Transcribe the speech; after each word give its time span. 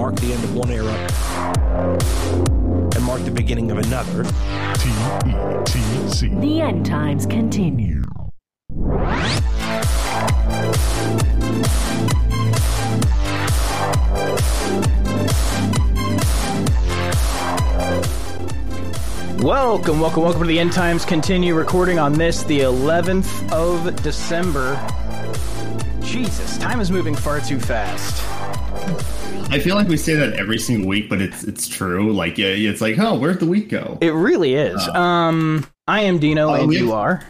mark 0.00 0.16
the 0.16 0.32
end 0.32 0.42
of 0.44 0.56
one 0.56 0.70
era 0.70 0.94
and 2.94 3.04
mark 3.04 3.22
the 3.22 3.30
beginning 3.30 3.70
of 3.70 3.76
another. 3.76 4.24
T-E-T-C. 4.78 6.28
The 6.36 6.60
end 6.62 6.86
times 6.86 7.26
continue. 7.26 8.02
Welcome, 19.42 20.00
welcome, 20.00 20.22
welcome 20.22 20.40
to 20.40 20.48
the 20.48 20.58
End 20.58 20.72
Times 20.72 21.04
Continue 21.04 21.54
recording 21.54 21.98
on 21.98 22.14
this, 22.14 22.42
the 22.44 22.60
11th 22.60 23.52
of 23.52 24.02
December. 24.02 24.80
Jesus, 26.00 26.56
time 26.56 26.80
is 26.80 26.90
moving 26.90 27.14
far 27.14 27.40
too 27.40 27.60
fast. 27.60 28.29
I 29.50 29.58
feel 29.58 29.74
like 29.74 29.88
we 29.88 29.96
say 29.96 30.14
that 30.14 30.34
every 30.34 30.58
single 30.58 30.88
week, 30.88 31.08
but 31.08 31.20
it's 31.20 31.44
it's 31.44 31.66
true. 31.68 32.12
Like 32.12 32.38
yeah, 32.38 32.46
it's 32.48 32.80
like, 32.80 32.98
oh, 32.98 33.18
where'd 33.18 33.40
the 33.40 33.46
week 33.46 33.68
go? 33.68 33.98
It 34.00 34.10
really 34.12 34.54
is. 34.54 34.86
Um, 34.88 35.66
I 35.88 36.02
am 36.02 36.18
Dean-O, 36.18 36.50
Uh, 36.50 36.62
and 36.62 36.72
you 36.72 36.86
have- 36.86 36.94
are. 36.94 37.26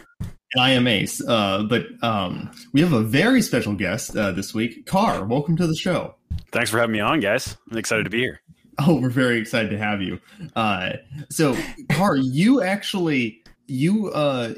And 0.53 0.63
I 0.63 0.71
am 0.71 0.85
Ace. 0.87 1.21
Uh, 1.25 1.63
but 1.63 1.85
um, 2.03 2.51
we 2.73 2.81
have 2.81 2.91
a 2.93 3.01
very 3.01 3.41
special 3.41 3.73
guest 3.73 4.15
uh, 4.17 4.31
this 4.33 4.53
week. 4.53 4.85
Car, 4.85 5.23
welcome 5.25 5.55
to 5.57 5.65
the 5.65 5.75
show. 5.75 6.15
Thanks 6.51 6.69
for 6.69 6.77
having 6.79 6.91
me 6.93 6.99
on, 6.99 7.21
guys. 7.21 7.55
I'm 7.71 7.77
excited 7.77 8.03
to 8.03 8.09
be 8.09 8.19
here. 8.19 8.41
Oh, 8.79 8.99
we're 8.99 9.09
very 9.09 9.39
excited 9.39 9.69
to 9.71 9.77
have 9.77 10.01
you. 10.01 10.19
Uh, 10.55 10.93
so, 11.29 11.55
Car, 11.91 12.17
you 12.17 12.61
actually 12.61 13.41
you 13.67 14.09
uh, 14.09 14.53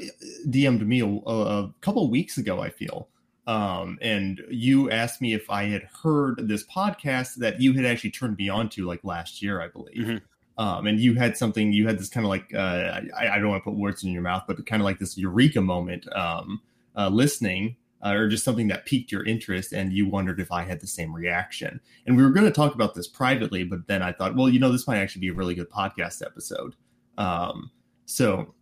DM'd 0.48 0.84
me 0.86 1.00
a, 1.00 1.06
a 1.06 1.74
couple 1.80 2.10
weeks 2.10 2.38
ago. 2.38 2.60
I 2.60 2.70
feel, 2.70 3.08
um, 3.46 3.98
and 4.00 4.42
you 4.50 4.90
asked 4.90 5.20
me 5.20 5.34
if 5.34 5.50
I 5.50 5.64
had 5.64 5.88
heard 6.02 6.48
this 6.48 6.64
podcast 6.64 7.36
that 7.36 7.60
you 7.60 7.72
had 7.72 7.84
actually 7.84 8.10
turned 8.10 8.36
me 8.38 8.48
on 8.48 8.68
to, 8.70 8.86
like 8.86 9.04
last 9.04 9.42
year, 9.42 9.60
I 9.60 9.68
believe. 9.68 9.96
Mhm. 10.06 10.22
Um, 10.56 10.86
and 10.86 11.00
you 11.00 11.14
had 11.14 11.36
something. 11.36 11.72
You 11.72 11.86
had 11.86 11.98
this 11.98 12.08
kind 12.08 12.24
of 12.24 12.30
like 12.30 12.54
uh, 12.54 13.00
I, 13.16 13.28
I 13.34 13.38
don't 13.38 13.48
want 13.48 13.64
to 13.64 13.70
put 13.70 13.78
words 13.78 14.04
in 14.04 14.12
your 14.12 14.22
mouth, 14.22 14.44
but 14.46 14.64
kind 14.66 14.80
of 14.80 14.84
like 14.84 14.98
this 14.98 15.18
eureka 15.18 15.60
moment, 15.60 16.06
um, 16.16 16.60
uh, 16.96 17.08
listening. 17.08 17.76
Uh, 18.02 18.12
or 18.12 18.28
just 18.28 18.44
something 18.44 18.68
that 18.68 18.84
piqued 18.84 19.10
your 19.10 19.24
interest 19.24 19.72
and 19.72 19.90
you 19.90 20.06
wondered 20.06 20.38
if 20.38 20.52
I 20.52 20.62
had 20.62 20.78
the 20.78 20.86
same 20.86 21.10
reaction. 21.14 21.80
And 22.06 22.14
we 22.14 22.22
were 22.22 22.28
going 22.28 22.44
to 22.44 22.52
talk 22.52 22.74
about 22.74 22.94
this 22.94 23.08
privately, 23.08 23.64
but 23.64 23.86
then 23.86 24.02
I 24.02 24.12
thought, 24.12 24.36
well, 24.36 24.50
you 24.50 24.60
know, 24.60 24.70
this 24.70 24.86
might 24.86 24.98
actually 24.98 25.22
be 25.22 25.28
a 25.28 25.32
really 25.32 25.54
good 25.54 25.70
podcast 25.70 26.20
episode. 26.20 26.76
Um, 27.16 27.70
so 28.04 28.52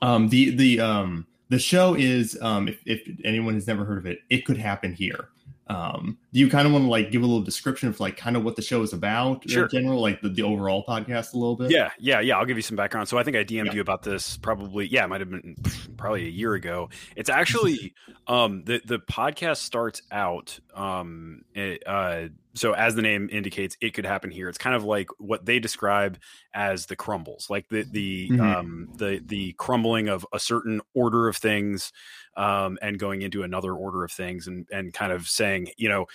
um, 0.00 0.30
the 0.30 0.56
the 0.56 0.80
um, 0.80 1.26
the 1.48 1.58
show 1.58 1.94
is 1.94 2.38
um, 2.42 2.68
if, 2.68 2.80
if 2.84 3.08
anyone 3.24 3.54
has 3.54 3.66
never 3.66 3.84
heard 3.84 3.98
of 3.98 4.06
it, 4.06 4.20
it 4.30 4.44
could 4.44 4.58
happen 4.58 4.92
here. 4.92 5.28
Um, 5.68 6.16
do 6.32 6.40
you 6.40 6.48
kind 6.48 6.66
of 6.66 6.72
want 6.72 6.84
to 6.86 6.90
like 6.90 7.10
give 7.10 7.22
a 7.22 7.26
little 7.26 7.42
description 7.42 7.88
of 7.88 8.00
like 8.00 8.16
kind 8.16 8.36
of 8.36 8.44
what 8.44 8.56
the 8.56 8.62
show 8.62 8.82
is 8.82 8.92
about 8.94 9.48
Sure. 9.48 9.64
in 9.64 9.70
general, 9.70 10.00
like 10.00 10.20
the, 10.22 10.28
the 10.30 10.42
overall 10.42 10.84
podcast 10.86 11.34
a 11.34 11.38
little 11.38 11.56
bit? 11.56 11.70
Yeah, 11.70 11.90
yeah, 11.98 12.20
yeah. 12.20 12.38
I'll 12.38 12.46
give 12.46 12.56
you 12.56 12.62
some 12.62 12.76
background. 12.76 13.08
So 13.08 13.18
I 13.18 13.22
think 13.22 13.36
I 13.36 13.44
DM'd 13.44 13.66
Yeah. 13.66 13.74
you 13.74 13.80
about 13.82 14.02
this 14.02 14.36
probably, 14.38 14.86
yeah, 14.86 15.04
it 15.04 15.08
might 15.08 15.20
have 15.20 15.30
been 15.30 15.56
probably 15.98 16.24
a 16.26 16.30
year 16.30 16.54
ago. 16.54 16.88
It's 17.16 17.28
actually 17.30 17.94
um, 18.26 18.64
the 18.64 18.80
the 18.84 18.98
podcast 18.98 19.58
starts 19.58 20.00
out. 20.10 20.58
Um, 20.74 21.42
it, 21.54 21.82
uh, 21.86 22.28
so 22.54 22.72
as 22.72 22.94
the 22.94 23.02
name 23.02 23.28
indicates, 23.30 23.76
it 23.80 23.94
could 23.94 24.06
happen 24.06 24.30
here. 24.30 24.48
It's 24.48 24.58
kind 24.58 24.74
of 24.74 24.84
like 24.84 25.08
what 25.18 25.44
they 25.44 25.58
describe 25.60 26.18
as 26.54 26.86
the 26.86 26.96
crumbles, 26.96 27.48
like 27.50 27.68
the 27.68 27.82
the 27.84 28.30
Mhm. 28.30 28.40
um, 28.40 28.88
the 28.96 29.20
the 29.24 29.52
crumbling 29.58 30.08
of 30.08 30.26
a 30.32 30.40
certain 30.40 30.80
order 30.94 31.28
of 31.28 31.36
things, 31.36 31.92
um, 32.38 32.78
and 32.80 32.98
going 32.98 33.22
into 33.22 33.42
another 33.42 33.74
order 33.74 34.04
of 34.04 34.12
things, 34.12 34.46
and 34.46 34.66
and 34.72 34.94
kind 34.94 35.12
of 35.12 35.28
saying, 35.28 35.68
you 35.76 35.88
know, 35.88 36.06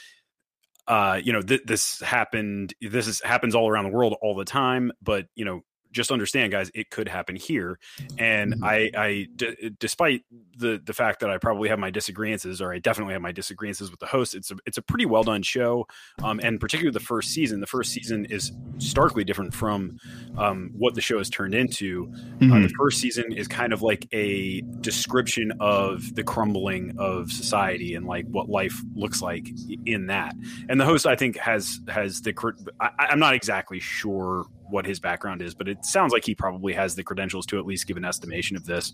uh, 0.88 1.20
you 1.24 1.34
know, 1.34 1.42
th- 1.42 1.64
this 1.66 2.00
happened. 2.02 2.74
This 2.82 3.08
is, 3.08 3.22
happens 3.22 3.54
all 3.54 3.70
around 3.70 3.86
the 3.86 3.92
world 3.92 4.16
all 4.22 4.36
the 4.36 4.46
time. 4.46 4.92
But 5.02 5.28
you 5.36 5.46
know, 5.46 5.62
just 5.94 6.12
understand, 6.12 6.52
guys, 6.52 6.70
it 6.74 6.90
could 6.90 7.08
happen 7.08 7.36
here. 7.36 7.80
And 8.18 8.56
Mhm. 8.56 8.64
I, 8.66 8.92
I, 8.98 9.28
d- 9.36 9.72
despite 9.80 10.24
the 10.58 10.82
the 10.84 10.94
fact 10.94 11.22
that 11.22 11.30
I 11.30 11.38
probably 11.38 11.70
have 11.70 11.80
my 11.80 11.90
disagreements, 11.92 12.46
or 12.62 12.74
I 12.74 12.80
definitely 12.80 13.14
have 13.14 13.22
my 13.22 13.32
disagreements 13.32 13.80
with 13.82 14.00
the 14.00 14.06
host, 14.08 14.36
it's 14.36 14.52
a 14.52 14.56
it's 14.66 14.78
a 14.78 14.82
pretty 14.82 15.06
well 15.06 15.24
done 15.24 15.44
show. 15.44 15.88
Um, 16.24 16.40
and 16.44 16.60
particularly 16.60 16.94
the 16.94 17.00
first 17.00 17.32
season. 17.32 17.60
The 17.62 17.68
first 17.68 17.92
season 17.92 18.26
is 18.26 18.52
starkly 18.80 19.24
different 19.24 19.54
from 19.54 20.00
um, 20.38 20.72
what 20.78 20.96
the 20.96 21.02
show 21.02 21.18
has 21.20 21.30
turned 21.30 21.54
into. 21.56 22.10
Uh, 22.14 22.46
Mhm. 22.46 22.64
the 22.68 22.74
first 22.78 23.00
season 23.00 23.32
is 23.32 23.48
kind 23.48 23.72
of 23.74 23.82
like 23.82 24.08
a 24.12 24.62
description 24.82 25.52
of 25.60 26.14
the 26.16 26.24
crumbling 26.24 26.94
of 26.98 27.32
society 27.32 27.96
and 27.96 28.06
like 28.06 28.26
what 28.28 28.50
life 28.50 28.76
looks 28.96 29.22
like 29.22 29.48
in 29.86 30.08
that. 30.08 30.36
And 30.70 30.80
the 30.80 30.86
host, 30.86 31.06
I 31.06 31.16
think, 31.16 31.38
has 31.38 31.80
has 31.88 32.22
the. 32.22 32.34
I, 32.80 32.90
I'm 33.00 33.20
not 33.20 33.34
exactly 33.36 33.80
sure 33.80 34.46
what 34.74 34.86
his 34.88 35.00
background 35.00 35.42
is, 35.44 35.54
but 35.54 35.70
it 35.70 35.86
sounds 35.86 36.12
like 36.12 36.26
he 36.26 36.34
probably 36.34 36.74
has 36.74 36.96
the 36.96 37.04
credentials 37.04 37.46
to 37.46 37.60
at 37.60 37.66
least 37.66 37.86
give 37.86 37.96
an 37.96 38.04
estimation 38.04 38.58
of 38.58 38.66
this. 38.66 38.94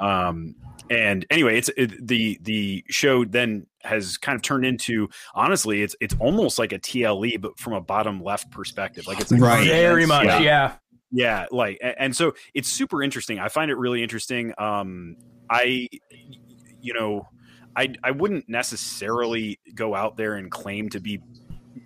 Um, 0.00 0.56
and 0.90 1.24
anyway, 1.30 1.56
it's 1.56 1.70
it, 1.76 2.04
the 2.06 2.38
the 2.42 2.84
show 2.90 3.24
then 3.24 3.66
has 3.82 4.18
kind 4.18 4.34
of 4.34 4.42
turned 4.42 4.66
into 4.66 5.08
honestly, 5.34 5.82
it's 5.82 5.94
it's 6.00 6.14
almost 6.18 6.58
like 6.58 6.72
a 6.72 6.78
TLE, 6.78 7.40
but 7.40 7.56
from 7.58 7.72
a 7.74 7.80
bottom 7.80 8.20
left 8.20 8.50
perspective. 8.50 9.06
Like 9.06 9.20
it's 9.20 9.30
like 9.30 9.40
Right. 9.40 9.66
Very 9.66 10.06
much, 10.06 10.26
Yeah. 10.26 10.40
yeah. 10.40 10.72
yeah 11.12 11.46
like 11.52 11.78
and 11.98 12.16
so 12.16 12.32
it's 12.54 12.70
super 12.70 13.02
interesting 13.02 13.38
i 13.38 13.48
find 13.48 13.70
it 13.70 13.76
really 13.76 14.02
interesting 14.02 14.52
um 14.56 15.14
i 15.50 15.86
you 16.80 16.94
know 16.94 17.28
i 17.76 17.92
i 18.02 18.10
wouldn't 18.10 18.48
necessarily 18.48 19.58
go 19.74 19.94
out 19.94 20.16
there 20.16 20.36
and 20.36 20.50
claim 20.50 20.88
to 20.88 21.00
be 21.00 21.20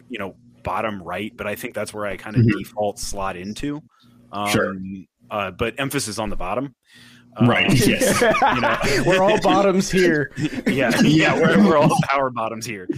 you 0.08 0.18
know 0.20 0.36
bottom 0.66 1.02
right 1.02 1.32
but 1.36 1.46
i 1.46 1.54
think 1.54 1.72
that's 1.74 1.94
where 1.94 2.04
i 2.06 2.16
kind 2.16 2.36
of 2.36 2.42
Mhm. 2.42 2.58
default 2.58 2.98
slot 2.98 3.36
into 3.36 3.80
um 4.32 4.48
Sure. 4.50 4.76
uh, 5.30 5.50
but 5.52 5.74
emphasis 5.78 6.18
on 6.18 6.28
the 6.30 6.36
bottom 6.36 6.74
Right. 7.38 7.66
Um, 7.70 7.76
Yes. 7.76 8.20
you 8.54 8.60
know 8.62 8.78
We're 9.06 9.22
all 9.22 9.38
bottoms 9.42 9.90
here. 9.90 10.32
yeah 10.66 10.90
yeah 11.02 11.34
we're, 11.38 11.62
we're 11.68 11.76
all 11.76 11.94
power 12.08 12.30
bottoms 12.30 12.64
here 12.64 12.88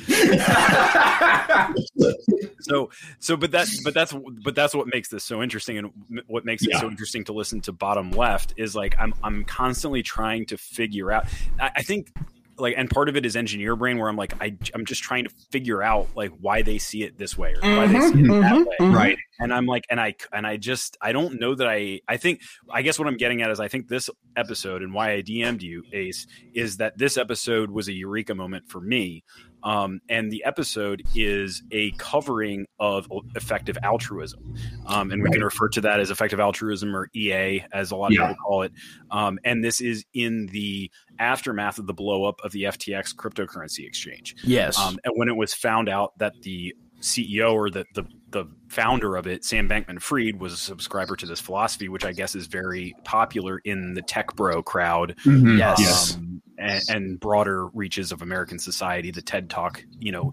so 2.60 2.90
so 3.18 3.36
but 3.36 3.50
that 3.50 3.66
but 3.84 3.94
that's 3.94 4.14
but 4.44 4.54
that's 4.54 4.74
what 4.74 4.86
makes 4.86 5.08
this 5.08 5.24
so 5.24 5.42
interesting 5.42 5.78
and 5.78 5.90
what 6.28 6.44
makes 6.44 6.62
it 6.62 6.70
Yeah. 6.70 6.80
so 6.80 6.88
interesting 6.88 7.24
to 7.24 7.32
listen 7.32 7.60
to 7.62 7.72
bottom 7.72 8.10
left 8.12 8.54
is 8.56 8.74
like 8.76 8.94
i'm 8.98 9.12
i'm 9.24 9.44
constantly 9.44 10.02
trying 10.02 10.46
to 10.46 10.56
figure 10.58 11.10
out 11.12 11.26
i, 11.60 11.70
I 11.76 11.82
think 11.82 12.12
like 12.58 12.74
and 12.76 12.90
part 12.90 13.08
of 13.08 13.16
it 13.16 13.24
is 13.24 13.36
engineer 13.36 13.76
brain 13.76 13.98
where 13.98 14.08
i'm 14.08 14.16
like 14.16 14.32
I, 14.42 14.56
i'm 14.74 14.84
just 14.84 15.02
trying 15.02 15.24
to 15.24 15.30
figure 15.50 15.82
out 15.82 16.08
like 16.16 16.30
why 16.40 16.62
they 16.62 16.78
see 16.78 17.02
it 17.02 17.16
this 17.18 17.36
way 17.38 17.54
or 17.54 17.60
why 17.76 17.86
they 17.86 18.00
see 18.00 18.20
it 18.20 18.26
Mhm, 18.26 18.40
that 18.42 18.66
way 18.66 18.76
mhm. 18.80 18.94
right. 18.94 19.18
and 19.40 19.52
i'm 19.54 19.66
like 19.66 19.84
and 19.90 20.00
i 20.00 20.14
and 20.32 20.46
i 20.46 20.56
just 20.56 20.96
i 21.00 21.12
don't 21.12 21.40
know 21.40 21.54
that 21.54 21.68
i 21.68 22.00
i 22.08 22.16
think 22.16 22.40
i 22.70 22.82
guess 22.82 22.98
what 22.98 23.06
i'm 23.08 23.16
getting 23.16 23.42
at 23.42 23.50
is 23.50 23.60
i 23.60 23.68
think 23.68 23.88
this 23.88 24.10
episode 24.36 24.82
and 24.82 24.92
why 24.94 25.12
i 25.12 25.22
dm'd 25.22 25.62
you 25.62 25.82
ace 25.92 26.26
is 26.54 26.76
that 26.78 26.96
this 26.98 27.16
episode 27.16 27.70
was 27.70 27.88
a 27.88 27.92
eureka 27.92 28.34
moment 28.34 28.68
for 28.68 28.80
me 28.80 29.22
um, 29.62 30.00
and 30.08 30.30
the 30.30 30.44
episode 30.44 31.02
is 31.14 31.62
a 31.72 31.90
covering 31.92 32.66
of 32.78 33.06
effective 33.34 33.76
altruism 33.82 34.54
um, 34.86 35.10
and 35.10 35.22
we 35.22 35.30
can 35.30 35.42
refer 35.42 35.68
to 35.68 35.80
that 35.80 36.00
as 36.00 36.10
effective 36.10 36.40
altruism 36.40 36.94
or 36.94 37.08
ea 37.14 37.62
as 37.72 37.90
a 37.90 37.96
lot 37.96 38.06
of 38.08 38.12
Yeah. 38.12 38.28
people 38.28 38.44
call 38.44 38.62
it 38.62 38.72
um, 39.10 39.38
and 39.44 39.64
this 39.64 39.80
is 39.80 40.04
in 40.14 40.46
the 40.46 40.90
aftermath 41.18 41.78
of 41.78 41.86
the 41.86 41.94
blow 41.94 42.24
up 42.24 42.40
of 42.44 42.52
the 42.52 42.62
ftx 42.64 43.14
cryptocurrency 43.14 43.86
exchange 43.86 44.36
Yes. 44.44 44.78
um, 44.78 44.98
and 45.04 45.12
when 45.16 45.28
it 45.28 45.36
was 45.36 45.52
found 45.54 45.88
out 45.88 46.16
that 46.18 46.34
the 46.42 46.74
CEO 47.00 47.52
or 47.54 47.70
the, 47.70 47.84
the 47.94 48.04
the 48.30 48.44
founder 48.68 49.16
of 49.16 49.26
it, 49.26 49.44
Sam 49.44 49.68
Bankman 49.68 50.00
Fried, 50.02 50.38
was 50.38 50.52
a 50.52 50.56
subscriber 50.56 51.16
to 51.16 51.26
this 51.26 51.40
philosophy, 51.40 51.88
which 51.88 52.04
I 52.04 52.12
guess 52.12 52.34
is 52.34 52.46
very 52.46 52.94
popular 53.04 53.58
in 53.64 53.94
the 53.94 54.02
tech 54.02 54.34
bro 54.36 54.62
crowd 54.62 55.14
Mhm. 55.24 55.58
Yes. 55.58 55.78
Yes. 55.80 56.14
um, 56.16 56.42
and, 56.58 56.82
and 56.90 57.20
broader 57.20 57.68
reaches 57.68 58.10
of 58.12 58.20
American 58.22 58.58
society, 58.58 59.10
the 59.10 59.22
TED 59.22 59.48
Talk, 59.48 59.82
you 60.00 60.12
know, 60.12 60.32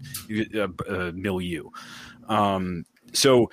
uh, 0.54 0.66
uh, 0.92 1.12
milieu. 1.14 1.70
Um, 2.28 2.84
so 3.12 3.48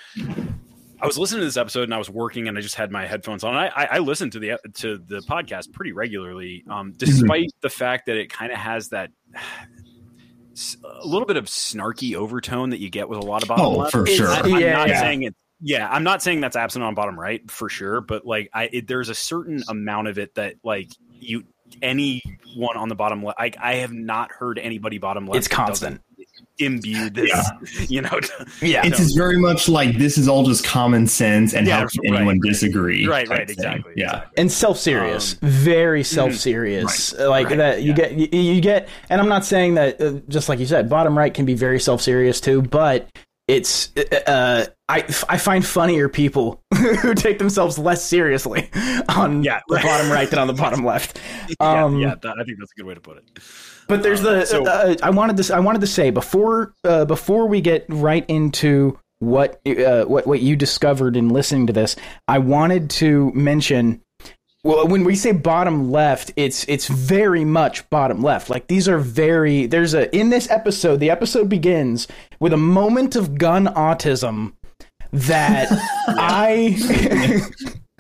I 1.00 1.06
was 1.06 1.18
listening 1.18 1.42
to 1.42 1.46
this 1.46 1.58
episode 1.58 1.84
and 1.84 1.94
I 1.94 1.98
was 1.98 2.10
working 2.10 2.48
and 2.48 2.58
I 2.58 2.62
just 2.62 2.76
had 2.76 2.92
my 2.92 3.06
headphones 3.06 3.44
on. 3.44 3.54
I, 3.56 3.68
I, 3.68 3.86
I 3.92 3.98
listened 4.00 4.32
to 4.34 4.40
the 4.40 4.58
to 4.76 4.98
the 4.98 5.20
podcast 5.30 5.72
pretty 5.72 5.92
regularly, 5.92 6.64
um, 6.70 6.94
despite 6.98 7.52
the 7.62 7.70
fact 7.70 8.08
that 8.08 8.18
it 8.18 8.30
kind 8.32 8.52
of 8.52 8.58
has 8.58 8.90
that 8.90 9.12
s- 9.36 9.44
a 10.84 11.08
little 11.08 11.26
bit 11.26 11.38
of 11.38 11.46
snarky 11.46 12.16
overtone 12.16 12.70
that 12.72 12.80
you 12.80 12.90
get 12.90 13.10
with 13.10 13.20
a 13.20 13.26
lot 13.26 13.42
of 13.42 13.50
bottom 13.50 13.66
Oh, 13.66 13.72
left. 13.72 13.92
for 13.92 14.06
sure. 14.06 14.28
I, 14.30 14.40
am 14.40 14.48
Yeah, 14.60 14.74
not 14.74 14.88
yeah. 14.90 15.00
saying 15.00 15.24
it. 15.24 15.36
Yeah, 15.66 15.88
I'm 15.90 16.04
not 16.04 16.22
saying 16.22 16.42
that's 16.42 16.56
absent 16.56 16.84
on 16.84 16.94
bottom 16.94 17.18
right 17.20 17.50
for 17.50 17.70
sure, 17.70 18.02
but 18.02 18.26
like 18.26 18.50
I, 18.54 18.66
it, 18.72 18.88
there's 18.88 19.10
a 19.10 19.16
certain 19.16 19.64
amount 19.68 20.10
of 20.10 20.18
it 20.20 20.36
that 20.36 20.56
like 20.64 20.90
you 21.20 21.44
anyone 21.82 22.76
on 22.78 22.90
the 22.90 22.96
bottom 22.96 23.24
left. 23.24 23.40
I, 23.40 23.52
I 23.60 23.76
have 23.76 23.94
not 23.94 24.32
heard 24.32 24.60
anybody 24.60 24.98
bottom 24.98 25.26
left. 25.26 25.38
It's 25.38 25.48
constant. 25.48 26.02
Imbue 26.60 27.10
this, 27.10 27.32
you 27.90 28.02
know. 28.02 28.20
Yeah. 28.62 28.86
It's 28.86 28.98
just 28.98 29.18
very 29.18 29.38
much 29.40 29.68
like 29.68 29.98
this 29.98 30.18
is 30.18 30.28
all 30.28 30.44
just 30.44 30.64
common 30.64 31.08
sense, 31.08 31.54
and 31.54 31.66
Yeah, 31.68 31.80
how 31.80 31.88
can 31.88 32.02
right, 32.12 32.16
anyone 32.18 32.40
right. 32.40 32.50
disagree? 32.52 33.08
right, 33.08 33.28
type 33.28 33.38
right, 33.40 33.48
thing. 33.48 33.56
exactly. 33.58 33.94
Yeah. 33.96 34.06
exactly. 34.08 34.34
and 34.38 34.52
self-serious 34.52 35.34
Um, 35.34 35.50
very 35.50 36.04
self-serious 36.04 37.14
like 37.18 37.48
right, 37.50 37.58
that 37.58 37.82
you 37.82 37.90
yeah. 37.90 37.96
get 37.96 38.12
you, 38.34 38.40
you 38.40 38.62
get 38.62 38.88
and 39.10 39.20
i'm 39.20 39.28
not 39.30 39.44
saying 39.46 39.74
that 39.76 40.00
uh, 40.02 40.12
just 40.30 40.48
like 40.50 40.60
you 40.60 40.66
said 40.66 40.90
bottom 40.90 41.18
right 41.18 41.34
can 41.34 41.46
be 41.46 41.54
very 41.56 41.80
self-serious 41.80 42.40
too 42.40 42.62
but 42.62 43.08
it's 43.48 43.92
uh, 44.28 44.66
I 44.88 45.00
I 45.28 45.38
find 45.38 45.66
funnier 45.66 46.08
people 46.08 46.62
who 47.02 47.14
take 47.14 47.40
themselves 47.40 47.78
less 47.78 48.02
seriously 48.04 48.70
on 49.10 49.44
Yeah, 49.44 49.60
the 49.68 49.80
bottom 49.84 50.10
right 50.12 50.30
than 50.30 50.40
on 50.40 50.48
the 50.48 50.54
bottom 50.54 50.86
left. 50.86 51.20
yeah, 51.60 51.84
Um, 51.84 52.00
yeah 52.00 52.16
that, 52.22 52.36
I 52.40 52.44
think 52.46 52.60
that's 52.60 52.72
a 52.72 52.80
good 52.80 52.86
way 52.86 52.94
to 52.94 53.02
put 53.02 53.18
it. 53.18 53.24
But 53.88 54.04
there's 54.04 54.22
the 54.22 54.46
so- 54.46 54.66
uh, 54.66 54.96
I 55.04 55.10
wanted 55.10 55.38
to 55.38 55.56
I 55.56 55.60
wanted 55.60 55.82
to 55.82 55.88
say 55.88 56.10
before 56.10 56.74
uh, 56.84 57.06
before 57.06 57.48
we 57.48 57.62
get 57.62 57.86
right 57.90 58.26
into 58.28 59.00
what 59.20 59.62
uh, 59.66 60.04
what 60.06 60.28
what 60.28 60.42
you 60.42 60.56
discovered 60.56 61.16
in 61.16 61.30
listening 61.30 61.68
to 61.68 61.74
this, 61.74 61.96
I 62.28 62.40
wanted 62.40 62.90
to 62.92 63.32
mention. 63.34 64.02
Well, 64.66 64.88
when 64.88 65.04
we 65.04 65.16
say 65.16 65.34
bottom 65.34 65.92
left, 65.92 66.32
it's 66.38 66.66
it's 66.70 66.88
very 66.88 67.44
much 67.44 67.90
bottom 67.90 68.22
left. 68.22 68.50
Like 68.50 68.68
these 68.68 68.88
are 68.88 68.98
very 68.98 69.66
there's 69.66 69.94
a 69.94 70.14
in 70.16 70.30
this 70.30 70.50
episode. 70.50 71.02
The 71.02 71.10
episode 71.10 71.50
begins 71.50 72.08
with 72.40 72.54
a 72.54 72.58
moment 72.58 73.18
of 73.18 73.38
gun 73.38 73.66
autism 73.68 74.54
that 75.12 75.68
I 76.08 77.42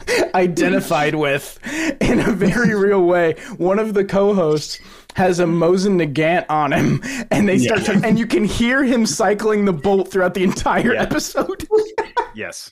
identified 0.33 1.15
with 1.15 1.59
in 2.01 2.19
a 2.19 2.31
very 2.31 2.75
real 2.75 3.03
way. 3.03 3.33
One 3.57 3.79
of 3.79 3.93
the 3.93 4.05
co-hosts 4.05 4.79
has 5.15 5.39
a 5.39 5.45
Mosin 5.45 6.01
Nagant 6.03 6.45
on 6.49 6.71
him, 6.73 7.01
and 7.31 7.47
they 7.47 7.57
start 7.57 7.87
Yeah. 7.87 7.99
to, 7.99 8.07
and 8.07 8.17
you 8.19 8.25
can 8.27 8.43
hear 8.43 8.83
him 8.83 9.05
cycling 9.05 9.65
the 9.65 9.73
bolt 9.73 10.11
throughout 10.11 10.33
the 10.33 10.43
entire 10.43 10.93
Yeah. 10.93 11.01
episode. 11.03 11.67
Yes. 12.35 12.71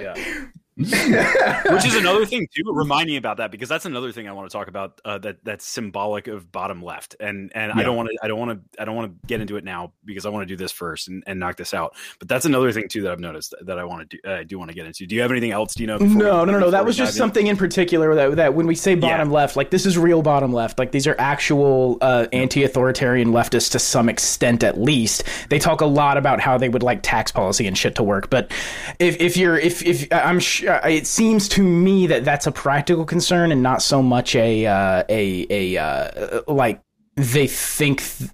Yeah. 0.00 0.14
Which 1.72 1.84
is 1.84 1.96
another 1.96 2.24
thing 2.24 2.46
too. 2.54 2.62
Remind 2.66 3.08
me 3.08 3.16
about 3.16 3.38
that 3.38 3.50
because 3.50 3.68
that's 3.68 3.84
another 3.84 4.12
thing 4.12 4.28
I 4.28 4.32
want 4.32 4.48
to 4.48 4.56
talk 4.56 4.68
about. 4.68 5.00
Uh, 5.04 5.18
that 5.18 5.44
that's 5.44 5.64
symbolic 5.64 6.28
of 6.28 6.52
bottom 6.52 6.84
left, 6.84 7.16
and 7.18 7.50
and 7.52 7.72
I 7.72 7.82
don't 7.82 7.96
want 7.96 8.10
to. 8.10 8.18
I 8.22 8.28
don't 8.28 8.38
want 8.38 8.52
to. 8.52 8.80
I 8.80 8.84
don't 8.84 8.94
want 8.94 9.10
to 9.10 9.26
get 9.26 9.40
into 9.40 9.56
it 9.56 9.64
now 9.64 9.92
because 10.04 10.24
I 10.24 10.28
want 10.28 10.46
to 10.46 10.46
do 10.46 10.56
this 10.56 10.70
first 10.70 11.08
and, 11.08 11.24
and 11.26 11.40
knock 11.40 11.56
this 11.56 11.74
out. 11.74 11.96
But 12.20 12.28
that's 12.28 12.44
another 12.44 12.70
thing 12.70 12.86
too 12.86 13.02
that 13.02 13.10
I've 13.10 13.18
noticed 13.18 13.56
that 13.60 13.76
I 13.76 13.82
want 13.82 14.08
to 14.08 14.16
do. 14.16 14.30
I 14.30 14.44
do 14.44 14.56
want 14.56 14.70
to 14.70 14.74
get 14.74 14.86
into. 14.86 15.04
Do 15.04 15.16
you 15.16 15.22
have 15.22 15.32
anything 15.32 15.50
else? 15.50 15.74
Do 15.74 15.82
you 15.82 15.88
know? 15.88 15.98
No, 15.98 16.44
no, 16.44 16.52
no, 16.52 16.58
no. 16.60 16.70
That 16.70 16.84
was 16.84 16.96
just 16.96 17.14
in? 17.14 17.18
something 17.18 17.48
in 17.48 17.56
particular 17.56 18.14
that 18.14 18.36
that 18.36 18.54
when 18.54 18.68
we 18.68 18.76
say 18.76 18.94
bottom 18.94 19.32
left, 19.32 19.56
like 19.56 19.70
this 19.70 19.84
is 19.84 19.98
real 19.98 20.22
bottom 20.22 20.52
left. 20.52 20.78
Like 20.78 20.92
these 20.92 21.08
are 21.08 21.16
actual 21.18 21.98
uh, 22.00 22.28
anti-authoritarian 22.32 23.32
leftists 23.32 23.72
to 23.72 23.80
some 23.80 24.08
extent, 24.08 24.62
at 24.62 24.80
least. 24.80 25.24
They 25.48 25.58
talk 25.58 25.80
a 25.80 25.86
lot 25.86 26.16
about 26.16 26.38
how 26.38 26.56
they 26.56 26.68
would 26.68 26.84
like 26.84 27.00
tax 27.02 27.32
policy 27.32 27.66
and 27.66 27.76
shit 27.76 27.96
to 27.96 28.04
work. 28.04 28.30
But 28.30 28.52
if 29.00 29.20
if 29.20 29.36
you're 29.36 29.58
if 29.58 29.82
if 29.82 30.06
I'm 30.12 30.38
sure 30.38 30.67
it 30.76 31.06
seems 31.06 31.48
to 31.50 31.62
me 31.62 32.06
that 32.08 32.24
that's 32.24 32.46
a 32.46 32.52
practical 32.52 33.04
concern 33.04 33.52
and 33.52 33.62
not 33.62 33.82
so 33.82 34.02
much 34.02 34.34
a 34.36 34.66
uh, 34.66 35.04
a 35.08 35.46
a 35.50 35.76
uh, 35.76 36.40
like 36.46 36.82
they 37.16 37.46
think. 37.46 38.02
Th- 38.02 38.30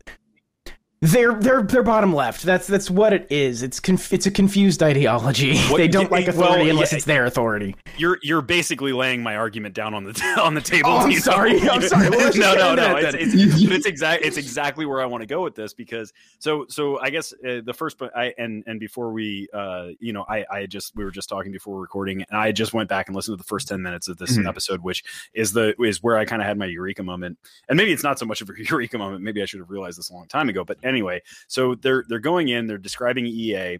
they're 1.04 1.34
they're 1.34 1.62
they're 1.62 1.82
bottom 1.82 2.14
left. 2.14 2.42
That's 2.44 2.66
that's 2.66 2.90
what 2.90 3.12
it 3.12 3.26
is. 3.30 3.62
It's 3.62 3.78
conf- 3.78 4.12
it's 4.12 4.24
a 4.26 4.30
confused 4.30 4.82
ideology. 4.82 5.58
What- 5.68 5.78
they 5.78 5.88
don't 5.88 6.10
like 6.10 6.26
well, 6.28 6.44
authority 6.44 6.70
unless 6.70 6.92
yeah. 6.92 6.96
it's 6.96 7.04
their 7.04 7.24
authority. 7.26 7.76
You're 7.98 8.18
you're 8.22 8.40
basically 8.42 8.92
laying 8.92 9.22
my 9.22 9.36
argument 9.36 9.74
down 9.74 9.92
on 9.92 10.04
the 10.04 10.12
on 10.42 10.54
the 10.54 10.60
table. 10.62 10.88
Oh, 10.90 10.98
I'm 10.98 11.10
you 11.10 11.16
know? 11.16 11.20
sorry. 11.22 11.60
I'm 11.68 11.82
sorry. 11.88 12.08
Well, 12.08 12.32
no, 12.34 12.54
no, 12.54 12.74
no. 12.74 13.00
that 13.02 13.14
It's, 13.14 13.34
it's, 13.34 13.62
it's 13.62 13.86
exact. 13.86 14.24
It's 14.24 14.36
exactly 14.38 14.86
where 14.86 15.00
I 15.02 15.06
want 15.06 15.20
to 15.22 15.26
go 15.26 15.42
with 15.42 15.54
this 15.54 15.74
because 15.74 16.12
so 16.38 16.64
so 16.68 16.98
I 17.00 17.10
guess 17.10 17.32
uh, 17.32 17.60
the 17.64 17.74
first 17.74 17.98
point 17.98 18.12
I 18.16 18.32
and 18.38 18.64
and 18.66 18.80
before 18.80 19.12
we 19.12 19.48
uh 19.52 19.88
you 20.00 20.12
know 20.12 20.24
I 20.28 20.44
I 20.50 20.66
just 20.66 20.96
we 20.96 21.04
were 21.04 21.10
just 21.10 21.28
talking 21.28 21.52
before 21.52 21.80
recording 21.80 22.24
and 22.30 22.38
I 22.38 22.52
just 22.52 22.72
went 22.72 22.88
back 22.88 23.08
and 23.08 23.16
listened 23.16 23.36
to 23.36 23.42
the 23.42 23.46
first 23.46 23.68
ten 23.68 23.82
minutes 23.82 24.08
of 24.08 24.16
this 24.16 24.38
Mhm. 24.38 24.48
episode, 24.48 24.80
which 24.82 25.04
is 25.34 25.52
the 25.52 25.74
is 25.82 26.02
where 26.02 26.16
I 26.16 26.24
kind 26.24 26.40
of 26.40 26.48
had 26.48 26.56
my 26.56 26.66
eureka 26.66 27.02
moment. 27.02 27.38
And 27.68 27.76
maybe 27.76 27.92
it's 27.92 28.02
not 28.02 28.18
so 28.18 28.24
much 28.26 28.40
of 28.40 28.48
a 28.48 28.52
eureka 28.56 28.96
moment. 28.96 29.22
Maybe 29.22 29.42
I 29.42 29.44
should 29.44 29.60
have 29.60 29.70
realized 29.70 29.98
this 29.98 30.08
a 30.10 30.14
long 30.14 30.26
time 30.28 30.48
ago. 30.48 30.64
But 30.64 30.78
anyway, 30.94 31.22
so 31.48 31.74
they're 31.74 32.04
they're 32.08 32.18
going 32.18 32.48
in, 32.48 32.66
they're 32.66 32.78
describing 32.78 33.26
EA, 33.26 33.78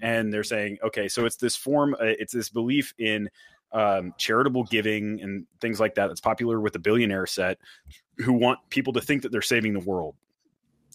and 0.00 0.32
they're 0.32 0.44
saying, 0.44 0.78
okay, 0.82 1.08
so 1.08 1.26
it's 1.26 1.36
this 1.36 1.56
form, 1.56 1.94
uh, 1.94 2.04
it's 2.04 2.32
this 2.32 2.48
belief 2.48 2.94
in 2.98 3.28
um, 3.72 4.14
charitable 4.18 4.64
giving 4.64 5.20
and 5.22 5.46
things 5.60 5.80
like 5.80 5.94
that 5.94 6.08
that's 6.08 6.20
popular 6.20 6.60
with 6.60 6.72
the 6.72 6.78
billionaire 6.78 7.26
set 7.26 7.58
who 8.18 8.32
want 8.32 8.58
people 8.68 8.92
to 8.92 9.00
think 9.00 9.22
that 9.22 9.32
they're 9.32 9.42
saving 9.42 9.72
the 9.72 9.80
world. 9.80 10.14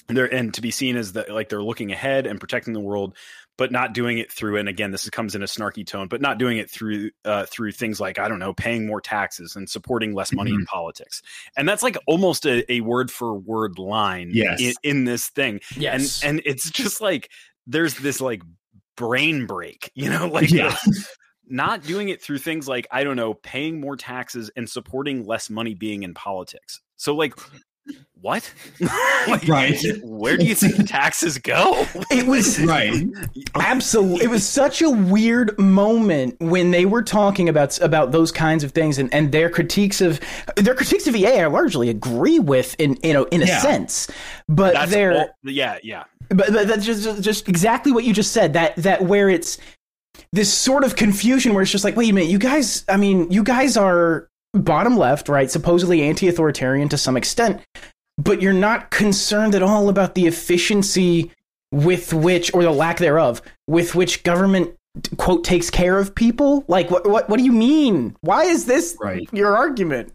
And 0.09 0.17
and 0.17 0.53
to 0.53 0.61
be 0.61 0.71
seen 0.71 0.95
as 0.95 1.11
the, 1.11 1.25
like 1.29 1.49
they're 1.49 1.63
looking 1.63 1.91
ahead 1.91 2.27
and 2.27 2.39
protecting 2.39 2.73
the 2.73 2.79
world, 2.79 3.15
but 3.57 3.71
not 3.71 3.93
doing 3.93 4.17
it 4.19 4.31
through. 4.31 4.57
And 4.57 4.69
again, 4.69 4.91
this 4.91 5.09
comes 5.09 5.35
in 5.35 5.41
a 5.41 5.45
snarky 5.47 5.85
tone, 5.85 6.07
but 6.07 6.21
not 6.21 6.37
doing 6.37 6.57
it 6.57 6.69
through 6.69 7.11
uh, 7.25 7.45
through 7.45 7.71
things 7.73 7.99
like 7.99 8.19
I 8.19 8.27
don't 8.27 8.39
know, 8.39 8.53
paying 8.53 8.85
more 8.87 9.01
taxes 9.01 9.55
and 9.55 9.69
supporting 9.69 10.13
less 10.13 10.31
money 10.31 10.51
in 10.51 10.65
politics. 10.65 11.21
And 11.57 11.67
that's 11.67 11.83
like 11.83 11.97
almost 12.07 12.45
a, 12.45 12.71
a 12.71 12.81
word 12.81 13.11
for 13.11 13.33
word 13.33 13.77
line 13.79 14.29
Yes. 14.33 14.61
in, 14.61 14.73
in 14.83 15.03
this 15.05 15.27
thing 15.29 15.59
Yes. 15.75 16.23
and 16.23 16.29
and 16.37 16.41
it's 16.45 16.69
just 16.69 17.01
like 17.01 17.29
there's 17.65 17.95
this 17.95 18.21
like 18.21 18.41
brain 18.95 19.45
break 19.45 19.91
you 19.95 20.09
know 20.09 20.27
like 20.31 20.49
Yeah. 20.51 20.75
not 21.47 21.83
doing 21.83 22.09
it 22.09 22.21
through 22.21 22.39
things 22.39 22.67
like 22.67 22.87
i 22.91 23.03
don't 23.03 23.15
know 23.15 23.33
paying 23.35 23.79
more 23.79 23.95
taxes 23.95 24.49
and 24.55 24.69
supporting 24.69 25.25
less 25.25 25.49
money 25.49 25.73
being 25.73 26.03
in 26.03 26.13
politics 26.13 26.81
so 26.97 27.15
like 27.15 27.33
what 28.21 28.51
like, 29.27 29.47
Right. 29.47 29.79
where 30.03 30.37
do 30.37 30.45
you 30.45 30.55
think 30.55 30.75
the 30.75 30.83
taxes 30.83 31.37
go 31.37 31.85
it 32.09 32.25
was 32.25 32.59
right. 32.65 33.03
absolutely 33.55 34.25
it 34.25 34.29
was 34.29 34.47
such 34.47 34.81
a 34.81 34.89
weird 34.89 35.57
moment 35.59 36.35
when 36.39 36.71
they 36.71 36.85
were 36.85 37.03
talking 37.03 37.47
about 37.47 37.79
about 37.79 38.11
those 38.11 38.31
kinds 38.31 38.63
of 38.63 38.71
things 38.71 38.97
and, 38.97 39.13
and 39.13 39.31
their 39.31 39.49
critiques 39.49 40.01
of 40.01 40.19
their 40.55 40.73
critiques 40.75 41.05
of 41.07 41.15
EA 41.15 41.41
I 41.41 41.45
largely 41.47 41.89
agree 41.89 42.39
with 42.39 42.75
in 42.79 42.97
you 43.03 43.13
know 43.13 43.25
in 43.25 43.43
a 43.43 43.45
Yeah. 43.45 43.59
sense 43.61 44.09
but 44.47 44.73
that's 44.73 44.91
they're 44.91 45.13
all, 45.13 45.29
yeah 45.43 45.77
yeah 45.83 46.03
but, 46.29 46.51
but 46.51 46.67
that's 46.67 46.85
just, 46.85 47.03
just 47.03 47.21
just 47.21 47.47
exactly 47.47 47.91
what 47.91 48.03
you 48.03 48.13
just 48.13 48.31
said 48.31 48.53
that 48.53 48.75
that 48.77 49.03
where 49.03 49.29
it's 49.29 49.57
this 50.33 50.51
sort 50.51 50.83
of 50.83 50.95
confusion 50.95 51.53
where 51.53 51.61
it's 51.61 51.71
just 51.71 51.83
like 51.83 51.95
wait 51.95 52.09
a 52.09 52.13
minute 52.13 52.29
you 52.29 52.39
guys 52.39 52.83
i 52.89 52.97
mean 52.97 53.29
you 53.31 53.43
guys 53.43 53.77
are 53.77 54.27
bottom 54.57 54.97
left 54.97 55.29
right 55.29 55.49
supposedly 55.51 56.01
anti-authoritarian 56.03 56.89
to 56.89 56.97
some 56.97 57.15
extent 57.17 57.61
but 58.17 58.41
you're 58.41 58.53
not 58.53 58.89
concerned 58.91 59.53
at 59.55 59.61
all 59.61 59.89
about 59.89 60.15
the 60.15 60.25
efficiency 60.27 61.31
with 61.71 62.13
which 62.13 62.53
or 62.53 62.63
the 62.63 62.71
lack 62.71 62.97
thereof 62.97 63.41
with 63.67 63.93
which 63.95 64.23
government 64.23 64.73
quote 65.17 65.43
takes 65.43 65.69
care 65.69 65.99
of 65.99 66.15
people 66.15 66.63
like 66.67 66.89
what 66.89 67.07
what, 67.07 67.29
what 67.29 67.37
do 67.37 67.43
you 67.43 67.51
mean 67.51 68.15
why 68.21 68.43
is 68.45 68.65
this 68.65 68.97
Right. 68.99 69.27
your 69.31 69.55
argument 69.55 70.13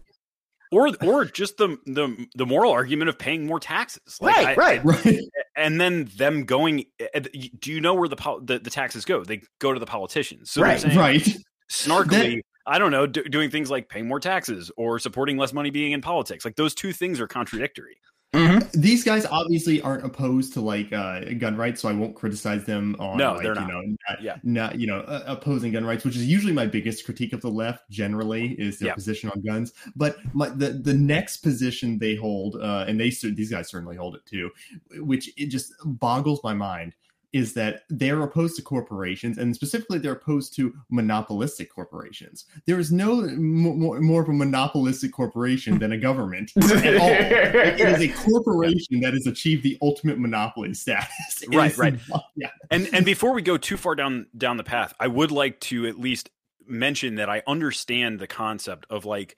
or 0.71 0.89
or 1.03 1.25
just 1.25 1.57
the 1.57 1.77
the 1.85 2.27
the 2.35 2.45
moral 2.45 2.71
argument 2.71 3.07
of 3.09 3.17
paying 3.17 3.45
more 3.45 3.59
taxes 3.59 4.17
Right, 4.21 4.47
I- 4.47 4.55
right. 4.55 4.83
Right. 4.83 5.19
and 5.55 5.79
then 5.79 6.09
them 6.17 6.43
going 6.45 6.85
uh, 7.15 7.19
do 7.59 7.71
you 7.71 7.79
know 7.79 7.93
where 7.93 8.09
the 8.09 8.15
pol- 8.15 8.41
the, 8.41 8.57
the 8.59 8.69
taxes 8.71 9.05
go 9.05 9.23
they 9.23 9.41
go 9.59 9.71
to 9.73 9.79
the 9.79 9.85
politicians 9.85 10.51
so 10.51 10.61
Right, 10.63 10.79
saying 10.81 10.97
Right. 10.97 11.37
snarkily 11.71 12.41
i 12.65 12.77
don't 12.79 12.91
know 12.91 13.05
do, 13.05 13.23
doing 13.23 13.49
things 13.49 13.69
like 13.69 13.89
paying 13.89 14.07
more 14.07 14.19
taxes 14.19 14.71
or 14.77 14.99
supporting 14.99 15.37
less 15.37 15.53
money 15.53 15.69
being 15.69 15.91
in 15.91 16.01
politics 16.01 16.45
like 16.45 16.55
those 16.55 16.73
two 16.75 16.91
things 16.93 17.19
are 17.19 17.27
contradictory 17.27 17.97
Mhm. 18.33 18.71
These 18.71 19.03
guys 19.03 19.27
obviously 19.27 19.79
aren't 19.83 20.03
opposed 20.03 20.53
to 20.53 20.61
like 20.61 20.91
uh, 20.91 21.19
gun 21.37 21.55
rights, 21.55 21.81
so 21.81 21.89
I 21.89 21.93
won't 21.93 22.15
criticize 22.15 22.65
them 22.65 22.95
on 22.97 23.15
No, 23.15 23.33
like, 23.33 23.43
they're 23.43 23.53
you 23.53 23.59
not. 23.61 23.67
know 23.69 23.81
not, 24.09 24.21
Yeah. 24.23 24.37
not 24.41 24.79
you 24.79 24.87
know 24.87 25.01
uh, 25.01 25.23
opposing 25.27 25.71
gun 25.71 25.85
rights, 25.85 26.03
which 26.03 26.15
is 26.15 26.25
usually 26.25 26.51
my 26.51 26.65
biggest 26.65 27.05
critique 27.05 27.33
of 27.33 27.41
the 27.41 27.51
left. 27.51 27.87
Generally, 27.91 28.53
is 28.53 28.79
their 28.79 28.87
Yeah. 28.87 28.95
position 28.95 29.29
on 29.29 29.39
guns. 29.43 29.73
But 29.95 30.17
my, 30.33 30.49
the 30.49 30.69
the 30.69 30.95
next 30.95 31.37
position 31.43 31.99
they 31.99 32.15
hold, 32.15 32.55
uh, 32.55 32.85
and 32.87 32.99
they 32.99 33.11
these 33.11 33.51
guys 33.51 33.69
certainly 33.69 33.97
hold 33.97 34.15
it 34.15 34.25
too, 34.25 34.49
which 34.97 35.29
it 35.37 35.49
just 35.49 35.73
boggles 35.85 36.41
my 36.43 36.55
mind. 36.55 36.95
Is 37.33 37.53
that 37.53 37.81
they're 37.89 38.21
opposed 38.21 38.55
to 38.57 38.61
corporations, 38.61 39.37
and 39.37 39.55
specifically 39.55 39.99
they're 39.99 40.13
opposed 40.13 40.55
to 40.55 40.73
monopolistic 40.89 41.73
corporations. 41.73 42.45
There 42.67 42.79
is 42.79 42.91
no 42.91 43.21
more, 43.21 43.99
more 43.99 44.21
of 44.21 44.29
a 44.29 44.33
monopolistic 44.33 45.11
corporation 45.11 45.79
than 45.79 45.91
a 45.91 45.97
government 45.97 46.51
at 46.57 46.97
all. 46.97 47.09
It 47.09 47.79
is 47.79 48.01
a 48.01 48.09
corporation 48.09 49.01
that 49.01 49.13
has 49.13 49.27
achieved 49.27 49.63
the 49.63 49.77
ultimate 49.81 50.19
monopoly 50.19 50.73
status. 50.73 51.09
It 51.43 51.53
Right, 51.53 51.77
right. 51.77 51.99
Yeah, 52.35 52.49
and 52.71 52.89
and 52.93 53.05
before 53.05 53.33
we 53.33 53.41
go 53.41 53.57
too 53.57 53.77
far 53.77 53.95
down 53.95 54.27
down 54.37 54.57
the 54.57 54.63
path 54.63 54.93
i 54.99 55.07
would 55.07 55.31
like 55.31 55.59
to 55.59 55.85
at 55.85 55.99
least 55.99 56.29
mention 56.65 57.15
that 57.15 57.29
i 57.29 57.41
understand 57.47 58.19
the 58.19 58.27
concept 58.27 58.85
of 58.89 59.05
like 59.05 59.35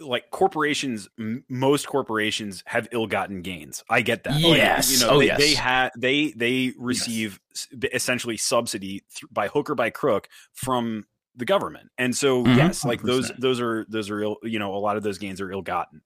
like 0.00 0.30
corporations 0.30 1.08
m- 1.18 1.44
most 1.48 1.86
corporations 1.86 2.62
have 2.66 2.88
ill-gotten 2.92 3.42
gains 3.42 3.84
i 3.90 4.00
get 4.00 4.24
that 4.24 4.32
Like, 4.34 4.56
Yes. 4.56 4.90
you 4.92 5.06
know 5.06 5.14
Oh, 5.14 5.18
they, 5.20 5.26
yes. 5.26 5.38
they 5.38 5.54
have 5.54 5.90
they 5.98 6.32
they 6.36 6.72
receive 6.78 7.38
s 7.54 7.68
essentially 7.92 8.36
subsidy 8.36 9.02
th- 9.14 9.30
by 9.30 9.48
hook 9.48 9.68
or 9.70 9.74
by 9.74 9.90
crook 9.90 10.28
from 10.52 11.04
the 11.36 11.44
government 11.44 11.90
and 11.96 12.14
so 12.16 12.42
Mhm. 12.44 12.56
yes 12.56 12.84
like 12.84 13.02
those 13.02 13.30
100%. 13.30 13.40
those 13.40 13.60
are 13.60 13.86
those 13.88 14.10
are 14.10 14.20
ill 14.20 14.36
you 14.42 14.58
know 14.58 14.74
a 14.74 14.78
lot 14.80 14.96
of 14.96 15.02
those 15.02 15.18
gains 15.18 15.40
are 15.40 15.50
ill-gotten 15.52 16.00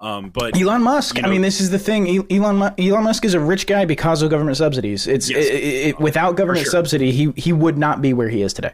um 0.00 0.30
but 0.30 0.56
Elon 0.60 0.82
Musk. 0.82 1.18
you 1.18 1.24
I 1.24 1.28
mean, 1.28 1.42
this 1.42 1.60
is 1.60 1.68
the 1.70 1.78
thing. 1.78 2.08
Elon 2.32 2.72
Elon 2.78 3.04
Musk 3.04 3.24
is 3.26 3.34
a 3.34 3.40
rich 3.40 3.66
guy 3.66 3.84
because 3.84 4.22
of 4.22 4.30
government 4.30 4.56
subsidies. 4.56 5.06
It's 5.06 5.28
Yes. 5.28 5.44
it, 5.46 5.52
it- 5.52 6.00
without 6.00 6.36
government 6.36 6.64
sure. 6.64 6.70
subsidy, 6.70 7.12
he 7.12 7.32
he 7.36 7.52
would 7.52 7.76
not 7.76 8.00
be 8.00 8.14
where 8.14 8.30
he 8.30 8.40
is 8.40 8.54
today. 8.54 8.72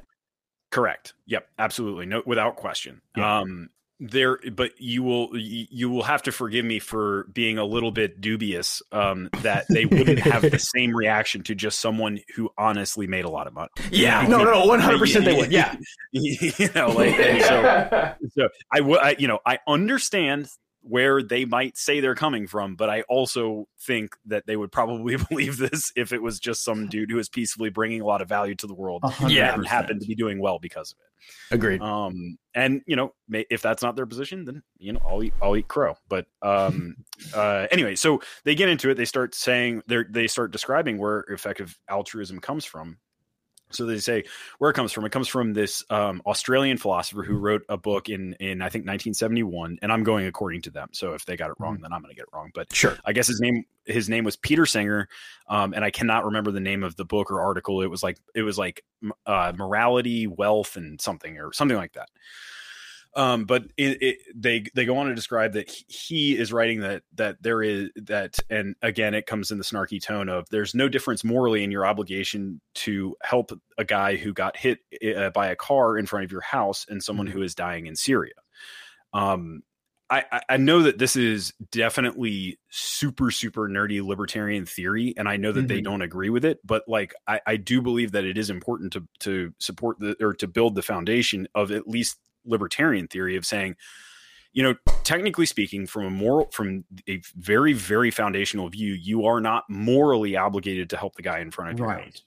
Correct. 0.71 1.15
Yep. 1.27 1.49
Absolutely. 1.59 2.07
No, 2.07 2.23
without 2.27 2.55
question. 2.57 3.01
Yeah. 3.17 3.39
Um, 3.41 3.71
there 3.99 4.39
but 4.53 4.73
you 4.79 5.03
will 5.03 5.31
you 5.35 5.89
will 5.89 6.03
have 6.03 6.23
to 6.23 6.31
forgive 6.31 6.65
me 6.65 6.79
for 6.79 7.25
being 7.33 7.57
a 7.57 7.65
little 7.65 7.91
bit 7.91 8.21
dubious 8.21 8.83
um 8.93 9.31
that 9.41 9.65
they 9.71 9.87
wouldn't 9.87 10.19
have 10.19 10.43
the 10.43 10.59
same 10.77 10.95
reaction 10.95 11.43
to 11.43 11.55
just 11.55 11.81
someone 11.81 12.21
who 12.35 12.51
honestly 12.59 13.07
made 13.07 13.25
a 13.25 13.31
lot 13.31 13.47
of 13.47 13.55
money. 13.55 13.71
Yeah, 13.91 14.27
no, 14.27 14.45
no, 14.45 14.67
one 14.67 14.81
hundred 14.81 14.99
percent 14.99 15.25
they 15.25 15.35
would. 15.35 15.51
Yeah, 15.51 15.77
you 16.13 16.69
know 16.75 16.89
like 16.89 17.17
so 17.43 18.15
so 18.39 18.49
I 18.71 18.81
would 18.81 19.01
I, 19.01 19.17
you 19.19 19.29
know 19.29 19.41
I 19.47 19.61
understand 19.67 20.51
where 20.89 21.23
they 21.23 21.45
might 21.45 21.77
say 21.77 22.01
they're 22.01 22.15
coming 22.15 22.47
from 22.47 22.77
but 22.77 22.89
I 22.89 23.03
also 23.03 23.67
think 23.81 24.17
that 24.27 24.47
they 24.47 24.57
would 24.57 24.71
probably 24.73 25.17
believe 25.31 25.59
this 25.59 25.91
if 25.97 26.13
it 26.13 26.23
was 26.23 26.39
just 26.39 26.65
some 26.65 26.89
dude 26.89 27.11
who 27.11 27.19
is 27.19 27.29
peacefully 27.29 27.71
bringing 27.71 28.01
a 28.01 28.07
lot 28.07 28.23
of 28.23 28.29
value 28.29 28.55
to 28.57 28.67
the 28.67 28.75
world 28.75 29.03
A 29.05 29.09
hundred 29.09 29.35
Yeah. 29.35 29.55
and 29.55 29.67
happened 29.67 30.01
to 30.03 30.07
be 30.07 30.15
doing 30.15 30.39
well 30.41 30.59
because 30.59 30.93
of 30.93 30.99
it 30.99 31.55
agreed. 31.55 31.81
um 31.81 32.39
and 32.55 32.83
you 32.87 32.95
know 32.95 33.13
if 33.29 33.61
that's 33.63 33.83
not 33.83 33.97
their 33.97 34.07
position 34.07 34.45
then 34.45 34.63
you 34.79 34.93
know 34.93 35.01
i'll 35.09 35.23
eat 35.25 35.35
i'll 35.43 35.57
eat 35.57 35.67
crow 35.67 35.95
but 36.09 36.27
um 36.43 36.95
uh 37.35 37.67
anyway 37.73 37.97
so 37.97 38.21
they 38.45 38.55
get 38.55 38.69
into 38.69 38.91
it 38.91 38.95
they 38.95 39.05
start 39.05 39.35
saying 39.35 39.83
they 39.89 40.05
they 40.09 40.27
start 40.29 40.53
describing 40.53 40.99
where 40.99 41.21
effective 41.29 41.77
altruism 41.89 42.39
comes 42.39 42.65
from 42.65 42.99
so 43.71 43.85
they 43.85 43.99
say 43.99 44.25
where 44.59 44.71
it 44.71 44.75
comes 44.75 44.93
from 44.93 45.05
it 45.05 45.13
comes 45.13 45.29
from 45.29 45.53
this 45.53 45.85
um 45.91 46.23
australian 46.27 46.77
philosopher 46.77 47.23
who 47.23 47.37
wrote 47.37 47.63
a 47.69 47.77
book 47.77 48.09
in 48.09 48.35
in 48.35 48.63
i 48.63 48.69
think 48.69 48.87
1971 48.87 49.79
and 49.83 49.93
i'm 49.93 50.05
going 50.05 50.27
according 50.27 50.63
to 50.63 50.71
them 50.71 50.89
so 50.93 51.15
if 51.15 51.25
they 51.27 51.37
got 51.37 51.51
it 51.51 51.57
wrong 51.59 51.79
then 51.83 51.93
i'm 51.93 52.01
going 52.01 52.11
to 52.11 52.17
get 52.17 52.23
it 52.23 52.35
wrong 52.35 52.51
but 52.55 52.73
Sure. 52.77 52.99
I 53.07 53.13
guess 53.13 53.27
his 53.27 53.41
name 53.41 53.65
his 53.87 54.09
name 54.09 54.25
was 54.25 54.37
Peter 54.37 54.67
Singer, 54.67 55.09
um, 55.49 55.73
and 55.73 55.85
I 55.85 55.91
cannot 55.91 56.25
remember 56.25 56.51
the 56.51 56.61
name 56.61 56.83
of 56.83 56.97
the 56.97 57.05
book 57.05 57.31
or 57.31 57.41
article. 57.41 57.83
It 57.83 57.87
was 57.87 58.03
like 58.03 58.19
it 58.35 58.43
was 58.43 58.59
like 58.59 58.85
uh, 59.25 59.53
morality, 59.57 60.27
wealth, 60.27 60.77
and 60.77 61.01
something 61.01 61.39
or 61.39 61.53
something 61.53 61.77
like 61.77 61.93
that. 61.95 62.09
Um, 63.17 63.47
but 63.47 63.65
it, 63.79 64.03
it, 64.03 64.19
they 64.35 64.67
they 64.75 64.85
go 64.85 64.99
on 64.99 65.07
to 65.07 65.15
describe 65.15 65.55
that 65.55 65.71
he- 65.89 66.37
is 66.37 66.53
writing 66.53 66.81
that 66.81 67.03
that 67.15 67.43
there 67.43 67.63
is 67.63 67.89
that, 67.97 68.37
and 68.51 68.77
again, 68.83 69.15
it 69.15 69.25
comes 69.27 69.51
in 69.51 69.57
the 69.57 69.65
snarky 69.65 70.03
tone 70.03 70.29
of 70.29 70.45
there's 70.51 70.75
no 70.75 70.87
difference 70.89 71.25
morally 71.25 71.65
in 71.65 71.71
your 71.71 71.87
obligation 71.87 72.61
to 72.75 73.17
help 73.23 73.53
a 73.79 73.85
guy 73.87 74.17
who 74.17 74.35
got 74.35 74.57
hit 74.59 74.81
uh, 75.17 75.31
by 75.31 75.47
a 75.47 75.57
car 75.57 75.97
in 75.97 76.05
front 76.05 76.27
of 76.27 76.31
your 76.33 76.43
house 76.43 76.85
and 76.91 77.03
someone 77.03 77.27
who 77.27 77.41
is 77.41 77.55
dying 77.55 77.87
in 77.87 77.97
Syria. 77.97 78.35
Um, 79.15 79.63
I, 80.09 80.25
I- 80.51 80.57
know 80.59 80.83
that 80.83 80.99
this 80.99 81.17
is 81.17 81.53
definitely 81.73 82.59
super 82.71 83.31
super 83.33 83.69
nerdy 83.69 84.05
libertarian 84.07 84.65
theory, 84.67 85.15
and 85.17 85.29
I 85.29 85.37
know 85.37 85.51
that 85.53 85.67
they 85.69 85.81
Mhm. 85.81 85.85
don't 85.85 86.03
agree 86.03 86.31
with 86.31 86.45
it. 86.45 86.61
But 86.65 86.85
like, 86.87 87.13
I, 87.27 87.41
I 87.47 87.57
do 87.57 87.83
believe 87.83 88.13
that 88.13 88.25
it 88.25 88.39
is 88.39 88.51
important 88.51 88.93
to 88.93 89.09
to 89.21 89.53
support 89.59 89.99
the 89.99 90.17
or 90.21 90.35
to 90.35 90.47
build 90.47 90.75
the 90.75 90.83
foundation 90.83 91.49
of 91.57 91.73
at 91.73 91.89
least 91.89 92.19
libertarian 92.47 93.09
theory 93.09 93.37
of 93.37 93.45
saying, 93.45 93.77
you 94.53 94.63
know, 94.63 94.75
technically 95.05 95.47
speaking, 95.47 95.87
from 95.87 96.05
a 96.05 96.11
moral 96.11 96.47
from 96.51 96.85
a 97.09 97.21
very 97.37 97.73
very 97.73 98.11
foundational 98.11 98.69
view, 98.69 98.93
you 98.95 99.27
are 99.27 99.41
not 99.41 99.65
morally 99.69 100.37
obligated 100.37 100.89
to 100.91 100.97
help 100.97 101.15
the 101.17 101.23
guy 101.23 101.41
in 101.41 101.51
front 101.51 101.73
of 101.73 101.79
you. 101.79 101.85
Right. 101.85 102.21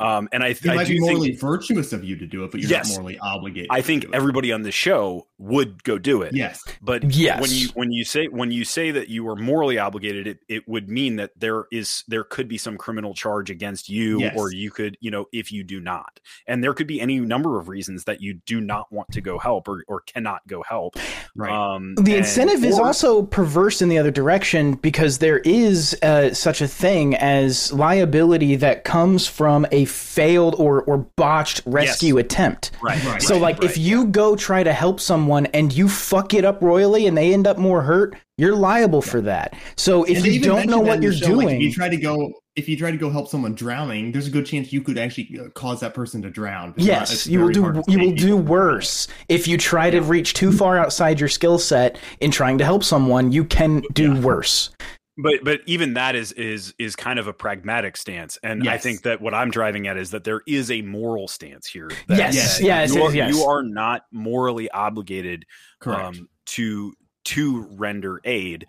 Um, 0.00 0.28
and 0.32 0.42
I, 0.42 0.52
think 0.54 0.66
It 0.66 0.70
I 0.70 0.74
might 0.76 0.86
do 0.86 0.92
be 0.94 0.98
think 1.00 1.10
morally 1.12 1.32
virtuous 1.32 1.92
of 1.92 2.04
you 2.04 2.16
to 2.16 2.26
do 2.26 2.44
it, 2.44 2.50
but 2.50 2.60
you're 2.60 2.70
Yes. 2.70 2.90
not 2.90 3.00
morally 3.02 3.18
obligated. 3.18 3.68
I 3.70 3.82
think 3.82 4.06
everybody 4.12 4.50
on 4.52 4.62
the 4.62 4.72
show 4.72 5.26
would 5.38 5.82
go 5.84 5.98
do 5.98 6.22
it. 6.22 6.34
Yes. 6.34 6.62
But 6.82 7.04
Yes. 7.14 7.40
when 7.40 7.50
you 7.50 7.68
when 7.74 7.92
you 7.92 8.04
say 8.04 8.26
when 8.26 8.50
you 8.50 8.64
say 8.64 8.90
that 8.90 9.08
you 9.08 9.28
are 9.28 9.36
morally 9.36 9.78
obligated, 9.78 10.26
it, 10.26 10.38
it 10.48 10.68
would 10.68 10.88
mean 10.88 11.16
that 11.16 11.32
there 11.38 11.64
is 11.70 12.04
there 12.08 12.24
could 12.24 12.48
be 12.48 12.58
some 12.58 12.76
criminal 12.76 13.14
charge 13.14 13.50
against 13.50 13.88
you, 13.88 14.20
Yes. 14.20 14.34
or 14.36 14.52
you 14.52 14.70
could 14.70 14.96
you 15.00 15.10
know 15.10 15.26
if 15.32 15.52
you 15.52 15.62
do 15.64 15.80
not, 15.80 16.20
and 16.46 16.62
there 16.64 16.74
could 16.74 16.86
be 16.86 17.00
any 17.00 17.20
number 17.20 17.58
of 17.58 17.68
reasons 17.68 18.04
that 18.04 18.20
you 18.20 18.34
do 18.46 18.60
not 18.60 18.90
want 18.92 19.10
to 19.12 19.20
go 19.20 19.38
help 19.38 19.68
or 19.68 19.84
or 19.88 20.00
cannot 20.00 20.46
go 20.46 20.62
help. 20.62 20.96
Right. 21.36 21.50
Um, 21.52 21.94
The 21.96 22.12
and- 22.12 22.20
incentive 22.20 22.64
is 22.64 22.78
or- 22.78 22.86
also 22.86 23.22
perverse 23.22 23.82
in 23.82 23.88
the 23.88 23.98
other 23.98 24.10
direction 24.10 24.74
because 24.74 25.18
there 25.18 25.38
is 25.40 25.96
uh, 26.02 26.32
such 26.34 26.60
a 26.60 26.68
thing 26.68 27.14
as 27.16 27.72
liability 27.72 28.56
that 28.56 28.84
comes 28.84 29.26
from 29.26 29.66
a 29.72 29.84
failed 29.90 30.54
or, 30.58 30.82
or 30.82 30.98
botched 31.16 31.62
rescue 31.66 32.18
attempt. 32.18 32.70
right. 32.82 33.02
Right. 33.04 33.22
So, 33.22 33.38
like, 33.38 33.62
if 33.64 33.76
you 33.76 34.06
go 34.06 34.36
try 34.36 34.62
to 34.62 34.72
help 34.72 35.00
someone 35.00 35.46
and 35.46 35.72
you 35.72 35.88
fuck 35.88 36.34
it 36.34 36.44
up 36.44 36.62
royally 36.62 37.06
and 37.06 37.16
they 37.16 37.32
end 37.32 37.46
up 37.46 37.58
more 37.58 37.82
hurt, 37.82 38.16
you're 38.38 38.56
liable 38.56 39.02
for 39.02 39.20
that. 39.22 39.54
So, 39.76 40.04
if 40.04 40.24
you 40.24 40.40
don't 40.40 40.66
know 40.66 40.80
what 40.80 41.02
you're 41.02 41.12
show, 41.12 41.26
like, 41.26 41.48
doing, 41.48 41.56
if 41.56 41.62
you 41.62 41.72
try 41.72 41.88
to 41.88 41.96
go, 41.96 42.32
if 42.56 42.68
you 42.68 42.76
try 42.76 42.90
to 42.90 42.96
go 42.96 43.10
help 43.10 43.28
someone 43.28 43.54
drowning, 43.54 44.12
there's 44.12 44.26
a 44.26 44.30
good 44.30 44.46
chance 44.46 44.72
you 44.72 44.82
could 44.82 44.98
actually 44.98 45.38
uh, 45.38 45.48
cause 45.50 45.80
that 45.80 45.94
person 45.94 46.22
to 46.22 46.30
drown. 46.30 46.74
It's 46.76 46.86
Yes, 46.86 47.12
it's 47.12 47.26
you 47.26 47.40
will 47.40 47.50
do. 47.50 47.82
You 47.88 47.98
will 48.00 48.14
do 48.14 48.36
worse 48.36 49.08
if 49.28 49.46
you 49.46 49.56
try 49.58 49.90
to 49.90 50.00
reach 50.00 50.34
too 50.34 50.52
far 50.52 50.78
outside 50.78 51.20
your 51.20 51.28
skill 51.28 51.58
set 51.58 51.98
in 52.20 52.30
trying 52.30 52.58
to 52.58 52.64
help 52.64 52.84
someone. 52.84 53.32
You 53.32 53.44
can 53.44 53.82
do 53.92 54.20
worse. 54.20 54.70
But 55.18 55.40
but 55.42 55.60
even 55.66 55.94
that 55.94 56.14
is 56.14 56.32
is 56.32 56.74
is 56.78 56.96
kind 56.96 57.18
of 57.18 57.26
a 57.26 57.32
pragmatic 57.32 57.96
stance. 57.96 58.38
And 58.42 58.68
i 58.68 58.78
think 58.78 59.02
that 59.02 59.20
what 59.20 59.34
i'm 59.34 59.50
driving 59.50 59.86
at 59.86 59.96
is 59.96 60.10
that 60.12 60.24
there 60.24 60.42
is 60.46 60.70
a 60.70 60.82
moral 60.82 61.28
stance 61.28 61.66
here 61.66 61.90
that, 62.06 62.18
Yes, 62.34 62.58
that 62.58 62.64
yes, 62.64 62.94
you, 62.94 63.02
are, 63.02 63.12
yes. 63.14 63.34
you 63.34 63.42
are 63.44 63.62
not 63.62 64.06
morally 64.12 64.70
obligated 64.70 65.44
um, 65.84 66.28
to 66.46 66.94
to 67.24 67.62
render 67.72 68.20
aid. 68.24 68.66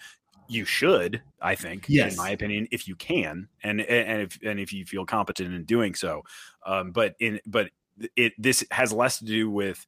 You 0.47 0.65
should 0.65 1.21
i 1.41 1.55
think 1.55 1.85
Yes. 1.87 2.11
in 2.13 2.17
my 2.17 2.31
opinion 2.31 2.67
if 2.71 2.87
you 2.87 2.95
can 2.95 3.47
and 3.63 3.79
and 3.81 4.21
if 4.23 4.39
and 4.43 4.59
if 4.59 4.73
you 4.73 4.85
feel 4.85 5.05
competent 5.05 5.53
in 5.53 5.63
doing 5.63 5.95
so. 5.95 6.23
Um 6.65 6.91
but 6.91 7.15
in 7.19 7.39
but 7.45 7.69
it 8.17 8.33
this 8.37 8.65
has 8.71 8.91
less 8.91 9.19
to 9.19 9.25
do 9.25 9.49
with 9.49 9.85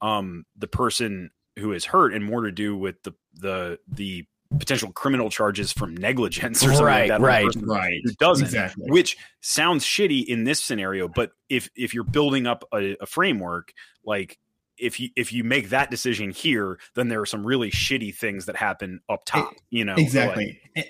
um 0.00 0.44
the 0.56 0.68
person 0.68 1.30
who 1.58 1.72
is 1.72 1.84
hurt 1.84 2.12
and 2.14 2.24
more 2.24 2.42
to 2.42 2.52
do 2.52 2.76
with 2.76 3.02
the 3.02 3.12
the 3.34 3.78
the 3.88 4.26
potential 4.58 4.92
criminal 4.92 5.30
charges 5.30 5.72
from 5.72 5.96
negligence 5.96 6.62
or 6.62 6.68
something 6.68 6.84
Right, 6.84 7.00
like 7.00 7.08
that 7.08 7.14
on 7.16 7.22
right. 7.22 7.54
right. 7.62 8.00
who 8.04 8.12
doesn't 8.18 8.46
Exactly. 8.46 8.90
which 8.90 9.16
sounds 9.40 9.84
shitty 9.84 10.24
in 10.26 10.44
this 10.44 10.62
scenario 10.62 11.08
but 11.08 11.30
if 11.48 11.68
if 11.76 11.94
you're 11.94 12.04
building 12.04 12.46
up 12.46 12.64
a, 12.72 12.96
a 13.00 13.06
framework 13.06 13.72
like 14.04 14.38
if 14.78 14.98
you 15.00 15.08
if 15.16 15.32
you 15.32 15.44
make 15.44 15.70
that 15.70 15.90
decision 15.90 16.30
here 16.30 16.78
then 16.94 17.08
there 17.08 17.20
are 17.20 17.26
some 17.26 17.44
really 17.46 17.70
shitty 17.70 18.14
things 18.14 18.46
that 18.46 18.56
happen 18.56 19.00
up 19.08 19.24
top 19.24 19.52
you 19.70 19.84
know 19.84 19.94
exactly. 19.96 20.60
And- 20.76 20.86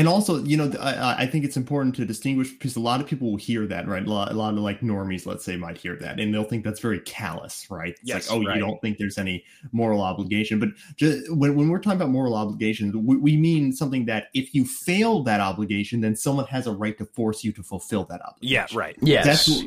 and 0.00 0.08
also, 0.08 0.42
you 0.44 0.56
know, 0.56 0.72
I, 0.80 1.24
I 1.24 1.26
think 1.26 1.44
it's 1.44 1.58
important 1.58 1.94
to 1.96 2.06
distinguish 2.06 2.50
because 2.52 2.76
a 2.76 2.80
lot 2.80 3.00
of 3.02 3.06
people 3.06 3.30
will 3.30 3.36
hear 3.38 3.66
that, 3.66 3.86
right? 3.86 4.04
A 4.04 4.10
lot, 4.10 4.32
a 4.32 4.34
lot 4.34 4.54
of 4.54 4.60
like 4.60 4.80
normies, 4.80 5.26
let's 5.26 5.44
say, 5.44 5.56
might 5.56 5.76
hear 5.76 5.96
that, 5.96 6.18
and 6.18 6.32
they'll 6.32 6.44
think 6.44 6.64
that's 6.64 6.80
very 6.80 7.00
callous, 7.00 7.66
right? 7.70 7.90
It's 7.90 8.00
Yes, 8.02 8.30
like, 8.30 8.38
oh, 8.38 8.44
right. 8.44 8.56
you 8.56 8.60
don't 8.62 8.80
think 8.80 8.96
there's 8.96 9.18
any 9.18 9.44
moral 9.72 10.00
obligation, 10.00 10.58
but 10.58 10.70
just, 10.96 11.30
when 11.34 11.54
when 11.56 11.68
we're 11.68 11.78
talking 11.80 12.00
about 12.00 12.08
moral 12.08 12.34
obligation, 12.34 13.04
we, 13.04 13.16
we 13.16 13.36
mean 13.36 13.72
something 13.72 14.06
that 14.06 14.28
if 14.32 14.54
you 14.54 14.64
fail 14.64 15.22
that 15.24 15.40
obligation, 15.40 16.00
then 16.00 16.16
someone 16.16 16.46
has 16.46 16.66
a 16.66 16.72
right 16.72 16.96
to 16.96 17.04
force 17.04 17.44
you 17.44 17.52
to 17.52 17.62
fulfill 17.62 18.04
that 18.04 18.22
obligation. 18.22 18.68
yeah 18.72 18.78
right 18.78 18.96
Yes. 19.02 19.26
That's 19.26 19.64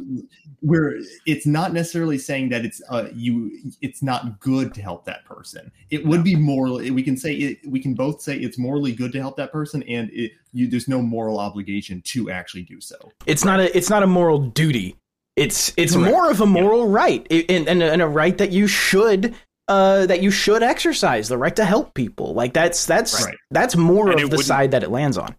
where 0.62 0.96
it's 1.26 1.46
not 1.46 1.74
necessarily 1.74 2.18
saying 2.18 2.50
that 2.50 2.66
it's 2.66 2.82
uh 2.90 3.10
you 3.14 3.52
it's 3.82 4.02
not 4.02 4.40
good 4.40 4.74
to 4.74 4.82
help 4.82 5.06
that 5.06 5.26
person. 5.26 5.72
It 5.90 6.06
would 6.06 6.24
be 6.24 6.36
morally 6.36 6.90
we 6.92 7.04
can 7.04 7.18
say 7.18 7.34
it 7.34 7.60
we 7.68 7.80
can 7.80 7.94
both 7.94 8.22
say 8.22 8.38
it's 8.38 8.58
morally 8.58 8.94
good 8.94 9.12
to 9.12 9.20
help 9.20 9.36
that 9.38 9.52
person 9.52 9.84
and 9.84 10.10
it 10.14 10.23
you 10.52 10.68
there's 10.68 10.88
no 10.88 11.02
moral 11.02 11.40
obligation 11.40 12.02
to 12.06 12.30
actually 12.30 12.64
do 12.64 12.80
so. 12.82 13.12
it's 13.26 13.44
not 13.46 13.60
a. 13.60 13.76
It's 13.76 13.90
not 13.90 14.04
a 14.04 14.08
moral 14.08 14.40
duty. 14.40 14.96
It's 15.36 15.74
it's 15.78 15.94
Correct. 15.96 16.12
more 16.12 16.30
of 16.30 16.42
a 16.42 16.46
moral 16.46 16.88
right, 16.88 17.26
and, 17.32 17.68
and, 17.68 17.82
and 17.82 18.02
a 18.02 18.08
right 18.08 18.38
that 18.38 18.52
you 18.52 18.68
should. 18.68 19.36
Uh, 19.70 20.06
that 20.06 20.22
you 20.22 20.30
should 20.30 20.62
exercise 20.62 21.30
the 21.30 21.38
right 21.38 21.56
to 21.56 21.64
help 21.64 21.94
people. 21.94 22.34
Like 22.34 22.52
that's 22.54 22.86
that's 22.86 23.24
Right. 23.26 23.38
that's 23.50 23.78
more 23.78 24.12
And 24.12 24.20
of 24.20 24.30
the 24.30 24.38
side 24.40 24.72
that 24.72 24.84
it 24.84 24.90
lands 24.92 25.18
on. 25.18 25.36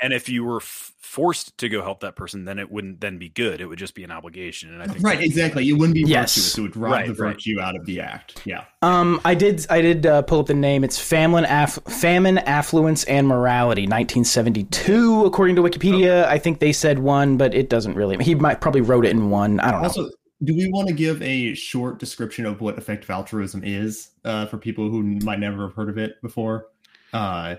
and 0.00 0.14
if 0.14 0.30
you 0.30 0.44
were 0.44 0.56
f- 0.62 0.92
forced 1.16 1.56
to 1.56 1.68
go 1.70 1.80
help 1.82 2.00
that 2.00 2.14
person 2.14 2.44
then 2.44 2.58
it 2.58 2.70
wouldn't 2.70 3.00
then 3.00 3.16
be 3.16 3.30
good 3.30 3.62
it 3.62 3.66
would 3.66 3.78
just 3.78 3.94
be 3.94 4.04
an 4.04 4.10
obligation 4.10 4.70
and 4.74 4.82
i 4.82 4.86
think 4.86 5.02
Right, 5.02 5.22
exactly. 5.22 5.66
It 5.66 5.72
wouldn't 5.72 5.94
be 5.94 6.02
Yes. 6.02 6.34
virtuous. 6.34 6.58
It 6.58 6.60
would 6.62 6.76
rob 6.76 6.92
Right, 6.92 7.06
the 7.06 7.14
right. 7.14 7.32
virtue 7.32 7.58
out 7.60 7.74
of 7.74 7.86
the 7.86 8.00
act. 8.00 8.42
Yeah. 8.44 8.64
Um, 8.82 9.20
I 9.24 9.34
did 9.34 9.64
I 9.70 9.80
did 9.80 10.04
uh, 10.04 10.22
pull 10.22 10.40
up 10.40 10.46
the 10.46 10.54
name. 10.54 10.84
It's 10.84 10.98
Famine, 10.98 11.44
Aff- 11.46 11.78
Famine, 11.88 12.38
Affluence, 12.38 13.04
and 13.04 13.26
Morality, 13.28 13.86
1972, 13.86 15.24
according 15.24 15.56
to 15.56 15.62
Wikipedia. 15.62 16.24
I 16.26 16.38
think 16.38 16.60
they 16.60 16.72
said 16.72 16.98
one, 16.98 17.36
but 17.36 17.54
it 17.54 17.68
doesn't 17.70 17.94
really. 17.94 18.22
He 18.22 18.34
might 18.34 18.60
probably 18.60 18.80
wrote 18.80 19.06
it 19.06 19.10
in 19.10 19.30
one. 19.30 19.60
I 19.60 19.70
don't 19.70 19.82
know. 19.96 20.10
Do 20.44 20.54
we 20.54 20.68
want 20.70 20.88
to 20.88 20.94
give 20.94 21.22
a 21.22 21.54
short 21.54 21.98
description 21.98 22.44
of 22.44 22.60
what 22.60 22.76
effective 22.76 23.08
altruism 23.10 23.62
is 23.64 24.10
uh, 24.24 24.44
for 24.46 24.58
people 24.58 24.90
who 24.90 25.02
might 25.20 25.38
never 25.40 25.66
have 25.68 25.74
heard 25.74 25.88
of 25.88 25.96
it 25.98 26.20
before? 26.20 26.66
Uh, 27.12 27.56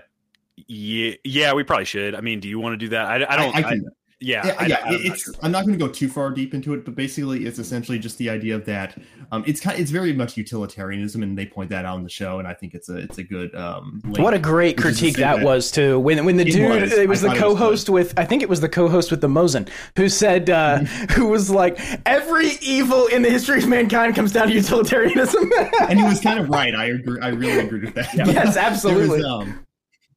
yeah 0.66 1.12
yeah 1.24 1.52
we 1.52 1.62
probably 1.62 1.84
should 1.84 2.14
i 2.14 2.20
mean 2.20 2.40
do 2.40 2.48
you 2.48 2.58
want 2.58 2.72
to 2.72 2.76
do 2.76 2.88
that 2.88 3.06
i, 3.06 3.14
I 3.34 3.36
don't 3.36 3.54
I, 3.54 3.62
can. 3.62 3.84
yeah, 4.20 4.46
yeah, 4.46 4.54
I, 4.58 4.66
yeah, 4.66 4.78
I'm 4.84 4.92
not 4.92 5.00
it's. 5.04 5.22
sure. 5.22 5.34
I'm 5.42 5.52
not 5.52 5.64
going 5.64 5.78
to 5.78 5.84
go 5.86 5.90
too 5.92 6.08
far 6.08 6.32
deep 6.32 6.52
into 6.52 6.74
it, 6.74 6.84
but 6.84 6.96
basically, 6.96 7.46
it's 7.46 7.60
essentially 7.60 8.00
just 8.00 8.18
the 8.18 8.28
idea 8.30 8.56
of 8.56 8.64
that. 8.64 8.98
Um, 9.30 9.44
it's 9.46 9.60
kind. 9.60 9.78
It's 9.78 9.92
very 9.92 10.12
much 10.12 10.36
utilitarianism, 10.36 11.22
and 11.22 11.38
they 11.38 11.46
point 11.46 11.70
that 11.70 11.84
out 11.84 11.98
in 11.98 12.02
the 12.02 12.10
show, 12.10 12.40
and 12.40 12.48
I 12.48 12.52
think 12.52 12.74
it's 12.74 12.88
a. 12.88 12.96
It's 12.96 13.18
a 13.18 13.22
good. 13.22 13.54
Um, 13.54 14.00
link, 14.04 14.18
What 14.18 14.34
a 14.34 14.40
great 14.40 14.76
which 14.76 14.86
is 14.86 14.96
to 14.96 15.00
critique 15.04 15.16
say 15.18 15.22
that, 15.22 15.44
was 15.44 15.70
too. 15.70 16.00
When 16.00 16.24
when 16.24 16.36
the 16.36 16.42
It 16.48 16.52
dude, 16.52 16.82
was. 16.82 16.92
it 16.92 17.08
was 17.08 17.24
I 17.24 17.28
the 17.28 17.38
thought 17.38 17.46
it 17.46 17.48
was 17.48 17.58
co-host 17.58 17.90
with, 17.90 18.18
I 18.18 18.24
think 18.24 18.42
it 18.42 18.48
was 18.48 18.60
the 18.60 18.68
co-host 18.68 19.12
with 19.12 19.20
the 19.20 19.28
Mosin, 19.28 19.68
who 19.96 20.08
said, 20.08 20.50
uh, 20.50 20.78
who 21.12 21.28
was 21.28 21.48
like, 21.48 21.78
every 22.04 22.50
evil 22.60 23.06
in 23.06 23.22
the 23.22 23.30
history 23.30 23.62
of 23.62 23.68
mankind 23.68 24.16
comes 24.16 24.32
down 24.32 24.48
to 24.48 24.52
utilitarianism. 24.54 25.48
and 25.88 25.96
he 25.96 26.04
was 26.04 26.20
kind 26.20 26.40
of 26.40 26.48
right. 26.48 26.74
I 26.74 26.86
agree. 26.86 27.20
I 27.20 27.28
really 27.28 27.66
agree 27.66 27.80
with 27.82 27.94
that. 27.94 28.12
yes, 28.16 28.54
There 28.54 28.64
absolutely. 28.64 29.22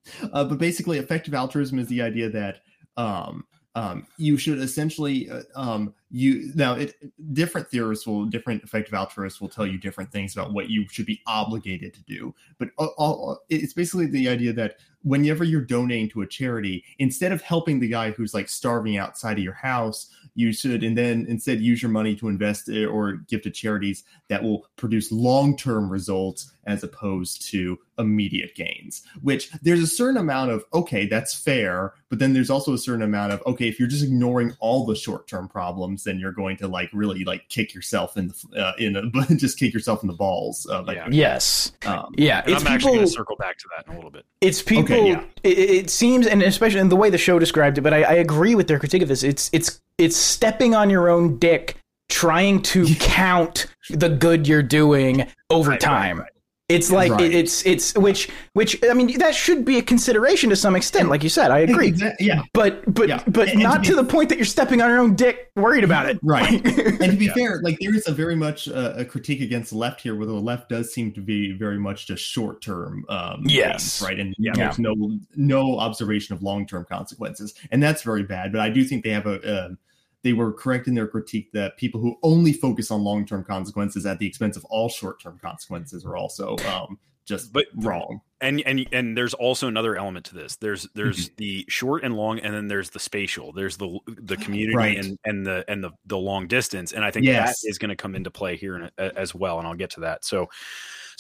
uh, 0.34 0.44
but 0.44 0.58
basically, 0.58 0.98
effective 0.98 1.34
altruism 1.34 1.80
is 1.80 1.88
the 1.88 2.02
idea 2.02 2.30
that 2.30 2.62
um, 2.98 3.46
um, 3.76 4.06
you 4.18 4.38
should 4.38 4.60
essentially 4.60 5.30
uh, 5.30 5.44
um, 5.56 5.94
you 6.10 6.52
now 6.56 6.74
it 6.74 6.96
different 7.34 7.70
theorists 7.70 8.06
will 8.06 8.26
different 8.26 8.62
effective 8.64 8.94
altruists 8.94 9.40
will 9.40 9.48
tell 9.48 9.66
you 9.66 9.78
different 9.78 10.12
things 10.12 10.36
about 10.36 10.52
what 10.52 10.70
you 10.70 10.86
should 10.90 11.06
be 11.06 11.22
obligated 11.26 11.94
to 11.94 12.04
do. 12.04 12.36
But 12.58 12.70
all, 12.78 12.94
all, 12.98 13.40
it's 13.50 13.74
basically 13.74 14.08
the 14.08 14.28
idea 14.28 14.52
that 14.54 14.78
whenever 15.04 15.46
you're 15.46 15.62
donating 15.62 16.10
to 16.10 16.22
a 16.22 16.28
charity, 16.28 16.84
instead 17.00 17.32
of 17.32 17.42
helping 17.42 17.80
the 17.80 17.88
guy 17.88 18.12
who's 18.12 18.34
like 18.34 18.50
starving 18.50 18.98
outside 18.98 19.38
of 19.38 19.44
your 19.44 19.54
house, 19.54 20.10
you 20.36 20.54
should 20.54 20.84
and 20.84 20.98
then 20.98 21.26
instead 21.28 21.60
use 21.60 21.82
your 21.82 21.92
money 21.92 22.16
to 22.16 22.28
invest 22.28 22.70
or 22.70 23.14
give 23.28 23.42
to 23.42 23.52
charities 23.52 24.04
that 24.30 24.44
will 24.44 24.66
produce 24.76 25.12
long-term 25.12 25.90
results 25.90 26.52
as 26.66 26.84
opposed 26.84 27.50
to 27.50 27.78
immediate 27.98 28.56
gains 28.56 29.04
which 29.22 29.52
there's 29.62 29.82
a 29.82 29.88
certain 29.88 30.18
amount 30.18 30.52
of 30.52 30.64
okay 30.74 31.06
that's 31.06 31.34
fair 31.34 31.94
but 32.10 32.20
then 32.20 32.34
there's 32.34 32.50
also 32.50 32.74
a 32.74 32.78
certain 32.78 33.02
amount 33.02 33.32
of 33.34 33.42
okay 33.46 33.68
if 33.68 33.80
you're 33.80 33.90
just 33.90 34.04
ignoring 34.04 34.54
all 34.60 34.86
the 34.86 34.96
short-term 34.96 35.48
problems 35.48 36.04
then 36.04 36.20
you're 36.20 36.32
going 36.32 36.56
to 36.56 36.68
like 36.68 36.90
really 36.94 37.24
like 37.24 37.48
kick 37.50 37.74
yourself 37.74 38.16
in 38.18 38.28
the 38.30 38.62
uh, 38.62 38.74
in 38.78 38.96
a, 38.96 39.36
just 39.36 39.58
kick 39.60 39.74
yourself 39.74 40.04
in 40.04 40.08
the 40.08 40.14
balls 40.14 40.68
uh, 40.70 40.84
like, 40.84 40.98
Yeah. 40.98 41.08
yes. 41.10 41.72
um, 41.86 42.14
Yeah. 42.18 42.44
It's 42.46 42.62
I'm 42.62 42.68
actually 42.68 42.78
people, 42.78 42.94
going 42.94 43.06
to 43.06 43.12
circle 43.12 43.36
back 43.36 43.58
to 43.58 43.66
that 43.76 43.88
in 43.88 43.94
a 43.94 43.96
little 43.96 44.12
bit. 44.12 44.26
it's 44.40 44.62
people, 44.62 44.84
Okay, 44.84 45.10
yeah. 45.10 45.24
it, 45.44 45.58
it 45.58 45.90
seems, 45.90 46.28
and 46.28 46.42
especially 46.44 46.80
in 46.80 46.90
the 46.90 46.96
way 46.96 47.10
the 47.10 47.18
show 47.18 47.40
described 47.40 47.78
it, 47.78 47.82
but 47.82 47.94
I, 47.94 48.04
I 48.04 48.14
agree 48.14 48.56
with 48.56 48.68
their 48.68 48.80
critique 48.80 49.02
of 49.02 49.08
this. 49.08 49.24
It's, 49.24 49.50
it's, 49.54 49.82
it's 50.02 50.18
stepping 50.18 50.76
on 50.76 50.90
your 50.90 51.10
own 51.10 51.38
dick, 51.38 51.78
trying 52.10 52.62
to 52.64 52.86
count 53.00 53.68
the 53.90 54.10
good 54.10 54.48
you're 54.48 54.64
doing 54.64 55.26
over 55.50 55.70
Right, 55.72 55.76
right, 55.76 55.80
time. 55.82 56.20
right. 56.20 56.28
It's 56.70 56.90
like 56.90 57.12
Right. 57.12 57.24
it, 57.24 57.36
it's 57.36 57.66
it's 57.66 57.94
which 57.96 58.30
which 58.54 58.82
I 58.90 58.94
mean 58.94 59.18
that 59.20 59.36
should 59.36 59.66
be 59.66 59.78
a 59.78 59.82
consideration 59.82 60.50
to 60.52 60.56
some 60.56 60.74
extent, 60.74 61.10
like 61.10 61.22
you 61.22 61.28
said. 61.28 61.52
I 61.52 61.60
agree, 61.60 61.92
exa- 61.92 62.16
yeah 62.18 62.44
but 62.54 62.82
but 62.94 63.10
Yeah. 63.10 63.22
but 63.28 63.50
And- 63.50 63.56
and 63.56 63.64
not 63.64 63.84
to 63.84 63.90
to 63.90 63.98
be- 63.98 64.02
the 64.04 64.08
point 64.10 64.30
that 64.30 64.38
you're 64.38 64.46
stepping 64.46 64.82
on 64.82 64.90
your 64.90 65.00
own 65.00 65.14
dick, 65.18 65.52
worried 65.58 65.84
about 65.84 66.06
it. 66.10 66.18
Right. 66.24 66.50
and 66.66 67.12
to 67.12 67.18
be 67.18 67.26
Yeah. 67.26 67.34
fair, 67.34 67.60
like 67.62 67.78
there 67.82 67.94
is 67.94 68.08
a 68.08 68.14
very 68.14 68.38
much 68.38 68.70
uh, 68.70 68.94
a 68.96 69.04
critique 69.04 69.42
against 69.42 69.72
the 69.72 69.78
left 69.78 70.00
here, 70.00 70.16
where 70.16 70.26
the 70.26 70.32
left 70.32 70.70
does 70.70 70.94
seem 70.94 71.12
to 71.12 71.20
be 71.20 71.52
very 71.52 71.78
much 71.78 72.08
just 72.08 72.24
short 72.24 72.62
term. 72.62 73.04
Um, 73.10 73.42
Yes. 73.46 74.00
things, 74.00 74.08
right, 74.10 74.18
and 74.22 74.34
Yeah. 74.38 74.54
there's 74.56 74.80
no 74.80 74.96
no 75.36 75.78
observation 75.78 76.36
of 76.36 76.42
long 76.42 76.66
term 76.66 76.86
consequences, 76.90 77.54
and 77.72 77.84
that's 77.84 78.02
very 78.02 78.24
bad. 78.24 78.54
But 78.54 78.62
I 78.62 78.70
do 78.70 78.86
think 78.86 79.04
they 79.04 79.10
have 79.12 79.28
a. 79.28 79.66
Um, 79.66 79.78
they 80.24 80.34
were 80.34 80.52
correct 80.54 80.88
in 80.88 80.94
their 80.96 81.08
critique 81.08 81.52
that 81.54 81.78
people 81.78 82.00
who 82.02 82.16
only 82.24 82.54
focus 82.54 82.92
on 82.92 83.04
long 83.04 83.26
term 83.26 83.44
consequences 83.44 84.06
at 84.06 84.20
the 84.20 84.28
expense 84.28 84.56
of 84.58 84.66
all 84.66 84.90
short 84.90 85.22
term 85.22 85.40
consequences 85.42 86.06
are 86.06 86.16
also 86.16 86.56
um, 86.70 87.00
just 87.26 87.52
But- 87.54 87.68
wrong. 87.76 88.22
and 88.42 88.62
and 88.66 88.88
and 88.92 89.16
there's 89.16 89.34
also 89.36 89.68
another 89.68 89.96
element 89.96 90.26
to 90.28 90.36
this 90.36 90.56
there's 90.58 90.88
there's 90.96 91.28
Mm-hmm. 91.28 91.36
the 91.38 91.66
short 91.70 92.04
and 92.04 92.16
long 92.16 92.40
and 92.40 92.54
then 92.54 92.68
there's 92.68 92.90
the 92.90 93.00
spatial 93.00 93.52
there's 93.54 93.78
the 93.78 94.00
the 94.08 94.36
community 94.38 94.76
Right. 94.76 94.98
and 94.98 95.18
and 95.26 95.46
the 95.46 95.64
and 95.68 95.84
the 95.84 95.92
the 96.08 96.18
long 96.18 96.48
distance 96.48 96.92
and 96.94 97.06
i 97.06 97.12
think 97.12 97.26
Yes. 97.28 97.62
that 97.62 97.70
is 97.70 97.78
going 97.78 97.90
to 97.90 97.96
come 97.96 98.16
into 98.16 98.32
play 98.32 98.56
here 98.58 98.76
in, 98.78 98.90
a- 98.98 99.18
as 99.18 99.36
well 99.36 99.60
and 99.60 99.68
i'll 99.68 99.76
get 99.76 99.92
to 99.92 100.00
that 100.02 100.26
so 100.26 100.48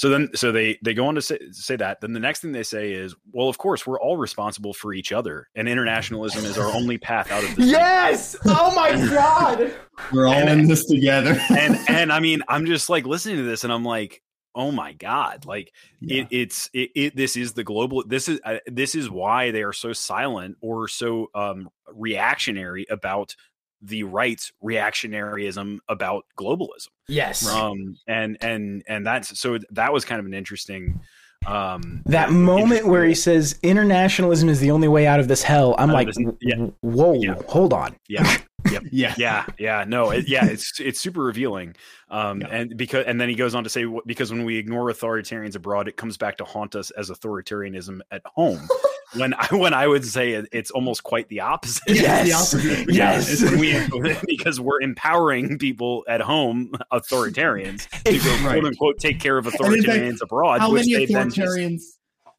so 0.01 0.09
then 0.09 0.29
so 0.33 0.51
they 0.51 0.79
they 0.83 0.95
go 0.95 1.05
on 1.05 1.13
to 1.13 1.21
say, 1.21 1.37
say 1.51 1.75
that 1.75 2.01
then 2.01 2.11
the 2.13 2.19
next 2.19 2.39
thing 2.39 2.51
they 2.53 2.63
say 2.63 2.91
is 2.91 3.13
well 3.33 3.47
of 3.49 3.59
course 3.59 3.85
we're 3.85 3.99
all 3.99 4.17
responsible 4.17 4.73
for 4.73 4.93
each 4.93 5.11
other 5.11 5.47
and 5.53 5.69
internationalism 5.69 6.43
is 6.43 6.57
our 6.57 6.71
only 6.73 6.97
path 6.97 7.31
out 7.31 7.43
of 7.43 7.55
this 7.55 7.67
Yes! 7.67 8.35
Oh 8.45 8.73
my 8.75 8.89
god! 9.13 9.71
We're 10.11 10.25
all 10.25 10.33
And- 10.33 10.61
in 10.61 10.67
this 10.67 10.85
together. 10.85 11.39
and 11.55 11.77
and 11.87 12.11
i 12.11 12.19
mean 12.19 12.41
i'm 12.47 12.65
just 12.65 12.89
like 12.89 13.05
listening 13.05 13.35
to 13.37 13.43
this 13.43 13.63
and 13.63 13.71
i'm 13.71 13.85
like 13.85 14.23
oh 14.55 14.71
my 14.71 14.93
god 14.93 15.45
like 15.45 15.71
Yeah. 15.99 16.23
it, 16.23 16.27
it's 16.31 16.69
it, 16.73 16.89
it 16.95 17.15
this 17.15 17.37
is 17.37 17.53
the 17.53 17.63
global 17.63 18.03
this 18.07 18.27
is 18.27 18.39
uh, 18.43 18.57
this 18.65 18.95
is 18.95 19.07
why 19.07 19.51
they 19.51 19.61
are 19.61 19.71
so 19.73 19.93
silent 19.93 20.57
or 20.61 20.87
so 20.87 21.27
um 21.35 21.69
reactionary 21.93 22.85
about 22.89 23.35
the 23.81 24.03
right's 24.03 24.51
reactionaryism 24.63 25.79
about 25.89 26.25
globalism 26.37 26.87
Yes. 27.07 27.47
um 27.47 27.95
and 28.07 28.37
and 28.41 28.83
and 28.87 29.05
that's 29.05 29.39
so 29.39 29.57
that 29.71 29.91
was 29.93 30.05
kind 30.05 30.19
of 30.19 30.25
an 30.25 30.33
interesting 30.33 30.99
um 31.47 32.03
That 32.05 32.31
moment 32.31 32.85
where 32.85 33.03
he 33.05 33.15
says 33.15 33.57
internationalism 33.63 34.47
is 34.49 34.59
the 34.59 34.69
only 34.71 34.87
way 34.87 35.07
out 35.07 35.19
of 35.19 35.27
this 35.27 35.41
hell, 35.41 35.73
I'm 35.79 35.89
like, 35.91 36.07
this- 36.07 36.17
yeah. 36.41 36.55
whoa, 36.81 37.13
Yeah. 37.13 37.35
hold 37.47 37.73
on. 37.73 37.95
yeah 38.07 38.37
yeah. 38.91 39.15
yeah 39.17 39.45
yeah 39.57 39.83
no 39.87 40.11
it, 40.11 40.27
yeah 40.29 40.45
it's 40.45 40.79
it's 40.79 40.99
super 40.99 41.23
revealing 41.23 41.75
um 42.11 42.41
Yeah. 42.41 42.47
and 42.51 42.77
because 42.77 43.05
and 43.07 43.19
then 43.19 43.27
he 43.27 43.33
goes 43.33 43.55
on 43.55 43.63
to 43.63 43.71
say 43.71 43.85
wh- 43.85 44.05
because 44.05 44.31
when 44.31 44.45
we 44.45 44.57
ignore 44.57 44.91
authoritarians 44.91 45.55
abroad 45.55 45.87
it 45.87 45.97
comes 45.97 46.15
back 46.15 46.37
to 46.37 46.43
haunt 46.45 46.75
us 46.75 46.91
as 46.91 47.09
authoritarianism 47.09 48.01
at 48.11 48.21
home 48.35 48.59
when 49.15 49.33
i 49.33 49.45
when 49.51 49.73
i 49.73 49.85
would 49.87 50.05
say 50.05 50.31
it, 50.33 50.47
it's 50.51 50.71
almost 50.71 51.03
quite 51.03 51.27
the 51.29 51.39
opposite 51.41 51.83
Yeah, 51.87 52.21
it's 52.23 52.23
the 52.23 52.27
Yes. 52.27 52.53
opposite. 52.53 52.93
Yes. 52.93 53.41
it's- 53.43 53.59
we, 53.59 54.15
because 54.27 54.59
we're 54.59 54.81
empowering 54.81 55.57
people 55.57 56.03
at 56.07 56.21
home 56.21 56.71
authoritarians 56.93 57.87
to 58.03 58.17
go 58.19 58.31
Right. 58.47 58.59
quote 58.59 58.65
unquote 58.65 58.97
take 58.99 59.19
care 59.19 59.37
of 59.37 59.45
in 59.45 59.51
fact, 59.51 59.63
authoritarians 59.63 60.21
abroad 60.21 60.59
how 60.61 60.71
which 60.71 60.87
many 60.87 61.05
they 61.05 61.13
then 61.13 61.29
just- 61.29 61.37
authoritarians 61.57 61.81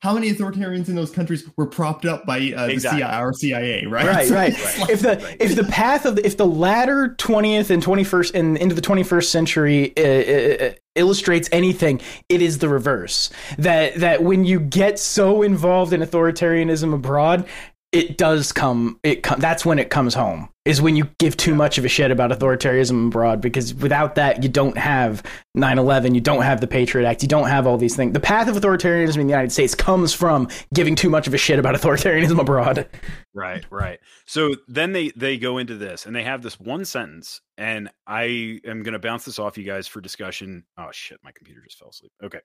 how 0.03 0.15
many 0.15 0.33
authoritarians 0.33 0.89
in 0.89 0.97
those 0.97 1.13
countries 1.13 1.49
were 1.57 1.65
propped 1.67 2.05
up 2.05 2.27
by 2.27 2.39
uh, 2.57 2.67
the 2.67 2.73
Exactly. 2.73 3.03
CIA, 3.03 3.13
our 3.13 3.33
CIA, 3.33 3.87
right? 3.87 4.05
Right, 4.05 4.31
right. 4.31 4.53
If 4.91 5.01
the 5.01 5.17
Right. 5.23 5.37
if 5.39 5.55
the 5.55 5.63
path 5.63 6.05
of 6.07 6.17
the, 6.17 6.27
if 6.27 6.37
the 6.37 6.45
latter 6.47 7.15
twentieth 7.19 7.71
and 7.71 7.81
twenty 7.81 8.03
first 8.03 8.35
and 8.35 8.57
into 8.59 8.75
the 8.75 8.81
twenty 8.81 9.05
first 9.05 9.31
century 9.31 9.93
uh, 9.97 10.03
uh, 10.03 10.67
uh, 10.67 10.73
illustrates 10.97 11.49
anything, 11.53 12.01
it 12.29 12.43
is 12.43 12.59
the 12.59 12.69
reverse. 12.69 13.31
That 13.59 13.95
that 14.01 14.25
when 14.25 14.45
you 14.45 14.59
get 14.59 14.99
so 14.99 15.43
involved 15.43 15.93
in 15.93 16.01
authoritarianism 16.01 16.93
abroad, 16.93 17.47
it 17.93 18.17
does 18.17 18.53
come. 18.53 18.99
It 19.03 19.23
com- 19.23 19.39
that's 19.39 19.67
when 19.67 19.79
it 19.79 19.91
comes 19.91 20.15
home. 20.15 20.49
Is 20.65 20.81
when 20.81 20.95
you 20.97 21.09
give 21.19 21.37
too 21.37 21.55
much 21.55 21.77
of 21.77 21.85
a 21.85 21.89
shit 21.89 22.11
about 22.13 22.31
authoritarianism 22.31 23.09
abroad 23.09 23.41
because 23.41 23.75
without 23.75 24.15
that 24.15 24.43
you 24.43 24.49
don't 24.49 24.79
have 24.79 25.23
9/11, 25.57 26.15
you 26.15 26.21
don't 26.21 26.43
have 26.43 26.61
the 26.61 26.69
Patriot 26.69 27.07
Act, 27.07 27.21
you 27.23 27.29
don't 27.29 27.49
have 27.49 27.67
all 27.67 27.77
these 27.77 27.97
things. 27.97 28.13
The 28.13 28.21
path 28.21 28.49
of 28.49 28.57
authoritarianism 28.57 29.17
in 29.17 29.27
the 29.27 29.33
United 29.33 29.51
States 29.51 29.75
comes 29.75 30.15
from 30.15 30.49
giving 30.73 30.95
too 30.95 31.11
much 31.11 31.27
of 31.27 31.35
a 31.35 31.39
shit 31.39 31.59
about 31.59 31.75
authoritarianism 31.75 32.39
abroad. 32.41 32.89
Right, 33.35 33.65
right. 33.71 33.99
So 34.27 34.55
then 34.69 34.93
they 34.93 35.11
they 35.17 35.37
go 35.37 35.59
into 35.59 35.77
this 35.77 36.07
and 36.07 36.15
they 36.15 36.23
have 36.23 36.43
this 36.43 36.61
one 36.61 36.85
sentence, 36.85 37.41
and 37.59 37.91
I 38.07 38.61
am 38.65 38.83
going 38.83 38.93
to 38.93 38.99
bounce 38.99 39.25
this 39.25 39.39
off 39.39 39.59
you 39.59 39.65
guys 39.65 39.89
for 39.89 40.01
discussion. 40.01 40.65
Oh 40.79 40.91
shit, 40.93 41.19
my 41.25 41.33
computer 41.33 41.61
just 41.65 41.79
fell 41.79 41.89
asleep. 41.89 42.13
Okay, 42.23 42.41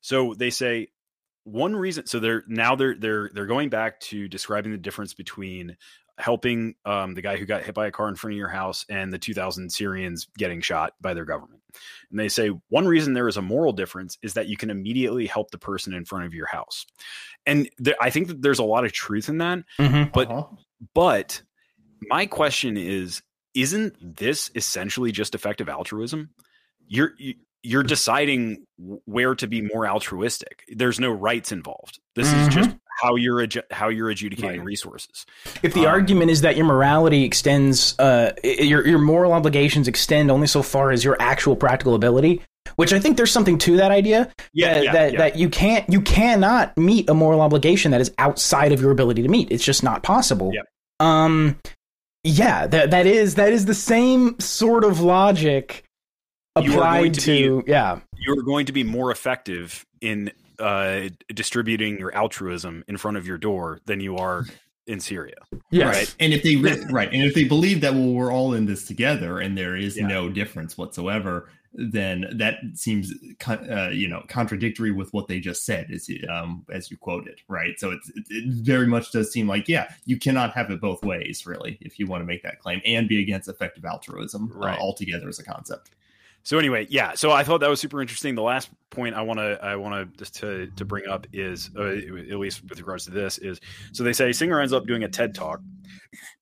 so 0.00 0.34
they 0.34 0.50
say 0.50 0.88
one 1.50 1.74
reason. 1.76 2.06
So 2.06 2.20
they're 2.20 2.44
now 2.46 2.74
they're 2.76 2.94
they're 2.94 3.30
they're 3.34 3.46
going 3.46 3.68
back 3.70 4.00
to 4.00 4.28
describing 4.28 4.72
the 4.72 4.78
difference 4.78 5.14
between 5.14 5.76
helping 6.18 6.74
um, 6.84 7.14
the 7.14 7.22
guy 7.22 7.36
who 7.38 7.46
got 7.46 7.62
hit 7.62 7.74
by 7.74 7.86
a 7.86 7.90
car 7.90 8.06
in 8.08 8.14
front 8.14 8.32
of 8.34 8.36
your 8.38 8.48
house 8.48 8.84
and 8.90 9.10
the 9.10 9.18
2,000 9.18 9.70
Syrians 9.72 10.28
getting 10.36 10.60
shot 10.60 10.92
by 11.00 11.14
their 11.14 11.24
government. 11.24 11.62
And 12.10 12.20
they 12.20 12.28
say 12.28 12.48
one 12.68 12.86
reason 12.86 13.14
there 13.14 13.26
is 13.28 13.38
a 13.38 13.42
moral 13.42 13.72
difference 13.72 14.18
is 14.22 14.34
that 14.34 14.46
you 14.46 14.58
can 14.58 14.68
immediately 14.68 15.26
help 15.26 15.50
the 15.50 15.56
person 15.56 15.94
in 15.94 16.04
front 16.04 16.26
of 16.26 16.34
your 16.34 16.46
house. 16.46 16.84
And 17.46 17.70
there, 17.78 17.94
I 18.02 18.10
think 18.10 18.28
that 18.28 18.42
there's 18.42 18.58
a 18.58 18.64
lot 18.64 18.84
of 18.84 18.92
truth 18.92 19.30
in 19.30 19.38
that. 19.38 19.60
Mm-hmm. 19.78 20.10
But 20.12 20.30
Uh-huh. 20.30 20.56
but 20.92 21.40
my 22.02 22.26
question 22.26 22.76
is, 22.76 23.22
isn't 23.54 23.96
this 24.16 24.50
essentially 24.54 25.12
just 25.12 25.34
effective 25.34 25.70
altruism? 25.70 26.30
You're 26.86 27.14
you- 27.16 27.36
you're 27.62 27.82
deciding 27.82 28.64
where 29.04 29.34
to 29.34 29.46
be 29.46 29.60
more 29.60 29.86
altruistic. 29.86 30.64
There's 30.68 30.98
no 30.98 31.10
rights 31.10 31.52
involved. 31.52 31.98
This 32.14 32.32
is 32.32 32.48
just 32.48 32.70
how 33.02 33.16
you're 33.16 33.38
adju- 33.46 33.70
how 33.70 33.88
you're 33.88 34.10
adjudicating 34.10 34.60
Right. 34.60 34.66
resources. 34.66 35.24
If 35.62 35.74
the 35.74 35.80
Um, 35.80 35.86
argument 35.92 36.30
is 36.30 36.40
that 36.40 36.56
your 36.56 36.66
morality 36.66 37.24
extends, 37.24 37.98
uh, 37.98 38.32
your 38.42 38.86
your 38.86 38.98
moral 38.98 39.32
obligations 39.32 39.88
extend 39.88 40.30
only 40.30 40.46
so 40.46 40.62
far 40.62 40.90
as 40.90 41.04
your 41.04 41.16
actual 41.20 41.54
practical 41.56 41.94
ability, 41.94 42.40
which 42.76 42.92
I 42.92 42.98
think 42.98 43.16
there's 43.16 43.30
something 43.30 43.58
to 43.58 43.76
that 43.76 43.90
idea. 43.90 44.30
Yeah, 44.52 44.74
that, 44.74 44.84
yeah, 44.84 44.92
that, 44.92 45.12
yeah. 45.12 45.18
that 45.18 45.36
you 45.36 45.48
can't, 45.50 45.88
you 45.90 46.00
cannot 46.00 46.76
meet 46.78 47.08
a 47.10 47.14
moral 47.14 47.40
obligation 47.42 47.90
that 47.92 48.00
is 48.00 48.10
outside 48.18 48.72
of 48.72 48.80
your 48.80 48.90
ability 48.90 49.22
to 49.22 49.28
meet. 49.28 49.50
It's 49.50 49.64
just 49.64 49.82
not 49.82 50.02
possible. 50.02 50.50
Yep. 50.54 50.64
Um, 50.98 51.58
yeah, 52.24 52.66
that 52.66 52.90
that 52.90 53.06
is 53.06 53.36
that 53.36 53.52
is 53.52 53.64
the 53.66 53.74
same 53.74 54.38
sort 54.40 54.84
of 54.84 55.00
logic 55.00 55.68
You 55.72 55.74
are 55.74 55.74
going 55.80 55.89
applied 56.68 57.14
to 57.14 57.20
to, 57.20 57.64
yeah. 57.66 58.00
You're 58.18 58.42
going 58.42 58.66
to 58.66 58.72
be 58.72 58.84
more 58.84 59.10
effective 59.10 59.86
in 60.00 60.30
uh, 60.58 61.08
distributing 61.32 61.98
your 61.98 62.14
altruism 62.14 62.84
in 62.86 62.96
front 62.96 63.16
of 63.16 63.26
your 63.26 63.38
door 63.38 63.80
than 63.86 64.00
you 64.00 64.16
are 64.16 64.44
in 64.86 65.00
Syria. 65.00 65.36
Yes. 65.70 65.96
Right. 65.96 66.14
And 66.20 66.32
if 66.34 66.42
they 66.42 66.56
re- 66.56 66.84
right, 66.90 67.10
and 67.12 67.22
if 67.22 67.34
they 67.34 67.44
believe 67.44 67.80
that 67.80 67.94
well, 67.94 68.12
we're 68.12 68.32
all 68.32 68.52
in 68.54 68.66
this 68.66 68.86
together, 68.86 69.38
and 69.38 69.56
there 69.56 69.76
is 69.76 69.96
Yeah. 69.96 70.06
no 70.06 70.28
difference 70.28 70.76
whatsoever, 70.76 71.48
then 71.72 72.26
that 72.36 72.56
seems 72.74 73.12
uh, 73.46 73.90
you 73.92 74.08
know 74.08 74.24
contradictory 74.28 74.90
with 74.90 75.12
what 75.14 75.28
they 75.28 75.38
just 75.38 75.64
said, 75.64 75.88
as 75.92 76.08
you, 76.08 76.26
um, 76.28 76.64
as 76.72 76.90
you 76.90 76.96
quoted, 76.96 77.40
right? 77.48 77.78
So 77.78 77.92
it's, 77.92 78.08
it, 78.10 78.24
it 78.28 78.44
very 78.64 78.88
much 78.88 79.12
does 79.12 79.32
seem 79.32 79.46
like 79.46 79.68
yeah, 79.68 79.92
you 80.04 80.18
cannot 80.18 80.52
have 80.54 80.70
it 80.70 80.80
both 80.80 81.02
ways, 81.04 81.46
really, 81.46 81.78
if 81.80 81.98
you 82.00 82.06
want 82.06 82.22
to 82.22 82.26
make 82.26 82.42
that 82.42 82.58
claim 82.58 82.80
and 82.84 83.08
be 83.08 83.22
against 83.22 83.48
effective 83.48 83.84
altruism 83.84 84.50
Right. 84.52 84.76
uh, 84.78 84.82
altogether 84.82 85.28
as 85.28 85.38
a 85.38 85.44
concept. 85.44 85.90
So 86.42 86.58
anyway, 86.58 86.86
yeah. 86.90 87.14
So 87.14 87.30
I 87.30 87.44
thought 87.44 87.60
that 87.60 87.70
was 87.70 87.80
super 87.80 88.00
interesting. 88.00 88.34
The 88.34 88.42
last 88.42 88.70
point 88.90 89.14
I 89.14 89.22
want 89.22 89.38
to 89.38 89.58
I 89.62 89.76
want 89.76 90.16
to 90.18 90.24
to 90.32 90.66
to 90.68 90.84
bring 90.84 91.06
up 91.06 91.26
is 91.32 91.70
uh, 91.76 91.88
at 91.88 92.38
least 92.38 92.62
with 92.68 92.78
regards 92.78 93.04
to 93.04 93.10
this 93.10 93.38
is 93.38 93.60
so 93.92 94.02
they 94.02 94.12
say 94.12 94.32
Singer 94.32 94.60
ends 94.60 94.72
up 94.72 94.86
doing 94.86 95.04
a 95.04 95.08
TED 95.08 95.34
talk, 95.34 95.60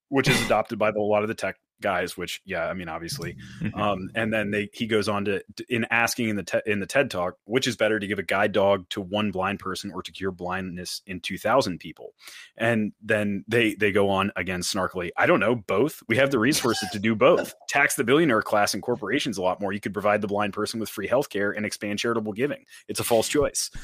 which 0.07 0.27
is 0.29 0.41
adopted 0.45 0.79
by 0.79 0.91
the, 0.91 0.99
a 0.99 1.01
lot 1.01 1.21
of 1.21 1.27
the 1.27 1.35
tech 1.35 1.57
guys. 1.81 2.17
Which 2.17 2.41
yeah, 2.45 2.65
I 2.65 2.73
mean 2.73 2.89
obviously, 2.89 3.37
um, 3.73 4.09
and 4.15 4.33
then 4.33 4.51
they 4.51 4.69
he 4.73 4.87
goes 4.87 5.09
on 5.09 5.25
to 5.25 5.43
in 5.67 5.85
asking 5.89 6.29
in 6.29 6.35
the 6.35 6.43
te- 6.43 6.61
in 6.65 6.79
the 6.79 6.85
TED 6.85 7.11
talk, 7.11 7.37
which 7.45 7.67
is 7.67 7.75
better 7.75 7.99
to 7.99 8.07
give 8.07 8.19
a 8.19 8.23
guide 8.23 8.51
dog 8.51 8.87
to 8.89 9.01
one 9.01 9.31
blind 9.31 9.59
person 9.59 9.91
or 9.91 10.01
to 10.03 10.11
cure 10.11 10.31
blindness 10.31 11.01
in 11.05 11.19
two 11.19 11.37
thousand 11.37 11.79
people, 11.79 12.13
and 12.57 12.93
then 13.01 13.43
they 13.47 13.75
they 13.75 13.91
go 13.91 14.09
on 14.09 14.31
again 14.35 14.61
snarkily. 14.61 15.09
I 15.17 15.25
don't 15.25 15.39
know 15.39 15.55
both. 15.55 16.01
We 16.07 16.17
have 16.17 16.31
the 16.31 16.39
resources 16.39 16.89
to 16.91 16.99
do 16.99 17.15
both. 17.15 17.53
Tax 17.67 17.95
the 17.95 18.03
billionaire 18.03 18.41
class 18.41 18.73
and 18.73 18.83
corporations 18.83 19.37
a 19.37 19.41
lot 19.41 19.61
more. 19.61 19.73
You 19.73 19.79
could 19.79 19.93
provide 19.93 20.21
the 20.21 20.27
blind 20.27 20.53
person 20.53 20.79
with 20.79 20.89
free 20.89 21.07
healthcare 21.07 21.55
and 21.55 21.65
expand 21.65 21.99
charitable 21.99 22.33
giving. 22.33 22.65
It's 22.87 22.99
a 22.99 23.03
false 23.03 23.27
choice. 23.27 23.71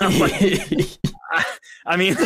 Like, 0.00 0.40
I 1.86 1.96
mean, 1.96 2.16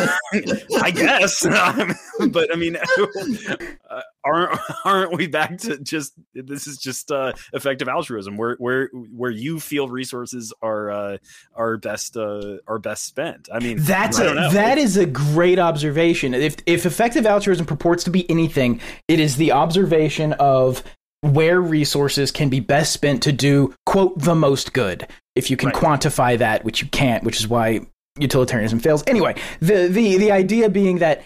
I 0.80 0.90
guess, 0.90 1.42
but 2.30 2.52
I 2.52 2.56
mean, 2.56 2.76
uh, 2.76 4.00
aren't 4.24 4.58
aren't 4.84 5.16
we 5.16 5.26
back 5.26 5.58
to 5.58 5.78
just 5.78 6.14
this 6.34 6.66
is 6.66 6.78
just 6.78 7.10
uh, 7.10 7.32
effective 7.52 7.88
altruism, 7.88 8.36
where 8.36 8.56
where 8.58 8.88
where 8.92 9.30
you 9.30 9.60
feel 9.60 9.88
resources 9.88 10.52
are 10.62 10.90
uh, 10.90 11.16
are 11.54 11.76
best 11.76 12.16
uh, 12.16 12.58
are 12.66 12.78
best 12.78 13.04
spent? 13.04 13.48
I 13.52 13.58
mean, 13.58 13.78
That's 13.80 14.18
I 14.18 14.24
a, 14.26 14.50
that 14.52 14.78
is 14.78 14.96
a 14.96 15.06
great 15.06 15.58
observation. 15.58 16.34
If 16.34 16.56
if 16.66 16.86
effective 16.86 17.26
altruism 17.26 17.66
purports 17.66 18.04
to 18.04 18.10
be 18.10 18.28
anything, 18.30 18.80
it 19.08 19.20
is 19.20 19.36
the 19.36 19.52
observation 19.52 20.32
of 20.34 20.82
where 21.22 21.60
resources 21.60 22.32
can 22.32 22.48
be 22.48 22.58
best 22.60 22.92
spent 22.92 23.22
to 23.22 23.32
do 23.32 23.72
quote 23.86 24.18
the 24.18 24.34
most 24.34 24.72
good. 24.72 25.06
If 25.34 25.50
you 25.50 25.56
can 25.56 25.68
Right. 25.70 25.76
quantify 25.76 26.38
that, 26.38 26.64
which 26.64 26.82
you 26.82 26.88
can't, 26.88 27.24
which 27.24 27.38
is 27.38 27.48
why 27.48 27.80
utilitarianism 28.18 28.78
fails. 28.80 29.02
Anyway, 29.06 29.34
the 29.60 29.88
the 29.88 30.18
the 30.18 30.32
idea 30.32 30.68
being 30.68 30.98
that 30.98 31.22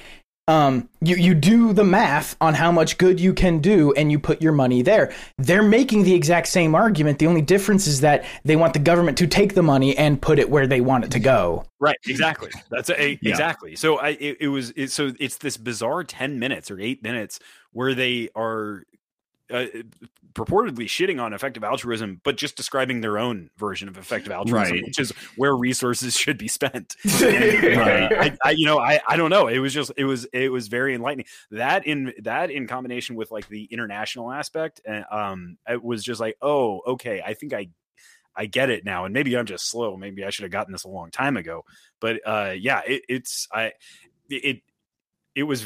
um, 0.49 0.89
you 1.01 1.17
you 1.17 1.35
do 1.35 1.73
the 1.73 1.83
math 1.83 2.37
on 2.41 2.55
how 2.55 2.71
much 2.71 2.99
good 2.99 3.19
you 3.19 3.35
can 3.35 3.59
do, 3.59 3.93
and 3.95 4.13
you 4.13 4.21
put 4.21 4.41
your 4.41 4.53
money 4.53 4.81
there. 4.83 5.13
They're 5.39 5.63
making 5.63 6.05
the 6.05 6.15
exact 6.15 6.47
same 6.47 6.75
argument. 6.75 7.19
The 7.19 7.27
only 7.27 7.43
difference 7.43 7.89
is 7.89 8.01
that 8.03 8.25
they 8.45 8.55
want 8.55 8.73
the 8.73 8.79
government 8.79 9.19
to 9.19 9.27
take 9.27 9.55
the 9.55 9.63
money 9.65 9.97
and 9.99 10.23
put 10.23 10.39
it 10.39 10.49
where 10.49 10.69
they 10.69 10.81
want 10.81 11.05
it 11.05 11.11
to 11.13 11.19
go. 11.19 11.65
Right, 11.81 11.97
exactly. 12.07 12.51
That's 12.71 12.91
a, 12.91 13.19
Yeah. 13.21 13.31
exactly. 13.31 13.75
So 13.75 13.99
I 13.99 14.11
it, 14.11 14.37
it 14.41 14.49
was 14.49 14.73
it, 14.77 14.93
so 14.93 15.13
it's 15.19 15.39
this 15.39 15.57
bizarre 15.57 16.05
10 16.05 16.39
minutes 16.39 16.71
or 16.71 16.79
8 16.81 17.03
minutes 17.03 17.41
where 17.73 17.95
they 17.95 18.29
are 18.37 18.85
uh, 19.53 19.67
purportedly 20.35 20.85
shitting 20.85 21.23
on 21.23 21.33
effective 21.33 21.65
altruism 21.65 22.21
but 22.25 22.37
just 22.37 22.57
describing 22.57 23.01
their 23.01 23.17
own 23.17 23.49
version 23.57 23.89
of 23.89 23.97
effective 23.97 24.31
altruism 24.33 24.75
Right. 24.75 24.85
which 24.85 24.99
is 24.99 25.13
where 25.37 25.57
resources 25.57 26.17
should 26.19 26.37
be 26.39 26.49
spent. 26.49 26.95
Right. 27.05 28.13
I, 28.13 28.37
I 28.45 28.51
you 28.51 28.67
know 28.67 28.79
I 28.79 29.01
I 29.07 29.17
don't 29.17 29.31
know. 29.31 29.47
It 29.49 29.59
was 29.61 29.73
just 29.73 29.93
it 29.97 30.05
was 30.05 30.25
it 30.33 30.51
was 30.51 30.69
very 30.69 30.95
enlightening. 30.95 31.27
That 31.53 31.87
in 31.87 32.13
that 32.23 32.51
in 32.51 32.67
combination 32.67 33.17
with 33.17 33.31
like 33.31 33.49
the 33.49 33.65
international 33.65 34.31
aspect 34.33 34.81
and 34.85 35.05
um 35.11 35.59
it 35.69 35.83
was 35.83 36.03
just 36.05 36.21
like, 36.21 36.37
"Oh, 36.43 36.81
okay, 36.87 37.23
I 37.25 37.35
think 37.35 37.53
I 37.55 37.69
I 38.39 38.45
get 38.47 38.69
it 38.69 38.85
now, 38.85 39.07
and 39.07 39.15
maybe 39.15 39.35
I'm 39.37 39.47
just 39.47 39.71
slow. 39.71 39.97
Maybe 39.97 40.23
I 40.23 40.29
should 40.31 40.43
have 40.43 40.53
gotten 40.53 40.73
this 40.73 40.85
a 40.85 40.89
long 40.89 41.11
time 41.11 41.39
ago. 41.39 41.65
But 42.01 42.21
uh, 42.27 42.53
yeah, 42.57 42.83
it, 42.87 43.03
it's 43.09 43.49
I 43.51 43.73
it 44.29 44.61
it 45.35 45.45
was 45.45 45.65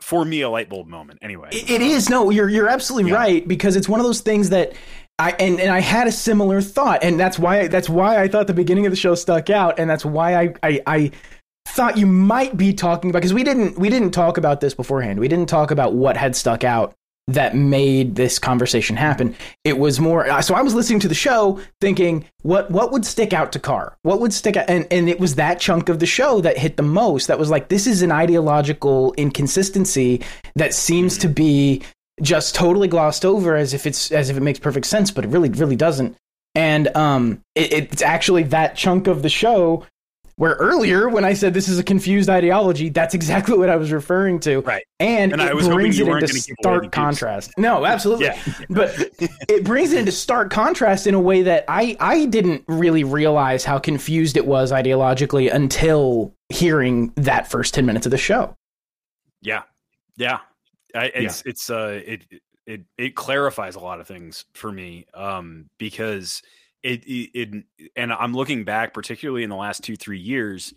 for 0.00 0.24
me 0.24 0.40
a 0.42 0.48
light 0.48 0.68
bulb 0.68 0.86
moment. 0.86 1.18
Anyway, 1.22 1.48
It- 1.52 1.70
it 1.70 1.82
is 1.82 2.08
no, 2.10 2.30
you're 2.30 2.48
you're 2.48 2.68
absolutely 2.68 3.10
Yeah. 3.10 3.16
right 3.16 3.48
because 3.48 3.76
it's 3.76 3.88
one 3.88 4.00
of 4.00 4.06
those 4.06 4.20
things 4.20 4.50
that 4.50 4.72
I 5.18 5.30
and, 5.38 5.58
and 5.60 5.70
I 5.70 5.80
had 5.80 6.06
a 6.06 6.12
similar 6.12 6.60
thought, 6.60 7.02
and 7.02 7.18
that's 7.18 7.38
why 7.38 7.68
that's 7.68 7.88
why 7.88 8.20
I 8.20 8.28
thought 8.28 8.46
the 8.46 8.52
beginning 8.54 8.84
of 8.86 8.92
the 8.92 8.96
show 8.96 9.14
stuck 9.14 9.48
out, 9.50 9.78
and 9.78 9.88
that's 9.88 10.04
why 10.04 10.36
I 10.36 10.54
I, 10.62 10.80
I 10.86 11.10
thought 11.68 11.96
you 11.96 12.06
might 12.06 12.56
be 12.56 12.72
talking 12.72 13.10
about 13.10 13.20
because 13.20 13.32
we 13.34 13.42
didn't 13.42 13.78
we 13.78 13.88
didn't 13.88 14.10
talk 14.10 14.36
about 14.36 14.60
this 14.60 14.74
beforehand. 14.74 15.18
We 15.18 15.28
didn't 15.28 15.48
talk 15.48 15.70
about 15.70 15.94
what 15.94 16.16
had 16.16 16.36
stuck 16.36 16.64
out 16.64 16.92
that 17.28 17.56
made 17.56 18.14
this 18.14 18.38
conversation 18.38 18.96
happen. 18.96 19.34
It 19.64 19.78
was 19.78 19.98
more 19.98 20.42
so 20.42 20.54
I 20.54 20.62
was 20.62 20.74
listening 20.74 21.00
to 21.00 21.08
the 21.08 21.14
show 21.14 21.60
thinking 21.80 22.24
what 22.42 22.70
what 22.70 22.92
would 22.92 23.04
stick 23.04 23.32
out 23.32 23.52
to 23.52 23.58
Car? 23.58 23.96
What 24.02 24.20
would 24.20 24.32
stick 24.32 24.56
out 24.56 24.70
and 24.70 24.86
and 24.90 25.08
it 25.08 25.18
was 25.18 25.34
that 25.34 25.58
chunk 25.58 25.88
of 25.88 25.98
the 25.98 26.06
show 26.06 26.40
that 26.40 26.56
hit 26.56 26.76
the 26.76 26.84
most. 26.84 27.26
That 27.26 27.38
was 27.38 27.50
like 27.50 27.68
this 27.68 27.86
is 27.86 28.02
an 28.02 28.12
ideological 28.12 29.12
inconsistency 29.16 30.22
that 30.54 30.72
seems 30.72 31.18
to 31.18 31.28
be 31.28 31.82
just 32.22 32.54
totally 32.54 32.88
glossed 32.88 33.24
over 33.24 33.56
as 33.56 33.74
if 33.74 33.86
it's 33.86 34.12
as 34.12 34.30
if 34.30 34.36
it 34.36 34.42
makes 34.42 34.60
perfect 34.60 34.86
sense, 34.86 35.10
but 35.10 35.24
it 35.24 35.28
really 35.28 35.50
really 35.50 35.76
doesn't. 35.76 36.16
And 36.54 36.96
um, 36.96 37.42
it, 37.54 37.72
it's 37.72 38.02
actually 38.02 38.44
that 38.44 38.76
chunk 38.76 39.08
of 39.08 39.22
the 39.22 39.28
show 39.28 39.84
where 40.36 40.52
earlier 40.54 41.08
when 41.08 41.24
I 41.24 41.32
said 41.32 41.54
this 41.54 41.68
is 41.68 41.78
a 41.78 41.82
confused 41.82 42.28
ideology, 42.28 42.90
that's 42.90 43.14
exactly 43.14 43.56
what 43.56 43.70
I 43.70 43.76
was 43.76 43.90
referring 43.90 44.38
to. 44.40 44.60
Right. 44.60 44.84
And, 45.00 45.32
And 45.32 45.40
I 45.40 45.48
it 45.48 45.56
was 45.56 45.68
brings 45.68 45.98
it 45.98 46.02
into 46.02 46.12
gonna 46.12 46.20
give 46.20 46.30
away 46.30 46.42
the 46.48 46.54
stark 46.60 46.92
contrast. 46.92 47.52
No, 47.56 47.86
absolutely. 47.86 48.26
yeah, 48.26 48.38
But 48.68 48.94
it 49.48 49.64
brings 49.64 49.92
it 49.92 49.98
into 50.00 50.12
stark 50.12 50.50
contrast 50.50 51.06
in 51.06 51.14
a 51.14 51.20
way 51.20 51.42
that 51.42 51.64
I, 51.68 51.96
I 52.00 52.26
didn't 52.26 52.64
really 52.68 53.02
realize 53.02 53.64
how 53.64 53.78
confused 53.78 54.36
it 54.36 54.46
was 54.46 54.72
ideologically 54.72 55.52
until 55.52 56.34
hearing 56.50 57.12
that 57.16 57.50
first 57.50 57.72
10 57.74 57.86
minutes 57.86 58.06
of 58.06 58.10
the 58.10 58.18
show. 58.18 58.54
yeah, 59.42 59.62
yeah. 60.16 60.40
I, 60.94 61.10
it's 61.14 61.42
it's 61.44 61.68
uh 61.68 62.00
it 62.06 62.24
it 62.66 62.82
it 62.96 63.14
clarifies 63.14 63.74
a 63.74 63.80
lot 63.80 64.00
of 64.00 64.06
things 64.06 64.46
for 64.54 64.72
me 64.72 65.04
um 65.12 65.68
because 65.78 66.40
it, 66.86 67.04
it 67.04 67.30
it 67.34 67.64
and 67.96 68.12
I'm 68.12 68.32
looking 68.32 68.64
back 68.64 68.94
particularly 68.94 69.42
in 69.42 69.50
the 69.50 69.56
last 69.56 69.82
two 69.82 69.96
three 69.96 70.20
years 70.20 70.72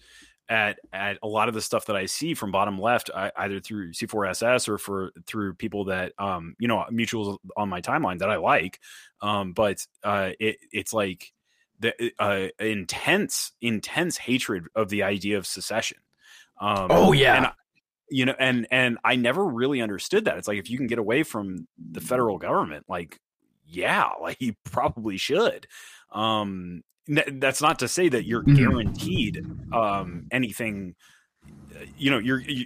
at 0.50 0.80
at 0.92 1.20
a 1.22 1.28
lot 1.28 1.48
of 1.48 1.54
the 1.54 1.62
stuff 1.62 1.86
that 1.86 1.96
I 1.96 2.08
see 2.08 2.34
from 2.34 2.52
bottom 2.52 2.80
left, 2.80 3.12
I, 3.16 3.32
either 3.38 3.60
through 3.60 3.94
C4SS 3.94 4.68
or 4.68 4.78
for 4.80 5.12
through 5.28 5.54
people 5.54 5.86
that 5.86 6.14
um 6.18 6.56
you 6.60 6.68
know 6.68 6.86
mutuals 6.92 7.38
on 7.56 7.70
my 7.70 7.82
timeline 7.82 8.20
that 8.20 8.30
I 8.30 8.38
like, 8.38 8.80
um 9.22 9.54
but 9.54 9.86
uh 10.04 10.32
it 10.40 10.58
it's 10.72 10.94
like 10.94 11.32
the 11.80 12.12
uh 12.20 12.48
intense 12.60 13.52
intense 13.62 14.18
hatred 14.18 14.66
of 14.76 14.90
the 14.90 15.04
idea 15.04 15.38
of 15.38 15.46
secession. 15.46 15.98
Um, 16.60 16.88
Oh, 16.90 17.12
yeah. 17.14 17.36
and, 17.38 17.48
you 18.10 18.26
know, 18.26 18.36
and 18.40 18.68
and 18.72 18.98
I 19.04 19.16
never 19.16 19.46
really 19.46 19.82
understood 19.82 20.26
that. 20.26 20.38
It's 20.38 20.48
like 20.48 20.58
if 20.58 20.70
you 20.70 20.78
can 20.78 20.88
get 20.88 20.98
away 21.00 21.24
from 21.24 21.68
the 21.78 22.02
federal 22.02 22.40
government, 22.40 22.86
like 22.90 23.20
yeah, 23.66 24.10
like 24.22 24.42
you 24.42 24.56
probably 24.66 25.18
should. 25.18 25.68
Um, 26.12 26.84
that's 27.08 27.62
not 27.62 27.80
to 27.80 27.88
say 27.88 28.08
that 28.10 28.26
you're 28.26 28.44
Mhm. 28.44 28.56
guaranteed 28.58 29.44
um, 29.74 30.28
anything. 30.32 30.96
uh, 31.76 31.86
You 31.98 32.12
know, 32.12 32.18
you're. 32.20 32.40
You, 32.42 32.66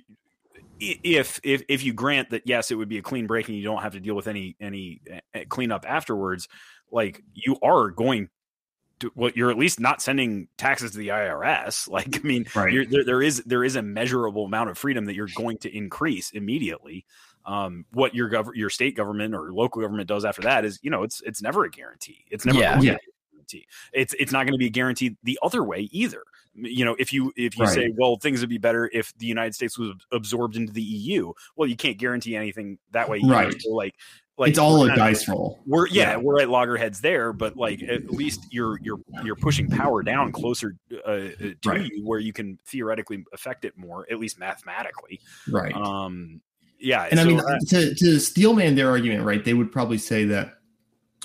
if 0.79 1.39
if 1.43 1.63
if 1.69 1.83
you 1.83 1.93
grant 1.93 2.31
that 2.31 2.41
yes, 2.45 2.69
it 2.71 2.75
would 2.75 2.89
be 2.89 2.97
a 2.97 3.01
clean 3.01 3.25
break 3.25 3.47
and 3.47 3.55
you 3.57 3.63
don't 3.63 3.81
have 3.81 3.93
to 3.93 3.99
deal 4.01 4.15
with 4.15 4.27
any 4.27 4.55
any 4.59 4.99
uh, 5.33 5.39
cleanup 5.47 5.85
afterwards, 5.87 6.49
like 6.91 7.23
you 7.33 7.57
are 7.61 7.89
going 7.89 8.27
to 8.99 9.09
well, 9.15 9.31
you're 9.33 9.49
at 9.49 9.57
least 9.57 9.79
not 9.79 10.01
sending 10.01 10.47
taxes 10.57 10.91
to 10.91 10.97
the 10.97 11.07
IRS. 11.09 11.87
Like, 11.91 12.17
I 12.17 12.27
mean, 12.27 12.45
Right. 12.53 12.89
there 12.89 13.05
there 13.05 13.21
is 13.21 13.43
there 13.45 13.63
is 13.63 13.75
a 13.77 13.81
measurable 13.81 14.43
amount 14.45 14.71
of 14.71 14.77
freedom 14.77 15.05
that 15.05 15.15
you're 15.15 15.29
going 15.35 15.57
to 15.59 15.73
increase 15.75 16.31
immediately. 16.31 17.05
Um, 17.45 17.85
what 17.91 18.13
your 18.15 18.29
gov- 18.29 18.55
your 18.55 18.69
state 18.69 18.95
government 18.97 19.35
or 19.35 19.53
local 19.53 19.81
government 19.81 20.07
does 20.09 20.25
after 20.25 20.41
that 20.43 20.65
is, 20.65 20.79
you 20.81 20.89
know, 20.89 21.03
it's 21.03 21.21
it's 21.21 21.41
never 21.41 21.63
a 21.63 21.69
guarantee. 21.69 22.25
It's 22.29 22.45
never 22.45 22.59
Yeah. 22.59 22.81
Yeah. 22.81 22.97
Guarantee. 23.43 23.67
It's 23.93 24.13
it's 24.19 24.31
not 24.31 24.45
going 24.45 24.53
to 24.53 24.57
be 24.57 24.67
a 24.67 24.71
guarantee 24.71 25.15
the 25.23 25.39
other 25.41 25.63
way 25.63 25.89
either. 25.91 26.23
You 26.55 26.85
know, 26.85 26.95
if 26.99 27.11
you 27.11 27.31
if 27.35 27.57
you 27.57 27.65
Right. 27.65 27.73
say, 27.73 27.93
well, 27.97 28.17
things 28.17 28.41
would 28.41 28.49
be 28.49 28.57
better 28.59 28.89
if 28.93 29.13
the 29.17 29.25
United 29.25 29.55
States 29.55 29.77
was 29.77 29.91
absorbed 30.11 30.55
into 30.55 30.71
the 30.71 30.81
EU. 30.83 31.33
Well, 31.55 31.67
you 31.67 31.75
can't 31.75 31.97
guarantee 31.97 32.35
anything 32.35 32.77
that 32.91 33.09
way. 33.09 33.17
Either. 33.19 33.31
Right. 33.33 33.61
So 33.61 33.71
like, 33.71 33.95
like 34.37 34.49
it's 34.49 34.59
all 34.59 34.83
a 34.83 34.95
dice 34.95 35.27
roll. 35.27 35.61
we're 35.65 35.87
yeah, 35.87 36.11
Yeah. 36.11 36.17
we're 36.17 36.41
at 36.41 36.49
loggerheads 36.49 37.01
there, 37.01 37.33
but 37.33 37.55
like 37.57 37.81
at 37.83 38.09
least 38.11 38.41
you're 38.51 38.79
you're 38.81 38.99
you're 39.23 39.35
pushing 39.35 39.67
power 39.67 40.03
down 40.03 40.31
closer 40.31 40.75
uh, 40.91 41.09
uh, 41.09 41.29
to 41.39 41.55
Right. 41.65 41.89
you, 41.91 42.05
where 42.05 42.19
you 42.19 42.33
can 42.33 42.59
theoretically 42.67 43.23
affect 43.33 43.65
it 43.65 43.77
more, 43.77 44.05
at 44.11 44.19
least 44.19 44.39
mathematically. 44.39 45.19
Right. 45.49 45.73
Um, 45.75 46.41
yeah, 46.79 47.07
and 47.09 47.19
I 47.19 47.23
so, 47.23 47.29
mean, 47.29 47.39
uh, 47.39 47.57
to 47.69 47.95
to 47.95 48.19
steelman 48.19 48.75
their 48.75 48.89
argument, 48.89 49.23
right? 49.23 49.43
They 49.43 49.53
would 49.53 49.71
probably 49.71 49.97
say 49.97 50.25
that, 50.25 50.55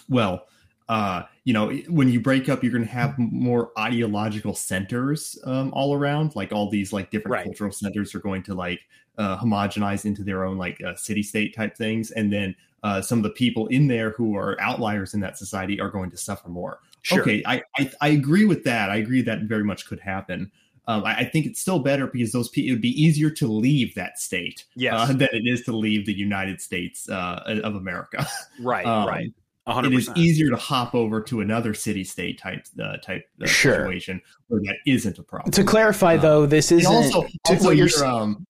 well, 0.09 0.47
uh, 0.89 1.23
you 1.45 1.53
know, 1.53 1.71
when 1.89 2.09
you 2.09 2.21
break 2.21 2.49
up, 2.49 2.63
you're 2.63 2.73
going 2.73 2.85
to 2.85 2.91
have 2.91 3.19
more 3.19 3.71
ideological 3.79 4.55
centers 4.55 5.39
um, 5.45 5.73
all 5.75 5.95
around. 5.95 6.35
Like 6.37 6.53
all 6.53 6.71
these 6.71 6.93
like 6.93 7.11
different 7.11 7.33
Right. 7.33 7.45
cultural 7.45 7.73
centers 7.73 8.15
are 8.15 8.21
going 8.21 8.43
to 8.45 8.55
like 8.55 8.81
uh, 9.19 9.37
homogenize 9.39 10.05
into 10.05 10.23
their 10.25 10.45
own 10.45 10.57
like 10.59 10.83
uh, 10.83 10.95
city 10.95 11.23
state 11.23 11.55
type 11.55 11.77
things, 11.77 12.11
and 12.11 12.33
then 12.33 12.55
uh, 12.83 13.03
some 13.03 13.19
of 13.19 13.23
the 13.25 13.31
people 13.31 13.67
in 13.67 13.89
there 13.89 14.11
who 14.13 14.37
are 14.37 14.59
outliers 14.61 15.13
in 15.15 15.21
that 15.21 15.37
society 15.37 15.81
are 15.81 15.91
going 15.91 16.11
to 16.11 16.17
suffer 16.17 16.49
more. 16.49 16.79
Sure. 17.03 17.21
Okay, 17.21 17.43
I, 17.47 17.63
I 17.77 17.91
I 18.01 18.09
agree 18.09 18.45
with 18.45 18.65
that. 18.65 18.91
I 18.91 18.97
agree 18.97 19.23
that 19.23 19.43
very 19.43 19.65
much 19.65 19.87
could 19.87 20.01
happen. 20.01 20.51
Um, 20.87 21.05
I, 21.05 21.17
I 21.19 21.25
think 21.25 21.45
it's 21.45 21.61
still 21.61 21.81
better 21.81 22.07
because 22.07 22.33
those 22.33 22.49
people, 22.49 22.69
it 22.71 22.73
would 22.73 22.81
be 22.83 23.03
easier 23.03 23.29
to 23.31 23.47
leave 23.47 23.95
that 23.97 24.19
state 24.19 24.65
Yes. 24.75 24.95
uh, 24.95 25.07
than 25.13 25.29
it 25.33 25.43
is 25.47 25.63
to 25.65 25.77
leave 25.77 26.07
the 26.07 26.15
United 26.17 26.63
States 26.63 27.09
uh, 27.11 27.43
of 27.63 27.75
America. 27.75 28.27
right. 28.61 28.87
Um, 28.87 29.07
right. 29.07 29.29
A 29.69 29.71
It 29.71 29.75
hundred 29.75 29.93
is 29.95 30.07
percent. 30.09 30.19
easier 30.19 30.49
to 30.49 30.57
hop 30.57 30.95
over 30.95 31.21
to 31.21 31.43
another 31.43 31.75
city 31.75 32.03
state 32.03 32.39
type 32.39 32.65
uh, 32.83 32.97
type 32.99 33.25
uh, 33.43 33.47
Sure. 33.47 33.75
situation 33.75 34.21
where 34.47 34.63
that 34.63 34.77
isn't 34.87 35.19
a 35.19 35.23
problem. 35.23 35.53
To 35.53 35.63
clarify, 35.63 36.15
Uh, 36.17 36.21
though, 36.23 36.47
this 36.47 36.73
isn't 36.73 36.87
also, 36.91 37.27
also 37.47 37.65
what 37.67 37.77
you're 37.77 38.05
um, 38.05 38.47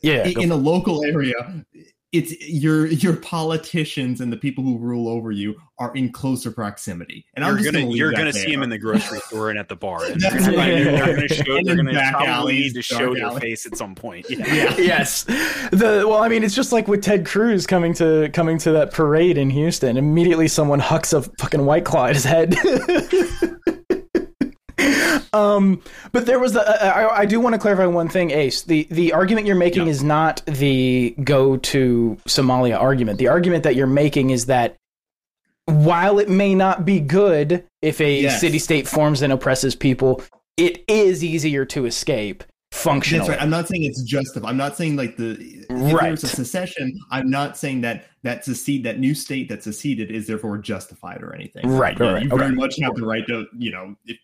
yeah. 0.00 0.22
i- 0.24 0.32
go 0.32 0.40
in 0.40 0.50
a 0.50 0.56
local 0.56 1.04
area 1.04 1.34
it's 2.14 2.32
your 2.48 2.86
your 2.86 3.16
politicians 3.16 4.20
and 4.20 4.32
the 4.32 4.36
people 4.36 4.62
who 4.64 4.78
rule 4.78 5.08
over 5.08 5.32
you 5.32 5.54
are 5.78 5.94
in 5.96 6.12
closer 6.12 6.50
proximity 6.52 7.26
and 7.34 7.44
i'm 7.44 7.50
You're 7.50 7.58
just 7.58 7.72
gonna, 7.72 7.84
gonna, 7.84 7.96
you're 7.96 8.12
gonna 8.12 8.32
see 8.32 8.52
them 8.52 8.62
in 8.62 8.70
the 8.70 8.78
grocery 8.78 9.18
store 9.20 9.50
and 9.50 9.58
at 9.58 9.68
the 9.68 9.76
bar. 9.76 10.00
And 10.04 10.20
they're 10.20 10.30
That's 10.30 10.44
gonna, 10.46 10.56
right. 10.56 10.84
they're 10.84 11.14
gonna 11.16 11.28
show. 11.28 11.56
And 11.56 11.66
They're 11.66 11.78
in 11.78 11.84
gonna 11.86 11.92
back 11.92 12.12
probably 12.14 12.32
alleys, 12.32 12.74
need 12.74 12.74
to 12.74 12.82
show 12.82 12.98
dark 12.98 13.14
their 13.14 13.24
alleys. 13.24 13.40
face 13.42 13.66
at 13.66 13.76
some 13.76 13.94
point. 13.94 14.26
Yeah. 14.30 14.46
yeah 14.46 14.76
yes. 14.78 15.24
The 15.24 16.04
well, 16.06 16.22
I 16.22 16.28
mean, 16.28 16.44
it's 16.44 16.54
just 16.54 16.72
like 16.72 16.86
with 16.88 17.02
Ted 17.02 17.26
Cruz 17.26 17.66
coming 17.66 17.92
to 17.94 18.30
coming 18.32 18.58
to 18.58 18.72
that 18.72 18.92
parade 18.92 19.36
in 19.38 19.50
Houston. 19.50 19.96
Immediately, 19.96 20.48
someone 20.48 20.78
hucks 20.78 21.12
a 21.12 21.22
fucking 21.22 21.64
white 21.66 21.84
claw 21.84 22.06
at 22.06 22.14
his 22.14 22.24
head. 22.24 22.54
um, 25.34 25.82
but 26.12 26.26
there 26.26 26.38
was 26.38 26.52
the. 26.52 26.60
Uh, 26.62 26.86
I, 26.88 27.20
I 27.20 27.26
do 27.26 27.40
want 27.40 27.54
to 27.54 27.58
clarify 27.58 27.86
one 27.86 28.08
thing, 28.08 28.30
Ace. 28.30 28.62
The 28.62 28.86
the 28.90 29.12
argument 29.12 29.46
you're 29.46 29.56
making 29.56 29.86
Yeah. 29.86 29.90
is 29.92 30.02
not 30.02 30.44
the 30.46 31.14
go 31.24 31.56
to 31.58 32.16
Somalia 32.26 32.80
argument. 32.80 33.18
The 33.18 33.28
argument 33.28 33.64
that 33.64 33.74
you're 33.76 33.86
making 33.86 34.30
is 34.30 34.46
that 34.46 34.76
while 35.66 36.18
it 36.18 36.28
may 36.28 36.54
not 36.54 36.84
be 36.84 37.00
good 37.00 37.64
if 37.82 38.00
a 38.00 38.20
Yes. 38.22 38.40
city 38.40 38.58
state 38.58 38.86
forms 38.86 39.22
and 39.22 39.32
oppresses 39.32 39.74
people, 39.74 40.22
it 40.56 40.84
is 40.88 41.24
easier 41.24 41.64
to 41.64 41.86
escape 41.86 42.44
functionally. 42.70 43.20
That's 43.28 43.30
right. 43.38 43.42
I'm 43.42 43.50
not 43.50 43.68
saying 43.68 43.84
it's 43.84 44.02
justified. 44.02 44.48
I'm 44.48 44.56
not 44.56 44.76
saying 44.76 44.96
like 44.96 45.16
the 45.16 45.38
if 45.70 45.92
Right. 45.94 46.08
there's 46.08 46.24
a 46.24 46.28
secession. 46.28 46.98
I'm 47.10 47.30
not 47.30 47.56
saying 47.56 47.80
that 47.82 48.04
that 48.24 48.44
secede 48.44 48.84
that 48.84 48.98
new 48.98 49.14
state 49.14 49.48
that 49.48 49.62
seceded 49.62 50.10
is 50.10 50.26
therefore 50.26 50.58
justified 50.58 51.22
or 51.22 51.34
anything. 51.34 51.66
Right, 51.66 51.96
Yeah, 51.98 52.12
right, 52.12 52.22
You 52.22 52.28
very 52.30 52.46
Okay. 52.46 52.54
much 52.54 52.74
have 52.82 52.94
the 52.96 53.06
right 53.06 53.26
to 53.28 53.46
you 53.56 53.70
know 53.72 53.94
if 54.06 54.18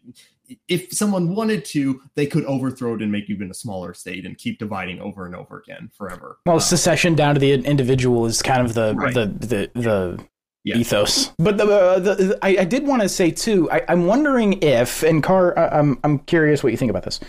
if 0.68 0.92
someone 0.92 1.34
wanted 1.34 1.64
to, 1.66 2.00
they 2.16 2.26
could 2.26 2.44
overthrow 2.44 2.94
it 2.94 3.02
and 3.02 3.10
make 3.12 3.28
even 3.30 3.50
a 3.50 3.54
smaller 3.54 3.94
state 3.94 4.24
and 4.26 4.36
keep 4.38 4.58
dividing 4.58 5.00
over 5.00 5.26
and 5.26 5.34
over 5.34 5.58
again 5.60 5.90
forever. 5.96 6.38
Well, 6.46 6.56
Uh, 6.56 6.60
secession 6.60 7.14
down 7.14 7.34
to 7.34 7.40
the 7.40 7.52
individual 7.52 8.26
is 8.26 8.42
kind 8.42 8.64
of 8.66 8.74
the 8.74 8.94
Right. 8.94 9.14
the 9.14 9.26
the, 9.26 9.70
the 9.74 10.24
Yeah. 10.64 10.76
ethos. 10.76 11.32
But 11.38 11.56
the, 11.56 11.64
uh, 11.64 11.98
the, 12.00 12.14
the 12.14 12.38
I, 12.42 12.48
I 12.60 12.64
did 12.64 12.86
want 12.86 13.02
to 13.02 13.08
say 13.08 13.30
too. 13.30 13.70
I, 13.70 13.82
I'm 13.88 14.06
wondering 14.06 14.62
if, 14.62 15.02
and 15.02 15.22
Car, 15.22 15.58
I, 15.58 15.78
I'm 15.78 15.98
I'm 16.04 16.18
curious 16.20 16.62
what 16.62 16.70
you 16.72 16.76
think 16.76 16.90
about 16.90 17.04
this 17.04 17.20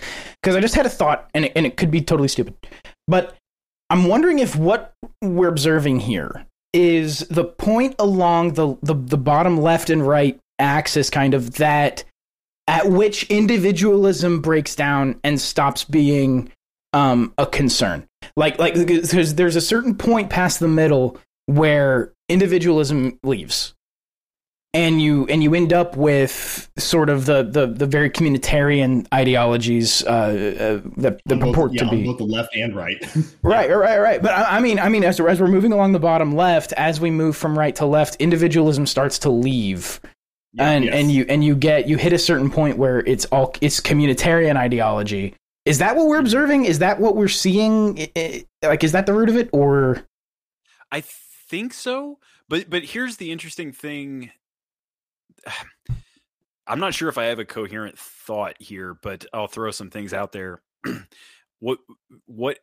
because 0.41 0.55
I 0.55 0.59
just 0.59 0.75
had 0.75 0.85
a 0.85 0.89
thought, 0.89 1.29
and 1.33 1.45
it, 1.45 1.51
and 1.55 1.65
it 1.65 1.77
could 1.77 1.91
be 1.91 2.01
totally 2.01 2.27
stupid, 2.27 2.55
but 3.07 3.35
I'm 3.89 4.05
wondering 4.05 4.39
if 4.39 4.55
what 4.55 4.93
we're 5.21 5.47
observing 5.49 5.99
here 6.01 6.45
is 6.73 7.19
the 7.29 7.43
point 7.43 7.95
along 7.99 8.53
the 8.53 8.75
the, 8.81 8.93
the 8.95 9.17
bottom 9.17 9.57
left 9.61 9.89
and 9.89 10.07
right 10.07 10.39
axis, 10.59 11.09
kind 11.09 11.33
of 11.33 11.55
that 11.55 12.03
at 12.71 12.89
which 12.89 13.23
individualism 13.25 14.39
breaks 14.39 14.75
down 14.75 15.19
and 15.25 15.39
stops 15.39 15.83
being 15.83 16.49
um, 16.93 17.33
a 17.37 17.45
concern. 17.45 18.07
Like 18.37 18.57
like 18.59 18.75
because 18.75 19.35
there's 19.35 19.57
a 19.57 19.61
certain 19.61 19.95
point 19.95 20.29
past 20.29 20.59
the 20.59 20.69
middle 20.69 21.17
where 21.47 22.13
individualism 22.29 23.19
leaves. 23.23 23.73
And 24.73 25.01
you 25.01 25.25
and 25.27 25.43
you 25.43 25.53
end 25.53 25.73
up 25.73 25.97
with 25.97 26.71
sort 26.77 27.09
of 27.09 27.25
the 27.25 27.43
the, 27.43 27.67
the 27.67 27.85
very 27.85 28.09
communitarian 28.09 29.05
ideologies 29.13 30.01
uh, 30.05 30.09
uh, 30.09 30.89
that, 30.95 31.19
both- 31.25 31.41
purport 31.41 31.73
yeah, 31.73 31.83
to 31.83 31.89
be 31.89 32.05
both 32.05 32.19
the 32.19 32.23
left 32.23 32.55
and 32.55 32.73
right. 32.73 32.95
Right, 33.43 33.69
right, 33.69 33.75
right, 33.75 33.99
right. 33.99 34.21
But 34.21 34.31
I, 34.31 34.57
I 34.57 34.59
mean, 34.61 34.79
I 34.79 34.87
mean, 34.87 35.03
as 35.03 35.19
as 35.19 35.41
we're 35.41 35.47
moving 35.47 35.73
along 35.73 35.91
the 35.91 35.99
bottom 35.99 36.33
left, 36.37 36.71
as 36.73 37.01
we 37.01 37.11
move 37.11 37.35
from 37.35 37.59
right 37.59 37.75
to 37.75 37.85
left, 37.85 38.15
individualism 38.21 38.85
starts 38.85 39.19
to 39.19 39.29
leave, 39.29 39.99
and 40.57 40.85
yes. 40.85 40.93
and 40.93 41.11
you 41.11 41.25
and 41.29 41.43
you 41.43 41.55
get 41.55 41.87
you 41.87 41.97
hit 41.97 42.13
a 42.13 42.19
certain 42.19 42.49
point 42.49 42.77
where 42.77 42.99
it's 42.99 43.25
all 43.25 43.53
it's 43.61 43.79
communitarian 43.79 44.57
ideology. 44.57 45.35
Is 45.65 45.77
that 45.77 45.95
what 45.95 46.07
we're 46.07 46.17
mm-hmm. 46.17 46.25
observing? 46.25 46.65
Is 46.65 46.79
that 46.79 46.99
what 46.99 47.15
we're 47.15 47.27
seeing? 47.27 48.07
Like, 48.63 48.83
is 48.83 48.91
that 48.91 49.05
the 49.05 49.13
root 49.13 49.29
of 49.29 49.37
it, 49.37 49.49
or 49.53 50.07
I 50.91 51.01
think 51.01 51.73
so, 51.73 52.19
but 52.49 52.69
but 52.69 52.83
here's 52.83 53.17
the 53.17 53.31
interesting 53.31 53.71
thing. 53.71 54.31
I'm 56.67 56.79
not 56.79 56.93
sure 56.93 57.09
if 57.09 57.17
I 57.17 57.25
have 57.25 57.39
a 57.39 57.45
coherent 57.45 57.97
thought 57.97 58.55
here, 58.59 58.95
but 59.01 59.25
I'll 59.33 59.47
throw 59.47 59.71
some 59.71 59.89
things 59.89 60.13
out 60.13 60.31
there. 60.31 60.61
what 61.59 61.79
what 62.25 62.59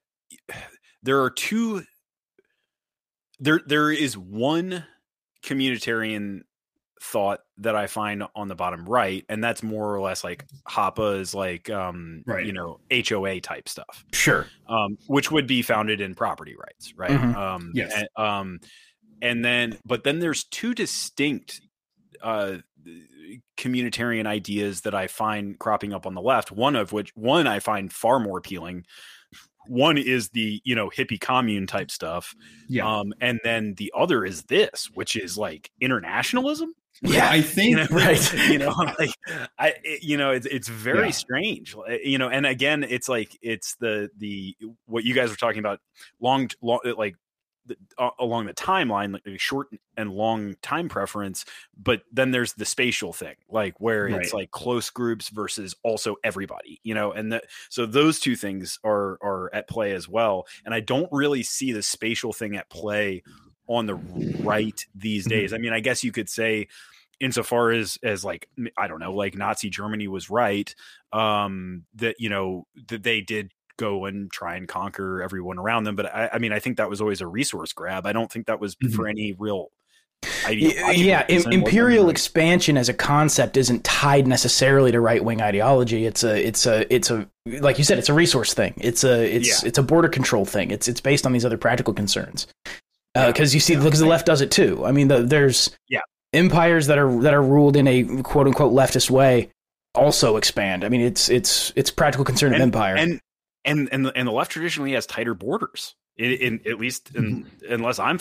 there 1.03 1.23
are 1.23 1.31
two 1.31 1.85
there 3.39 3.61
there 3.67 3.91
is 3.91 4.17
one 4.17 4.85
communitarian 5.45 6.43
thought 7.01 7.41
that 7.59 7.77
I 7.77 7.87
find 7.87 8.25
on 8.35 8.49
the 8.49 8.55
bottom 8.55 8.85
right, 8.85 9.25
and 9.29 9.43
that's 9.43 9.63
more 9.63 9.95
or 9.95 10.01
less 10.01 10.25
like 10.25 10.45
Hoppe's 10.67 11.35
like 11.35 11.71
um 11.71 12.23
Right. 12.27 12.45
you 12.47 12.53
know 12.53 12.81
HOA 12.91 13.41
type 13.41 13.69
stuff 13.69 14.05
sure? 14.13 14.47
um, 14.69 14.99
which 15.07 15.31
would 15.31 15.47
be 15.47 15.63
founded 15.63 16.01
in 16.01 16.15
property 16.15 16.55
rights, 16.57 16.93
right? 16.97 17.11
Mhm. 17.11 17.35
Um, 17.35 17.73
Yes. 17.75 17.93
And, 17.97 18.09
um, 18.17 18.61
and 19.21 19.45
then, 19.45 19.77
but 19.85 20.05
then 20.05 20.21
there's 20.21 20.45
two 20.45 20.75
distinct 20.75 21.61
uh, 22.23 22.59
communitarian 23.57 24.27
ideas 24.27 24.83
that 24.83 24.95
I 24.95 25.07
find 25.07 25.59
cropping 25.59 25.93
up 25.93 26.07
on 26.07 26.15
the 26.15 26.21
left. 26.23 26.51
One 26.53 26.77
of 26.77 26.93
which, 26.93 27.11
one 27.17 27.47
I 27.47 27.59
find 27.61 27.93
far 27.93 28.21
more 28.21 28.39
appealing. 28.39 28.85
One 29.67 29.99
is 29.99 30.31
the 30.31 30.63
you 30.65 30.75
know 30.75 30.89
hippie 30.89 31.21
commune 31.21 31.67
type 31.67 31.91
stuff, 31.91 32.35
yeah, 32.69 32.87
um, 32.91 33.13
and 33.21 33.39
then 33.45 33.75
the 33.75 33.93
other 33.95 34.25
is 34.25 34.45
this, 34.45 34.89
which 34.95 35.15
is 35.15 35.37
like 35.37 35.71
internationalism. 35.81 36.73
Yeah. 37.03 37.29
I 37.31 37.41
think 37.43 37.71
You 37.71 37.77
know, 37.77 37.87
Right. 37.91 38.49
you 38.49 38.59
know, 38.59 38.71
like 38.99 39.11
I, 39.59 39.75
it- 39.85 40.03
you 40.03 40.17
know, 40.17 40.31
it's 40.33 40.47
it's 40.47 40.69
very 40.69 41.07
Yeah. 41.07 41.11
strange, 41.13 41.75
you 42.05 42.19
know, 42.19 42.29
and 42.29 42.47
again, 42.47 42.85
it's 42.85 43.09
like 43.09 43.37
it's 43.43 43.75
the 43.77 44.11
the 44.17 44.57
what 44.87 45.05
you 45.05 45.15
guys 45.15 45.31
were 45.31 45.37
talking 45.37 45.61
about, 45.61 45.81
long, 46.21 46.49
long, 46.63 46.81
like 46.97 47.17
the, 47.67 47.77
uh, 47.99 48.09
along 48.19 48.47
the 48.47 48.55
timeline, 48.55 49.13
like 49.13 49.39
short 49.39 49.69
and 49.99 50.11
long 50.11 50.55
time 50.63 50.89
preference, 50.89 51.45
but 51.77 52.01
then 52.11 52.31
there's 52.31 52.55
the 52.55 52.65
spatial 52.65 53.13
thing, 53.13 53.35
like 53.51 53.79
where 53.79 54.09
it's 54.23 54.33
like 54.33 54.51
close 54.53 54.89
groups 54.89 55.29
versus 55.29 55.75
also 55.85 56.17
everybody, 56.25 56.81
you 56.83 56.95
know, 56.95 57.13
and 57.13 57.31
that 57.35 57.45
so 57.69 57.85
those 57.85 58.21
two 58.21 58.37
things 58.37 58.79
are 58.85 59.19
are 59.23 59.51
at 59.53 59.69
play 59.69 59.93
as 59.93 60.09
well, 60.09 60.47
and 60.65 60.73
I 60.75 60.81
don't 60.81 61.11
really 61.13 61.43
see 61.43 61.73
the 61.73 61.83
spatial 61.83 62.33
thing 62.33 62.57
at 62.57 62.71
play 62.71 63.23
on 63.69 63.87
the 63.87 63.95
right 63.95 64.85
these 64.95 65.27
Mhm. 65.27 65.31
days. 65.31 65.53
I 65.53 65.59
mean, 65.59 65.73
I 65.73 65.81
guess 65.81 66.03
you 66.03 66.11
could 66.13 66.29
say 66.29 66.67
insofar 67.21 67.71
as 67.71 67.99
as 68.03 68.25
like 68.25 68.49
I 68.77 68.89
don't 68.89 69.01
know, 69.01 69.13
like 69.15 69.37
Nazi 69.37 69.71
Germany 69.71 70.09
was 70.09 70.31
right 70.31 70.75
um 71.13 71.85
that 71.95 72.17
you 72.19 72.29
know 72.29 72.67
that 72.89 73.03
they 73.03 73.21
did 73.21 73.53
go 73.77 74.07
and 74.07 74.31
try 74.33 74.57
and 74.57 74.67
conquer 74.67 75.23
everyone 75.23 75.59
around 75.59 75.85
them, 75.85 75.95
but 75.95 76.07
I, 76.07 76.31
I 76.33 76.39
mean, 76.39 76.53
I 76.53 76.59
think 76.59 76.79
that 76.79 76.91
was 76.91 77.01
always 77.01 77.21
a 77.21 77.27
resource 77.29 77.73
grab. 77.73 78.07
I 78.07 78.13
don't 78.13 78.31
think 78.31 78.47
that 78.47 78.59
was 78.61 78.75
Mhm. 78.77 78.93
for 78.95 79.07
any 79.07 79.35
real 79.39 79.71
Yeah, 80.51 81.25
reason, 81.29 81.53
imperial 81.53 82.11
expansion 82.11 82.77
as 82.77 82.89
a 82.89 82.95
concept 82.95 83.57
isn't 83.57 83.85
tied 83.85 84.27
necessarily 84.27 84.91
to 84.91 85.01
right 85.01 85.23
wing 85.23 85.41
ideology. 85.41 86.07
It's 86.07 86.25
a, 86.25 86.45
it's 86.45 86.67
a, 86.67 86.93
it's 86.93 87.11
a, 87.11 87.29
like 87.47 87.79
you 87.79 87.85
said, 87.85 87.99
it's 87.99 88.09
a 88.09 88.15
resource 88.15 88.53
thing. 88.53 88.75
It's 88.79 89.05
a, 89.05 89.23
it's, 89.37 89.63
Yeah. 89.63 89.69
it's 89.69 89.79
a 89.79 89.83
border 89.83 90.09
control 90.09 90.45
thing. 90.45 90.73
It's, 90.73 90.89
it's 90.89 91.01
based 91.01 91.25
on 91.25 91.33
these 91.33 91.45
other 91.45 91.57
practical 91.59 91.95
concerns. 91.95 92.49
Because 93.27 93.53
you 93.55 93.61
see, 93.61 93.77
because 93.77 93.99
the 93.99 94.07
left 94.07 94.27
does 94.27 94.41
it 94.41 94.51
too. 94.51 94.85
I 94.85 94.93
mean, 94.93 95.09
the, 95.09 95.23
there's 95.23 95.71
Yeah. 95.89 96.01
empires 96.33 96.87
that 96.87 96.99
are 96.99 97.21
that 97.23 97.35
are 97.35 97.43
ruled 97.43 97.77
in 97.77 97.87
a 97.89 98.23
quote 98.23 98.47
unquote 98.47 98.73
leftist 98.73 99.11
way 99.11 99.51
also 99.95 100.37
expand. 100.37 100.85
I 100.85 100.89
mean, 100.89 101.01
it's 101.01 101.29
it's 101.29 101.73
it's 101.77 101.91
practical 101.91 102.25
concern 102.25 102.55
of 102.55 102.61
empire. 102.61 102.97
and 102.97 103.21
and 103.65 103.89
and 103.93 104.07
the, 104.07 104.17
and 104.17 104.27
the 104.29 104.33
left 104.33 104.53
traditionally 104.53 104.93
has 104.93 105.07
tighter 105.07 105.35
borders. 105.35 105.95
In, 106.17 106.33
in 106.33 106.61
at 106.67 106.79
least 106.81 107.15
in, 107.15 107.45
Mm-hmm. 107.45 107.73
unless 107.73 107.99
I'm 108.01 108.19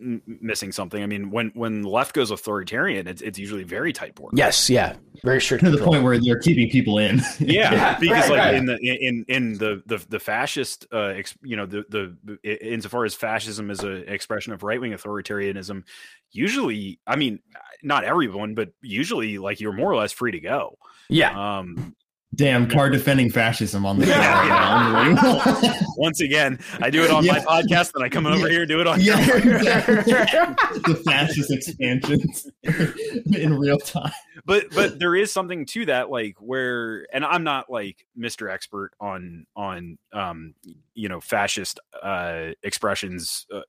m- 0.00 0.22
missing 0.26 0.72
something. 0.72 1.02
I 1.02 1.06
mean, 1.06 1.30
when 1.30 1.50
when 1.54 1.82
the 1.82 1.88
left 1.88 2.14
goes 2.14 2.30
authoritarian, 2.30 3.06
it's 3.06 3.22
it's 3.22 3.38
usually 3.38 3.62
very 3.64 3.92
tight 3.92 4.14
borders. 4.14 4.38
Yes, 4.38 4.68
yeah, 4.70 4.96
very 5.24 5.40
strict. 5.40 5.64
to 5.64 5.70
the 5.70 5.78
point 5.84 6.02
where 6.02 6.18
they're 6.18 6.38
keeping 6.38 6.68
people 6.70 6.98
in. 6.98 7.18
Yeah, 7.40 7.72
Yeah, 7.72 7.98
because 8.00 8.28
right, 8.28 8.30
like 8.30 8.38
right. 8.38 8.54
in 8.54 8.66
the 8.66 8.78
in 8.78 9.24
in 9.28 9.52
the 9.58 9.82
the 9.86 10.04
the 10.08 10.18
fascist, 10.20 10.86
uh, 10.92 10.98
ex, 11.16 11.34
you 11.42 11.56
know, 11.56 11.66
the 11.66 11.84
the 11.88 12.72
insofar 12.72 13.04
as 13.04 13.14
fascism 13.14 13.70
is 13.70 13.80
an 13.80 14.04
expression 14.08 14.52
of 14.52 14.62
right 14.62 14.80
wing 14.80 14.92
authoritarianism, 14.92 15.84
usually, 16.30 17.00
I 17.06 17.16
mean, 17.16 17.40
not 17.82 18.04
everyone, 18.04 18.54
but 18.54 18.70
usually, 18.82 19.38
like 19.38 19.60
you're 19.60 19.72
more 19.72 19.90
or 19.90 19.96
less 19.96 20.12
free 20.12 20.32
to 20.32 20.40
go. 20.40 20.78
Yeah, 21.08 21.58
Um, 21.58 21.94
Damn, 22.34 22.66
Car 22.68 22.88
defending 22.88 23.30
fascism 23.30 23.84
on 23.84 23.98
the. 23.98 24.06
Yeah. 24.06 24.46
Yeah, 24.46 25.82
once 25.98 26.20
again, 26.22 26.58
I 26.80 26.88
do 26.88 27.04
it 27.04 27.10
on 27.10 27.26
my 27.26 27.40
podcast, 27.40 27.90
and 27.94 28.02
I 28.02 28.08
come 28.08 28.26
over 28.26 28.46
Yeah. 28.46 28.52
here 28.52 28.60
and 28.62 28.68
do 28.68 28.80
it 28.80 28.86
on. 28.86 29.00
yeah, 29.02 29.20
exactly. 29.20 29.96
the 30.94 31.02
fascist 31.04 31.50
expansions 31.52 32.46
in 33.36 33.58
real 33.58 33.76
time. 33.78 34.12
but 34.46 34.64
but 34.74 34.98
there 34.98 35.14
is 35.14 35.30
something 35.30 35.66
to 35.66 35.84
that 35.86 36.10
like 36.10 36.36
where 36.40 37.06
and 37.12 37.24
i'm 37.24 37.44
not 37.44 37.70
like 37.70 38.06
mr 38.18 38.50
expert 38.50 38.90
on 38.98 39.46
on 39.54 39.98
um 40.12 40.54
you 40.94 41.08
know 41.08 41.20
fascist 41.20 41.78
uh 42.02 42.48
expressions 42.62 43.46
uh, 43.54 43.60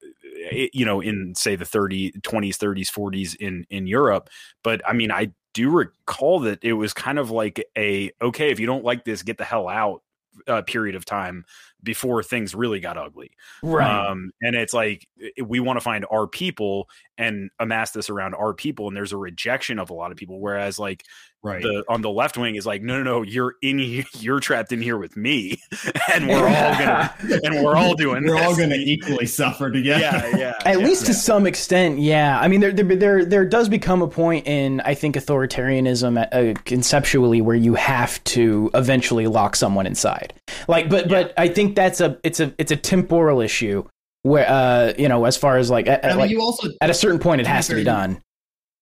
you 0.72 0.86
know 0.86 1.02
in 1.02 1.34
say 1.36 1.56
the 1.56 1.66
30 1.66 2.14
20s 2.22 2.56
30s 2.58 2.90
40s 2.90 3.36
in 3.36 3.66
in 3.70 3.86
europe 3.88 4.30
but 4.64 4.82
i 4.88 4.94
mean 4.94 5.12
i 5.12 5.30
do 5.54 5.70
recall 5.70 6.40
that 6.42 6.64
it 6.64 6.74
was 6.74 6.94
kind 6.94 7.20
of 7.20 7.32
like 7.32 7.64
a 7.78 8.12
okay 8.22 8.52
if 8.52 8.60
you 8.60 8.66
don't 8.66 8.84
like 8.84 9.06
this 9.06 9.24
get 9.24 9.38
the 9.38 9.44
hell 9.44 9.68
out 9.68 10.02
uh, 10.48 10.62
period 10.64 10.96
of 10.96 11.06
time 11.06 11.46
before 11.84 12.24
things 12.24 12.56
really 12.56 12.80
got 12.80 12.98
ugly 12.98 13.32
right. 13.62 14.08
um, 14.10 14.32
and 14.42 14.56
it's 14.56 14.74
like 14.74 15.08
we 15.44 15.60
want 15.60 15.78
to 15.78 15.82
find 15.82 16.06
our 16.12 16.28
people 16.28 16.88
and 17.18 17.50
amass 17.60 17.92
this 17.92 18.10
around 18.10 18.34
our 18.34 18.54
people 18.54 18.88
and 18.88 18.96
there's 18.98 19.12
a 19.14 19.18
rejection 19.18 19.80
of 19.80 19.90
a 19.90 19.94
lot 19.94 20.12
of 20.12 20.18
people 20.18 20.40
whereas 20.40 20.80
like 20.80 21.04
Right. 21.46 21.62
the 21.62 21.84
on 21.90 22.02
the 22.02 22.10
left 22.10 22.38
wing 22.38 22.56
is 22.56 22.66
like 22.66 22.82
no 22.82 23.04
no 23.04 23.04
no 23.04 23.22
you're 23.22 23.56
in 23.62 24.06
you're 24.20 24.40
trapped 24.40 24.72
in 24.72 24.82
here 24.82 24.98
with 24.98 25.18
me 25.18 25.60
and 26.14 26.30
we're 26.30 26.48
all 26.48 26.72
gonna 26.72 27.14
and 27.44 27.62
we're 27.62 27.76
all 27.76 27.96
doing 27.96 28.24
We're 28.26 28.42
all 28.42 28.56
going 28.56 28.70
to 28.70 28.78
equally 28.78 29.26
suffer 29.26 29.70
together. 29.70 30.00
yeah 30.00 30.38
yeah 30.38 30.54
At 30.66 30.80
yeah. 30.80 30.86
least 30.86 31.06
to 31.08 31.14
some 31.14 31.46
extent, 31.46 32.00
yeah. 32.00 32.40
I 32.40 32.48
mean, 32.48 32.62
there, 32.62 32.72
there, 32.72 32.96
there, 32.96 33.26
there 33.26 33.46
does 33.46 33.68
become 33.68 34.02
a 34.02 34.08
point 34.08 34.48
in, 34.48 34.80
I 34.82 34.94
think, 34.94 35.16
authoritarianism 35.16 36.28
uh, 36.32 36.60
conceptually 36.64 37.42
where 37.42 37.56
you 37.56 37.74
have 37.76 38.24
to 38.26 38.72
eventually 38.74 39.28
lock 39.28 39.56
someone 39.56 39.86
inside. 39.86 40.34
Like, 40.68 40.90
but, 40.90 41.10
but 41.10 41.34
I 41.38 41.48
think 41.50 41.73
that's 41.76 42.00
a, 42.02 42.18
it's 42.24 42.40
a, 42.40 42.54
it's 42.58 42.72
a 42.72 42.76
temporal 42.78 43.42
issue 43.42 43.84
where, 44.24 44.50
uh, 44.50 44.94
you 44.98 45.08
know, 45.10 45.26
as 45.26 45.36
far 45.38 45.58
as 45.58 45.70
like, 45.70 45.88
at, 45.88 46.04
I 46.06 46.10
mean, 46.10 46.18
like 46.20 46.32
you 46.32 46.42
also 46.42 46.70
at 46.82 46.90
a 46.90 46.94
certain 46.94 47.20
point, 47.20 47.42
it 47.42 47.48
has 47.48 47.68
to 47.68 47.76
be 47.76 47.84
done. 47.84 48.22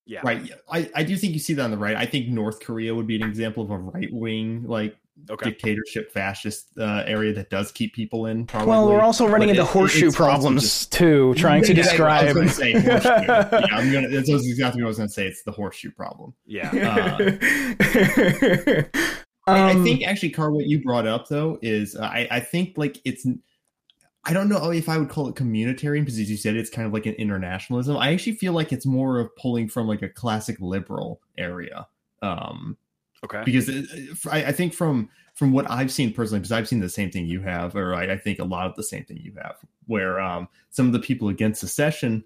yeah 0.06 0.22
right. 0.24 0.52
I, 0.72 0.90
I 0.96 1.04
do 1.04 1.18
think 1.18 1.34
you 1.34 1.40
see 1.40 1.54
that 1.56 1.64
on 1.64 1.72
the 1.72 1.78
right. 1.78 1.96
I 1.96 2.06
think 2.06 2.28
North 2.30 2.60
Korea 2.60 2.94
would 2.94 3.08
be 3.08 3.16
an 3.16 3.24
example 3.28 3.64
of 3.64 3.72
a 3.72 3.78
right 3.78 4.10
wing 4.12 4.64
like 4.68 4.96
okay 5.30 5.52
dictatorship 5.52 6.12
fascist 6.12 6.70
uh, 6.80 7.04
area 7.06 7.32
that 7.34 7.50
does 7.52 7.72
keep 7.72 7.94
people 7.94 8.26
in. 8.26 8.46
Probably. 8.48 8.70
Well, 8.70 8.90
we're 8.90 9.02
also 9.02 9.28
running 9.28 9.50
But 9.50 9.58
into 9.58 9.62
it- 9.62 9.66
it- 9.66 9.70
horseshoe 9.72 10.08
it's 10.08 10.16
also 10.20 10.24
problems 10.32 10.62
just- 10.64 10.92
too, 10.92 11.34
trying 11.36 11.64
to 11.64 11.74
Yeah, 11.76 11.84
yeah, 11.84 11.92
I 12.08 12.24
describe. 12.24 12.36
was 12.36 12.56
say 12.56 12.72
horseshoe. 12.74 13.10
yeah, 13.10 13.66
I'm 13.72 13.92
gonna. 13.92 14.08
That's 14.10 14.30
exactly 14.30 14.82
what 14.82 14.88
I 14.88 14.90
was 14.90 14.98
going 14.98 15.10
to 15.10 15.14
say. 15.14 15.28
It's 15.28 15.44
the 15.44 15.52
horseshoe 15.52 15.92
problem. 15.92 16.34
yeah 16.46 16.72
I, 19.48 19.72
I 19.72 19.74
Um, 19.74 19.84
think 19.84 20.06
actually, 20.06 20.32
Carl, 20.32 20.54
what 20.54 20.66
you 20.68 20.82
brought 20.84 21.08
up 21.08 21.28
though 21.28 21.58
is 21.62 21.96
uh, 21.96 22.04
I, 22.04 22.28
I 22.30 22.40
think 22.40 22.78
like 22.78 23.00
it's 23.06 23.26
I 24.24 24.34
don't 24.34 24.50
know 24.50 24.72
if 24.72 24.88
I 24.88 24.98
would 24.98 25.10
call 25.10 25.28
it 25.30 25.36
communitarian 25.36 26.02
because 26.02 26.20
as 26.20 26.30
you 26.30 26.38
said, 26.38 26.56
it's 26.56 26.70
kind 26.70 26.86
of 26.86 26.94
like 26.94 27.08
an 27.08 27.16
internationalism. 27.16 27.98
I 27.98 28.14
actually 28.14 28.36
feel 28.36 28.54
like 28.54 28.72
it's 28.72 28.86
more 28.86 29.20
of 29.20 29.36
pulling 29.36 29.68
from 29.68 29.88
like 29.88 30.04
a 30.04 30.10
classic 30.10 30.58
liberal 30.60 31.22
area. 31.38 31.88
Um, 32.22 32.78
okay 33.24 33.42
because 33.46 33.70
it, 33.70 33.86
I, 34.32 34.46
I 34.46 34.52
think 34.52 34.74
from 34.74 35.10
from 35.34 35.54
what 35.54 35.70
I've 35.72 35.92
seen 35.92 36.14
personally, 36.14 36.40
because 36.40 36.52
I've 36.52 36.68
seen 36.68 36.82
the 36.82 36.90
same 36.90 37.10
thing 37.10 37.26
you 37.26 37.42
have, 37.42 37.76
or 37.76 37.96
I, 37.96 38.14
I 38.14 38.18
think 38.18 38.40
a 38.40 38.44
lot 38.44 38.68
of 38.68 38.76
the 38.76 38.84
same 38.84 39.06
thing 39.06 39.18
you 39.18 39.34
have, 39.42 39.56
where 39.88 40.20
um, 40.20 40.48
some 40.70 40.86
of 40.86 40.94
the 40.94 41.00
people 41.00 41.30
against 41.30 41.62
secession 41.62 42.24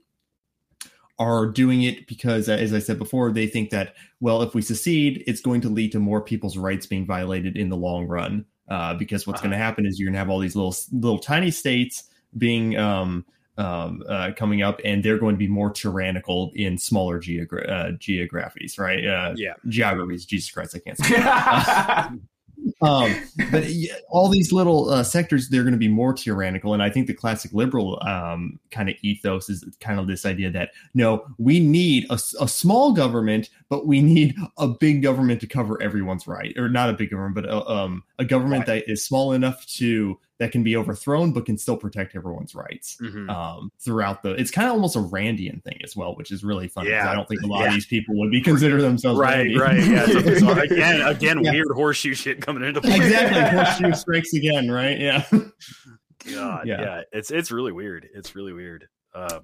are 1.18 1.46
doing 1.48 1.84
it 1.84 2.08
because, 2.08 2.50
as 2.50 2.74
I 2.74 2.80
said 2.80 2.98
before, 3.00 3.32
they 3.32 3.48
think 3.48 3.70
that 3.70 3.96
well, 4.20 4.42
if 4.42 4.54
we 4.54 4.62
secede, 4.62 5.24
it's 5.28 5.42
going 5.42 5.62
to 5.62 5.70
lead 5.70 5.92
to 5.94 6.00
more 6.00 6.22
people's 6.22 6.58
rights 6.58 6.86
being 6.86 7.06
violated 7.06 7.56
in 7.58 7.70
the 7.70 7.78
long 7.78 8.06
run. 8.08 8.46
Uh, 8.68 8.94
because 8.96 9.28
what's 9.28 9.40
Uh-huh. 9.40 9.50
going 9.50 9.58
to 9.60 9.64
happen 9.64 9.86
is 9.86 10.00
you're 10.00 10.08
going 10.08 10.14
to 10.14 10.20
have 10.20 10.30
all 10.30 10.40
these 10.40 10.56
little 10.56 10.76
little 10.92 11.20
tiny 11.20 11.52
states 11.52 12.06
being 12.38 12.76
um, 12.78 13.24
um, 13.58 14.04
uh, 14.10 14.32
coming 14.36 14.62
up, 14.64 14.82
and 14.84 15.04
they're 15.04 15.20
going 15.20 15.36
to 15.36 15.40
be 15.40 15.48
more 15.48 15.70
tyrannical 15.70 16.52
in 16.56 16.78
smaller 16.78 17.20
geogra- 17.22 17.70
uh, 17.70 17.92
geographies, 18.00 18.78
right? 18.78 19.06
Uh, 19.06 19.34
yeah 19.38 19.54
geographies. 19.70 20.26
Jesus 20.26 20.52
Christ, 20.52 20.76
I 20.76 20.80
can't 20.80 20.98
say. 22.18 22.20
um, 22.82 23.16
but 23.52 23.66
all 24.10 24.30
these 24.30 24.52
little 24.52 24.90
uh, 24.90 25.04
sectors, 25.04 25.50
they're 25.50 25.64
going 25.64 25.74
to 25.74 25.78
be 25.78 25.88
more 25.88 26.14
tyrannical. 26.14 26.74
And 26.74 26.82
I 26.82 26.90
think 26.90 27.08
the 27.08 27.14
classic 27.14 27.54
liberal 27.54 28.02
um, 28.06 28.60
kind 28.72 28.90
of 28.90 28.96
ethos 29.02 29.50
is 29.50 29.64
kind 29.80 30.00
of 30.00 30.08
this 30.08 30.26
idea 30.26 30.50
that 30.52 30.72
no, 30.94 31.26
we 31.38 31.60
need 31.60 32.06
a 32.10 32.18
small 32.18 32.92
government, 32.92 33.50
but 33.70 33.86
we 33.86 34.02
need 34.02 34.36
a 34.58 34.68
big 34.68 35.02
government 35.02 35.42
to 35.42 35.48
cover 35.48 35.82
everyone's 35.82 36.28
right, 36.28 36.58
or 36.58 36.70
not 36.70 36.90
a 36.90 36.94
big 36.94 37.12
government, 37.12 37.36
but 37.36 37.46
a, 37.46 37.70
um, 37.70 38.04
a 38.20 38.26
government 38.26 38.66
that 38.66 38.90
is 38.90 39.06
small 39.06 39.32
enough 39.32 39.66
to 39.66 40.20
that 40.40 40.52
can 40.52 40.64
be 40.64 40.76
overthrown, 40.76 41.32
but 41.32 41.46
can 41.46 41.58
still 41.58 41.78
protect 41.78 42.14
everyone's 42.16 42.54
rights 42.54 42.98
Mhm. 43.02 43.30
um, 43.30 43.72
throughout 43.80 44.22
the. 44.22 44.32
It's 44.32 44.52
kind 44.52 44.68
of 44.68 44.74
almost 44.74 44.96
a 44.98 45.00
Randian 45.00 45.64
thing 45.64 45.80
as 45.84 45.96
well, 45.96 46.16
which 46.16 46.30
is 46.32 46.44
really 46.44 46.68
fun. 46.68 46.84
'cause 46.84 46.92
Yeah. 46.92 47.10
I 47.10 47.16
don't 47.16 47.28
think 47.28 47.42
a 47.44 47.48
lot 47.48 47.62
Yeah. 47.62 47.68
of 47.68 47.74
these 47.74 47.86
people 47.86 48.18
would 48.20 48.32
be 48.32 48.42
consider 48.52 48.82
themselves 48.82 49.18
right 49.20 49.48
Randian. 49.48 49.60
right 49.60 49.80
yeah 49.80 50.06
so, 50.40 50.52
again 50.62 51.02
again 51.08 51.44
Yeah. 51.44 51.52
weird 51.52 51.68
horseshoe 51.74 52.14
shit 52.14 52.42
coming 52.42 52.64
into 52.64 52.82
play 52.82 52.98
exactly. 52.98 53.42
Horseshoe 53.82 53.94
strikes 53.98 54.34
again, 54.34 54.70
right? 54.70 55.00
Yeah. 55.00 55.24
God, 56.34 56.68
Yeah. 56.68 56.82
yeah. 56.82 57.02
it's 57.12 57.32
it's 57.32 57.52
really 57.52 57.72
weird. 57.72 58.08
It's 58.14 58.36
really 58.36 58.54
weird. 58.54 58.88
Um, 59.14 59.42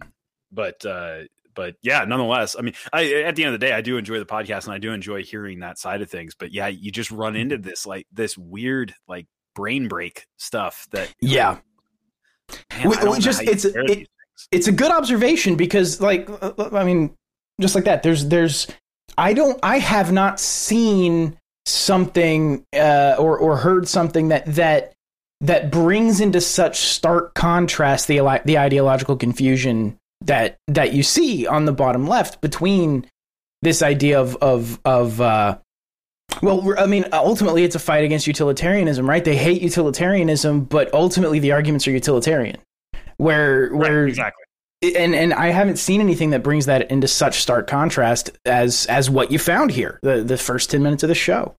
but 0.51 0.85
uh, 0.85 1.21
but 1.53 1.75
yeah, 1.81 2.03
nonetheless, 2.05 2.55
I 2.57 2.61
mean, 2.61 2.73
I 2.91 3.23
at 3.23 3.35
the 3.35 3.43
end 3.43 3.53
of 3.53 3.59
the 3.59 3.65
day, 3.65 3.73
I 3.73 3.81
do 3.81 3.97
enjoy 3.97 4.19
the 4.19 4.25
podcast 4.25 4.65
and 4.65 4.73
I 4.73 4.77
do 4.77 4.91
enjoy 4.91 5.23
hearing 5.23 5.59
that 5.59 5.77
side 5.77 6.01
of 6.01 6.09
things. 6.09 6.33
But 6.35 6.51
yeah, 6.53 6.67
you 6.67 6.91
just 6.91 7.11
run 7.11 7.35
into 7.35 7.57
this 7.57 7.85
like 7.85 8.07
this 8.11 8.37
weird 8.37 8.93
like 9.07 9.27
brain 9.55 9.87
break 9.87 10.25
stuff 10.37 10.87
that 10.91 11.13
yeah. 11.21 11.57
man, 12.71 12.89
We- 12.89 13.09
we 13.09 13.19
just- 13.19 13.41
it's- 13.41 13.65
it- 13.65 14.07
it's 14.51 14.67
a 14.67 14.71
good 14.71 14.91
observation 14.91 15.55
because 15.55 16.01
like 16.01 16.27
uh, 16.41 16.69
i 16.73 16.83
mean 16.83 17.15
just 17.59 17.75
like 17.75 17.83
that 17.83 18.01
there's 18.01 18.25
there's 18.27 18.67
i 19.17 19.33
don't 19.33 19.59
i 19.61 19.77
have 19.77 20.11
not 20.11 20.39
seen 20.39 21.37
something 21.65 22.65
uh 22.75 23.15
or 23.19 23.37
or 23.37 23.57
heard 23.57 23.87
something 23.87 24.29
that 24.29 24.45
that 24.47 24.93
that 25.41 25.71
brings 25.71 26.19
into 26.19 26.41
such 26.41 26.77
stark 26.79 27.33
contrast 27.35 28.07
the 28.07 28.17
the 28.45 28.57
ideological 28.57 29.15
confusion 29.15 29.95
that 30.21 30.57
that 30.67 30.93
you 30.93 31.03
see 31.03 31.45
on 31.45 31.65
the 31.65 31.71
bottom 31.71 32.07
left 32.07 32.41
between 32.41 33.05
this 33.61 33.81
idea 33.83 34.19
of 34.19 34.35
of 34.37 34.79
of 34.85 35.21
uh 35.21 35.57
well, 36.41 36.73
I 36.77 36.85
mean, 36.85 37.05
ultimately, 37.13 37.63
it's 37.63 37.75
a 37.75 37.79
fight 37.79 38.03
against 38.03 38.27
utilitarianism, 38.27 39.07
right? 39.09 39.23
They 39.23 39.35
hate 39.35 39.61
utilitarianism, 39.61 40.65
but 40.65 40.93
ultimately, 40.93 41.39
the 41.39 41.51
arguments 41.51 41.87
are 41.87 41.91
utilitarian. 41.91 42.57
Where, 43.17 43.69
where, 43.75 44.01
Right, 44.03 44.09
exactly. 44.09 44.43
and 44.95 45.13
and 45.13 45.33
I 45.33 45.47
haven't 45.49 45.77
seen 45.77 46.01
anything 46.01 46.31
that 46.31 46.41
brings 46.41 46.65
that 46.65 46.89
into 46.89 47.07
such 47.07 47.39
stark 47.41 47.67
contrast 47.67 48.31
as 48.45 48.87
as 48.87 49.09
what 49.09 49.31
you 49.31 49.37
found 49.37 49.71
here 49.71 49.99
the 50.01 50.23
the 50.23 50.37
first 50.37 50.71
ten 50.71 50.81
minutes 50.81 51.03
of 51.03 51.09
the 51.09 51.13
show. 51.15 51.55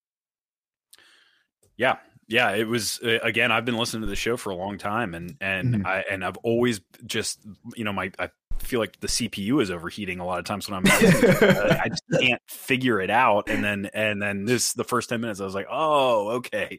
Yeah, 1.76 1.96
yeah. 2.28 2.50
It 2.52 2.66
was 2.66 3.00
uh, 3.04 3.18
again. 3.22 3.52
I've 3.52 3.64
been 3.64 3.76
listening 3.76 4.02
to 4.02 4.08
the 4.08 4.16
show 4.16 4.36
for 4.36 4.50
a 4.50 4.56
long 4.56 4.76
time, 4.78 5.14
and 5.14 5.36
and 5.40 5.76
Mhm. 5.76 5.86
I 5.86 6.00
and 6.10 6.24
I've 6.24 6.36
always 6.38 6.80
just 7.06 7.38
you 7.76 7.84
know 7.84 7.92
my 7.92 8.10
I 8.18 8.30
feel 8.62 8.80
like 8.80 8.98
the 9.00 9.06
CPU 9.08 9.60
is 9.62 9.70
overheating 9.70 10.18
a 10.20 10.26
lot 10.26 10.38
of 10.38 10.44
times 10.44 10.68
when 10.68 10.76
I'm 10.78 10.84
I 10.90 11.88
just 11.88 12.02
can't 12.20 12.42
figure 12.48 13.00
it 13.00 13.10
out, 13.10 13.48
and 13.48 13.62
then 13.62 13.90
and 13.94 14.20
then 14.22 14.44
this 14.44 14.72
the 14.72 14.84
first 14.84 15.08
ten 15.08 15.20
minutes 15.20 15.40
I 15.40 15.44
was 15.44 15.54
like, 15.54 15.66
oh 15.70 16.28
okay, 16.38 16.78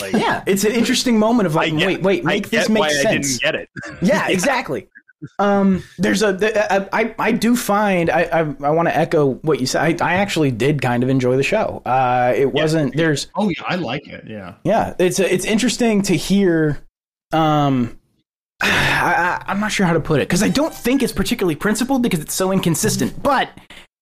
like 0.00 0.12
Yeah, 0.12 0.42
it's 0.46 0.64
an 0.64 0.72
interesting 0.72 1.18
moment 1.18 1.46
of 1.46 1.54
like, 1.54 1.72
I 1.72 1.76
get- 1.76 1.86
wait, 1.86 2.02
wait, 2.02 2.20
I 2.22 2.26
make 2.26 2.50
this 2.50 2.68
make 2.68 2.90
sense. 2.90 3.06
I 3.06 3.12
didn't 3.12 3.40
get 3.40 3.54
it. 3.54 3.68
yeah, 4.02 4.28
exactly. 4.28 4.88
Um, 5.38 5.82
there's 5.96 6.20
a, 6.22 6.36
th- 6.36 6.54
I, 6.54 6.86
I, 6.92 7.14
I 7.18 7.32
do 7.32 7.56
find, 7.56 8.10
I, 8.10 8.22
I, 8.24 8.38
I 8.40 8.70
want 8.72 8.88
to 8.88 8.94
echo 8.96 9.34
what 9.36 9.58
you 9.58 9.66
said. 9.66 10.02
I, 10.02 10.06
I 10.10 10.14
actually 10.16 10.50
did 10.50 10.82
kind 10.82 11.02
of 11.02 11.08
enjoy 11.08 11.36
the 11.38 11.42
show. 11.42 11.80
Uh, 11.86 12.34
it 12.36 12.52
wasn't, 12.52 12.94
there's, 12.94 13.28
Oh 13.34 13.48
yeah, 13.48 13.62
I 13.66 13.76
like 13.76 14.06
it. 14.06 14.24
Yeah. 14.26 14.56
yeah, 14.64 14.92
it's, 14.98 15.18
a, 15.20 15.32
it's 15.32 15.46
interesting 15.46 16.02
to 16.02 16.14
hear, 16.14 16.78
um, 17.32 17.98
I, 19.04 19.40
I, 19.46 19.50
I'm 19.50 19.60
not 19.60 19.72
sure 19.72 19.86
how 19.86 19.92
to 19.92 20.00
put 20.00 20.20
it 20.20 20.28
because 20.28 20.42
I 20.42 20.48
don't 20.48 20.74
think 20.74 21.02
it's 21.02 21.12
particularly 21.12 21.56
principled 21.56 22.02
because 22.02 22.20
it's 22.20 22.34
so 22.34 22.52
inconsistent, 22.52 23.22
but 23.22 23.50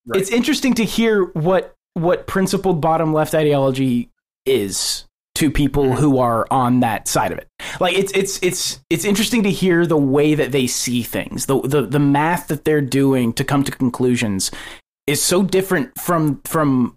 Right. 0.07 0.21
it's 0.21 0.31
interesting 0.31 0.75
to 0.75 0.85
hear 0.85 1.27
what, 1.27 1.75
what 1.95 2.27
principled 2.27 2.81
bottom 2.81 3.13
left 3.13 3.35
ideology 3.35 4.11
is 4.45 5.05
to 5.37 5.51
people 5.51 5.85
mm. 5.85 5.95
who 5.95 6.19
are 6.19 6.47
on 6.51 6.81
that 6.81 7.07
side 7.07 7.33
of 7.33 7.39
it. 7.39 7.49
Like 7.81 7.97
it's 7.97 8.13
it's 8.13 8.39
it's 8.43 8.81
it's 8.91 9.05
interesting 9.05 9.45
to 9.45 9.51
hear 9.51 9.87
the 9.87 9.97
way 9.97 10.35
that 10.35 10.53
they 10.53 10.67
see 10.67 11.03
things. 11.03 11.47
The 11.47 11.61
the 11.61 11.83
the 11.83 11.99
math 11.99 12.49
that 12.49 12.65
they're 12.65 12.81
doing 12.81 13.33
to 13.35 13.45
come 13.45 13.65
to 13.65 13.73
conclusions 13.73 14.51
is 15.07 15.23
so 15.23 15.43
different 15.43 15.99
from 15.99 16.41
from 16.45 16.97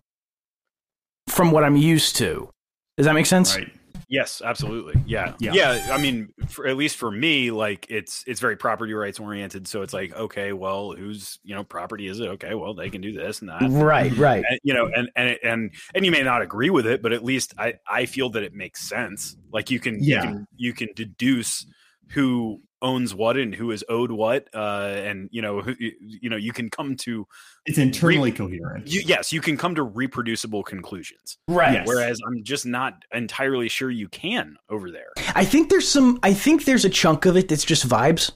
from 1.29 1.51
what 1.51 1.63
I'm 1.63 1.77
used 1.77 2.15
to. 2.17 2.49
Does 2.97 3.05
that 3.05 3.13
make 3.13 3.25
sense? 3.25 3.55
Right. 3.55 3.71
Yes, 4.07 4.41
absolutely. 4.43 5.01
Yeah. 5.05 5.33
Yeah. 5.39 5.53
yeah. 5.53 5.87
I 5.91 5.97
mean, 5.97 6.33
for, 6.47 6.67
at 6.67 6.77
least 6.77 6.97
for 6.97 7.09
me, 7.11 7.51
like 7.51 7.87
it's 7.89 8.23
it's 8.27 8.39
very 8.39 8.55
property 8.55 8.93
rights 8.93 9.19
oriented. 9.19 9.67
So 9.67 9.81
it's 9.81 9.93
like, 9.93 10.15
okay, 10.15 10.53
well, 10.53 10.91
whose 10.91 11.39
you 11.43 11.55
know 11.55 11.63
property 11.63 12.07
is 12.07 12.19
it? 12.19 12.27
Okay, 12.27 12.53
well, 12.53 12.73
they 12.73 12.89
can 12.89 13.01
do 13.01 13.13
this 13.13 13.39
and 13.39 13.49
that. 13.49 13.63
Right, 13.69 14.15
right. 14.17 14.43
And, 14.47 14.59
you 14.63 14.73
know, 14.73 14.89
and 14.95 15.09
and 15.15 15.37
and 15.43 15.71
and 15.93 16.05
you 16.05 16.11
may 16.11 16.23
not 16.23 16.41
agree 16.41 16.69
with 16.69 16.85
it, 16.85 17.01
but 17.01 17.13
at 17.13 17.23
least 17.23 17.53
I 17.57 17.75
I 17.87 18.05
feel 18.05 18.29
that 18.31 18.43
it 18.43 18.53
makes 18.53 18.81
sense. 18.81 19.35
Like 19.51 19.71
you 19.71 19.79
can 19.79 20.03
Yeah. 20.03 20.15
you 20.15 20.21
can 20.21 20.47
you 20.57 20.73
can 20.73 20.89
deduce 20.95 21.65
who 22.09 22.61
owns 22.85 23.15
what 23.15 23.35
and 23.35 23.55
who 23.55 23.71
is 23.71 23.83
owed 23.89 24.11
what, 24.11 24.47
uh, 24.53 24.93
and 25.09 25.27
you 25.31 25.41
know 25.41 25.61
who, 25.61 25.73
you 25.79 26.29
know 26.29 26.37
you 26.37 26.53
can 26.53 26.69
come 26.69 26.95
to 26.97 27.25
It's 27.65 27.79
internally 27.79 28.31
coherent. 28.31 28.87
you, 28.87 29.01
yes 29.05 29.33
you 29.33 29.41
can 29.41 29.57
come 29.57 29.73
to 29.75 29.83
reproducible 29.83 30.63
conclusions. 30.63 31.37
Right. 31.47 31.73
Yes. 31.73 31.87
Whereas 31.87 32.19
I'm 32.27 32.43
just 32.43 32.65
not 32.65 33.03
entirely 33.11 33.69
sure 33.69 33.89
you 33.89 34.07
can 34.07 34.57
over 34.69 34.91
there. 34.91 35.11
I 35.35 35.43
think 35.43 35.69
there's 35.69 35.87
some. 35.87 36.19
I 36.23 36.33
think 36.33 36.65
there's 36.65 36.85
a 36.85 36.89
chunk 36.89 37.25
of 37.25 37.35
it 37.35 37.49
that's 37.49 37.65
just 37.65 37.87
vibes. 37.87 38.31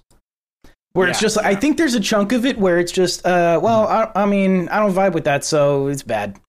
Where 0.94 1.08
it's 1.08 1.20
Yeah, 1.20 1.28
just, 1.28 1.38
I 1.38 1.54
think 1.54 1.78
there's 1.78 1.94
a 1.94 2.00
chunk 2.00 2.32
of 2.32 2.46
it 2.48 2.58
where 2.58 2.80
it's 2.80 2.92
just, 2.92 3.24
uh, 3.24 3.60
well, 3.62 3.88
I, 3.88 4.24
I 4.24 4.26
mean, 4.26 4.68
I 4.70 4.80
don't 4.80 4.92
vibe 4.92 5.14
with 5.14 5.26
that, 5.26 5.44
so 5.46 5.86
it's 5.86 6.02
bad. 6.02 6.40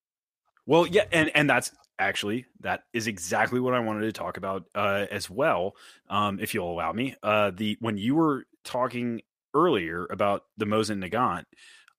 Well, 0.66 0.86
yeah, 0.86 1.04
and 1.12 1.30
and 1.34 1.48
that's 1.50 1.72
actually 2.00 2.46
that 2.60 2.84
is 2.92 3.06
exactly 3.06 3.60
what 3.60 3.74
I 3.74 3.80
wanted 3.80 4.02
to 4.02 4.12
talk 4.12 4.36
about 4.36 4.64
uh, 4.74 5.06
as 5.10 5.30
well, 5.30 5.76
um, 6.08 6.40
if 6.40 6.54
you'll 6.54 6.72
allow 6.72 6.92
me. 6.92 7.14
Uh, 7.22 7.52
the 7.54 7.76
when 7.80 7.96
you 7.96 8.16
were 8.16 8.46
talking 8.64 9.22
earlier 9.54 10.06
about 10.10 10.44
the 10.56 10.64
Mosin 10.64 11.04
Nagant 11.04 11.44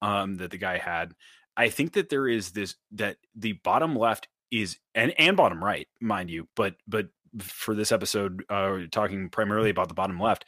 um, 0.01 0.37
that 0.37 0.51
the 0.51 0.57
guy 0.57 0.77
had, 0.77 1.13
I 1.55 1.69
think 1.69 1.93
that 1.93 2.09
there 2.09 2.27
is 2.27 2.51
this 2.51 2.75
that 2.91 3.17
the 3.35 3.53
bottom 3.53 3.95
left 3.95 4.27
is 4.51 4.77
and 4.95 5.13
and 5.17 5.37
bottom 5.37 5.63
right, 5.63 5.87
mind 6.01 6.29
you, 6.29 6.47
but 6.55 6.75
but 6.87 7.07
for 7.39 7.75
this 7.75 7.91
episode, 7.91 8.43
uh, 8.49 8.79
talking 8.91 9.29
primarily 9.29 9.69
about 9.69 9.87
the 9.87 9.93
bottom 9.93 10.19
left, 10.19 10.45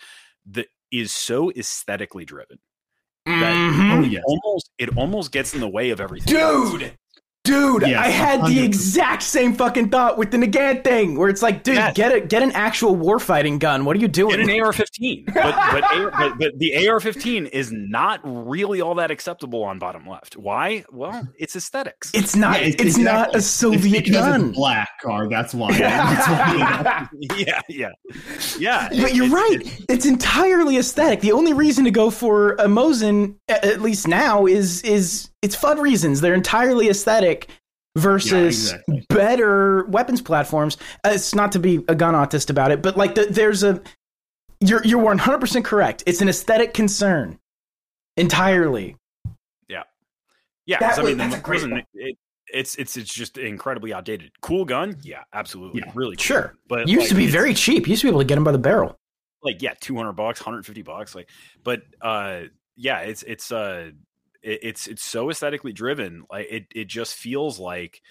that 0.48 0.68
is 0.92 1.12
so 1.12 1.52
aesthetically 1.52 2.26
driven 2.26 2.60
that 3.26 4.08
yes. 4.10 4.24
almost 4.26 4.70
it 4.78 4.98
almost 4.98 5.32
gets 5.32 5.54
in 5.54 5.60
the 5.60 5.68
way 5.68 5.92
of 5.92 6.02
everything. 6.02 6.34
else. 6.82 6.98
Dude, 7.44 7.82
dude, 7.82 7.90
Yes, 7.90 8.00
I 8.06 8.08
had 8.08 8.42
the 8.46 8.60
100%. 8.60 8.64
exact 8.64 9.22
same 9.24 9.54
fucking 9.54 9.90
thought 9.90 10.18
with 10.18 10.32
the 10.32 10.38
Nagant 10.38 10.86
thing, 10.86 11.18
where 11.18 11.28
it's 11.28 11.42
like, 11.42 11.64
dude, 11.64 11.76
Yes. 11.76 11.94
get 11.94 12.16
a 12.16 12.22
get 12.22 12.42
an 12.42 12.52
actual 12.54 12.96
warfighting 12.96 13.60
gun. 13.60 13.84
What 13.84 13.98
are 13.98 14.00
you 14.00 14.08
doing? 14.08 14.38
Get 14.38 14.40
an 14.40 14.50
AR-15, 14.62 15.26
but 15.34 15.34
but, 15.36 15.84
AR, 15.84 16.12
but 16.12 16.38
but 16.40 16.58
the 16.60 16.88
AR-15 16.88 17.50
is 17.50 17.70
not 17.74 18.22
really 18.24 18.80
all 18.80 18.96
that 18.96 19.12
acceptable 19.12 19.62
on 19.64 19.78
bottom 19.78 20.08
left. 20.08 20.38
Why? 20.38 20.86
Well, 20.90 21.28
it's 21.38 21.58
aesthetics. 21.58 22.12
it's 22.14 22.34
not. 22.34 22.62
Yeah, 22.62 22.76
it's 22.80 22.98
not 22.98 23.34
a 23.34 23.40
It's 23.40 23.48
Soviet 23.48 24.06
because 24.06 24.22
gun. 24.26 24.50
It's 24.50 24.58
black 24.58 24.90
car. 25.02 25.28
That's 25.28 25.54
why. 25.54 25.72
That's 25.78 26.28
why 26.30 27.08
yeah, 27.38 27.60
yeah, 27.68 27.90
yeah. 28.58 28.88
But 28.90 29.14
you're 29.16 29.26
It's- 29.26 29.32
right. 29.32 29.58
it's- 29.60 29.82
It's 29.90 30.06
entirely 30.06 30.78
aesthetic. 30.78 31.20
The 31.20 31.34
only 31.34 31.52
reason 31.52 31.84
to 31.84 31.92
go 31.92 32.10
for 32.10 32.54
a 32.54 32.68
Mosin, 32.68 33.36
at 33.50 33.82
least 33.82 34.08
now, 34.08 34.46
is 34.46 34.82
is 34.84 35.30
it's 35.44 35.56
fun 35.56 35.80
reasons. 35.80 36.22
They're 36.22 36.34
entirely 36.34 36.90
aesthetic 36.90 37.50
versus 37.98 38.32
Yeah, 38.72 38.78
exactly. 38.78 39.06
better 39.10 39.86
weapons 39.86 40.22
platforms. 40.22 40.78
Uh, 41.06 41.10
it's 41.14 41.36
not 41.36 41.52
to 41.52 41.60
be 41.60 41.84
a 41.88 41.94
gun 41.96 42.16
autist 42.16 42.50
about 42.50 42.72
it, 42.72 42.82
but 42.82 42.98
like 42.98 43.14
the, 43.14 43.26
there's 43.30 43.62
a 43.64 43.80
you're 44.60 44.84
you're 44.84 45.00
100 45.02 45.38
percent 45.40 45.66
correct. 45.66 46.02
It's 46.08 46.22
an 46.22 46.30
aesthetic 46.30 46.74
concern 46.74 47.38
entirely. 48.18 48.96
yeah. 49.68 49.84
Yeah, 50.66 50.78
I 50.82 50.88
was- 51.02 51.10
mean, 51.10 51.18
the 51.18 51.24
that's 51.26 51.36
a 51.36 51.42
great 51.42 51.86
it, 51.94 52.18
it's 52.48 52.76
it's 52.76 52.96
it's 52.98 53.14
just 53.14 53.38
incredibly 53.38 53.94
outdated. 53.94 54.32
Cool 54.42 54.64
gun, 54.66 54.98
yeah, 55.02 55.24
absolutely, 55.34 55.82
Yeah. 55.86 55.92
really. 55.96 56.16
Cool. 56.16 56.24
Sure. 56.24 56.54
but 56.68 56.88
used 56.88 57.02
like, 57.02 57.10
to 57.10 57.16
be 57.16 57.28
very 57.28 57.54
cheap. 57.54 57.88
Used 57.88 58.02
to 58.02 58.08
be 58.08 58.10
able 58.10 58.20
to 58.22 58.26
get 58.26 58.36
them 58.36 58.44
by 58.44 58.52
the 58.52 58.58
barrel. 58.60 58.96
like 59.42 59.62
yeah 59.62 59.74
200 59.82 60.14
bucks 60.14 60.40
150 60.40 60.82
bucks 60.84 61.14
like 61.16 61.28
but 61.66 61.82
uh 62.02 62.44
yeah 62.78 63.00
it's 63.00 63.24
it's 63.24 63.52
uh 63.52 63.90
it, 64.44 64.60
it's 64.62 64.88
it's 64.88 65.04
so 65.04 65.30
aesthetically 65.30 65.74
driven 65.74 66.26
like 66.30 66.48
it 66.50 66.66
it 66.76 66.88
just 66.88 67.16
feels 67.16 67.60
like 67.60 68.02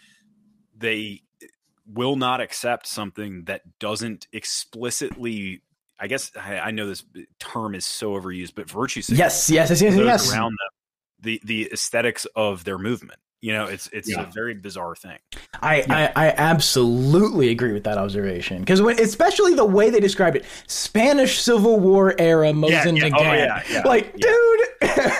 they 0.76 1.22
eh, 1.42 1.46
will 1.86 2.16
not 2.16 2.40
accept 2.40 2.86
something 2.86 3.44
that 3.44 3.62
doesn't 3.78 4.26
explicitly 4.32 5.62
i 5.98 6.06
guess 6.06 6.32
i, 6.36 6.58
I 6.58 6.70
know 6.70 6.86
this 6.86 7.04
term 7.38 7.74
is 7.74 7.84
so 7.84 8.12
overused 8.12 8.54
but 8.54 8.68
virtue 8.68 9.02
signal 9.02 9.18
Yes, 9.18 9.50
yes, 9.50 9.70
yes, 9.70 9.82
yes, 9.82 9.96
yes. 9.96 10.32
around 10.32 10.52
them 10.52 10.68
the 11.20 11.40
the 11.44 11.70
aesthetics 11.72 12.26
of 12.34 12.64
their 12.64 12.78
movement 12.78 13.20
you 13.42 13.52
know 13.52 13.66
it's 13.66 13.88
it's 13.92 14.08
Yeah. 14.08 14.22
a 14.28 14.32
very 14.32 14.54
bizarre 14.54 14.94
thing 14.96 15.18
I, 15.60 15.84
I, 16.16 16.26
I 16.28 16.34
absolutely 16.36 17.50
agree 17.50 17.72
with 17.72 17.84
that 17.84 17.98
observation 17.98 18.60
because 18.60 18.80
especially 18.80 19.54
the 19.54 19.64
way 19.64 19.90
they 19.90 20.00
described 20.00 20.36
it, 20.36 20.44
Spanish 20.66 21.38
Civil 21.40 21.78
War 21.78 22.14
era 22.18 22.48
Mosin 22.52 22.96
yeah. 22.98 23.08
Nagant. 23.08 23.12
Oh, 23.18 23.32
yeah, 23.32 23.62
yeah, 23.70 23.82
like, 23.84 24.06
yeah. 24.16 24.28
dude, 24.28 24.60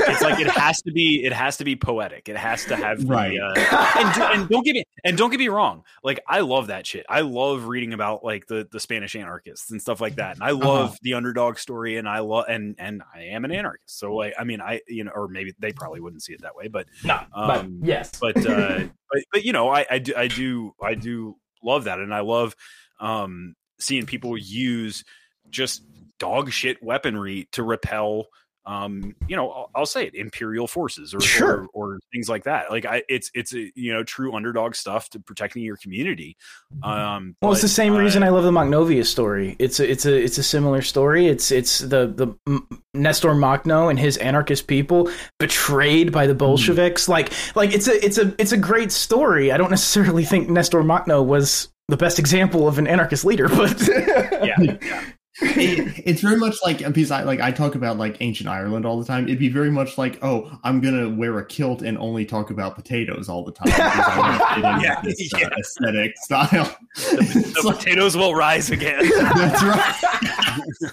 it's 0.08 0.22
like 0.22 0.40
it 0.40 0.48
has 0.50 0.80
to 0.82 0.92
be 0.92 1.22
it 1.24 1.32
has 1.32 1.56
to 1.58 1.64
be 1.64 1.76
poetic 1.76 2.28
it 2.28 2.36
has 2.36 2.64
to 2.66 2.74
have 2.76 3.00
the, 3.06 3.06
Right. 3.12 3.38
uh, 3.38 3.92
and, 3.98 4.14
do, 4.14 4.22
and 4.22 4.48
don't 4.48 4.64
get 4.64 4.74
me 4.74 4.84
and 5.04 5.16
don't 5.16 5.30
get 5.30 5.38
me 5.38 5.48
wrong 5.48 5.84
like 6.02 6.20
i 6.26 6.40
love 6.40 6.66
that 6.68 6.86
shit 6.86 7.06
i 7.08 7.20
love 7.20 7.66
reading 7.66 7.92
about 7.92 8.24
like 8.24 8.46
the 8.46 8.66
the 8.72 8.80
spanish 8.80 9.14
anarchists 9.14 9.70
and 9.70 9.80
stuff 9.80 10.00
like 10.00 10.16
that 10.16 10.34
and 10.34 10.42
i 10.44 10.50
love 10.50 10.88
Uh-huh. 10.90 10.96
the 11.02 11.14
underdog 11.14 11.58
story 11.58 11.96
and 11.96 12.08
i 12.08 12.18
love 12.20 12.46
and 12.48 12.74
and 12.78 13.02
i 13.14 13.20
am 13.22 13.44
an 13.44 13.52
anarchist 13.52 13.98
so 13.98 14.14
like 14.14 14.34
i 14.38 14.44
mean 14.44 14.60
i 14.60 14.80
you 14.88 15.04
know 15.04 15.12
or 15.14 15.28
maybe 15.28 15.54
they 15.60 15.72
probably 15.72 16.00
wouldn't 16.00 16.22
see 16.22 16.32
it 16.32 16.42
that 16.42 16.54
way 16.56 16.66
but 16.68 16.86
no, 17.04 17.20
but 17.34 17.60
Um, 17.60 17.80
yes, 17.82 18.11
but 18.20 18.36
uh 18.46 18.80
but, 19.10 19.22
but 19.32 19.44
you 19.44 19.52
know 19.52 19.68
I, 19.68 19.86
I 19.90 19.98
do 19.98 20.14
i 20.16 20.28
do 20.28 20.74
i 20.82 20.94
do 20.94 21.36
love 21.62 21.84
that 21.84 21.98
and 21.98 22.14
i 22.14 22.20
love 22.20 22.54
um 23.00 23.54
seeing 23.78 24.06
people 24.06 24.36
use 24.36 25.04
just 25.50 25.82
dog 26.18 26.50
shit 26.50 26.82
weaponry 26.82 27.48
to 27.52 27.62
repel 27.62 28.26
um 28.64 29.14
you 29.26 29.36
know 29.36 29.50
I'll, 29.50 29.70
I'll 29.74 29.86
say 29.86 30.06
it 30.06 30.14
imperial 30.14 30.66
forces 30.66 31.14
or, 31.14 31.20
Sure. 31.20 31.68
or 31.72 31.94
or 31.94 32.00
things 32.12 32.28
like 32.28 32.44
that 32.44 32.70
like 32.70 32.84
i 32.86 33.02
it's 33.08 33.30
it's 33.34 33.52
a, 33.54 33.72
you 33.74 33.92
know 33.92 34.04
true 34.04 34.34
underdog 34.34 34.74
stuff 34.74 35.08
to 35.10 35.20
protecting 35.20 35.62
your 35.64 35.76
community 35.76 36.36
um 36.82 37.34
well, 37.42 37.52
it's 37.52 37.62
the 37.62 37.68
same 37.68 37.94
uh, 37.94 37.98
reason 37.98 38.22
I 38.22 38.28
love 38.28 38.44
the 38.44 38.50
Makhnovia 38.50 39.04
story. 39.04 39.56
It's 39.58 39.80
a, 39.80 39.90
it's 39.90 40.06
a 40.06 40.14
it's 40.16 40.38
a 40.38 40.42
similar 40.42 40.80
story. 40.82 41.26
It's 41.26 41.50
it's 41.50 41.80
the 41.80 42.06
the 42.46 42.62
Nestor 42.94 43.30
Makhno 43.30 43.90
and 43.90 43.98
his 43.98 44.16
anarchist 44.18 44.66
people 44.66 45.10
betrayed 45.38 46.12
by 46.12 46.26
the 46.26 46.34
Bolsheviks. 46.34 47.08
Like 47.08 47.32
like 47.54 47.74
it's 47.74 47.88
a 47.88 48.04
it's 48.04 48.18
a 48.18 48.34
it's 48.38 48.52
a 48.52 48.56
great 48.56 48.92
story. 48.92 49.52
I 49.52 49.56
don't 49.56 49.70
necessarily 49.70 50.24
think 50.24 50.48
Nestor 50.48 50.82
Makhno 50.82 51.24
was 51.24 51.68
the 51.88 51.96
best 51.96 52.18
example 52.18 52.66
of 52.68 52.78
an 52.78 52.86
anarchist 52.86 53.24
leader, 53.24 53.48
but 53.50 53.80
yeah, 53.88 54.60
yeah. 54.60 55.04
It, 55.40 56.02
it's 56.04 56.20
very 56.20 56.36
much 56.36 56.56
like 56.62 56.78
because 56.78 57.10
I 57.10 57.22
like 57.22 57.40
I 57.40 57.50
talk 57.52 57.74
about 57.74 57.96
like 57.96 58.18
ancient 58.20 58.48
Ireland 58.48 58.84
all 58.84 58.98
the 58.98 59.06
time. 59.06 59.24
It'd 59.24 59.38
be 59.38 59.48
very 59.48 59.70
much 59.70 59.96
like, 59.96 60.18
oh, 60.22 60.58
I'm 60.62 60.80
gonna 60.80 61.08
wear 61.08 61.38
a 61.38 61.46
kilt 61.46 61.80
and 61.82 61.96
only 61.98 62.26
talk 62.26 62.50
about 62.50 62.74
potatoes 62.74 63.28
all 63.28 63.44
the 63.44 63.52
time. 63.52 63.64
because 63.66 64.04
I 64.06 64.18
wanna 64.18 64.38
fit 64.38 64.64
in 64.64 64.74
with 64.74 64.82
Yeah, 64.84 65.00
this, 65.02 65.32
uh, 65.34 65.38
yeah. 65.38 65.48
aesthetic 65.58 66.18
style. 66.18 66.76
the, 66.96 67.52
the 67.62 67.72
potatoes 67.72 68.16
will 68.16 68.34
rise 68.34 68.70
again 68.70 69.08
That's 69.34 69.62
right. 69.62 70.92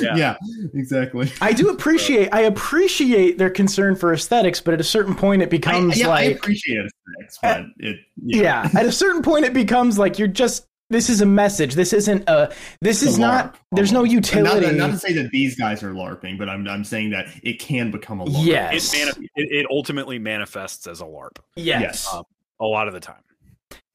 Yeah. 0.00 0.14
yeah. 0.16 0.36
exactly. 0.74 1.32
I 1.40 1.52
do 1.54 1.70
appreciate 1.70 2.28
I 2.32 2.40
appreciate 2.42 3.38
their 3.38 3.48
concern 3.50 3.96
for 3.96 4.12
aesthetics, 4.12 4.60
but 4.60 4.74
at 4.74 4.80
a 4.80 4.84
certain 4.84 5.14
point 5.14 5.40
it 5.42 5.46
I, 5.46 5.48
becomes 5.48 6.02
like 6.02 6.08
I 6.08 6.22
appreciate 6.32 6.84
aesthetics, 6.84 7.38
but 7.42 7.64
it 7.78 7.96
yeah. 8.22 8.68
at 8.76 8.84
a 8.84 8.92
certain 8.92 9.22
point 9.22 9.46
it 9.46 9.54
becomes 9.54 9.98
like 9.98 10.18
you're 10.18 10.28
just 10.28 10.66
this 10.90 11.08
is 11.08 11.20
a 11.20 11.26
message. 11.26 11.74
This 11.74 11.92
isn't 11.92 12.28
a 12.28 12.52
this 12.82 13.02
It's 13.02 13.12
is 13.12 13.18
a 13.18 13.20
not 13.20 13.56
there's 13.72 13.92
no 13.92 14.00
almost. 14.00 14.14
And 14.34 14.46
utility. 14.46 14.66
Not, 14.66 14.74
not 14.76 14.90
to 14.90 14.98
say 14.98 15.12
that 15.14 15.30
these 15.30 15.56
guys 15.56 15.82
are 15.82 15.92
larping, 15.92 16.38
but 16.38 16.48
I'm 16.48 16.66
I'm 16.68 16.84
saying 16.84 17.10
that 17.10 17.26
it 17.42 17.58
can 17.58 17.90
become 17.90 18.20
a 18.20 18.24
larp. 18.26 18.42
it, 18.42 18.46
yes. 18.46 18.94
manif- 18.94 19.22
it, 19.36 19.36
it 19.36 19.66
ultimately 19.70 20.18
manifests 20.18 20.86
as 20.86 21.00
a 21.00 21.04
larp 21.04 21.38
yes. 21.56 21.80
Yes. 21.80 22.08
Um, 22.12 22.24
a 22.60 22.66
lot 22.66 22.88
of 22.88 22.94
the 22.94 23.00
time 23.00 23.22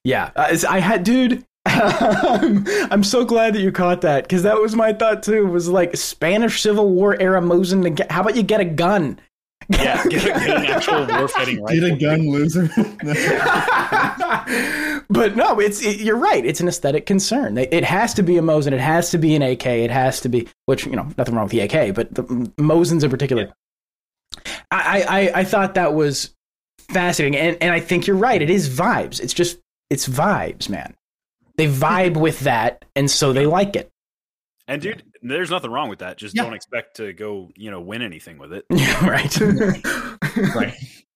Yeah. 0.04 0.32
Uh, 0.36 0.58
I 0.68 0.80
had 0.80 1.04
dude 1.04 1.46
I'm, 1.68 2.64
I'm 2.92 3.04
so 3.04 3.26
glad 3.26 3.56
that 3.56 3.62
you 3.62 3.72
caught 3.72 4.02
that 4.02 4.24
because 4.24 4.44
that 4.44 4.60
was 4.60 4.76
my 4.76 4.94
thought 4.94 5.24
too. 5.24 5.48
Was 5.48 5.68
like 5.68 5.96
Spanish 5.98 6.62
Civil 6.62 6.92
War 6.92 7.20
era 7.20 7.42
Mosin. 7.42 7.82
to 7.84 7.90
get- 7.90 8.12
How 8.12 8.22
about 8.22 8.36
you 8.36 8.44
get 8.44 8.60
a 8.62 8.66
gun? 8.66 9.20
Yeah, 9.68 10.04
get, 10.04 10.24
a, 10.24 10.28
get 10.28 10.58
an 10.58 10.66
actual 10.68 11.06
warfighting 11.08 11.60
rifle. 11.60 11.68
Get 11.70 11.84
a 11.84 11.96
gun, 11.96 12.30
loser. 12.30 12.68
but 15.10 15.36
no, 15.36 15.60
it's 15.60 15.84
it, 15.84 16.00
you're 16.00 16.18
right. 16.18 16.46
It's 16.46 16.60
an 16.60 16.68
aesthetic 16.68 17.06
concern. 17.06 17.58
It 17.58 17.70
it 17.74 17.84
has 17.84 18.14
to 18.16 18.24
be 18.24 18.38
a 18.38 18.42
Mosin. 18.42 18.72
It 18.72 18.80
has 18.80 19.12
to 19.12 19.18
be 19.18 19.36
an 19.36 19.42
AK. 19.42 19.66
It 19.66 19.92
has 19.92 20.22
to 20.22 20.30
be 20.30 20.48
which 20.66 20.86
you 20.86 20.96
know 20.96 21.08
nothing 21.18 21.36
wrong 21.36 21.46
with 21.46 21.52
the 21.52 21.62
AK, 21.62 21.94
but 21.96 22.14
the 22.14 22.24
Mosins 22.24 23.04
in 23.04 23.10
particular. 23.10 23.54
I, 24.72 25.06
I 25.36 25.40
I 25.40 25.44
thought 25.44 25.76
that 25.76 25.94
was 25.94 26.34
fascinating, 26.90 27.40
and 27.40 27.58
and 27.62 27.72
I 27.72 27.80
think 27.80 28.08
you're 28.08 28.18
right. 28.18 28.42
It 28.42 28.50
is 28.50 28.70
vibes. 28.70 29.20
It's 29.20 29.34
just 29.34 29.60
it's 29.90 30.08
vibes, 30.08 30.70
man. 30.70 30.96
They 31.58 31.68
vibe 31.68 32.18
with 32.18 32.42
that, 32.42 32.84
and 32.96 33.10
so 33.10 33.32
they 33.32 33.46
like 33.46 33.76
it. 33.76 33.90
And 34.68 34.82
dude, 34.82 35.04
there's 35.22 35.52
nothing 35.52 35.72
wrong 35.72 35.90
with 35.90 36.00
that. 36.00 36.18
Just 36.18 36.36
Yeah. 36.36 36.44
don't 36.44 36.54
expect 36.54 36.98
to 36.98 37.14
go, 37.14 37.52
you 37.56 37.70
know, 37.70 37.80
win 37.80 38.02
anything 38.02 38.38
with 38.40 38.52
it. 38.52 38.66
right. 39.02 40.56
right. 40.56 40.74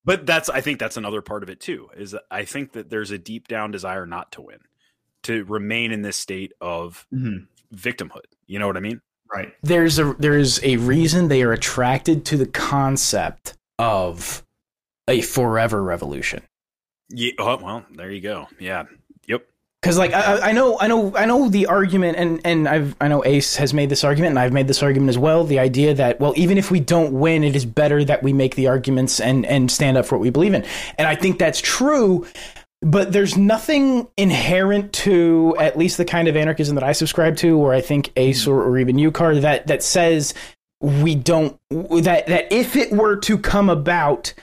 But 0.10 0.26
that's 0.26 0.49
I 0.49 0.60
think 0.62 0.80
that's 0.80 0.97
another 0.97 1.22
part 1.22 1.43
of 1.43 1.51
it 1.51 1.60
too. 1.60 1.91
Is 1.95 2.16
I 2.32 2.43
think 2.43 2.72
that 2.72 2.89
there's 2.89 3.12
a 3.12 3.20
deep 3.20 3.47
down 3.47 3.70
desire 3.70 4.07
not 4.07 4.32
to 4.32 4.41
win, 4.41 4.57
to 5.22 5.43
remain 5.45 5.91
in 5.91 6.01
this 6.01 6.18
state 6.18 6.51
of 6.60 7.05
Mhm. 7.14 7.45
victimhood. 7.72 8.26
You 8.47 8.57
know 8.57 8.66
what 8.66 8.76
I 8.76 8.80
mean? 8.80 9.01
Right. 9.32 9.53
there's 9.62 9.99
a 9.99 10.16
there's 10.18 10.64
a 10.64 10.78
reason 10.78 11.28
they 11.28 11.43
are 11.43 11.53
attracted 11.53 12.26
to 12.26 12.38
the 12.38 12.47
concept 12.47 13.53
of 13.78 14.43
a 15.07 15.22
forever 15.22 15.84
revolution. 15.84 16.41
Yeah. 17.10 17.34
Oh, 17.38 17.57
well, 17.62 17.86
there 17.91 18.10
you 18.10 18.22
go. 18.22 18.47
Yeah. 18.57 18.86
Because 19.82 19.97
like 19.97 20.13
I, 20.13 20.49
I- 20.49 20.51
know 20.51 20.77
I 20.80 20.88
know 20.88 21.15
I 21.15 21.25
know 21.25 21.47
the 21.49 21.67
argument 21.67 22.17
and 22.17 22.41
and 22.43 22.67
I've 22.67 22.95
I 22.99 23.07
know 23.07 23.23
Ace 23.25 23.55
has 23.55 23.73
made 23.73 23.89
this 23.89 24.03
argument 24.03 24.32
and 24.32 24.39
I've 24.39 24.53
made 24.53 24.67
this 24.67 24.84
argument 24.84 25.09
as 25.09 25.17
well. 25.17 25.43
The 25.45 25.59
idea 25.59 25.93
that 25.93 26.19
well 26.19 26.34
even 26.36 26.57
if 26.57 26.69
we 26.69 26.80
don't 26.80 27.13
win, 27.13 27.43
it 27.43 27.55
is 27.55 27.65
better 27.65 28.03
that 28.03 28.21
we 28.21 28.34
make 28.34 28.55
the 28.55 28.67
arguments 28.67 29.19
and 29.19 29.45
and 29.45 29.71
stand 29.71 29.97
up 29.97 30.05
for 30.05 30.17
what 30.17 30.21
we 30.21 30.30
believe 30.32 30.53
in. 30.53 30.65
And 30.97 31.07
I 31.07 31.15
think 31.15 31.39
that's 31.39 31.61
true. 31.61 32.27
But 32.82 33.11
there's 33.11 33.36
nothing 33.38 34.07
inherent 34.15 34.93
to 34.93 35.53
at 35.59 35.77
least 35.77 35.97
the 35.97 36.05
kind 36.05 36.30
of 36.30 36.38
anarchism 36.38 36.75
that 36.75 36.84
I 36.84 36.93
subscribe 36.93 37.36
to, 37.38 37.57
or 37.57 37.73
I 37.73 37.82
think 37.82 38.11
Ace 38.15 38.47
or, 38.47 38.61
or 38.63 38.77
even 38.77 38.95
Ucar 38.95 39.41
that 39.41 39.67
that 39.67 39.84
says 39.84 40.34
we 40.82 41.15
don't 41.15 41.57
that 41.69 42.27
that 42.27 42.51
if 42.51 42.75
it 42.77 42.91
were 42.91 43.17
to 43.17 43.38
come 43.38 43.69
about, 43.69 44.34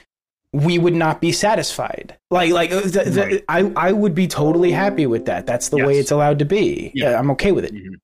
we 0.65 0.79
would 0.79 0.95
not 0.95 1.21
be 1.21 1.33
satisfied. 1.33 2.17
Like 2.31 2.53
like 2.53 2.73
uh, 2.73 2.83
Right. 3.13 3.45
I 3.49 3.73
I 3.77 3.93
would 3.93 4.15
be 4.15 4.27
totally 4.27 4.73
happy 4.73 5.07
with 5.07 5.27
that. 5.27 5.47
That's 5.47 5.69
the 5.69 5.85
way 5.85 5.99
it's 5.99 6.11
allowed 6.11 6.39
to 6.41 6.45
be. 6.45 6.91
Yeah. 6.95 7.11
Yeah, 7.11 7.19
I'm 7.19 7.31
okay 7.33 7.53
with 7.53 7.65
it. 7.65 7.75
Mhm. 7.75 7.95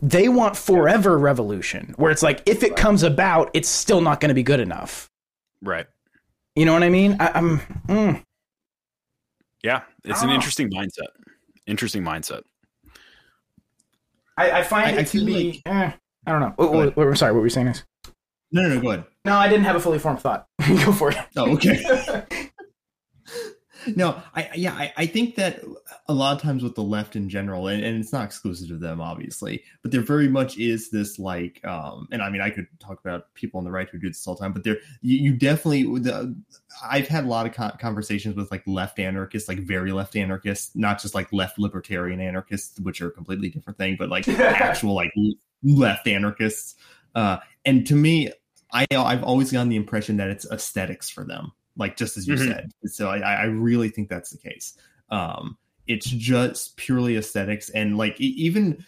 They 0.00 0.28
want 0.28 0.56
forever 0.56 1.18
revolution, 1.18 1.94
where 1.96 2.10
it's 2.12 2.22
like 2.22 2.42
if 2.46 2.62
it 2.62 2.76
comes 2.76 3.02
about, 3.02 3.50
it's 3.52 3.68
still 3.68 4.00
not 4.00 4.20
going 4.20 4.28
to 4.28 4.34
be 4.34 4.44
good 4.44 4.60
enough. 4.60 5.10
Right. 5.62 5.86
You 6.54 6.66
know 6.66 6.72
what 6.72 6.82
I 6.84 6.88
mean? 6.88 7.16
I, 7.20 7.32
I'm. 7.34 7.58
Mm. 7.88 8.22
Yeah. 9.62 9.82
It's 10.04 10.22
an 10.22 10.30
Ah. 10.30 10.34
interesting 10.34 10.70
mindset. 10.70 11.08
Interesting 11.66 12.02
mindset. 12.04 12.42
I, 14.36 14.50
I 14.60 14.62
find 14.62 14.86
I- 14.86 14.92
it 14.92 14.98
I 15.00 15.02
to 15.04 15.24
be. 15.24 15.62
like- 15.66 15.74
eh, 15.74 15.92
I 16.26 16.30
don't 16.30 16.40
know. 16.40 16.52
What, 16.56 16.72
Go 16.72 16.80
ahead. 16.80 16.96
what, 16.96 17.06
what, 17.08 17.18
sorry, 17.18 17.32
what 17.32 17.38
were 17.40 17.46
you 17.46 17.50
saying? 17.50 17.68
Is 17.68 17.84
No, 18.52 18.62
no, 18.62 18.74
no. 18.76 18.80
Go 18.80 18.90
ahead. 18.92 19.04
No, 19.28 19.36
I 19.36 19.48
didn't 19.48 19.64
have 19.64 19.76
a 19.76 19.80
fully 19.80 19.98
formed 19.98 20.20
thought. 20.20 20.46
Go 20.66 20.92
for 20.92 21.10
it. 21.10 21.18
Oh, 21.36 21.52
okay. 21.52 21.82
no, 23.94 24.20
I 24.34 24.48
yeah, 24.54 24.72
I, 24.72 24.92
I 24.96 25.06
think 25.06 25.36
that 25.36 25.62
a 26.08 26.14
lot 26.14 26.34
of 26.34 26.42
times 26.42 26.62
with 26.62 26.74
the 26.74 26.82
left 26.82 27.14
in 27.14 27.28
general, 27.28 27.68
and, 27.68 27.84
and 27.84 28.00
it's 28.00 28.10
not 28.12 28.24
exclusive 28.24 28.68
to 28.68 28.78
them, 28.78 29.02
obviously, 29.02 29.62
but 29.82 29.92
there 29.92 30.00
very 30.00 30.28
much 30.28 30.56
is 30.56 30.90
this 30.90 31.18
like, 31.18 31.62
um, 31.66 32.08
and 32.10 32.22
I 32.22 32.30
mean, 32.30 32.40
I 32.40 32.48
could 32.48 32.66
talk 32.80 32.98
about 33.00 33.34
people 33.34 33.58
on 33.58 33.64
the 33.64 33.70
right 33.70 33.86
who 33.88 33.98
do 33.98 34.08
this 34.08 34.26
all 34.26 34.34
the 34.34 34.40
time, 34.40 34.54
but 34.54 34.64
there, 34.64 34.78
you, 35.02 35.18
you 35.18 35.36
definitely, 35.36 35.82
the, 36.00 36.34
I've 36.82 37.08
had 37.08 37.24
a 37.24 37.28
lot 37.28 37.46
of 37.46 37.52
con- 37.52 37.76
conversations 37.78 38.34
with 38.34 38.50
like 38.50 38.62
left 38.66 38.98
anarchists, 38.98 39.46
like 39.46 39.58
very 39.58 39.92
left 39.92 40.16
anarchists, 40.16 40.74
not 40.74 41.02
just 41.02 41.14
like 41.14 41.30
left 41.34 41.58
libertarian 41.58 42.20
anarchists, 42.20 42.80
which 42.80 43.02
are 43.02 43.08
a 43.08 43.12
completely 43.12 43.50
different 43.50 43.76
thing, 43.76 43.96
but 43.98 44.08
like 44.08 44.26
actual 44.28 44.94
like 44.94 45.12
left 45.62 46.08
anarchists. 46.08 46.76
Uh, 47.14 47.38
and 47.66 47.86
to 47.86 47.94
me, 47.94 48.32
I 48.72 48.86
I've 48.90 49.24
always 49.24 49.52
gotten 49.52 49.68
the 49.68 49.76
impression 49.76 50.16
that 50.18 50.30
it's 50.30 50.50
aesthetics 50.50 51.08
for 51.08 51.24
them, 51.24 51.52
like 51.76 51.96
just 51.96 52.16
as 52.16 52.28
you 52.28 52.36
Mhm. 52.36 52.48
said. 52.48 52.70
So 52.86 53.08
I, 53.08 53.18
I 53.18 53.44
really 53.44 53.88
think 53.88 54.08
that's 54.08 54.30
the 54.30 54.38
case. 54.38 54.74
Um, 55.10 55.56
it's 55.86 56.06
just 56.06 56.76
purely 56.76 57.16
aesthetics, 57.16 57.70
and 57.70 57.96
like 57.96 58.20
even 58.20 58.84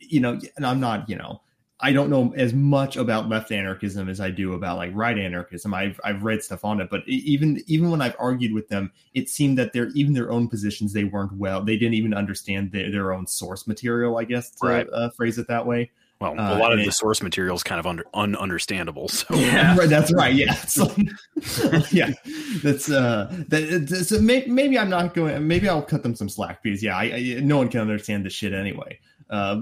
you 0.00 0.20
know, 0.20 0.38
and 0.56 0.66
I'm 0.66 0.80
not 0.80 1.08
you 1.08 1.16
know. 1.16 1.42
I 1.82 1.92
don't 1.94 2.10
know 2.10 2.34
as 2.36 2.52
much 2.52 2.98
about 2.98 3.30
left 3.30 3.50
anarchism 3.50 4.10
as 4.10 4.20
I 4.20 4.30
do 4.30 4.52
about 4.52 4.76
like 4.76 4.90
right 4.94 5.18
anarchism. 5.18 5.72
I've 5.72 5.98
I've 6.04 6.22
read 6.24 6.42
stuff 6.42 6.62
on 6.62 6.78
it, 6.80 6.90
but 6.90 7.02
even 7.06 7.62
even 7.66 7.90
when 7.90 8.02
I've 8.02 8.16
argued 8.18 8.52
with 8.52 8.68
them, 8.68 8.92
it 9.14 9.30
seemed 9.30 9.56
that 9.58 9.72
their 9.72 9.88
even 9.94 10.12
their 10.12 10.30
own 10.30 10.46
positions 10.48 10.92
they 10.92 11.04
weren't 11.04 11.32
well. 11.38 11.62
They 11.64 11.78
didn't 11.78 11.94
even 11.94 12.12
understand 12.12 12.72
their, 12.72 12.90
their 12.90 13.12
own 13.14 13.26
source 13.26 13.66
material. 13.66 14.18
I 14.18 14.24
guess 14.24 14.50
to 14.60 14.66
Right. 14.66 14.86
uh, 14.92 15.08
phrase 15.10 15.38
it 15.38 15.48
that 15.48 15.66
way. 15.66 15.90
Well, 16.20 16.38
Uh, 16.38 16.54
a 16.54 16.58
lot 16.58 16.72
of 16.72 16.84
the 16.84 16.92
source 16.92 17.22
material 17.22 17.56
is 17.56 17.62
kind 17.62 17.78
of 17.78 17.86
under 17.86 18.04
ununderstandable. 18.14 19.10
So 19.10 19.26
Yeah. 19.34 19.76
Right, 19.76 19.88
that's 19.88 20.12
right. 20.12 20.34
Yeah, 20.34 20.54
like- 20.76 21.92
yeah. 21.92 22.10
That's 22.62 22.90
uh, 22.90 23.34
that. 23.48 24.04
So 24.06 24.20
may, 24.20 24.44
maybe 24.46 24.78
I'm 24.78 24.90
not 24.90 25.14
going. 25.14 25.46
Maybe 25.46 25.68
I'll 25.68 25.82
cut 25.82 26.02
them 26.02 26.14
some 26.14 26.28
slack 26.28 26.62
because 26.62 26.82
yeah, 26.82 26.96
I, 26.96 27.04
I 27.04 27.40
no 27.42 27.56
one 27.56 27.68
can 27.68 27.80
understand 27.80 28.26
this 28.26 28.34
shit 28.34 28.52
anyway. 28.52 29.00
Uh, 29.30 29.60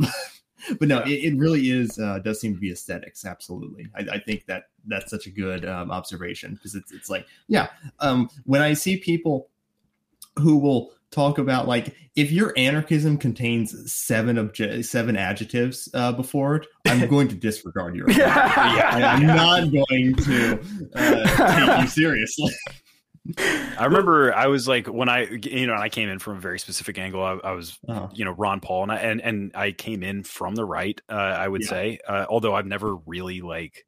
but 0.81 0.89
no, 0.89 0.99
it, 1.03 1.11
it 1.11 1.37
really 1.39 1.71
is. 1.71 1.99
Uh, 1.99 2.19
does 2.19 2.41
seem 2.41 2.55
to 2.55 2.61
be 2.61 2.73
aesthetics. 2.73 3.25
Absolutely, 3.25 3.87
I, 3.95 4.17
I 4.17 4.19
think 4.19 4.47
that 4.47 4.65
that's 4.87 5.11
such 5.11 5.27
a 5.27 5.31
good 5.31 5.65
um, 5.65 5.93
observation 5.93 6.55
because 6.55 6.75
it's 6.75 6.91
it's 6.91 7.09
like 7.09 7.27
yeah. 7.47 7.69
Um, 8.01 8.29
when 8.45 8.63
I 8.63 8.73
see 8.73 8.97
people 8.97 9.49
who 10.41 10.57
will 10.57 10.93
talk 11.11 11.39
about 11.39 11.67
like 11.67 11.95
if 12.17 12.31
your 12.33 12.53
anarchism 12.57 13.17
contains 13.17 13.93
seven 13.93 14.37
obje- 14.37 14.85
seven 14.85 15.17
adjectives 15.17 15.89
uh, 15.95 16.13
before 16.13 16.57
it, 16.57 16.67
I'm 16.87 17.07
going 17.11 17.29
to 17.29 17.35
disregard 17.35 17.95
your. 17.97 18.11
Yeah. 18.19 18.91
I, 18.93 19.03
I'm 19.03 19.27
not 19.27 19.71
going 19.73 20.15
to 20.17 20.61
uh, 20.95 21.77
take 21.77 21.83
you 21.83 21.89
seriously. 21.89 22.53
I 23.39 23.85
remember 23.85 24.33
I 24.35 24.47
was 24.47 24.67
like 24.67 24.87
when 24.87 25.09
I 25.11 25.29
you 25.31 25.67
know 25.67 25.75
I 25.75 25.91
came 25.91 26.09
in 26.09 26.19
from 26.19 26.39
a 26.39 26.41
very 26.41 26.59
specific 26.59 26.97
angle. 26.99 27.23
I, 27.23 27.33
I 27.45 27.53
was 27.53 27.79
Uh-huh. 27.87 28.09
you 28.15 28.25
know 28.25 28.31
Ron 28.33 28.61
Paul 28.61 28.85
and 28.85 28.93
I 28.93 28.97
and 28.97 29.21
and 29.21 29.53
I 29.55 29.73
came 29.73 30.03
in 30.03 30.23
from 30.25 30.55
the 30.55 30.65
right. 30.65 30.99
Uh, 31.11 31.15
I 31.15 31.47
would 31.47 31.63
Yeah. 31.63 31.69
say, 31.69 31.99
uh, 32.09 32.25
although 32.29 32.55
I've 32.55 32.67
never 32.67 32.97
really 32.97 33.41
like. 33.43 33.85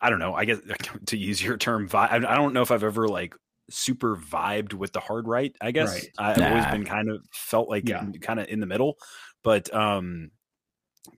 I 0.00 0.10
don't 0.10 0.20
know. 0.20 0.32
I 0.32 0.44
guess 0.44 0.58
to 1.06 1.16
use 1.16 1.42
your 1.42 1.56
term, 1.56 1.88
vi- 1.88 2.06
I 2.06 2.16
I 2.16 2.36
don't 2.36 2.52
know 2.54 2.62
if 2.62 2.70
I've 2.70 2.84
ever 2.84 3.08
like 3.08 3.34
super 3.70 4.16
vibed 4.16 4.74
with 4.74 4.92
the 4.92 5.00
hard 5.00 5.26
right. 5.28 5.54
I 5.60 5.70
guess 5.70 5.92
Right. 5.92 6.08
I've 6.18 6.40
always 6.42 6.66
been 6.66 6.84
kind 6.84 7.10
of 7.10 7.22
felt 7.32 7.68
like 7.68 7.88
Yeah. 7.88 8.04
kind 8.22 8.40
of 8.40 8.48
in 8.48 8.60
the 8.60 8.66
middle, 8.66 8.96
but 9.44 9.72
um, 9.74 10.30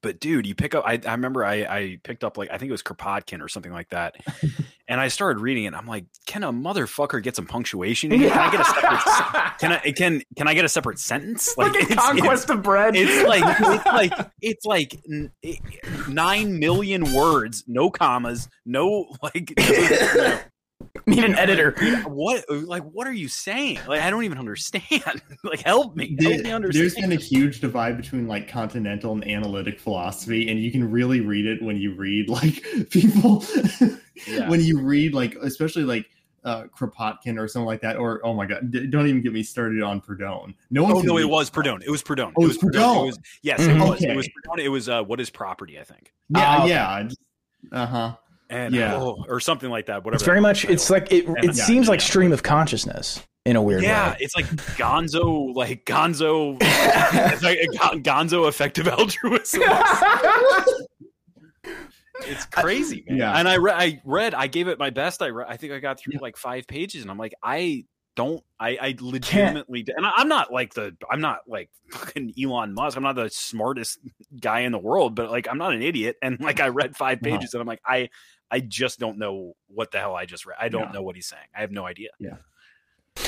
but 0.02 0.20
dude, 0.20 0.46
you 0.46 0.54
pick 0.54 0.74
up. 0.74 0.84
I, 0.86 1.00
I 1.04 1.12
remember 1.12 1.44
I 1.44 1.54
I 1.64 1.98
picked 2.04 2.22
up 2.22 2.38
like 2.38 2.48
I 2.50 2.58
think 2.58 2.68
it 2.68 2.72
was 2.72 2.82
Kropotkin 2.82 3.40
or 3.42 3.48
something 3.48 3.72
like 3.72 3.88
that, 3.90 4.14
and 4.88 5.00
I 5.00 5.08
started 5.08 5.40
reading 5.40 5.64
it. 5.64 5.74
I'm 5.74 5.86
like, 5.86 6.04
can 6.26 6.44
a 6.44 6.52
motherfucker 6.52 7.20
get 7.20 7.34
some 7.34 7.46
punctuation? 7.46 8.10
Can 8.10 8.30
I 8.30 8.50
get 8.52 8.60
a 8.60 8.64
separate? 8.64 9.58
Can 9.58 9.72
I 9.72 9.78
can 9.90 10.22
can 10.36 10.46
I 10.46 10.54
get 10.54 10.64
a 10.64 10.68
separate 10.68 11.00
sentence? 11.00 11.52
Like 11.58 11.74
a 11.74 11.78
it's- 11.78 11.94
conquest 11.96 12.50
of 12.50 12.62
bread. 12.62 12.94
It's, 12.94 13.10
it's 13.10 13.28
like 13.28 13.42
it's 13.60 13.86
like 13.86 14.30
it's 14.40 14.64
like 14.64 14.96
n- 15.10 15.32
nine 16.08 16.58
million 16.60 17.12
words, 17.12 17.64
no 17.66 17.90
commas, 17.90 18.48
no 18.64 19.08
like. 19.24 19.52
need 21.06 21.24
an 21.24 21.34
editor. 21.36 21.72
what 22.06 22.44
like 22.50 22.82
what 22.84 23.06
are 23.06 23.12
you 23.12 23.28
saying? 23.28 23.78
Like 23.86 24.00
I 24.02 24.10
don't 24.10 24.24
even 24.24 24.38
understand. 24.38 24.82
like 25.44 25.60
help 25.60 25.96
me, 25.96 26.16
help 26.20 26.36
me 26.36 26.42
There- 26.42 26.54
understand. 26.54 26.72
There's 26.82 26.94
been 26.94 27.12
a 27.12 27.16
huge 27.16 27.60
divide 27.60 27.96
between 27.96 28.26
like 28.26 28.48
continental 28.48 29.12
and 29.12 29.26
analytic 29.26 29.78
philosophy, 29.80 30.48
and 30.50 30.60
you 30.60 30.70
can 30.70 30.90
really 30.90 31.20
read 31.20 31.46
it 31.46 31.62
when 31.62 31.76
you 31.76 31.94
read 31.94 32.28
like 32.28 32.64
people 32.90 33.44
Yeah. 34.26 34.48
when 34.48 34.60
you 34.60 34.80
read 34.80 35.14
like 35.14 35.34
especially 35.36 35.84
like 35.84 36.06
uh 36.44 36.64
Kropotkin 36.76 37.38
or 37.38 37.46
something 37.48 37.66
like 37.66 37.82
that, 37.82 37.96
or 37.96 38.24
oh 38.24 38.32
my 38.34 38.46
god, 38.46 38.70
d- 38.70 38.86
don't 38.86 39.06
even 39.06 39.20
get 39.22 39.32
me 39.32 39.42
started 39.42 39.82
on 39.82 40.00
Perdone. 40.00 40.54
No 40.70 40.84
one. 40.84 40.92
Oh 40.92 40.96
can 41.00 41.06
no, 41.08 41.18
it 41.18 41.28
was 41.28 41.50
Proudhon. 41.50 41.80
Perdone. 41.80 41.82
It 41.84 41.90
was 41.90 42.02
Perdone. 42.02 42.32
Oh, 42.36 42.44
it 42.44 42.48
was 42.48 42.58
Proudhon. 42.58 43.02
It 43.02 43.06
was 43.06 43.18
yes, 43.42 43.60
it 43.60 43.78
was. 43.78 43.90
Okay. 44.02 44.12
It 44.12 44.16
was 44.16 44.28
Perdone. 44.28 44.58
It 44.64 44.68
was 44.70 44.88
uh, 44.88 45.02
what 45.02 45.20
is 45.20 45.28
property? 45.30 45.78
I 45.78 45.84
think. 45.84 46.12
Yeah, 46.30 46.40
Ah, 46.46 46.60
okay. 46.62 46.68
yeah. 46.70 47.08
Uh 47.72 47.86
huh. 47.86 48.16
And 48.50 48.74
Yeah. 48.74 48.96
oh, 48.96 49.24
or 49.28 49.40
something 49.40 49.70
like 49.70 49.86
that. 49.86 50.04
Whatever. 50.04 50.16
It's 50.16 50.24
very 50.24 50.40
much. 50.40 50.64
It's 50.64 50.90
like 50.90 51.10
it. 51.12 51.24
It 51.28 51.44
Yeah, 51.44 51.52
seems 51.52 51.88
like 51.88 52.00
yeah. 52.00 52.06
stream 52.06 52.32
of 52.32 52.42
consciousness 52.42 53.24
in 53.46 53.56
a 53.56 53.62
weird 53.62 53.82
yeah, 53.82 54.10
way. 54.10 54.16
Yeah, 54.18 54.24
it's 54.24 54.34
like 54.36 54.46
Gonzo, 54.76 55.54
like 55.54 55.84
Gonzo, 55.86 56.58
it's 56.60 57.42
like 57.42 57.58
Gonzo 58.02 58.48
effective 58.48 58.88
altruism. 58.88 59.62
It's 62.22 62.44
crazy, 62.46 63.02
man. 63.08 63.16
Yeah. 63.16 63.32
And 63.38 63.48
I, 63.48 63.54
re- 63.54 63.72
I 63.72 64.02
read, 64.04 64.34
I 64.34 64.46
gave 64.46 64.68
it 64.68 64.78
my 64.78 64.90
best. 64.90 65.22
I, 65.22 65.28
re- 65.28 65.46
I 65.48 65.56
think 65.56 65.72
I 65.72 65.78
got 65.78 65.98
through 65.98 66.18
like 66.20 66.36
five 66.36 66.66
pages, 66.66 67.00
and 67.00 67.10
I'm 67.10 67.16
like, 67.16 67.32
I 67.42 67.84
don't, 68.20 68.42
I, 68.58 68.70
I 68.80 68.94
legitimately, 69.00 69.84
and 69.96 70.04
I, 70.06 70.12
I'm 70.16 70.28
not 70.28 70.52
like 70.52 70.74
the, 70.74 70.96
I'm 71.10 71.20
not 71.20 71.40
like 71.46 71.70
fucking 71.90 72.34
Elon 72.42 72.74
Musk. 72.74 72.96
I'm 72.96 73.02
not 73.02 73.16
the 73.16 73.30
smartest 73.30 73.98
guy 74.40 74.60
in 74.60 74.72
the 74.72 74.78
world, 74.78 75.14
but 75.14 75.30
like, 75.30 75.46
I'm 75.50 75.58
not 75.58 75.72
an 75.72 75.82
idiot. 75.82 76.16
And 76.22 76.38
like, 76.40 76.60
I 76.60 76.68
read 76.68 76.96
five 76.96 77.18
Uh-huh. 77.18 77.36
pages, 77.36 77.54
and 77.54 77.60
I'm 77.60 77.66
like, 77.66 77.82
I, 77.84 78.08
I 78.50 78.60
just 78.60 78.98
don't 78.98 79.18
know 79.18 79.54
what 79.68 79.90
the 79.92 79.98
hell 79.98 80.14
I 80.16 80.26
just 80.26 80.44
read. 80.46 80.58
I 80.60 80.68
don't 80.68 80.86
Yeah. 80.88 80.92
know 80.92 81.02
what 81.02 81.14
he's 81.16 81.28
saying. 81.28 81.48
I 81.56 81.60
have 81.60 81.70
no 81.72 81.86
idea. 81.86 82.10
Yeah. 82.18 82.36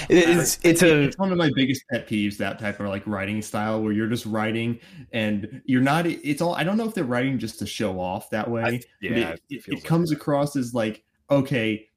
It's 0.08 0.58
it's 0.62 0.82
a 0.82 1.02
it's 1.02 1.18
one 1.18 1.32
of 1.32 1.38
my 1.38 1.50
biggest 1.54 1.82
pet 1.90 2.08
peeves 2.08 2.36
that 2.38 2.58
type 2.58 2.80
of 2.80 2.86
like 2.86 3.06
writing 3.06 3.42
style 3.42 3.82
where 3.82 3.92
you're 3.92 4.06
just 4.08 4.24
writing 4.26 4.78
and 5.12 5.60
you're 5.66 5.82
not 5.82 6.06
it's 6.06 6.40
all 6.40 6.54
i 6.54 6.64
don't 6.64 6.76
know 6.76 6.86
if 6.88 6.94
they're 6.94 7.04
writing 7.04 7.38
just 7.38 7.58
to 7.58 7.66
show 7.66 8.00
off 8.00 8.30
that 8.30 8.48
way 8.48 8.62
I- 8.62 8.80
but 9.00 9.10
yeah, 9.10 9.30
it, 9.32 9.40
it 9.50 9.64
it, 9.68 9.78
it 9.78 9.84
comes 9.84 10.10
that. 10.10 10.16
across 10.16 10.56
as 10.56 10.72
like 10.72 11.02
okay 11.30 11.88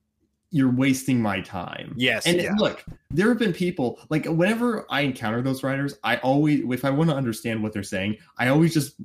you're 0.56 0.72
wasting 0.72 1.22
my 1.22 1.41
time. 1.41 1.93
Yes, 1.97 2.26
And 2.26 2.41
yeah. 2.41 2.53
look, 2.58 2.86
there 3.12 3.28
have 3.28 3.38
been 3.38 3.51
people 3.51 3.99
like 4.10 4.26
whenever 4.26 4.86
I 4.89 5.01
encounter 5.01 5.41
those 5.41 5.64
writers, 5.64 5.99
I 6.01 6.16
always 6.20 6.64
if 6.70 6.86
I 6.86 6.91
want 6.91 7.10
to 7.10 7.16
understand 7.16 7.62
what 7.62 7.74
they're 7.74 7.84
saying, 7.84 8.20
I 8.38 8.47
always 8.47 8.74
just 8.74 8.95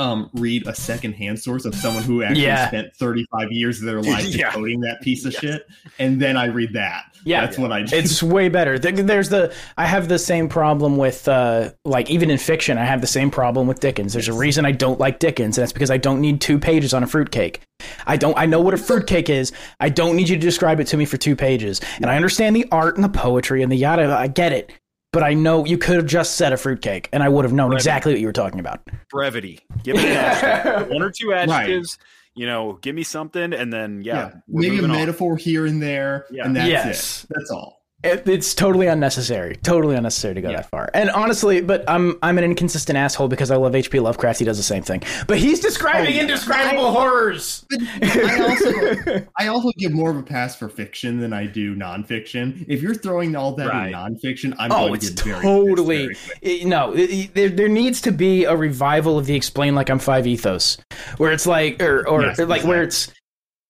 um 0.00 0.30
read 0.34 0.66
a 0.66 0.74
secondhand 0.74 1.38
source 1.38 1.64
of 1.66 1.74
someone 1.74 2.02
who 2.02 2.22
actually 2.22 2.42
Yeah. 2.44 2.68
spent 2.68 2.94
35 2.96 3.52
years 3.52 3.78
of 3.80 3.84
their 3.86 4.00
life 4.00 4.24
Yeah. 4.28 4.50
decoding 4.50 4.80
that 4.80 5.00
piece 5.02 5.24
of 5.26 5.32
Yes. 5.34 5.40
shit 5.42 5.66
and 5.98 6.20
then 6.20 6.36
I 6.36 6.46
read 6.46 6.72
that. 6.72 7.04
Yeah. 7.24 7.42
That's 7.42 7.58
what 7.58 7.70
I 7.70 7.82
do. 7.82 7.94
It's 7.96 8.22
way 8.22 8.48
better. 8.48 8.78
There's 8.78 9.28
the 9.28 9.52
I 9.76 9.84
have 9.84 10.08
the 10.08 10.18
same 10.18 10.48
problem 10.48 10.96
with 10.96 11.28
uh 11.28 11.72
like 11.84 12.10
even 12.10 12.30
in 12.30 12.38
fiction 12.38 12.78
I 12.78 12.84
have 12.84 13.02
the 13.02 13.06
same 13.06 13.30
problem 13.30 13.66
with 13.66 13.80
Dickens. 13.80 14.14
There's 14.14 14.28
a 14.28 14.32
reason 14.32 14.64
I 14.64 14.72
don't 14.72 14.98
like 14.98 15.18
Dickens 15.18 15.58
and 15.58 15.62
that's 15.62 15.72
because 15.72 15.90
I 15.90 15.98
don't 15.98 16.20
need 16.22 16.40
two 16.40 16.58
pages 16.58 16.94
on 16.94 17.02
a 17.02 17.06
fruitcake. 17.06 17.60
I 18.06 18.16
don't 18.16 18.36
I 18.38 18.46
know 18.46 18.60
what 18.62 18.72
a 18.72 18.78
fruitcake 18.78 19.28
is. 19.28 19.52
I 19.80 19.90
don't 19.90 20.16
need 20.16 20.28
you 20.30 20.36
to 20.36 20.40
describe 20.42 20.80
it 20.80 20.86
to 20.88 20.96
me 20.96 21.04
for 21.04 21.18
two 21.18 21.36
pages. 21.36 21.80
And 21.96 22.06
I 22.06 22.16
understand 22.16 22.56
the 22.56 22.66
art 22.72 22.94
and 22.96 23.04
the 23.04 23.08
poetry 23.10 23.62
and 23.62 23.70
the 23.70 23.76
yada 23.76 24.04
I 24.16 24.28
get 24.28 24.52
it. 24.52 24.72
But 25.12 25.24
I 25.24 25.34
know 25.34 25.64
you 25.64 25.76
could 25.76 25.96
have 25.96 26.06
just 26.06 26.36
said 26.36 26.52
a 26.52 26.56
fruitcake 26.56 27.08
and 27.12 27.22
I 27.22 27.28
would 27.28 27.44
have 27.44 27.52
known 27.52 27.70
Right. 27.70 27.78
exactly 27.78 28.12
what 28.12 28.20
you 28.20 28.26
were 28.26 28.32
talking 28.32 28.60
about. 28.60 28.80
brevity. 29.10 29.58
Give 29.82 29.96
it 29.96 30.04
an 30.04 30.12
adjective. 30.16 30.88
one 30.92 31.02
or 31.02 31.10
two 31.10 31.32
adjectives. 31.32 31.98
You 32.36 32.46
know, 32.46 32.78
give 32.80 32.94
me 32.94 33.02
something, 33.02 33.52
and 33.52 33.72
then 33.72 34.02
yeah, 34.04 34.14
yeah. 34.14 34.30
Maybe 34.46 34.68
a 34.68 34.82
moving 34.82 34.90
on. 34.92 34.96
metaphor 34.98 35.36
here 35.36 35.66
and 35.66 35.82
there 35.82 36.26
Yeah. 36.30 36.44
and 36.44 36.54
that's 36.54 36.68
Yes. 36.68 37.24
it. 37.24 37.30
That's 37.34 37.50
all. 37.50 37.79
It, 38.02 38.26
it's 38.26 38.54
totally 38.54 38.86
unnecessary. 38.86 39.56
Totally 39.56 39.94
unnecessary 39.94 40.34
to 40.34 40.40
go 40.40 40.50
Yeah. 40.50 40.56
that 40.58 40.70
far. 40.70 40.88
And 40.94 41.10
honestly, 41.10 41.60
but 41.60 41.84
I'm 41.88 42.18
I'm 42.22 42.38
an 42.38 42.44
inconsistent 42.44 42.96
asshole 42.96 43.28
because 43.28 43.50
I 43.50 43.56
love 43.56 43.74
H.P. 43.74 44.00
Lovecraft. 44.00 44.38
He 44.38 44.44
does 44.46 44.56
the 44.56 44.62
same 44.62 44.82
thing, 44.82 45.02
but 45.26 45.36
he's 45.38 45.60
describing 45.60 46.06
Oh, 46.06 46.16
yeah. 46.16 46.22
indescribable 46.22 46.92
horrors. 46.92 47.66
I 47.70 48.46
also 48.48 49.26
I 49.38 49.46
also 49.48 49.70
give 49.76 49.92
more 49.92 50.10
of 50.10 50.16
a 50.16 50.22
pass 50.22 50.56
for 50.56 50.68
fiction 50.70 51.20
than 51.20 51.32
I 51.34 51.46
do 51.46 51.74
nonfiction. 51.76 52.64
If 52.68 52.80
you're 52.80 52.94
throwing 52.94 53.36
all 53.36 53.54
that 53.56 53.68
Right. 53.68 53.88
in 53.88 53.92
nonfiction, 53.92 54.54
I'm 54.58 54.72
Oh, 54.72 54.86
going 54.88 54.94
it's 54.94 55.10
to 55.10 55.14
get 55.16 55.24
very 55.24 55.42
totally 55.42 56.06
very 56.06 56.16
it- 56.42 56.66
no. 56.66 56.92
it- 56.94 57.10
it- 57.10 57.34
there, 57.34 57.48
there 57.50 57.68
needs 57.68 58.00
to 58.02 58.12
be 58.12 58.44
a 58.44 58.56
revival 58.56 59.18
of 59.18 59.26
the 59.26 59.34
explain 59.34 59.74
like 59.74 59.90
I'm 59.90 59.98
five 59.98 60.26
ethos, 60.26 60.78
where 61.18 61.32
it's 61.32 61.46
like 61.46 61.82
or 61.82 62.08
or, 62.08 62.22
Yes, 62.22 62.38
or 62.40 62.46
like 62.46 62.64
where 62.64 62.82
it's. 62.82 63.12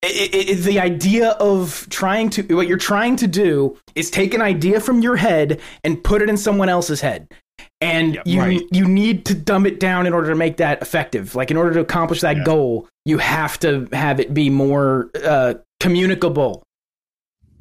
It, 0.03 0.35
it, 0.35 0.49
it- 0.51 0.63
the 0.63 0.81
idea 0.81 1.31
of 1.33 1.87
trying 1.91 2.31
to 2.31 2.43
what 2.57 2.67
you're 2.67 2.79
trying 2.79 3.17
to 3.17 3.27
do 3.27 3.77
is 3.95 4.11
take 4.11 4.33
an 4.35 4.41
idea 4.43 4.81
from 4.81 5.03
your 5.03 5.17
head 5.17 5.61
and 5.85 6.03
put 6.03 6.23
it 6.23 6.29
in 6.31 6.37
someone 6.37 6.69
else's 6.69 7.01
head 7.03 7.29
and 7.83 8.15
Yep, 8.15 8.23
you 8.27 8.41
right. 8.41 8.63
you 8.73 8.87
need 8.89 9.27
to 9.27 9.35
dumb 9.35 9.67
it 9.67 9.79
down 9.79 10.07
in 10.07 10.15
order 10.15 10.29
to 10.31 10.35
make 10.35 10.57
that 10.57 10.81
effective 10.81 11.35
like 11.35 11.51
in 11.51 11.57
order 11.59 11.75
to 11.75 11.81
accomplish 11.81 12.23
that 12.23 12.39
Yeah. 12.39 12.45
goal 12.45 12.89
you 13.05 13.19
have 13.19 13.59
to 13.61 13.87
have 13.93 14.21
it 14.21 14.33
be 14.33 14.49
more 14.49 15.11
uh, 15.23 15.55
communicable 15.81 16.63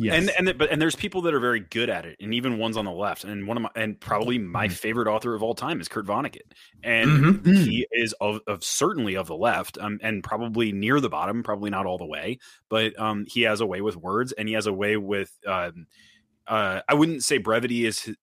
Yes. 0.01 0.29
And 0.29 0.47
and 0.49 0.57
but 0.57 0.71
and 0.71 0.81
there's 0.81 0.95
people 0.95 1.21
that 1.23 1.33
are 1.33 1.39
very 1.41 1.59
good 1.59 1.89
at 1.89 2.05
it, 2.05 2.15
and 2.21 2.33
even 2.33 2.57
ones 2.57 2.77
on 2.77 2.85
the 2.85 2.91
left. 2.91 3.25
And 3.25 3.45
one 3.47 3.57
of 3.57 3.63
my 3.63 3.69
and 3.75 3.99
probably 3.99 4.37
my 4.37 4.67
Mm-hmm. 4.67 4.73
favorite 4.73 5.07
author 5.09 5.35
of 5.35 5.43
all 5.43 5.53
time 5.53 5.81
is 5.81 5.89
Kurt 5.89 6.05
Vonnegut, 6.05 6.53
and 6.81 7.09
Mhm. 7.09 7.41
Mm. 7.43 7.57
he 7.67 7.85
is 7.91 8.13
of, 8.21 8.39
of 8.47 8.63
certainly 8.63 9.15
of 9.15 9.27
the 9.27 9.35
left, 9.35 9.77
um, 9.77 9.99
and 10.01 10.23
probably 10.23 10.71
near 10.71 11.01
the 11.01 11.09
bottom, 11.09 11.43
probably 11.43 11.69
not 11.69 11.85
all 11.85 11.97
the 11.97 12.05
way, 12.05 12.39
but 12.69 12.97
um, 12.97 13.25
he 13.27 13.41
has 13.41 13.59
a 13.59 13.65
way 13.65 13.81
with 13.81 13.97
words, 13.97 14.31
and 14.31 14.47
he 14.47 14.53
has 14.53 14.67
a 14.67 14.73
way 14.73 14.95
with 14.95 15.37
um, 15.45 15.85
uh, 16.47 16.79
I 16.87 16.93
wouldn't 16.93 17.23
say 17.23 17.37
brevity 17.37 17.85
is 17.85 17.99
his- 18.03 18.15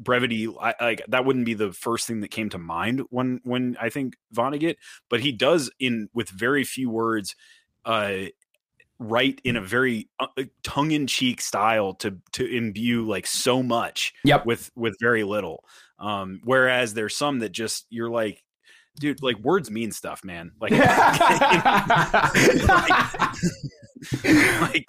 brevity 0.00 0.48
I, 0.60 0.74
like 0.80 1.02
that 1.08 1.24
wouldn't 1.24 1.44
be 1.44 1.54
the 1.54 1.72
first 1.72 2.06
thing 2.06 2.20
that 2.22 2.30
came 2.30 2.48
to 2.50 2.58
mind 2.58 3.02
when 3.10 3.40
when 3.44 3.76
I 3.80 3.88
think 3.88 4.16
Vonnegut, 4.34 4.76
but 5.08 5.20
he 5.20 5.30
does 5.30 5.70
in 5.78 6.08
with 6.12 6.28
very 6.28 6.64
few 6.64 6.90
words. 6.90 7.36
Uh, 7.84 8.26
write 9.00 9.40
in 9.44 9.56
a 9.56 9.60
very 9.60 10.08
uh, 10.20 10.26
tongue-in-cheek 10.62 11.40
style 11.40 11.94
to 11.94 12.16
to 12.32 12.46
imbue 12.46 13.06
like 13.08 13.26
so 13.26 13.60
much 13.62 14.12
Yep. 14.24 14.46
with 14.46 14.70
with 14.76 14.94
very 15.00 15.24
little 15.24 15.64
um 15.98 16.40
whereas 16.44 16.94
there's 16.94 17.16
some 17.16 17.40
that 17.40 17.50
just 17.50 17.86
you're 17.90 18.10
like 18.10 18.44
dude 18.98 19.22
like 19.22 19.38
words 19.38 19.70
mean 19.70 19.90
stuff 19.90 20.22
man 20.22 20.52
like 20.60 20.72
like 24.60 24.86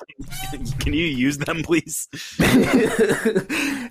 can 0.79 0.93
you 0.93 1.05
use 1.05 1.37
them 1.37 1.61
please 1.63 2.07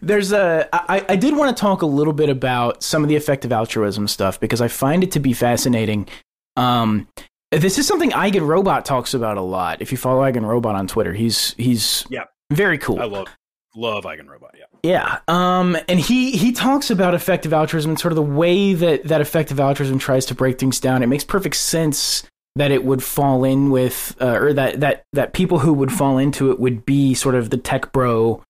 There's 0.03 0.33
a. 0.33 0.68
I, 0.73 1.05
I 1.11 1.16
did 1.16 1.37
want 1.37 1.55
to 1.55 1.61
talk 1.61 1.83
a 1.83 1.87
little 1.87 2.14
bit 2.14 2.31
about 2.31 2.83
some 2.83 3.03
of 3.03 3.09
the 3.09 3.16
effective 3.16 3.53
altruism 3.53 4.09
stuff 4.09 4.41
because 4.41 4.61
I 4.62 4.68
find 4.68 5.05
it 5.05 5.11
to 5.12 5.21
be 5.21 5.35
fascinating. 5.35 6.09
Um, 6.57 7.07
this 7.51 7.78
is 7.78 7.86
something 7.86 8.11
Eigen 8.11 8.46
Robot 8.46 8.84
talks 8.84 9.14
about 9.14 9.36
a 9.36 9.42
lot. 9.42 9.80
If 9.82 9.90
you 9.92 9.98
follow 9.98 10.22
Eigen 10.22 10.44
Robot 10.46 10.74
on 10.76 10.86
Twitter, 10.86 11.12
he's 11.12 11.55
he's 11.55 12.07
Yeah. 12.11 12.24
very 12.53 12.78
cool. 12.78 13.01
i 13.01 13.05
love 13.05 13.28
love 13.76 14.03
Eigenrobot 14.05 14.51
yeah 14.59 14.64
Yeah. 14.82 15.18
Um, 15.28 15.76
and 15.88 16.01
he 16.01 16.32
he 16.32 16.51
talks 16.53 16.90
about 16.90 17.14
effective 17.14 17.53
altruism 17.53 17.92
and 17.92 17.98
sort 18.01 18.11
of 18.12 18.16
the 18.16 18.22
way 18.22 18.74
that 18.74 19.05
that 19.05 19.20
effective 19.20 19.61
altruism 19.61 19.98
tries 19.98 20.26
to 20.26 20.34
break 20.34 20.59
things 20.59 20.80
down. 20.80 21.03
It 21.03 21.07
makes 21.07 21.24
perfect 21.24 21.55
sense 21.57 22.24
that 22.57 22.72
it 22.72 22.84
would 22.84 23.01
fall 23.03 23.44
in 23.44 23.70
with, 23.70 24.16
uh, 24.20 24.26
or 24.40 24.53
that 24.55 24.80
that 24.80 25.05
that 25.12 25.32
people 25.34 25.61
who 25.61 25.72
would 25.72 25.92
fall 25.92 26.18
into 26.18 26.51
it 26.51 26.59
would 26.59 26.84
be 26.84 27.14
sort 27.14 27.36
of 27.36 27.51
the 27.51 27.57
tech 27.59 27.92
bro, 27.92 28.42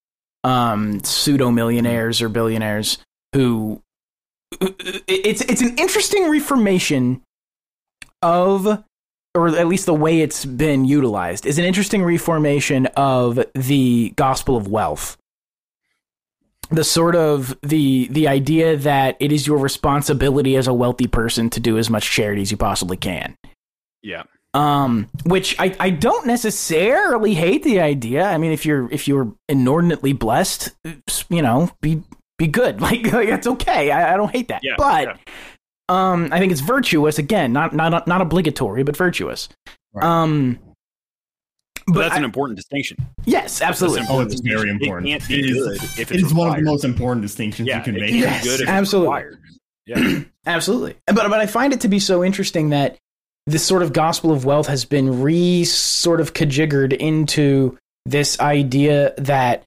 um, 0.42 1.00
pseudo 1.04 1.50
millionaires 1.50 2.22
or 2.22 2.28
billionaires 2.30 2.96
who. 3.34 3.82
It's 5.06 5.42
it's 5.42 5.60
an 5.60 5.76
interesting 5.78 6.30
reformation 6.30 7.20
of 8.22 8.82
or 9.34 9.48
at 9.48 9.68
least 9.68 9.86
the 9.86 9.94
way 9.94 10.20
it's 10.20 10.44
been 10.44 10.84
utilized 10.84 11.46
is 11.46 11.58
an 11.58 11.64
interesting 11.64 12.02
reformation 12.02 12.86
of 12.96 13.44
the 13.54 14.12
gospel 14.16 14.56
of 14.56 14.68
wealth. 14.68 15.16
The 16.70 16.84
sort 16.84 17.16
of 17.16 17.58
the 17.62 18.06
the 18.10 18.28
idea 18.28 18.76
that 18.76 19.16
it 19.18 19.32
is 19.32 19.46
your 19.46 19.58
responsibility 19.58 20.56
as 20.56 20.68
a 20.68 20.74
wealthy 20.74 21.08
person 21.08 21.50
to 21.50 21.60
do 21.60 21.78
as 21.78 21.90
much 21.90 22.10
charity 22.10 22.42
as 22.42 22.50
you 22.50 22.56
possibly 22.56 22.96
can. 22.96 23.36
Yeah. 24.02 24.22
Um 24.54 25.08
which 25.26 25.54
i 25.60 25.76
i 25.78 25.90
don't 25.90 26.26
necessarily 26.26 27.34
hate 27.34 27.62
the 27.62 27.80
idea. 27.80 28.24
I 28.24 28.38
mean 28.38 28.52
if 28.52 28.64
you're 28.64 28.90
if 28.92 29.08
you're 29.08 29.32
inordinately 29.48 30.12
blessed 30.12 30.70
you 31.28 31.42
know 31.42 31.70
be 31.80 32.02
be 32.38 32.46
good. 32.46 32.80
Like, 32.90 33.12
like 33.12 33.28
that's 33.28 33.46
okay. 33.46 33.90
I, 33.90 34.14
I 34.14 34.16
don't 34.16 34.30
hate 34.30 34.48
that. 34.48 34.62
Yeah, 34.62 34.74
but 34.76 35.08
yeah. 35.08 35.16
Um 35.90 36.28
i 36.32 36.38
think 36.38 36.52
it's 36.52 36.60
virtuous 36.62 37.18
again 37.18 37.52
not 37.52 37.74
not 37.74 38.06
not 38.06 38.20
obligatory 38.22 38.82
but 38.82 38.96
virtuous 38.96 39.48
Right. 39.92 40.04
um 40.04 40.58
but 41.86 41.94
but 41.94 42.00
that's 42.02 42.14
I- 42.14 42.18
an 42.18 42.24
important 42.24 42.56
distinction 42.56 42.96
yes 43.24 43.60
absolutely 43.60 44.06
Oh, 44.08 44.20
it's 44.20 44.40
very 44.40 44.70
important. 44.70 45.08
it 45.08 45.18
can't 45.18 45.28
be 45.28 45.38
It 45.40 45.44
is- 45.50 45.56
good 45.56 45.76
if 45.76 45.98
it's 46.00 46.10
it 46.12 46.22
is 46.22 46.32
one 46.34 46.48
of 46.48 46.56
the 46.56 46.62
most 46.62 46.84
important 46.84 47.22
distinctions 47.22 47.68
yeah 47.68 47.78
you 47.78 47.84
can 47.84 47.96
it 47.96 48.00
make. 48.00 48.10
can't 48.10 48.20
Yes, 48.22 48.42
be 48.42 48.48
good 48.48 48.60
if 48.62 48.68
absolutely. 48.68 49.08
required. 49.08 49.38
yeah 49.86 50.20
Absolutely. 50.46 50.94
But 51.06 51.16
but 51.28 51.34
I 51.40 51.44
find 51.46 51.74
it 51.74 51.82
to 51.82 51.88
be 51.88 51.98
so 51.98 52.24
interesting 52.24 52.70
that 52.70 52.96
this 53.46 53.62
sort 53.62 53.82
of 53.82 53.92
gospel 53.92 54.32
of 54.32 54.46
wealth 54.46 54.68
has 54.68 54.86
been 54.86 55.20
re 55.22 55.64
sort 55.64 56.18
of 56.20 56.32
kajiggered 56.32 56.94
into 56.94 57.76
this 58.06 58.40
idea 58.40 59.12
that 59.18 59.64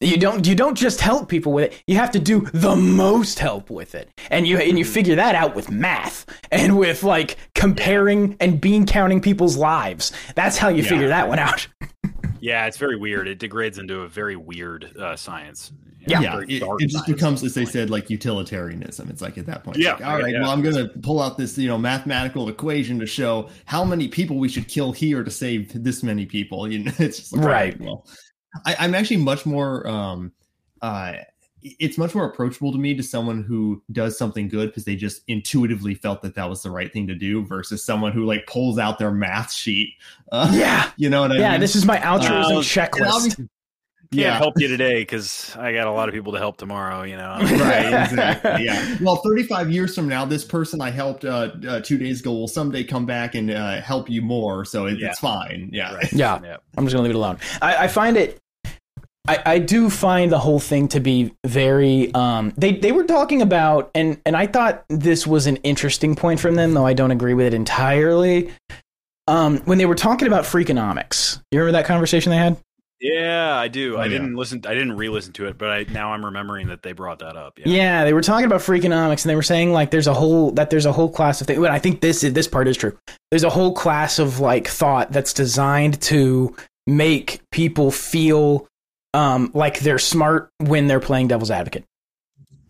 you 0.00 0.16
don't 0.16 0.46
you 0.46 0.54
don't 0.54 0.76
just 0.76 1.00
help 1.00 1.28
people 1.28 1.52
with 1.52 1.72
it 1.72 1.82
you 1.86 1.94
have 1.96 2.10
to 2.10 2.18
do 2.18 2.40
the 2.54 2.74
most 2.74 3.38
help 3.38 3.68
with 3.70 3.94
it 3.94 4.08
and 4.30 4.46
you 4.46 4.56
and 4.58 4.78
you 4.78 4.84
figure 4.84 5.14
that 5.14 5.34
out 5.34 5.54
with 5.54 5.70
math 5.70 6.24
and 6.50 6.78
with 6.78 7.02
like 7.02 7.36
comparing 7.54 8.36
and 8.40 8.60
bean 8.60 8.86
counting 8.86 9.20
people's 9.20 9.56
lives 9.56 10.12
that's 10.34 10.56
how 10.56 10.68
you 10.68 10.82
Yeah. 10.82 10.88
figure 10.88 11.08
that 11.08 11.28
one 11.28 11.38
out 11.38 11.66
yeah 12.40 12.66
it's 12.66 12.78
very 12.78 12.96
weird 12.96 13.28
it 13.28 13.38
degrades 13.38 13.78
into 13.78 14.00
a 14.00 14.08
very 14.08 14.36
weird 14.36 14.96
uh, 14.98 15.16
science 15.16 15.70
Yeah. 16.06 16.20
yeah, 16.22 16.40
it, 16.40 16.62
it 16.62 16.88
just 16.88 17.06
becomes, 17.06 17.44
as 17.44 17.52
they 17.52 17.66
said, 17.66 17.90
like 17.90 18.08
utilitarianism. 18.08 19.10
It's 19.10 19.20
like 19.20 19.36
at 19.36 19.44
that 19.44 19.62
point, 19.64 19.76
Yeah, 19.76 19.92
like, 19.92 20.04
all 20.06 20.18
right, 20.18 20.32
yeah. 20.32 20.40
well, 20.40 20.50
I'm 20.50 20.62
going 20.62 20.74
to 20.76 20.88
pull 21.00 21.20
out 21.20 21.36
this, 21.36 21.58
you 21.58 21.68
know, 21.68 21.76
mathematical 21.76 22.48
equation 22.48 22.98
to 23.00 23.06
show 23.06 23.50
how 23.66 23.84
many 23.84 24.08
people 24.08 24.38
we 24.38 24.48
should 24.48 24.66
kill 24.66 24.92
here 24.92 25.22
to 25.22 25.30
save 25.30 25.70
this 25.84 26.02
many 26.02 26.24
people. 26.24 26.66
You 26.72 26.84
know, 26.84 26.92
it's 26.98 27.18
just 27.18 27.32
like, 27.34 27.42
all 27.42 27.48
Right. 27.50 27.78
Well, 27.80 28.06
I, 28.66 28.76
I'm 28.78 28.94
actually 28.94 29.18
much 29.18 29.46
more, 29.46 29.86
um, 29.86 30.32
uh, 30.82 31.14
it's 31.62 31.98
much 31.98 32.14
more 32.14 32.24
approachable 32.24 32.72
to 32.72 32.78
me 32.78 32.94
to 32.94 33.02
someone 33.02 33.42
who 33.44 33.82
does 33.92 34.16
something 34.16 34.48
good 34.48 34.70
because 34.70 34.84
they 34.86 34.96
just 34.96 35.22
intuitively 35.28 35.94
felt 35.94 36.22
that 36.22 36.34
that 36.34 36.48
was 36.48 36.62
the 36.62 36.70
right 36.70 36.90
thing 36.90 37.06
to 37.06 37.14
do 37.14 37.44
versus 37.44 37.84
someone 37.84 38.12
who 38.12 38.24
like 38.24 38.46
pulls 38.46 38.78
out 38.78 38.98
their 38.98 39.10
math 39.10 39.52
sheet. 39.52 39.94
Uh, 40.32 40.50
yeah 40.54 40.90
you 40.96 41.10
know 41.10 41.20
what 41.20 41.32
I 41.32 41.34
yeah 41.34 41.40
mean? 41.42 41.52
Yeah, 41.52 41.58
this 41.58 41.76
is 41.76 41.84
my 41.84 41.98
altruism 42.00 42.56
Uh, 42.56 42.60
checklist 42.60 43.10
obviously- 43.12 43.48
can't 44.12 44.22
yeah, 44.22 44.38
help 44.38 44.54
you 44.58 44.66
today 44.66 45.02
because 45.02 45.56
I 45.56 45.72
got 45.72 45.86
a 45.86 45.92
lot 45.92 46.08
of 46.08 46.14
people 46.14 46.32
to 46.32 46.38
help 46.38 46.56
tomorrow. 46.56 47.04
You 47.04 47.16
know, 47.16 47.38
right 47.40 48.04
exactly 48.10 48.64
yeah 48.64 48.96
well 49.00 49.16
35 49.16 49.70
years 49.70 49.94
from 49.94 50.08
now 50.08 50.24
this 50.24 50.44
person 50.44 50.80
i 50.80 50.90
helped 50.90 51.24
uh, 51.24 51.50
uh 51.68 51.80
two 51.80 51.96
days 51.96 52.20
ago 52.20 52.32
will 52.32 52.48
someday 52.48 52.82
come 52.82 53.06
back 53.06 53.34
and 53.34 53.50
uh, 53.50 53.80
help 53.80 54.10
you 54.10 54.20
more 54.20 54.64
so 54.64 54.86
it, 54.86 54.98
Yeah. 54.98 55.08
it's 55.08 55.20
fine 55.20 55.70
yeah 55.72 55.94
Right. 55.94 56.12
Yeah. 56.12 56.40
yeah. 56.42 56.56
I'm 56.76 56.84
just 56.84 56.94
gonna 56.94 57.04
leave 57.04 57.14
it 57.14 57.18
alone. 57.18 57.38
I, 57.62 57.84
I 57.84 57.88
find 57.88 58.16
it. 58.16 58.38
I, 59.28 59.42
I 59.46 59.58
do 59.58 59.90
find 59.90 60.32
the 60.32 60.38
whole 60.38 60.58
thing 60.58 60.88
to 60.88 60.98
be 61.00 61.32
very. 61.46 62.12
Um, 62.14 62.52
they 62.56 62.72
they 62.72 62.90
were 62.90 63.04
talking 63.04 63.42
about, 63.42 63.90
and 63.94 64.20
and 64.26 64.36
I 64.36 64.46
thought 64.46 64.84
this 64.88 65.26
was 65.26 65.46
an 65.46 65.56
interesting 65.56 66.16
point 66.16 66.40
from 66.40 66.54
them, 66.56 66.74
though 66.74 66.86
I 66.86 66.94
don't 66.94 67.10
agree 67.10 67.34
with 67.34 67.46
it 67.46 67.54
entirely. 67.54 68.50
Um, 69.28 69.58
when 69.66 69.78
they 69.78 69.86
were 69.86 69.94
talking 69.94 70.26
about 70.26 70.44
freakonomics, 70.44 71.40
you 71.52 71.58
remember 71.60 71.78
that 71.78 71.86
conversation 71.86 72.30
they 72.30 72.38
had? 72.38 72.56
Yeah, 73.00 73.56
I 73.56 73.68
do. 73.68 73.96
Oh, 73.96 74.00
I 74.00 74.04
yeah. 74.04 74.10
didn't 74.10 74.34
listen. 74.34 74.60
I 74.66 74.74
didn't 74.74 74.92
re-listen 74.96 75.32
to 75.34 75.46
it, 75.46 75.56
but 75.56 75.70
I 75.70 75.86
now 75.90 76.12
I'm 76.12 76.24
remembering 76.24 76.68
that 76.68 76.82
they 76.82 76.92
brought 76.92 77.20
that 77.20 77.34
up. 77.36 77.58
Yeah. 77.58 77.64
Yeah, 77.66 78.04
they 78.04 78.12
were 78.12 78.20
talking 78.20 78.44
about 78.44 78.60
freakonomics, 78.60 79.24
and 79.24 79.30
they 79.30 79.36
were 79.36 79.42
saying 79.42 79.72
like 79.72 79.90
there's 79.90 80.06
a 80.06 80.12
whole 80.12 80.50
that 80.52 80.68
there's 80.68 80.84
a 80.86 80.92
whole 80.92 81.08
class 81.10 81.40
of 81.40 81.46
things. 81.46 81.58
But 81.58 81.70
I 81.70 81.78
think 81.78 82.02
this 82.02 82.22
is 82.22 82.34
this 82.34 82.46
part 82.46 82.68
is 82.68 82.76
true. 82.76 82.96
There's 83.30 83.44
a 83.44 83.48
whole 83.50 83.72
class 83.72 84.18
of 84.18 84.40
like 84.40 84.68
thought 84.68 85.12
that's 85.12 85.32
designed 85.32 86.00
to 86.02 86.54
make 86.86 87.40
people 87.52 87.90
feel 87.90 88.66
um, 89.14 89.50
like 89.54 89.80
they're 89.80 89.98
smart 89.98 90.50
when 90.58 90.86
they're 90.86 91.00
playing 91.00 91.28
devil's 91.28 91.50
advocate, 91.50 91.84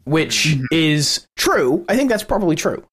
which 0.05 0.47
Mhm. 0.57 0.65
is 0.71 1.27
true. 1.37 1.85
I 1.89 1.97
think 1.97 2.09
that's 2.09 2.23
probably 2.23 2.55
true, 2.57 2.85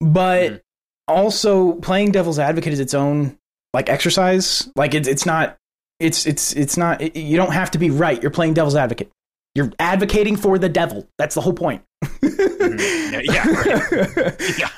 but 0.00 0.50
Mhm. 0.52 0.60
also 1.08 1.74
playing 1.74 2.10
devil's 2.12 2.38
advocate 2.38 2.72
is 2.72 2.80
its 2.80 2.92
own 2.94 3.38
like 3.72 3.88
exercise. 3.88 4.68
Like 4.76 4.94
it's 4.94 5.06
it's 5.08 5.24
not 5.24 5.56
it's 6.02 6.26
it's 6.26 6.52
it's 6.54 6.76
not 6.76 7.00
it, 7.00 7.16
you 7.16 7.36
don't 7.36 7.52
have 7.52 7.70
to 7.72 7.78
be 7.78 7.90
right. 7.90 8.20
You're 8.20 8.30
playing 8.30 8.54
devil's 8.54 8.76
advocate. 8.76 9.10
You're 9.54 9.70
advocating 9.78 10.36
for 10.36 10.58
the 10.58 10.68
devil. 10.68 11.08
That's 11.18 11.34
the 11.34 11.40
whole 11.40 11.52
point. 11.52 11.82
Mhm. 12.04 13.12
Yeah, 13.12 13.20
yeah, 13.22 14.20
right. 14.20 14.40
Yeah. 14.58 14.68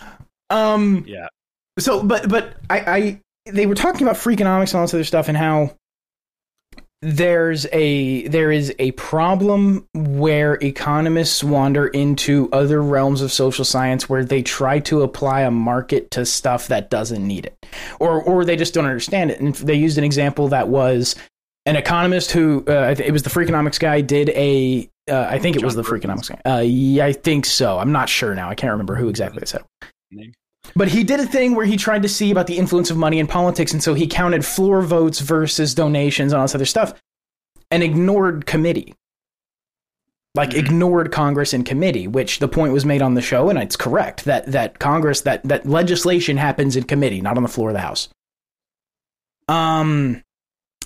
Um. 0.50 1.04
Yeah. 1.06 1.28
So, 1.78 2.02
but 2.02 2.28
but 2.28 2.56
I, 2.70 2.78
I 2.80 3.20
they 3.50 3.66
were 3.66 3.74
talking 3.74 4.02
about 4.02 4.16
freakonomics 4.16 4.72
and 4.72 4.76
all 4.76 4.82
this 4.82 4.94
other 4.94 5.04
stuff 5.04 5.28
and 5.28 5.36
how 5.36 5.74
there's 7.04 7.66
a 7.70 8.26
there 8.28 8.50
is 8.50 8.74
a 8.78 8.92
problem 8.92 9.86
where 9.92 10.54
economists 10.54 11.44
wander 11.44 11.86
into 11.88 12.48
other 12.50 12.82
realms 12.82 13.20
of 13.20 13.30
social 13.30 13.64
science 13.64 14.08
where 14.08 14.24
they 14.24 14.42
try 14.42 14.78
to 14.78 15.02
apply 15.02 15.42
a 15.42 15.50
market 15.50 16.10
to 16.12 16.24
stuff 16.24 16.68
that 16.68 16.88
doesn't 16.88 17.26
need 17.26 17.44
it. 17.44 17.66
Or 18.00 18.22
or 18.22 18.46
they 18.46 18.56
just 18.56 18.72
don't 18.72 18.86
understand 18.86 19.30
it. 19.30 19.38
And 19.38 19.54
they 19.56 19.74
used 19.74 19.98
an 19.98 20.04
example 20.04 20.48
that 20.48 20.68
was 20.68 21.14
an 21.66 21.76
economist 21.76 22.32
who 22.32 22.64
uh, 22.66 22.94
it 22.98 23.12
was 23.12 23.22
the 23.22 23.30
freakonomics 23.30 23.78
guy 23.78 24.00
did 24.00 24.30
a 24.30 24.88
uh, 25.10 25.26
I 25.28 25.38
think 25.38 25.56
it 25.56 25.62
was 25.62 25.74
the 25.74 25.82
freakonomics 25.82 26.30
guy. 26.30 26.50
Uh, 26.50 26.60
yeah 26.60 27.04
I 27.04 27.12
think 27.12 27.44
so. 27.44 27.78
I'm 27.78 27.92
not 27.92 28.08
sure 28.08 28.34
now. 28.34 28.48
I 28.48 28.54
can't 28.54 28.70
remember 28.70 28.94
who 28.94 29.10
exactly 29.10 29.42
I 29.42 29.44
said? 29.44 29.62
But 30.76 30.88
he 30.88 31.04
did 31.04 31.20
a 31.20 31.26
thing 31.26 31.54
where 31.54 31.66
he 31.66 31.76
tried 31.76 32.02
to 32.02 32.08
see 32.08 32.30
about 32.30 32.46
the 32.46 32.58
influence 32.58 32.90
of 32.90 32.96
money 32.96 33.18
in 33.18 33.26
politics, 33.26 33.72
and 33.72 33.82
so 33.82 33.94
he 33.94 34.06
counted 34.06 34.44
floor 34.44 34.82
votes 34.82 35.20
versus 35.20 35.74
donations 35.74 36.32
and 36.32 36.38
all 36.40 36.44
this 36.44 36.54
other 36.54 36.64
stuff, 36.64 36.94
and 37.70 37.82
ignored 37.82 38.46
committee. 38.46 38.94
Like 40.36 40.50
Mhm. 40.50 40.58
ignored 40.58 41.12
Congress 41.12 41.52
and 41.52 41.64
committee, 41.64 42.08
which 42.08 42.40
the 42.40 42.48
point 42.48 42.72
was 42.72 42.84
made 42.84 43.02
on 43.02 43.14
the 43.14 43.22
show, 43.22 43.48
and 43.50 43.58
it's 43.58 43.76
correct 43.76 44.24
that 44.24 44.46
that 44.50 44.80
Congress 44.80 45.20
that 45.20 45.44
that 45.44 45.64
legislation 45.64 46.38
happens 46.38 46.74
in 46.74 46.84
committee, 46.84 47.20
not 47.20 47.36
on 47.36 47.44
the 47.44 47.48
floor 47.48 47.68
of 47.68 47.74
the 47.74 47.80
House. 47.80 48.08
Um, 49.46 50.22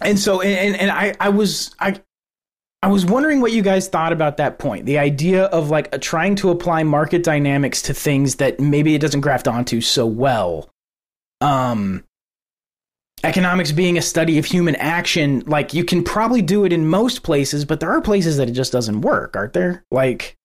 and 0.02 0.18
so 0.18 0.42
and 0.42 0.76
and 0.76 0.90
I 0.90 1.14
I 1.18 1.30
was 1.30 1.74
I 1.80 2.00
I 2.80 2.86
was 2.88 3.04
wondering 3.04 3.40
what 3.40 3.52
you 3.52 3.62
guys 3.62 3.88
thought 3.88 4.12
about 4.12 4.36
that 4.36 4.58
point. 4.58 4.86
The 4.86 4.98
idea 4.98 5.44
of 5.46 5.68
like 5.68 5.92
uh, 5.92 5.98
trying 6.00 6.36
to 6.36 6.50
apply 6.50 6.84
market 6.84 7.24
dynamics 7.24 7.82
to 7.82 7.94
things 7.94 8.36
that 8.36 8.60
maybe 8.60 8.94
it 8.94 9.00
doesn't 9.00 9.20
graft 9.20 9.48
onto 9.48 9.80
so 9.80 10.06
well. 10.06 10.70
Um 11.40 12.04
economics 13.24 13.72
being 13.72 13.98
a 13.98 14.02
study 14.02 14.38
of 14.38 14.44
human 14.44 14.76
action, 14.76 15.42
like 15.46 15.74
you 15.74 15.82
can 15.82 16.04
probably 16.04 16.40
do 16.40 16.64
it 16.64 16.72
in 16.72 16.86
most 16.86 17.24
places, 17.24 17.64
but 17.64 17.80
there 17.80 17.90
are 17.90 18.00
places 18.00 18.36
that 18.36 18.48
it 18.48 18.52
just 18.52 18.70
doesn't 18.70 19.00
work, 19.00 19.34
aren't 19.34 19.54
there? 19.54 19.84
Like 19.90 20.36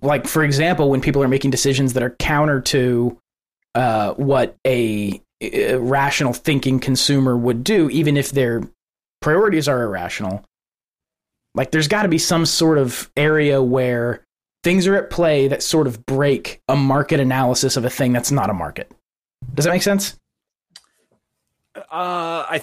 like 0.00 0.28
for 0.28 0.44
example, 0.44 0.88
when 0.88 1.00
people 1.00 1.20
are 1.20 1.28
making 1.28 1.50
decisions 1.50 1.94
that 1.94 2.02
are 2.04 2.14
counter 2.20 2.60
to 2.60 3.18
uh 3.74 4.14
what 4.14 4.56
a, 4.64 5.20
a 5.40 5.74
rational 5.74 6.32
thinking 6.32 6.78
consumer 6.78 7.36
would 7.36 7.64
do 7.64 7.90
even 7.90 8.16
if 8.16 8.30
their 8.30 8.62
priorities 9.20 9.66
are 9.66 9.82
irrational 9.82 10.44
like 11.54 11.70
there's 11.70 11.88
got 11.88 12.02
to 12.02 12.08
be 12.08 12.18
some 12.18 12.46
sort 12.46 12.78
of 12.78 13.10
area 13.16 13.62
where 13.62 14.24
things 14.64 14.86
are 14.86 14.96
at 14.96 15.10
play 15.10 15.48
that 15.48 15.62
sort 15.62 15.86
of 15.86 16.04
break 16.06 16.60
a 16.68 16.76
market 16.76 17.20
analysis 17.20 17.76
of 17.76 17.84
a 17.84 17.90
thing 17.90 18.12
that's 18.12 18.30
not 18.30 18.50
a 18.50 18.54
market. 18.54 18.90
Does 19.54 19.64
that 19.64 19.70
make 19.72 19.82
sense? 19.82 20.16
Uh, 21.74 22.44
I 22.48 22.62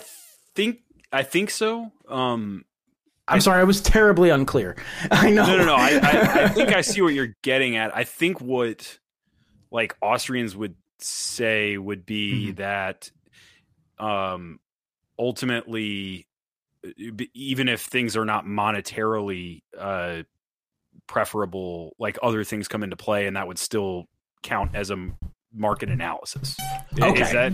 think 0.55 0.79
I 1.11 1.23
think 1.23 1.49
so. 1.49 1.91
Um, 2.07 2.65
I'm 3.27 3.41
sorry, 3.41 3.59
I 3.59 3.63
was 3.63 3.81
terribly 3.81 4.29
unclear. 4.29 4.75
I 5.11 5.29
know. 5.31 5.45
no, 5.45 5.57
no, 5.57 5.65
no. 5.65 5.75
I, 5.75 5.99
I, 6.01 6.43
I 6.43 6.47
think 6.53 6.73
I 6.73 6.81
see 6.81 7.01
what 7.01 7.13
you're 7.13 7.33
getting 7.41 7.75
at. 7.75 7.95
I 7.95 8.03
think 8.03 8.41
what 8.41 8.99
like 9.71 9.95
Austrians 10.01 10.55
would 10.55 10.75
say 10.99 11.77
would 11.77 12.05
be 12.05 12.47
Mm-hmm. 12.51 12.55
that 12.55 13.11
um 13.99 14.59
ultimately 15.17 16.27
even 17.33 17.67
if 17.69 17.81
things 17.81 18.15
are 18.17 18.25
not 18.25 18.45
monetarily 18.45 19.61
uh 19.77 20.21
preferable 21.07 21.95
like 21.99 22.17
other 22.23 22.43
things 22.43 22.67
come 22.67 22.83
into 22.83 22.95
play 22.95 23.27
and 23.27 23.35
that 23.35 23.47
would 23.47 23.59
still 23.59 24.05
count 24.43 24.71
as 24.75 24.91
a 24.91 25.09
market 25.53 25.89
analysis 25.89 26.55
Okay. 26.99 27.21
is 27.21 27.31
that 27.31 27.53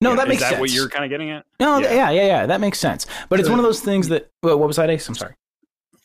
no, 0.00 0.10
yeah, 0.10 0.16
that 0.16 0.28
makes 0.28 0.36
is 0.38 0.42
that 0.44 0.50
sense. 0.50 0.60
what 0.60 0.70
you're 0.70 0.88
kind 0.88 1.04
of 1.04 1.10
getting 1.10 1.30
at 1.30 1.44
no, 1.60 1.78
Yeah. 1.78 1.92
yeah. 1.92 2.10
yeah, 2.10 2.26
yeah, 2.26 2.46
that 2.46 2.60
makes 2.60 2.78
sense. 2.78 3.06
But 3.28 3.40
it's 3.40 3.48
one 3.48 3.58
of 3.58 3.64
those 3.64 3.80
things 3.80 4.08
that. 4.08 4.30
Well, 4.42 4.56
what 4.58 4.68
was 4.68 4.76
that, 4.76 4.88
Ace? 4.90 5.08
I'm 5.08 5.14
sorry. 5.16 5.34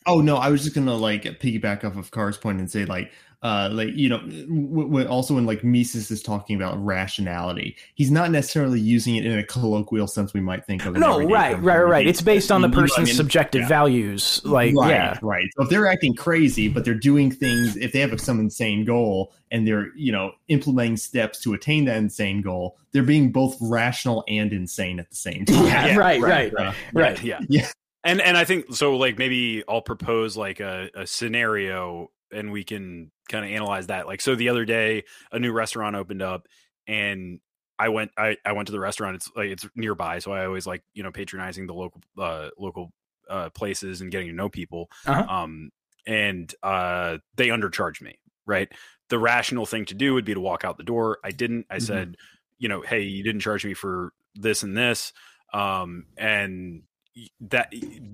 Oh 0.08 0.20
no, 0.20 0.36
I 0.36 0.48
was 0.48 0.62
just 0.64 0.74
gonna 0.74 0.94
like 0.96 1.24
piggyback 1.24 1.84
off 1.84 1.96
of 1.96 2.10
Car's 2.10 2.36
point 2.36 2.58
and 2.58 2.68
say 2.70 2.84
like, 2.86 3.12
uh, 3.42 3.68
like 3.70 3.90
you 3.94 4.08
know, 4.08 4.18
w- 4.18 4.86
w- 4.88 5.06
also 5.06 5.34
when 5.34 5.46
like 5.46 5.62
Mises 5.62 6.10
is 6.10 6.22
talking 6.22 6.56
about 6.56 6.82
rationality, 6.84 7.76
he's 7.94 8.10
not 8.10 8.30
necessarily 8.32 8.80
using 8.80 9.14
it 9.16 9.24
in 9.24 9.38
a 9.38 9.44
colloquial 9.44 10.08
sense 10.08 10.34
we 10.34 10.40
might 10.40 10.64
think 10.66 10.84
of. 10.86 10.96
No, 10.96 11.18
right, 11.18 11.28
right, 11.28 11.62
right, 11.62 11.78
right. 11.82 12.06
It's 12.06 12.20
based 12.22 12.50
on 12.50 12.62
the 12.62 12.68
know 12.68 12.78
I 12.78 12.80
person's 12.80 13.08
mean? 13.08 13.14
subjective 13.16 13.62
Yeah. 13.62 13.68
values. 13.68 14.40
Like, 14.44 14.74
right, 14.74 14.90
yeah, 14.90 15.18
right. 15.22 15.46
So 15.56 15.62
if 15.64 15.68
they're 15.70 15.86
acting 15.86 16.14
crazy, 16.14 16.66
but 16.68 16.84
they're 16.84 16.94
doing 16.94 17.30
things, 17.30 17.76
if 17.76 17.92
they 17.92 18.00
have 18.00 18.18
some 18.20 18.40
insane 18.40 18.84
goal 18.84 19.32
and 19.52 19.66
they're 19.68 19.94
you 19.94 20.10
know 20.10 20.32
implementing 20.48 20.96
steps 20.96 21.40
to 21.42 21.54
attain 21.54 21.84
that 21.84 21.98
insane 21.98 22.40
goal, 22.42 22.76
they're 22.92 23.02
being 23.04 23.30
both 23.30 23.56
rational 23.60 24.24
and 24.26 24.52
insane 24.52 24.98
at 24.98 25.10
the 25.10 25.16
same 25.16 25.44
time. 25.46 25.64
yeah, 25.66 25.86
Yeah, 25.86 25.96
right, 25.96 26.20
right, 26.20 26.52
Uh, 26.58 26.72
right. 26.92 27.22
yeah 27.22 27.38
Yeah. 27.48 27.68
And 28.04 28.20
and 28.20 28.36
i 28.36 28.44
think 28.44 28.72
so 28.74 28.96
like 28.96 29.18
maybe 29.18 29.62
i'll 29.68 29.82
propose 29.82 30.36
like 30.36 30.60
a, 30.60 30.88
a 30.94 31.06
scenario 31.06 32.10
and 32.32 32.52
we 32.52 32.62
can 32.64 33.10
kind 33.28 33.44
of 33.44 33.50
analyze 33.50 33.86
that 33.88 34.06
like 34.06 34.20
so 34.20 34.34
the 34.34 34.48
other 34.48 34.64
day 34.64 35.04
a 35.32 35.38
new 35.38 35.52
restaurant 35.52 35.96
opened 35.96 36.22
up 36.22 36.46
and 36.86 37.40
i 37.78 37.88
went 37.88 38.10
i, 38.16 38.36
I 38.44 38.52
went 38.52 38.66
to 38.66 38.72
the 38.72 38.80
restaurant 38.80 39.16
it's 39.16 39.30
like 39.36 39.48
it's 39.50 39.66
nearby 39.74 40.18
so 40.20 40.32
i 40.32 40.44
always 40.44 40.66
like 40.66 40.82
you 40.94 41.02
know 41.02 41.12
patronizing 41.12 41.66
the 41.66 41.74
local 41.74 42.00
uh 42.18 42.50
local 42.58 42.92
uh 43.28 43.50
places 43.50 44.00
and 44.00 44.10
getting 44.10 44.28
to 44.28 44.34
know 44.34 44.48
people 44.48 44.88
Uh-huh. 45.06 45.26
um 45.28 45.70
and 46.06 46.54
uh 46.62 47.18
they 47.36 47.48
undercharged 47.48 48.00
me 48.02 48.18
right 48.46 48.68
the 49.10 49.18
rational 49.18 49.66
thing 49.66 49.84
to 49.86 49.94
do 49.94 50.14
would 50.14 50.24
be 50.24 50.34
to 50.34 50.40
walk 50.40 50.64
out 50.64 50.76
the 50.78 50.84
door 50.84 51.18
i 51.24 51.30
didn't 51.30 51.66
i 51.70 51.76
Mhm. 51.76 51.82
said 51.82 52.16
you 52.58 52.68
know 52.68 52.80
hey 52.82 53.02
you 53.02 53.22
didn't 53.22 53.40
charge 53.42 53.64
me 53.64 53.74
for 53.74 54.12
this 54.34 54.62
and 54.62 54.76
this 54.76 55.12
um 55.52 56.06
and 56.16 56.82
that 57.40 57.72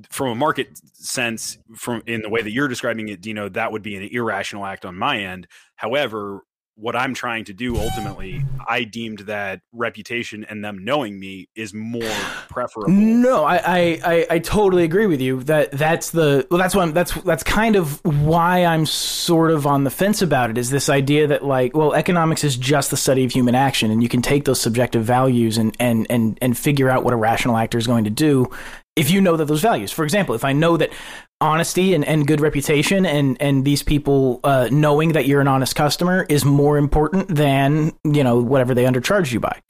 from 0.09 0.29
a 0.29 0.35
market 0.35 0.79
sense 0.95 1.59
from 1.77 2.03
in 2.07 2.23
the 2.23 2.29
way 2.29 2.43
that 2.43 2.51
you're 2.51 2.69
describing 2.69 3.09
it 3.09 3.21
dino 3.21 3.49
that 3.49 3.73
would 3.73 3.83
be 3.83 3.97
an 3.97 4.03
irrational 4.03 4.65
act 4.65 4.85
on 4.85 4.97
my 4.97 5.19
end 5.21 5.47
however 5.77 6.43
what 6.77 6.97
i'm 6.97 7.15
trying 7.15 7.45
to 7.45 7.53
do 7.53 7.77
ultimately 7.77 8.45
i 8.69 8.83
deemed 8.85 9.21
that 9.21 9.61
reputation 9.73 10.45
and 10.49 10.65
them 10.65 10.85
knowing 10.85 11.19
me 11.19 11.49
is 11.55 11.73
more 11.73 12.03
preferable 12.49 12.93
No, 13.25 13.45
I, 13.45 13.57
I, 14.05 14.27
I, 14.31 14.39
totally 14.39 14.85
agree 14.85 15.07
with 15.07 15.21
you. 15.21 15.43
That 15.45 15.73
that's 15.73 16.11
the 16.11 16.47
well, 16.51 16.59
that's 16.59 16.75
why 16.75 16.83
I'm, 16.83 16.93
that's 16.93 17.13
that's 17.23 17.43
kind 17.43 17.75
of 17.75 18.05
why 18.05 18.65
I'm 18.65 18.87
sort 18.87 19.51
of 19.51 19.67
on 19.67 19.85
the 19.85 19.91
fence 19.91 20.23
about 20.23 20.51
it. 20.51 20.59
Is 20.59 20.71
this 20.71 20.89
idea 20.89 21.27
that 21.27 21.45
like, 21.45 21.77
well, 21.77 21.95
economics 21.95 22.45
is 22.45 22.57
just 22.57 22.91
the 22.91 22.97
study 22.97 23.25
of 23.25 23.33
human 23.33 23.55
action, 23.55 23.91
and 23.91 24.03
you 24.03 24.09
can 24.09 24.23
take 24.23 24.45
those 24.45 24.61
subjective 24.61 25.05
values 25.05 25.59
and 25.59 25.77
and 25.81 26.07
and 26.11 26.39
and 26.41 26.57
figure 26.57 26.91
out 26.91 27.03
what 27.03 27.13
a 27.13 27.17
rational 27.17 27.57
actor 27.57 27.79
is 27.79 27.87
going 27.87 28.05
to 28.05 28.11
do 28.11 28.51
if 28.97 29.11
you 29.11 29.21
know 29.21 29.37
that 29.37 29.47
those 29.47 29.61
values. 29.61 29.91
For 29.91 30.05
example, 30.05 30.35
if 30.35 30.45
I 30.45 30.53
know 30.53 30.77
that 30.77 30.93
honesty 31.41 31.95
and, 31.95 32.05
and 32.05 32.27
good 32.27 32.41
reputation 32.41 33.05
and 33.05 33.37
and 33.41 33.65
these 33.65 33.83
people 33.83 34.41
uh, 34.45 34.69
knowing 34.71 35.13
that 35.13 35.27
you're 35.27 35.41
an 35.41 35.49
honest 35.49 35.75
customer 35.77 36.25
is 36.29 36.45
more 36.45 36.79
important 36.79 37.29
than 37.35 37.93
you 38.05 38.25
know 38.25 38.41
whatever 38.41 38.75
they 38.75 38.85
undercharge 38.85 39.33
you 39.33 39.41
by. 39.41 39.61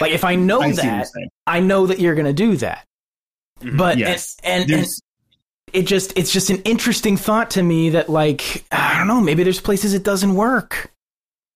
Like 0.00 0.12
if 0.12 0.24
I 0.24 0.34
know 0.34 0.60
I 0.60 0.72
see 0.72 0.76
what 0.76 0.84
you're 0.84 1.04
that. 1.04 1.28
I 1.46 1.60
know 1.60 1.86
that 1.86 2.00
you're 2.00 2.14
going 2.14 2.26
to 2.26 2.32
do 2.32 2.56
that. 2.58 2.84
Mhm. 3.60 3.78
But 3.78 3.98
Yes. 3.98 4.36
and, 4.42 4.64
and, 4.64 4.80
and 4.80 4.86
it 5.72 5.84
just 5.86 6.12
it's 6.18 6.32
just 6.32 6.50
an 6.50 6.60
interesting 6.62 7.16
thought 7.16 7.50
to 7.52 7.62
me 7.62 7.90
that 7.90 8.10
like 8.10 8.64
I 8.72 8.98
don't 8.98 9.06
know 9.06 9.20
maybe 9.20 9.42
there's 9.42 9.60
places 9.60 9.94
it 9.94 10.02
doesn't 10.02 10.34
work. 10.34 10.91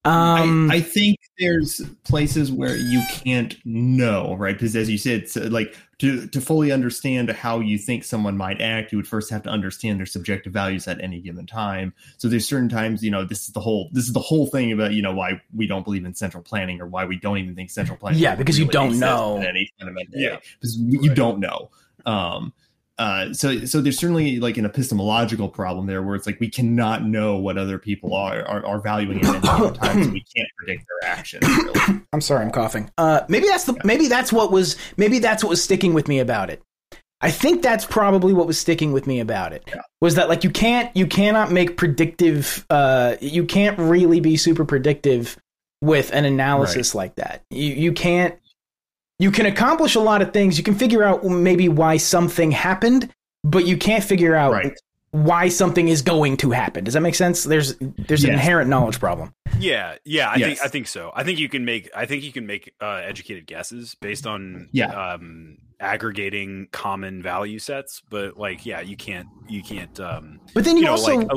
Um, 0.06 0.70
I, 0.70 0.76
I 0.76 0.80
think 0.80 1.18
there's 1.38 1.80
places 2.04 2.52
where 2.52 2.76
you 2.76 3.02
can't 3.10 3.56
know, 3.64 4.34
right? 4.36 4.54
Because 4.54 4.76
as 4.76 4.88
you 4.88 4.98
said, 4.98 5.28
so 5.28 5.42
like 5.42 5.76
to 5.98 6.26
to 6.28 6.40
fully 6.40 6.70
understand 6.70 7.30
how 7.30 7.58
you 7.60 7.76
think 7.76 8.04
someone 8.04 8.36
might 8.36 8.60
act, 8.60 8.92
you 8.92 8.98
would 8.98 9.08
first 9.08 9.30
have 9.30 9.42
to 9.42 9.48
understand 9.50 9.98
their 9.98 10.06
subjective 10.06 10.52
values 10.52 10.86
at 10.86 11.00
any 11.00 11.20
given 11.20 11.46
time. 11.46 11.92
So 12.18 12.28
there's 12.28 12.46
certain 12.46 12.68
times, 12.68 13.02
you 13.02 13.10
know, 13.10 13.24
this 13.24 13.48
is 13.48 13.52
the 13.54 13.60
whole 13.60 13.88
this 13.92 14.04
is 14.06 14.12
the 14.12 14.20
whole 14.20 14.46
thing 14.46 14.70
about 14.72 14.92
you 14.92 15.02
know 15.02 15.12
why 15.12 15.40
we 15.54 15.66
don't 15.66 15.82
believe 15.84 16.04
in 16.04 16.14
central 16.14 16.42
planning 16.42 16.80
or 16.80 16.86
why 16.86 17.04
we 17.04 17.16
don't 17.18 17.38
even 17.38 17.54
think 17.54 17.70
central 17.70 17.98
planning. 17.98 18.20
Yeah, 18.20 18.36
because 18.36 18.58
you 18.58 18.66
don't 18.66 18.98
know. 19.00 19.36
in 19.38 19.44
any 19.44 19.70
fundamental 19.78 20.20
Yeah. 20.20 20.34
way, 20.34 20.40
because 20.60 20.76
you 20.78 21.14
don't 21.14 21.40
know. 21.40 21.70
Um, 22.04 22.52
uh, 22.98 23.32
so 23.32 23.64
so 23.66 23.80
there's 23.80 23.98
certainly 23.98 24.40
like 24.40 24.56
an 24.56 24.64
epistemological 24.64 25.48
problem 25.48 25.86
there 25.86 26.02
where 26.02 26.14
it's 26.16 26.26
like 26.26 26.40
we 26.40 26.48
cannot 26.48 27.04
know 27.04 27.36
what 27.36 27.58
other 27.58 27.78
people 27.78 28.14
are 28.14 28.42
are, 28.46 28.64
are 28.64 28.80
valuing 28.80 29.18
at 29.18 29.24
any 29.26 29.40
given 29.40 29.74
time, 29.74 30.04
so 30.04 30.10
we 30.10 30.24
can't 30.34 30.48
predict 30.56 30.84
their 31.02 31.10
actions. 31.10 31.46
Really. 31.46 32.00
I'm 32.12 32.20
sorry, 32.20 32.44
I'm 32.44 32.50
coughing. 32.50 32.90
Uh, 32.96 33.20
maybe 33.28 33.46
that's 33.46 33.64
the 33.64 33.78
maybe 33.84 34.08
that's 34.08 34.32
what 34.32 34.50
was 34.50 34.76
maybe 34.96 35.18
that's 35.18 35.44
what 35.44 35.50
was 35.50 35.62
sticking 35.62 35.92
with 35.94 36.08
me 36.08 36.18
about 36.20 36.48
it. 36.50 36.62
I 37.20 37.30
think 37.30 37.62
that's 37.62 37.84
probably 37.86 38.32
what 38.34 38.46
was 38.46 38.58
sticking 38.58 38.92
with 38.92 39.06
me 39.06 39.20
about 39.20 39.54
it 39.54 39.64
Yeah. 39.68 39.80
was 40.02 40.16
that 40.16 40.28
like 40.28 40.44
you 40.44 40.50
can't 40.50 40.94
you 40.94 41.06
cannot 41.06 41.50
make 41.50 41.76
predictive 41.78 42.66
uh 42.68 43.16
you 43.22 43.44
can't 43.46 43.78
really 43.78 44.20
be 44.20 44.36
super 44.36 44.66
predictive 44.66 45.36
with 45.80 46.12
an 46.12 46.24
analysis 46.26 46.94
like 46.94 47.14
that. 47.16 47.42
You 47.50 47.72
you 47.72 47.92
can't 47.92 48.34
you 49.18 49.30
can 49.30 49.46
accomplish 49.46 49.94
a 49.94 50.00
lot 50.00 50.22
of 50.22 50.32
things. 50.32 50.58
You 50.58 50.64
can 50.64 50.74
figure 50.74 51.02
out 51.02 51.24
maybe 51.24 51.68
why 51.68 51.96
something 51.96 52.50
happened, 52.50 53.10
but 53.44 53.66
you 53.66 53.76
can't 53.76 54.04
figure 54.04 54.34
out 54.34 54.52
Right. 54.52 54.72
why 55.12 55.48
something 55.48 55.88
is 55.88 56.02
going 56.02 56.36
to 56.38 56.50
happen. 56.50 56.84
Does 56.84 56.94
that 56.94 57.00
make 57.00 57.14
sense? 57.14 57.44
There's 57.44 57.76
there's 57.80 58.24
an 58.24 58.30
inherent 58.30 58.68
knowledge 58.68 58.98
problem. 59.00 59.32
Yeah, 59.58 59.94
yeah, 60.04 60.28
I 60.30 60.36
Yes. 60.36 60.46
think 60.48 60.60
I 60.64 60.68
think 60.68 60.86
so. 60.88 61.12
I 61.14 61.24
think 61.24 61.38
you 61.38 61.48
can 61.48 61.64
make 61.64 61.88
I 61.96 62.04
think 62.06 62.22
you 62.24 62.32
can 62.32 62.46
make 62.46 62.72
uh, 62.80 63.00
educated 63.04 63.46
guesses 63.46 63.94
based 64.00 64.26
on 64.26 64.68
Yeah. 64.72 64.88
um, 64.88 65.56
aggregating 65.80 66.68
common 66.72 67.22
value 67.22 67.58
sets, 67.58 68.02
but 68.10 68.36
like 68.36 68.66
yeah, 68.66 68.80
you 68.82 68.96
can't 68.96 69.28
you 69.48 69.62
can't 69.62 69.98
um, 70.00 70.40
But 70.54 70.64
then 70.64 70.76
you, 70.76 70.80
you 70.82 70.86
know 70.86 70.92
also 70.92 71.14
like 71.16 71.28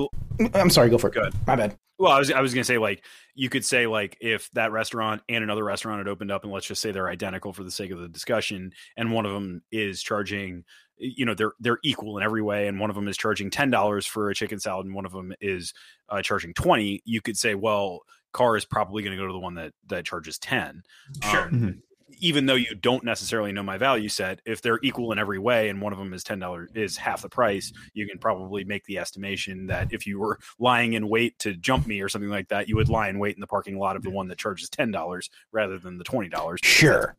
a- 0.52 0.60
I'm 0.60 0.70
sorry, 0.70 0.90
go 0.90 0.98
for 0.98 1.08
it. 1.08 1.14
Go 1.14 1.22
ahead. 1.22 1.34
My 1.48 1.56
bad. 1.56 1.78
Well, 2.00 2.12
I 2.14 2.18
was 2.18 2.32
I 2.32 2.40
was 2.40 2.54
gonna 2.54 2.64
say 2.64 2.78
like 2.78 3.04
you 3.36 3.50
could 3.50 3.66
say 3.66 3.86
like 3.86 4.18
if 4.22 4.50
that 4.52 4.72
restaurant 4.72 5.22
and 5.30 5.44
another 5.44 5.64
restaurant 5.66 6.00
had 6.00 6.08
opened 6.08 6.32
up, 6.32 6.44
and 6.44 6.52
let's 6.54 6.66
just 6.66 6.82
say 6.82 6.92
they're 6.92 7.10
identical 7.10 7.52
for 7.54 7.64
the 7.64 7.72
sake 7.72 7.92
of 7.92 8.00
the 8.00 8.08
discussion, 8.08 8.72
and 8.96 9.12
one 9.12 9.26
of 9.26 9.34
them 9.34 9.62
is 9.72 10.02
charging, 10.02 10.64
you 10.98 11.26
know, 11.26 11.34
they're 11.34 11.52
they're 11.60 11.80
equal 11.84 12.18
in 12.18 12.24
every 12.24 12.42
way, 12.42 12.68
and 12.68 12.80
one 12.80 12.90
of 12.90 12.96
them 12.96 13.08
is 13.10 13.18
charging 13.18 13.50
ten 13.50 13.70
dollars 13.70 14.06
for 14.08 14.30
a 14.30 14.36
chicken 14.36 14.60
salad, 14.60 14.86
and 14.86 14.96
one 14.96 15.06
of 15.06 15.12
them 15.12 15.34
is 15.42 15.74
uh, 16.08 16.22
charging 16.22 16.54
twenty. 16.54 17.02
You 17.04 17.22
could 17.22 17.38
say, 17.38 17.54
well, 17.54 18.00
car 18.32 18.56
is 18.56 18.64
probably 18.64 19.04
going 19.04 19.16
to 19.18 19.22
go 19.22 19.28
to 19.28 19.34
the 19.34 19.40
one 19.40 19.56
that 19.56 19.74
that 19.88 20.06
charges 20.06 20.40
ten. 20.40 20.84
Sure. 21.24 21.42
Um, 21.44 21.52
Mhm. 21.52 21.82
Even 22.20 22.46
though 22.46 22.56
you 22.56 22.76
don't 22.76 23.04
necessarily 23.04 23.52
know 23.52 23.64
my 23.64 23.78
value 23.78 24.10
set, 24.10 24.42
if 24.46 24.62
they're 24.62 24.80
equal 24.84 25.12
in 25.12 25.20
every 25.20 25.40
way, 25.40 25.70
and 25.70 25.82
one 25.82 25.94
of 25.94 26.00
them 26.00 26.14
is 26.14 26.24
ten 26.24 26.40
dollars 26.40 26.70
is 26.76 26.98
half 26.98 27.22
the 27.22 27.30
price, 27.30 27.72
you 27.94 28.08
can 28.08 28.20
probably 28.20 28.64
make 28.64 28.84
the 28.86 28.98
estimation 28.98 29.68
that 29.68 29.92
if 29.92 30.06
you 30.06 30.20
were 30.20 30.40
lying 30.60 30.94
in 30.94 31.10
wait 31.10 31.38
to 31.40 31.54
jump 31.56 31.88
me 31.88 32.02
or 32.02 32.10
something 32.10 32.30
like 32.30 32.50
that, 32.50 32.68
you 32.68 32.76
would 32.76 32.90
lie 32.90 33.10
in 33.10 33.20
wait 33.20 33.36
in 33.36 33.42
the 33.42 33.48
parking 33.48 33.78
lot 33.78 33.96
of 33.96 34.04
the 34.04 34.10
one 34.10 34.28
that 34.28 34.38
charges 34.38 34.70
ten 34.70 34.92
dollars 34.92 35.30
rather 35.52 35.80
than 35.80 35.98
the 35.98 36.04
twenty 36.04 36.30
dollars. 36.30 36.60
Sure. 36.64 37.16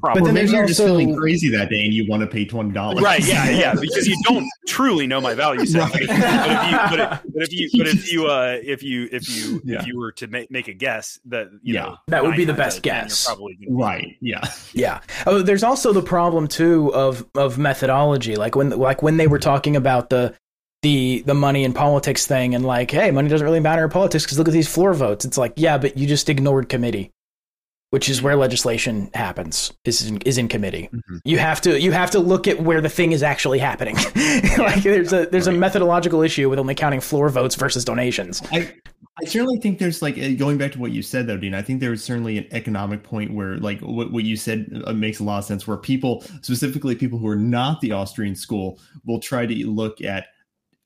Probably. 0.00 0.20
But 0.20 0.24
then 0.26 0.34
maybe 0.34 0.50
you're 0.50 0.66
just 0.66 0.80
feeling 0.80 1.16
crazy 1.16 1.48
that 1.50 1.70
day 1.70 1.84
and 1.84 1.92
you 1.92 2.06
want 2.08 2.20
to 2.22 2.26
pay 2.28 2.44
twenty 2.44 2.72
dollars. 2.72 3.02
right, 3.02 3.26
yeah, 3.26 3.48
yeah, 3.50 3.74
because 3.80 4.06
you 4.06 4.16
don't 4.24 4.46
truly 4.68 5.06
know 5.08 5.20
my 5.20 5.34
value 5.34 5.66
set. 5.66 5.90
But, 5.92 6.02
if, 6.02 6.08
but 6.08 6.20
if 6.20 6.70
you, 6.70 6.78
but 6.90 7.00
if, 7.00 7.32
but 7.34 7.42
if 7.42 7.52
you, 7.52 7.70
but 7.78 7.86
if 7.88 8.12
you, 8.12 8.26
uh, 8.26 8.58
if 8.62 8.82
you, 8.84 9.08
if 9.10 9.28
you, 9.28 9.60
Yeah. 9.64 9.80
if 9.80 9.86
you 9.88 9.98
were 9.98 10.12
to 10.12 10.28
make 10.28 10.50
make 10.50 10.68
a 10.68 10.72
guess, 10.72 11.18
that 11.26 11.48
you 11.62 11.74
Yeah. 11.74 11.82
know, 11.82 11.96
That 12.08 12.22
would 12.24 12.36
be 12.36 12.44
the 12.44 12.52
nine 12.52 12.60
out 12.60 12.66
of 12.66 12.72
best 12.74 12.82
guess. 12.82 13.26
Probably 13.26 13.58
Right. 13.68 14.16
Yeah. 14.20 14.42
Yeah. 14.72 15.00
Oh, 15.26 15.42
there's 15.42 15.64
also 15.64 15.92
the 15.92 16.02
problem 16.02 16.46
too 16.46 16.94
of 16.94 17.26
of 17.34 17.58
methodology. 17.58 18.36
Like 18.36 18.54
when 18.54 18.70
like 18.70 19.02
when 19.02 19.16
they 19.16 19.26
were 19.26 19.38
talking 19.40 19.74
about 19.74 20.10
the 20.10 20.34
the 20.82 21.22
the 21.26 21.34
money 21.34 21.64
and 21.64 21.74
politics 21.74 22.26
thing 22.26 22.54
and 22.54 22.64
like, 22.64 22.90
hey, 22.92 23.10
money 23.10 23.28
doesn't 23.28 23.44
really 23.44 23.58
matter 23.60 23.82
in 23.82 23.90
politics 23.90 24.24
because 24.24 24.38
look 24.38 24.46
at 24.46 24.52
these 24.54 24.68
floor 24.68 24.94
votes. 24.94 25.24
It's 25.24 25.38
like, 25.38 25.54
yeah, 25.56 25.78
but 25.78 25.96
you 25.96 26.06
just 26.06 26.28
ignored 26.28 26.68
committee, 26.68 27.10
which 27.90 28.08
is 28.08 28.20
where 28.20 28.36
legislation 28.36 29.10
happens. 29.14 29.72
Is 29.84 30.08
in, 30.08 30.18
is 30.22 30.38
in 30.38 30.48
committee. 30.48 30.88
Mhm. 30.92 31.20
You 31.24 31.38
have 31.38 31.60
to 31.62 31.80
you 31.80 31.92
have 31.92 32.10
to 32.12 32.18
look 32.18 32.48
at 32.48 32.60
where 32.60 32.80
the 32.80 32.88
thing 32.88 33.12
is 33.12 33.22
actually 33.22 33.58
happening. 33.58 33.94
like 34.58 34.82
there's 34.82 35.12
a 35.12 35.26
there's 35.26 35.46
a 35.46 35.52
methodological 35.52 36.22
issue 36.22 36.50
with 36.50 36.58
only 36.58 36.74
counting 36.74 37.00
floor 37.00 37.28
votes 37.28 37.54
versus 37.54 37.84
donations. 37.84 38.42
I 38.52 38.74
I 39.18 39.24
certainly 39.24 39.58
think 39.58 39.78
there's 39.78 40.02
like 40.02 40.18
uh, 40.18 40.34
going 40.34 40.58
back 40.58 40.72
to 40.72 40.78
what 40.78 40.92
you 40.92 41.00
said 41.00 41.26
though, 41.26 41.38
Dean. 41.38 41.54
I 41.54 41.62
think 41.62 41.80
there's 41.80 42.04
certainly 42.04 42.36
an 42.36 42.46
economic 42.50 43.02
point 43.02 43.32
where 43.32 43.56
like 43.56 43.80
what, 43.80 44.12
what 44.12 44.24
you 44.24 44.36
said 44.36 44.82
uh, 44.84 44.92
makes 44.92 45.20
a 45.20 45.24
lot 45.24 45.38
of 45.38 45.44
sense. 45.44 45.66
Where 45.66 45.78
people, 45.78 46.22
specifically 46.42 46.94
people 46.94 47.18
who 47.18 47.28
are 47.28 47.36
not 47.36 47.80
the 47.80 47.92
Austrian 47.92 48.34
school, 48.34 48.78
will 49.06 49.20
try 49.20 49.46
to 49.46 49.70
look 49.70 50.02
at 50.02 50.26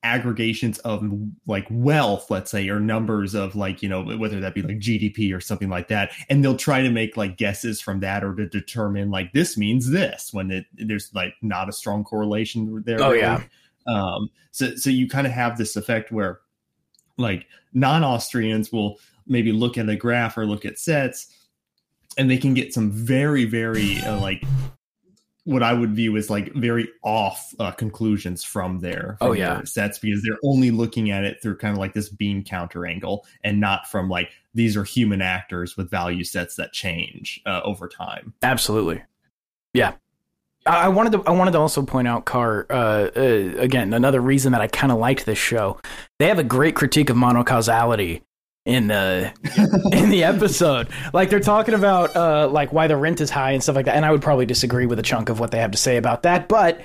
aggregations 0.03 0.79
of 0.79 1.05
like 1.47 1.67
wealth, 1.71 2.31
let's 2.31 2.51
say, 2.51 2.69
or 2.69 2.81
numbers 2.81 3.35
of 3.35 3.55
like 3.55 3.83
you 3.83 3.89
know 3.89 4.03
whether 4.03 4.41
that 4.41 4.55
be 4.55 4.63
like 4.63 4.79
GDP 4.79 5.35
or 5.35 5.41
something 5.41 5.69
like 5.69 5.89
that, 5.89 6.13
and 6.29 6.43
they'll 6.43 6.57
try 6.57 6.83
to 6.83 6.91
make 6.91 7.17
like 7.17 7.37
guesses 7.37 7.81
from 7.81 8.01
that 8.01 8.25
or 8.25 8.35
to 8.35 8.47
determine 8.47 9.11
like 9.11 9.33
this 9.33 9.57
means 9.57 9.91
this 9.91 10.33
when 10.33 10.51
it, 10.51 10.67
there's 10.75 11.13
like 11.15 11.35
not 11.43 11.69
a 11.69 11.73
strong 11.73 12.05
correlation 12.05 12.83
there. 12.87 13.03
Oh, 13.03 13.11
really. 13.11 13.21
yeah. 13.21 13.43
Um. 13.87 14.31
So 14.51 14.75
so 14.77 14.91
you 14.91 15.09
kind 15.09 15.27
of 15.27 15.33
have 15.33 15.59
this 15.59 15.77
effect 15.77 16.11
where 16.11 16.41
like 17.17 17.47
non-austrians 17.75 18.73
will 18.73 18.99
maybe 19.27 19.53
look 19.53 19.77
at 19.77 19.89
a 19.89 19.97
graph 19.97 20.37
or 20.39 20.47
look 20.47 20.65
at 20.65 20.79
sets 20.79 21.29
and 22.17 22.31
they 22.31 22.39
can 22.39 22.55
get 22.55 22.73
some 22.75 22.91
very 22.91 23.45
very 23.45 23.99
uh, 24.01 24.19
like 24.19 24.43
what 25.45 25.63
i 25.63 25.73
would 25.73 25.95
view 25.95 26.17
as 26.17 26.29
like 26.31 26.53
very 26.55 26.89
off 27.03 27.55
uh, 27.59 27.71
conclusions 27.73 28.45
from 28.45 28.79
their 28.81 29.17
from 29.19 29.29
Oh, 29.29 29.33
yeah. 29.33 29.63
sets 29.65 29.99
because 29.99 30.23
they're 30.23 30.39
only 30.45 30.71
looking 30.71 31.11
at 31.11 31.25
it 31.25 31.41
through 31.43 31.57
kind 31.57 31.73
of 31.73 31.79
like 31.79 31.95
this 31.95 32.09
beam 32.09 32.45
counter 32.45 32.87
angle 32.87 33.25
and 33.45 33.59
not 33.61 33.87
from 33.89 34.09
like 34.09 34.31
these 34.55 34.77
are 34.77 34.85
human 34.85 35.23
actors 35.23 35.77
with 35.77 35.91
value 35.91 36.25
sets 36.25 36.57
that 36.57 36.73
change 36.73 37.41
uh, 37.47 37.61
over 37.65 37.89
time 37.89 38.35
Absolutely. 38.43 39.03
Yeah. 39.73 39.93
I 40.67 40.85
I 40.85 40.89
wanted 40.89 41.13
to. 41.13 41.23
I 41.27 41.31
wanted 41.31 41.53
to 41.53 41.59
also 41.59 41.83
point 41.83 42.07
out, 42.07 42.27
Car. 42.27 42.67
Uh, 42.69 43.09
uh, 43.17 43.53
again, 43.57 43.95
another 43.95 44.21
reason 44.21 44.53
that 44.53 44.61
I 44.61 44.67
kind 44.67 44.93
of 44.93 44.99
liked 44.99 45.25
this 45.25 45.39
show. 45.39 45.79
They 46.19 46.27
have 46.29 46.39
a 46.39 46.45
great 46.45 46.75
critique 46.77 47.09
of 47.09 47.17
monocausality 47.17 48.21
in 48.67 48.87
the 48.87 49.33
in 49.93 50.11
the 50.11 50.25
episode. 50.25 50.89
Like 51.13 51.31
they're 51.31 51.41
talking 51.41 51.75
about 51.75 52.15
uh, 52.17 52.49
like 52.49 52.73
why 52.73 52.87
the 52.87 52.97
rent 52.97 53.21
is 53.21 53.31
high 53.31 53.53
and 53.53 53.63
stuff 53.63 53.77
like 53.77 53.87
that. 53.87 53.97
And 53.97 54.05
I 54.05 54.11
would 54.11 54.23
probably 54.23 54.47
disagree 54.47 54.87
with 54.87 54.99
a 54.99 55.03
chunk 55.03 55.29
of 55.29 55.41
what 55.41 55.51
they 55.51 55.59
have 55.59 55.71
to 55.73 55.79
say 55.79 55.97
about 55.97 56.23
that. 56.23 56.49
But 56.49 56.81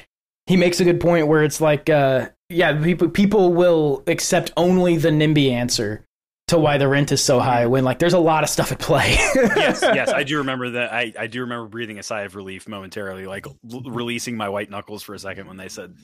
he 0.47 0.57
makes 0.57 0.79
a 0.79 0.83
good 0.83 0.99
point 0.99 1.27
where 1.27 1.43
it's 1.43 1.59
like, 1.59 1.89
uh, 1.89 2.29
yeah, 2.49 2.81
people 2.81 3.09
people 3.09 3.53
will 3.53 4.03
accept 4.07 4.51
only 4.57 4.97
the 4.97 5.09
NIMBY 5.09 5.51
answer 5.51 6.05
to 6.47 6.59
why 6.59 6.77
the 6.77 6.87
rent 6.87 7.11
is 7.11 7.23
so 7.23 7.39
high 7.39 7.65
when 7.65 7.83
like 7.83 7.97
there's 7.97 8.13
a 8.13 8.19
lot 8.19 8.43
of 8.43 8.49
stuff 8.49 8.71
at 8.71 8.79
play. 8.79 9.15
yes, 9.35 9.81
yes, 9.81 10.09
I 10.09 10.23
do 10.23 10.37
remember 10.37 10.71
that. 10.71 10.93
I, 10.93 11.11
I 11.17 11.27
do 11.27 11.41
remember 11.41 11.67
breathing 11.67 11.97
a 11.97 12.03
sigh 12.03 12.21
of 12.21 12.35
relief 12.35 12.67
momentarily, 12.67 13.25
like 13.25 13.47
l- 13.47 13.81
releasing 13.81 14.37
my 14.37 14.49
white 14.49 14.69
knuckles 14.69 15.01
for 15.01 15.15
a 15.15 15.19
second 15.19 15.47
when 15.47 15.57
they 15.57 15.69
said 15.69 15.95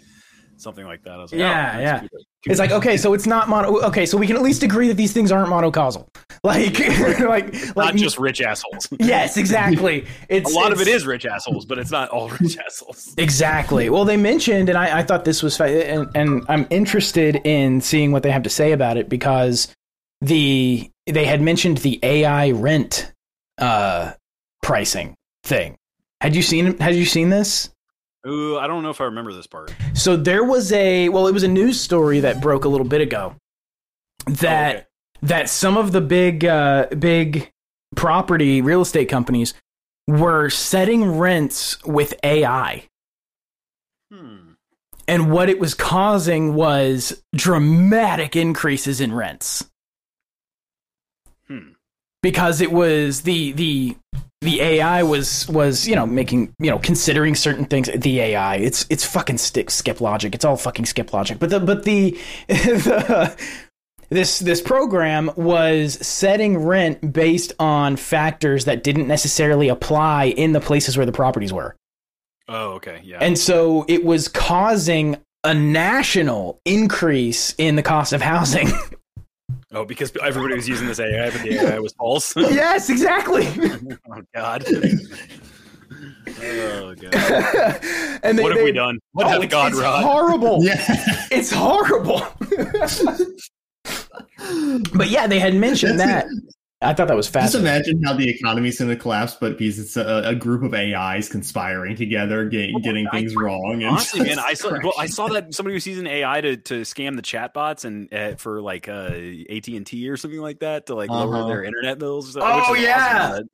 something 0.62 0.86
like 0.86 1.04
that. 1.04 1.14
I 1.14 1.18
was 1.18 1.32
like, 1.32 1.40
Yeah, 1.40 1.74
oh, 1.76 1.80
yeah. 1.82 2.00
good. 2.02 2.10
It's 2.46 2.60
like 2.60 2.72
okay, 2.72 2.98
so 2.98 3.14
it's 3.14 3.28
not 3.28 3.50
mono. 3.50 3.82
Okay, 3.88 4.06
so 4.06 4.18
we 4.18 4.26
can 4.28 4.36
at 4.36 4.42
least 4.42 4.64
agree 4.64 4.88
that 4.88 4.96
these 4.98 5.14
things 5.14 5.32
aren't 5.32 5.50
monocausal. 5.50 6.08
Like, 6.44 6.80
like, 7.20 7.76
not 7.76 7.96
just 7.96 8.18
rich 8.18 8.42
assholes. 8.42 8.88
yes, 9.00 9.38
exactly. 9.38 10.08
It's 10.28 10.30
a 10.30 10.36
It's 10.50 10.54
lot 10.56 10.72
of 10.72 10.82
it's- 10.82 11.04
rich 11.06 11.24
assholes, 11.28 11.66
but 11.68 11.78
it's 11.78 11.92
not 11.92 12.10
all 12.10 12.30
rich 12.30 12.58
assholes. 12.58 13.14
exactly. 13.16 13.92
Well, 13.92 14.06
they 14.06 14.18
mentioned, 14.18 14.68
and 14.70 14.76
I, 14.76 15.00
I 15.00 15.04
thought 15.04 15.24
this 15.24 15.44
was, 15.44 15.62
and, 15.62 16.10
and 16.16 16.44
I'm 16.50 16.66
interested 16.72 17.36
in 17.46 17.80
seeing 17.82 18.12
what 18.12 18.24
they 18.24 18.32
have 18.32 18.42
to 18.44 18.50
say 18.50 18.72
about 18.72 18.98
it 18.98 19.08
because 19.08 19.68
the 20.22 20.90
they 21.06 21.26
had 21.26 21.42
mentioned 21.42 21.78
the 21.80 22.00
AI 22.02 22.52
rent 22.52 23.12
uh 23.60 24.14
pricing 24.64 25.14
thing. 25.44 25.76
Had 26.22 26.36
you 26.36 26.42
seen? 26.42 26.78
Had 26.80 26.96
you 26.96 27.06
seen 27.06 27.30
this? 27.30 27.70
Ooh, 28.28 28.58
I 28.58 28.68
don't 28.68 28.84
know 28.84 28.92
if 28.92 29.02
I 29.02 29.06
remember 29.06 29.34
this 29.34 29.48
part. 29.48 29.74
So 29.94 30.16
there 30.16 30.44
was 30.44 30.72
a 30.72 31.10
well, 31.10 31.28
it 31.28 31.34
was 31.34 31.44
a 31.44 31.48
news 31.48 31.80
story 31.80 32.20
that 32.20 32.42
broke 32.42 32.66
a 32.66 32.70
little 32.70 32.88
bit 32.88 33.02
ago 33.02 33.36
that 34.28 34.76
Oh, 34.76 34.78
okay. 34.80 34.86
that 35.24 35.50
some 35.50 35.76
of 35.78 35.92
the 35.92 36.02
big 36.02 36.46
uh, 36.46 36.88
big 36.98 37.52
property 37.96 38.62
real 38.62 38.82
estate 38.82 39.10
companies 39.10 39.54
were 40.08 40.50
setting 40.50 41.18
rents 41.18 41.84
with 41.84 42.14
AI, 42.24 42.84
Hmm. 44.12 44.54
and 45.08 45.32
what 45.32 45.50
it 45.50 45.60
was 45.60 45.74
causing 45.74 46.54
was 46.54 47.24
dramatic 47.36 48.36
increases 48.36 49.00
in 49.02 49.14
rents. 49.14 49.68
Because 52.22 52.62
it 52.62 52.72
was 52.72 53.22
the 53.22 53.52
the 53.54 53.96
the 54.42 54.60
AI 54.62 55.04
was 55.04 55.48
was 55.50 55.88
you 55.88 55.96
know 55.96 56.06
making 56.06 56.54
you 56.60 56.72
know 56.72 56.80
considering 56.80 57.36
certain 57.36 57.66
things. 57.66 57.90
The 57.94 58.20
AI, 58.20 58.56
it's 58.56 58.86
it's 58.90 59.06
fucking 59.06 59.38
stick 59.38 59.70
skip 59.70 60.02
logic. 60.02 60.36
It's 60.36 60.46
all 60.46 60.58
fucking 60.58 60.86
skip 60.86 61.14
logic. 61.14 61.40
But 61.40 61.50
the 61.50 61.60
but 61.60 61.84
the 61.84 62.18
the, 62.48 63.36
this 64.10 64.40
this 64.40 64.62
program 64.62 65.32
was 65.36 65.94
setting 66.06 66.58
rent 66.58 67.14
based 67.14 67.54
on 67.60 67.96
factors 67.96 68.66
that 68.66 68.84
didn't 68.84 69.08
necessarily 69.08 69.70
apply 69.70 70.26
in 70.26 70.54
the 70.54 70.62
places 70.62 70.98
where 70.98 71.06
the 71.06 71.12
properties 71.12 71.54
were. 71.54 71.76
Oh, 72.48 72.72
okay, 72.74 73.00
yeah. 73.04 73.20
And 73.22 73.38
so 73.38 73.86
it 73.88 74.04
was 74.04 74.28
causing 74.28 75.18
a 75.44 75.54
national 75.54 76.60
increase 76.66 77.56
in 77.58 77.76
the 77.76 77.84
cost 77.84 78.12
of 78.14 78.22
housing. 78.22 78.68
oh, 79.74 79.86
because 79.86 80.12
everybody 80.24 80.56
was 80.56 80.68
using 80.68 80.88
this 80.88 81.00
AI, 81.00 81.30
but 81.30 81.42
the 81.42 81.54
AI 81.60 81.80
was 81.80 81.94
false. 81.94 82.36
yes, 82.38 82.90
exactly. 82.90 83.48
oh 84.12 84.22
God. 84.34 84.64
Oh 86.44 86.96
god! 86.96 87.14
and 88.24 88.38
they, 88.38 88.44
what 88.44 88.52
have 88.52 88.60
they- 88.60 88.64
we 88.64 88.72
done? 88.72 89.00
What 89.12 89.26
Oh, 89.28 89.30
hath 89.30 89.44
it's, 89.44 89.52
God 89.52 89.72
it's 89.74 89.82
wrought? 89.82 90.04
horrible. 90.04 90.64
Yeah. 90.64 90.84
It's 91.32 91.52
horrible. 91.52 92.22
but 94.94 95.10
yeah, 95.10 95.28
they 95.28 95.40
had 95.40 95.56
mentioned 95.56 96.00
that. 96.00 96.26
I 96.84 96.96
thought 96.96 97.08
that 97.10 97.16
was 97.16 97.30
Just 97.30 97.54
imagine 97.54 98.02
how 98.04 98.14
the 98.14 98.28
economy's 98.28 98.80
going 98.80 98.90
to 98.90 98.96
collapse, 98.96 99.36
but 99.40 99.60
because 99.60 99.78
it's 99.78 99.98
a, 99.98 100.24
a 100.26 100.34
group 100.34 100.64
of 100.64 100.74
AIs 100.74 101.30
conspiring 101.30 101.96
together, 101.96 102.46
getting, 102.46 102.82
getting 102.82 103.08
I- 103.08 103.12
things 103.12 103.36
wrong. 103.36 103.74
And 103.84 103.86
Honestly, 103.86 104.22
man, 104.22 104.40
I 104.44 104.56
saw 104.56 104.72
well, 104.82 104.94
I 104.98 105.06
saw 105.06 105.28
that 105.28 105.54
somebody 105.54 105.76
was 105.76 105.86
using 105.86 106.08
AI 106.08 106.42
to, 106.42 106.58
to 106.58 106.82
scam 106.82 107.16
the 107.16 107.22
chatbots 107.22 107.86
and 107.86 108.12
uh, 108.12 108.36
for 108.36 108.62
like 108.62 108.88
uh, 108.88 109.12
AT 109.50 109.68
and 109.68 109.86
T 109.86 110.10
or 110.10 110.18
something 110.18 110.42
like 110.42 110.60
that 110.62 110.88
to 110.88 110.96
like 110.96 111.12
lower 111.12 111.36
Uh-huh. 111.36 111.48
their 111.48 111.64
internet 111.64 112.00
bills. 112.00 112.36
Or 112.36 112.42
Oh, 112.44 112.64
something, 112.66 112.84
yeah. 112.84 113.30
awesome, 113.34 113.50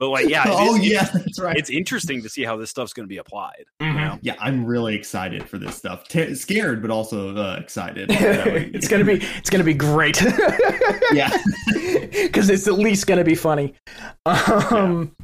but 0.00 0.08
like 0.08 0.28
yeah, 0.28 0.42
it 0.48 0.50
oh 0.58 0.74
is- 0.76 0.86
yeah, 0.86 1.04
that's 1.12 1.38
right. 1.38 1.56
it's 1.56 1.70
interesting 1.70 2.22
to 2.22 2.28
see 2.28 2.42
how 2.42 2.56
this 2.56 2.70
stuff's 2.70 2.92
going 2.92 3.04
to 3.06 3.08
be 3.08 3.18
applied. 3.18 3.64
You 3.78 3.86
Mhm. 3.86 3.94
know? 3.94 4.18
yeah, 4.22 4.34
I'm 4.40 4.64
really 4.64 4.96
excited 4.96 5.48
for 5.48 5.58
this 5.58 5.76
stuff. 5.76 6.08
Ter- 6.08 6.34
scared, 6.34 6.82
but 6.82 6.90
also 6.90 7.36
uh, 7.36 7.56
excited. 7.60 8.10
It's 8.74 8.88
gonna 8.88 9.04
be 9.04 9.20
it's 9.38 9.50
gonna 9.50 9.62
be 9.62 9.74
great. 9.74 10.20
yeah. 11.12 11.30
because 12.10 12.50
it's 12.50 12.66
at 12.66 12.74
least 12.74 13.06
gonna 13.06 13.22
be 13.24 13.34
funny. 13.36 13.74
Um, 14.26 15.14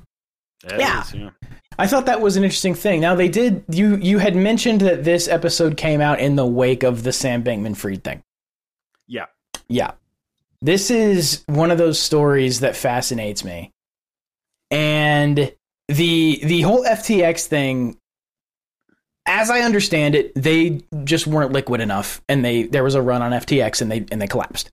It 0.65 0.79
Yeah. 0.81 1.03
is, 1.03 1.15
yeah. 1.15 1.31
I 1.79 1.87
thought 1.87 2.07
that 2.07 2.21
was 2.21 2.37
an 2.37 2.45
interesting 2.45 2.75
thing. 2.75 3.01
Now 3.01 3.15
they 3.15 3.29
did 3.29 3.65
you 3.69 3.97
you 3.97 4.19
had 4.19 4.35
mentioned 4.37 4.81
that 4.83 5.05
this 5.05 5.29
episode 5.29 5.77
came 5.77 6.01
out 6.01 6.21
in 6.21 6.37
the 6.37 6.47
wake 6.47 6.83
of 6.83 7.03
the 7.03 7.13
Sam 7.13 7.43
Bankman 7.45 7.77
Fried 7.77 8.03
thing. 8.05 8.23
Yeah. 9.07 9.27
Yeah. 9.69 9.93
This 10.63 10.91
is 10.91 11.45
one 11.47 11.71
of 11.71 11.79
those 11.79 11.99
stories 11.99 12.61
that 12.61 12.75
fascinates 12.77 13.45
me. 13.45 13.73
And 14.71 15.53
the 15.89 16.41
the 16.43 16.61
whole 16.63 16.85
FTX 16.85 17.47
thing 17.47 17.97
as 19.29 19.51
I 19.51 19.61
understand 19.61 20.15
it, 20.15 20.33
they 20.35 20.83
just 21.05 21.27
weren't 21.27 21.53
liquid 21.53 21.81
enough 21.81 22.23
and 22.29 22.45
they 22.45 22.65
there 22.65 22.85
was 22.85 22.95
a 22.95 23.03
run 23.03 23.23
on 23.23 23.33
FTX 23.33 23.83
and 23.83 23.91
they 23.91 24.05
and 24.11 24.21
they 24.21 24.27
collapsed. 24.27 24.71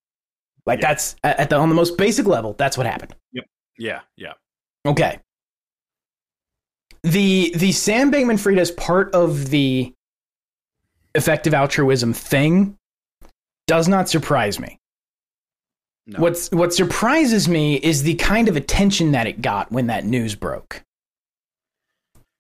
Like 0.66 0.80
Yeah. 0.82 0.88
that's 0.90 1.16
at 1.24 1.40
at 1.40 1.50
the 1.50 1.58
on 1.58 1.70
the 1.70 1.76
most 1.76 1.98
basic 1.98 2.26
level, 2.26 2.54
that's 2.54 2.78
what 2.78 2.86
happened. 2.86 3.16
Yep. 3.34 3.46
Yeah, 3.78 4.00
yeah. 4.18 4.34
Okay. 4.86 5.20
The 7.04 7.52
the 7.56 7.72
Sam 7.72 8.12
Bankman 8.12 8.40
Fried 8.40 8.58
as 8.60 8.72
part 8.72 9.14
of 9.14 9.50
the 9.50 9.94
effective 11.16 11.54
altruism 11.54 12.14
thing 12.14 12.78
does 13.68 13.88
not 13.88 14.10
surprise 14.10 14.60
me. 14.60 14.80
No. 16.06 16.20
What's 16.20 16.52
what 16.52 16.74
surprises 16.74 17.48
me 17.48 17.76
is 17.76 18.04
the 18.04 18.16
kind 18.16 18.50
of 18.50 18.58
attention 18.58 19.14
that 19.14 19.26
it 19.26 19.42
got 19.42 19.72
when 19.72 19.88
that 19.88 20.04
news 20.06 20.36
broke. 20.36 20.84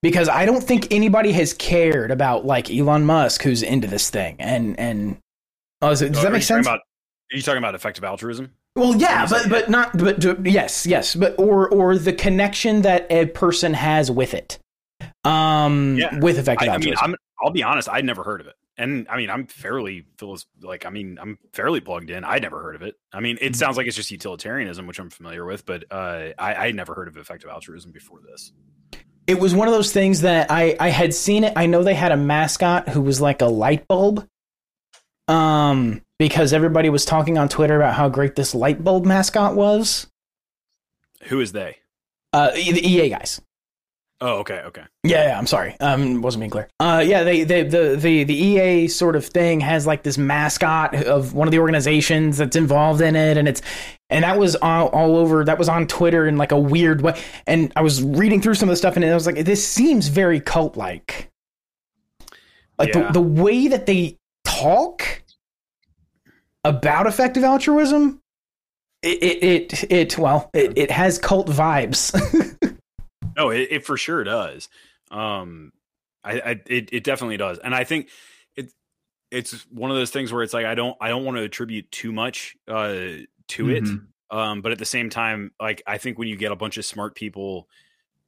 Because 0.01 0.28
I 0.28 0.45
don't 0.45 0.61
think 0.61 0.91
anybody 0.91 1.32
has 1.32 1.53
cared 1.53 2.11
about 2.11 2.45
like 2.45 2.70
Elon 2.70 3.05
Musk 3.05 3.41
who's 3.43 3.64
into 3.64 3.88
this 3.88 4.09
thing 4.09 4.36
and 4.39 4.78
and 4.78 5.18
oh, 5.82 5.91
is 5.91 6.01
it, 6.01 6.09
does 6.09 6.20
Oh, 6.20 6.24
that 6.24 6.34
make 6.34 6.43
sense? 6.43 6.68
About, 6.68 6.80
are 6.80 7.36
you 7.38 7.41
talking 7.41 7.59
about 7.59 7.74
effective 7.74 8.03
altruism? 8.03 8.51
Well, 8.76 8.95
yeah, 8.97 9.26
but 9.30 9.49
but 9.49 9.70
not 9.70 9.97
but 9.97 10.45
yes, 10.45 10.86
yes, 10.86 11.16
but 11.16 11.39
or 11.39 11.70
or 11.70 11.97
the 11.97 12.11
connection 12.11 12.82
that 12.82 13.07
a 13.09 13.28
person 13.28 13.74
has 13.76 14.11
with 14.11 14.34
it, 14.34 14.59
um, 15.24 15.95
Yeah. 15.97 16.20
with 16.20 16.38
effective 16.38 16.68
I, 16.68 16.74
I 16.74 16.78
mean, 16.80 16.89
altruism. 16.89 17.11
I'm. 17.11 17.16
I'll 17.45 17.51
be 17.51 17.61
honest. 17.64 17.88
I'd 17.88 18.03
never 18.03 18.24
heard 18.24 18.41
of 18.41 18.47
it, 18.47 18.55
and 18.78 19.07
I 19.09 19.17
mean, 19.17 19.30
I'm 19.30 19.45
fairly 19.47 20.05
like. 20.61 20.86
I 20.86 20.89
mean, 20.89 21.17
I'm 21.21 21.38
fairly 21.53 21.80
plugged 21.80 22.09
in. 22.09 22.24
I'd 22.24 22.41
never 22.41 22.61
heard 22.61 22.76
of 22.76 22.82
it. 22.82 22.95
I 23.13 23.19
mean, 23.19 23.36
Mm-hmm. 23.36 23.45
it 23.45 23.55
sounds 23.55 23.78
like 23.78 23.88
it's 23.88 23.95
just 23.95 24.09
utilitarianism, 24.11 24.88
which 24.88 24.99
I'm 24.99 25.09
familiar 25.09 25.45
with, 25.45 25.65
but 25.65 25.84
uh, 25.91 26.30
I 26.39 26.55
I 26.67 26.71
never 26.71 26.93
heard 26.95 27.07
of 27.07 27.17
effective 27.17 27.49
altruism 27.49 27.91
before 27.91 28.19
this. 28.30 28.51
it 29.28 29.39
was 29.39 29.53
one 29.55 29.67
of 29.67 29.74
those 29.74 29.91
things 29.93 30.21
that 30.21 30.49
I 30.49 30.76
I 30.80 30.89
had 30.89 31.13
seen 31.13 31.43
it. 31.43 31.53
I 31.55 31.65
know 31.67 31.84
they 31.84 31.93
had 31.95 32.11
a 32.11 32.17
mascot 32.17 32.89
who 32.89 33.01
was 33.01 33.21
like 33.21 33.41
a 33.41 33.45
light 33.47 33.88
bulb, 33.88 34.28
um, 35.28 36.01
because 36.19 36.51
everybody 36.53 36.89
was 36.89 37.05
talking 37.05 37.38
on 37.38 37.49
Twitter 37.49 37.78
about 37.78 37.93
how 37.95 38.09
great 38.09 38.36
this 38.36 38.53
light 38.55 38.84
bulb 38.84 39.05
mascot 39.05 39.55
was. 39.55 40.07
Who 41.26 41.39
is 41.39 41.51
they? 41.53 41.78
Uh, 42.34 42.51
the 42.51 42.86
EA 42.88 43.09
guys. 43.09 43.39
Oh, 44.26 44.38
okay, 44.38 44.61
okay. 44.67 44.84
Yeah, 45.03 45.28
yeah, 45.28 45.38
I'm 45.38 45.45
sorry. 45.47 45.76
Um, 45.82 46.21
wasn't 46.21 46.43
being 46.43 46.49
clear. 46.49 46.69
Uh, 46.80 47.03
yeah, 47.05 47.24
they, 47.24 47.43
they, 47.43 47.63
the, 47.63 47.97
the, 47.97 48.24
the 48.24 48.34
EA 48.34 48.88
sort 48.88 49.17
of 49.17 49.26
thing 49.26 49.59
has 49.59 49.86
like 49.86 50.03
this 50.03 50.17
mascot 50.17 50.95
of 50.95 51.34
one 51.34 51.45
of 51.45 51.51
the 51.51 51.59
organizations 51.59 52.38
that's 52.38 52.55
involved 52.55 53.01
in 53.01 53.17
it, 53.17 53.36
and 53.36 53.49
it's, 53.49 53.61
and 54.09 54.24
that 54.24 54.39
was 54.39 54.55
all, 54.55 54.88
all 54.88 55.17
over. 55.17 55.43
That 55.43 55.59
was 55.59 55.67
on 55.67 55.88
Twitter 55.88 56.26
in 56.26 56.38
like 56.38 56.53
a 56.53 56.57
weird 56.57 57.01
way. 57.01 57.21
And 57.47 57.74
I 57.76 57.82
was 57.82 58.01
reading 58.01 58.39
through 58.41 58.53
some 58.53 58.69
of 58.69 58.71
the 58.71 58.78
stuff, 58.78 58.95
and 58.95 59.03
I 59.03 59.13
was 59.13 59.26
like, 59.26 59.43
this 59.43 59.67
seems 59.67 60.07
very 60.07 60.39
cult 60.39 60.78
like. 60.78 61.30
Like 62.80 62.95
Yeah. 62.95 63.07
the 63.07 63.19
the 63.19 63.21
way 63.21 63.67
that 63.67 63.88
they 63.88 64.17
talk 64.45 65.21
about 66.63 67.07
effective 67.07 67.43
altruism, 67.43 68.21
it 69.01 69.21
it 69.21 69.43
it, 69.43 69.91
it 69.91 70.17
well, 70.17 70.49
it, 70.53 70.78
it 70.78 70.91
has 70.91 71.17
cult 71.19 71.47
vibes. 71.49 72.13
No, 73.38 73.49
it, 73.49 73.67
it 73.71 73.86
for 73.86 73.97
sure 73.97 74.23
does. 74.23 74.69
Um, 75.11 75.71
I, 76.23 76.39
I 76.39 76.51
it, 76.67 76.89
it 76.93 77.03
definitely 77.03 77.38
does, 77.38 77.59
and 77.59 77.73
I 77.75 77.84
think 77.84 78.09
it 78.55 78.71
it's 79.31 79.63
one 79.71 79.91
of 79.91 79.97
those 79.97 80.11
things 80.11 80.34
where 80.34 80.43
it's 80.43 80.53
like 80.53 80.65
I 80.67 80.75
don't 80.75 80.97
I 81.01 81.09
don't 81.09 81.25
want 81.25 81.38
to 81.38 81.43
attribute 81.43 81.91
too 81.91 82.11
much 82.13 82.55
uh 82.67 83.19
to 83.49 83.69
it. 83.69 83.89
Mhm. 83.89 84.13
Um, 84.31 84.61
but 84.61 84.71
at 84.73 84.79
the 84.79 84.86
same 84.86 85.09
time, 85.09 85.51
like 85.61 85.84
I 85.88 85.97
think 85.99 86.19
when 86.19 86.27
you 86.27 86.38
get 86.38 86.51
a 86.51 86.55
bunch 86.57 86.77
of 86.77 86.86
smart 86.86 87.15
people 87.15 87.69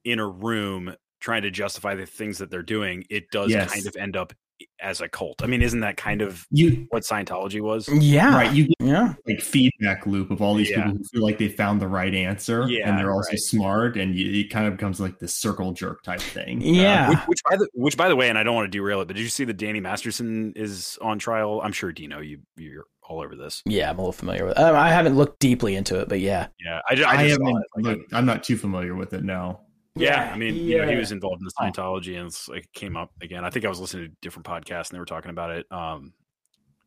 in 0.05 0.19
a 0.19 0.27
room 0.27 0.95
trying 1.19 1.43
to 1.43 1.51
justify 1.51 1.95
the 1.95 2.05
things 2.05 2.37
that 2.39 2.51
they're 2.51 2.63
doing, 2.63 3.05
it 3.09 3.31
does 3.31 3.55
Yes. 3.55 3.73
kind 3.73 3.87
of 3.87 3.95
end 3.97 4.17
up 4.17 4.33
as 4.79 5.01
a 5.01 5.09
cult. 5.09 5.41
I 5.43 5.47
mean, 5.47 5.61
isn't 5.61 5.79
that 5.81 5.97
kind 5.97 6.21
of 6.21 6.45
You 6.49 6.85
what 6.89 7.03
Scientology 7.03 7.59
was? 7.61 7.89
yeah, 7.89 8.33
right. 8.35 8.51
You 8.53 8.65
get 8.67 8.75
yeah. 8.79 9.13
like 9.27 9.41
feedback 9.41 10.05
loop 10.05 10.31
of 10.31 10.41
all 10.41 10.53
these 10.55 10.69
Yeah. 10.69 10.83
people 10.83 10.97
who 10.99 11.03
feel 11.05 11.23
like 11.23 11.37
they 11.37 11.49
found 11.49 11.81
the 11.81 11.87
right 11.87 12.13
answer, 12.13 12.65
Yeah, 12.67 12.87
and 12.89 12.97
they're 12.97 13.11
also 13.11 13.31
right. 13.31 13.39
smart, 13.39 13.97
and 13.97 14.15
you, 14.15 14.41
it 14.41 14.49
kind 14.49 14.67
of 14.67 14.73
becomes 14.77 14.99
like 14.99 15.19
this 15.19 15.33
circle 15.35 15.73
jerk 15.73 16.03
type 16.03 16.21
thing. 16.21 16.61
Yeah. 16.61 17.09
Which, 17.09 17.19
which 17.27 17.41
by 17.49 17.57
the 17.57 17.67
which 17.73 17.97
by 17.97 18.07
the 18.09 18.15
way, 18.15 18.29
and 18.29 18.37
I 18.37 18.43
don't 18.43 18.55
want 18.55 18.71
to 18.71 18.77
derail 18.77 19.01
it, 19.01 19.05
but 19.07 19.15
did 19.15 19.23
you 19.23 19.29
see 19.29 19.43
that 19.45 19.57
Danny 19.57 19.79
Masterson 19.79 20.53
is 20.55 20.97
on 21.01 21.19
trial? 21.19 21.61
I'm 21.63 21.71
sure 21.71 21.91
Dean-O, 21.91 22.19
you 22.19 22.39
you're 22.57 22.85
all 23.07 23.21
over 23.21 23.35
this. 23.35 23.61
Yeah, 23.65 23.89
I'm 23.89 23.97
a 23.97 24.01
little 24.01 24.11
familiar 24.13 24.45
with. 24.45 24.57
It. 24.57 24.61
Um, 24.63 24.75
I 24.75 24.89
haven't 24.89 25.15
looked 25.15 25.39
deeply 25.39 25.75
into 25.75 25.99
it, 25.99 26.09
but 26.09 26.19
yeah. 26.19 26.47
Yeah, 26.59 26.81
I, 26.89 26.95
ju- 26.95 27.03
I, 27.03 27.11
I 27.11 27.27
just 27.27 27.39
haven't. 27.39 27.47
saw 27.47 27.57
it. 27.57 27.65
Like, 27.75 27.97
looked, 27.97 28.13
I'm 28.13 28.25
not 28.25 28.43
too 28.43 28.57
familiar 28.57 28.95
with 28.95 29.13
it. 29.13 29.23
No. 29.23 29.59
Yeah, 29.95 30.31
I 30.33 30.37
mean, 30.37 30.55
you 30.55 30.77
know, 30.79 30.87
he 30.87 30.95
was 30.95 31.11
involved 31.11 31.41
in 31.41 31.45
the 31.45 31.51
Scientology, 31.59 32.17
and 32.17 32.27
it's 32.27 32.47
like 32.49 32.67
came 32.73 32.97
up 32.97 33.11
again. 33.21 33.45
I 33.45 33.49
think 33.49 33.65
I 33.65 33.69
was 33.69 33.79
listening 33.79 34.05
to 34.07 34.11
a 34.11 34.15
different 34.21 34.45
podcasts, 34.45 34.89
and 34.89 34.95
they 34.95 34.99
were 34.99 35.05
talking 35.05 35.31
about 35.31 35.51
it. 35.51 35.65
Um, 35.71 36.13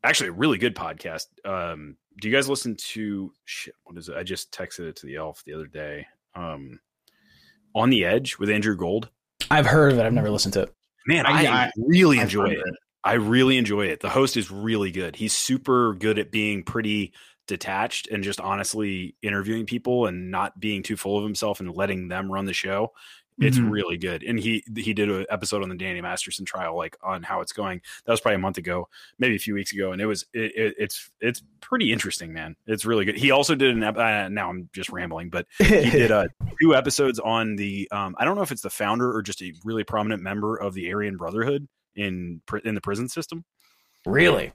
actually, 0.03 0.29
a 0.29 0.33
really 0.33 0.57
good 0.57 0.75
podcast. 0.75 1.25
Um, 1.45 1.97
do 2.21 2.27
you 2.29 2.35
guys 2.35 2.47
listen 2.49 2.75
to 2.75 3.31
shit? 3.45 3.73
What 3.85 3.97
is 3.97 4.09
it? 4.09 4.15
I 4.17 4.23
just 4.23 4.51
texted 4.51 4.87
it 4.89 4.95
to 4.97 5.05
the 5.05 5.15
Elf 5.15 5.43
the 5.45 5.53
other 5.53 5.67
day. 5.67 6.05
Um, 6.35 6.79
on 7.75 7.89
the 7.89 8.05
Edge 8.05 8.37
with 8.37 8.49
Andrew 8.49 8.75
Gold. 8.75 9.09
I've 9.51 9.65
heard 9.65 9.91
of 9.93 9.99
it. 9.99 10.05
I've 10.05 10.13
never 10.13 10.29
listened 10.31 10.53
to 10.53 10.63
it. 10.63 10.73
Man, 11.07 11.25
I- 11.25 11.45
I, 11.45 11.51
I- 11.65 11.71
really 11.77 12.17
I've 12.17 12.23
enjoy 12.23 12.49
heard 12.49 12.67
it. 12.67 12.75
I 13.03 13.13
really 13.13 13.57
enjoy 13.57 13.85
it. 13.87 14.01
The 14.01 14.09
host 14.09 14.35
is 14.35 14.51
really 14.51 14.91
good. 14.91 15.15
He's 15.15 15.33
super 15.35 15.93
good 15.93 16.19
at 16.19 16.31
being 16.31 16.63
pretty 16.63 17.13
detached 17.49 18.07
and 18.07 18.23
just 18.23 18.39
honestly 18.39 19.15
interviewing 19.21 19.65
people 19.65 20.05
and 20.05 20.31
not 20.31 20.59
being 20.59 20.81
too 20.83 20.95
full 20.95 21.17
of 21.17 21.23
himself 21.23 21.59
and 21.59 21.75
letting 21.75 22.07
them 22.07 22.31
run 22.31 22.45
the 22.45 22.53
show. 22.53 22.93
It's 23.41 23.57
Mhm. 23.57 23.71
really 23.71 23.95
good. 23.97 24.21
And 24.23 24.37
he 24.37 24.63
he 24.75 24.93
did 24.93 25.09
an 25.09 25.25
episode 25.29 25.63
on 25.63 25.69
the 25.69 25.75
Danny 25.75 26.01
Masterson 26.01 26.43
trial, 26.43 26.75
like 26.75 26.97
on 27.01 27.23
how 27.23 27.39
it's 27.39 27.53
going. 27.53 27.81
That 28.05 28.11
was 28.11 28.19
probably 28.19 28.35
a 28.35 28.39
month 28.39 28.57
ago, 28.57 28.89
maybe 29.17 29.35
a 29.35 29.39
few 29.39 29.53
weeks 29.53 29.71
ago, 29.71 29.93
and 29.93 30.01
it 30.01 30.05
was 30.07 30.25
it, 30.33 30.51
it, 30.57 30.75
it's 30.77 31.09
it's 31.21 31.41
pretty 31.61 31.93
interesting, 31.93 32.33
man. 32.33 32.57
It's 32.67 32.83
really 32.85 33.05
good. 33.05 33.15
He 33.17 33.31
also 33.31 33.55
did 33.55 33.77
an 33.77 33.81
uh, 33.81 34.27
now 34.27 34.49
I'm 34.49 34.69
just 34.73 34.89
rambling, 34.89 35.29
but 35.29 35.47
he 35.57 35.65
did 35.89 36.11
uh, 36.11 36.27
two 36.61 36.75
episodes 36.75 37.17
on 37.19 37.55
the 37.55 37.87
um, 37.93 38.13
I 38.19 38.25
don't 38.25 38.35
know 38.35 38.41
if 38.41 38.51
it's 38.51 38.61
the 38.61 38.69
founder 38.69 39.15
or 39.15 39.21
just 39.21 39.41
a 39.41 39.53
really 39.63 39.85
prominent 39.85 40.21
member 40.21 40.57
of 40.57 40.73
the 40.73 40.91
Aryan 40.93 41.15
Brotherhood 41.15 41.65
in 41.95 42.41
in 42.65 42.75
the 42.75 42.81
prison 42.81 43.07
system. 43.07 43.45
really? 44.05 44.51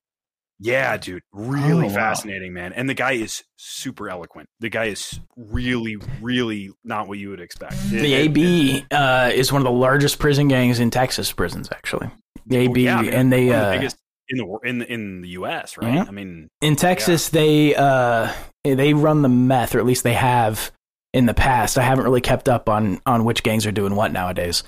Yeah, 0.60 0.96
dude, 0.96 1.22
really 1.32 1.86
Oh, 1.86 1.88
wow. 1.88 1.94
fascinating, 1.94 2.52
man. 2.52 2.72
And 2.72 2.88
the 2.88 2.94
guy 2.94 3.12
is 3.12 3.42
super 3.56 4.08
eloquent. 4.08 4.48
The 4.60 4.68
guy 4.70 4.84
is 4.86 5.18
really, 5.36 5.96
really 6.22 6.70
not 6.84 7.08
what 7.08 7.18
you 7.18 7.30
would 7.30 7.40
expect. 7.40 7.74
It- 7.86 8.00
The 8.02 8.14
it- 8.14 8.18
AB 8.30 8.86
uh, 8.90 9.30
is 9.34 9.52
one 9.52 9.60
of 9.60 9.64
the 9.64 9.72
largest 9.72 10.18
prison 10.18 10.48
gangs 10.48 10.78
in 10.80 10.90
Texas 10.90 11.32
prisons, 11.32 11.68
actually. 11.72 12.08
The 12.46 12.56
AB, 12.58 12.84
yeah, 12.84 13.00
and 13.02 13.32
they 13.32 13.46
one 13.48 13.56
of 13.56 13.60
the 13.62 13.66
uh, 13.68 13.72
biggest 13.72 13.96
in 14.28 14.38
the 14.38 14.58
in 14.64 14.82
in 14.82 15.20
the 15.22 15.28
U.S. 15.30 15.76
Right? 15.76 15.94
Yeah. 15.94 16.04
I 16.06 16.10
mean, 16.10 16.48
In 16.62 16.76
Texas, 16.76 17.28
they 17.30 17.74
uh 17.74 18.30
they 18.64 18.94
run 18.94 19.22
the 19.22 19.28
meth, 19.28 19.74
or 19.74 19.78
at 19.80 19.86
least 19.86 20.02
they 20.04 20.12
have 20.14 20.70
in 21.12 21.26
the 21.26 21.34
past. 21.34 21.76
I 21.78 21.82
haven't 21.82 22.04
really 22.04 22.20
kept 22.20 22.48
up 22.48 22.68
on 22.68 23.00
on 23.06 23.24
which 23.24 23.42
gangs 23.42 23.66
are 23.66 23.72
doing 23.72 23.96
what 23.96 24.12
nowadays. 24.12 24.62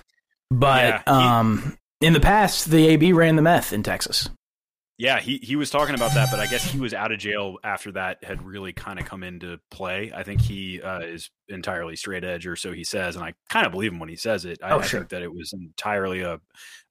But 0.50 0.84
Yeah, 0.84 0.98
he- 1.20 1.26
um 1.28 1.76
in 2.00 2.12
the 2.12 2.20
past, 2.20 2.70
the 2.70 2.88
AB 2.88 3.12
ran 3.12 3.36
the 3.36 3.42
meth 3.42 3.72
in 3.72 3.82
Texas. 3.82 4.28
Yeah, 4.98 5.20
he 5.20 5.38
he 5.42 5.56
was 5.56 5.68
talking 5.70 5.94
about 5.94 6.14
that, 6.14 6.30
but 6.30 6.40
I 6.40 6.46
guess 6.46 6.64
he 6.64 6.78
was 6.80 6.94
out 6.94 7.12
of 7.12 7.18
jail 7.18 7.56
after 7.62 7.92
that 7.92 8.24
had 8.24 8.42
really 8.42 8.72
kind 8.72 8.98
of 8.98 9.04
come 9.04 9.22
into 9.22 9.58
play. 9.70 10.10
I 10.14 10.22
think 10.22 10.40
he 10.40 10.80
uh, 10.80 11.00
is 11.00 11.30
entirely 11.48 11.96
straight 11.96 12.24
edge, 12.24 12.46
or 12.46 12.56
so 12.56 12.72
he 12.72 12.82
says, 12.84 13.14
and 13.16 13.24
I 13.24 13.34
kind 13.50 13.66
of 13.66 13.72
believe 13.72 13.92
him 13.92 13.98
when 13.98 14.08
he 14.08 14.16
says 14.16 14.44
it. 14.46 14.58
I, 14.62 14.70
Oh, 14.70 14.78
I 14.78 14.82
sure. 14.86 15.00
think 15.00 15.10
that 15.10 15.22
it 15.22 15.32
was 15.34 15.52
entirely 15.52 16.22
a, 16.22 16.40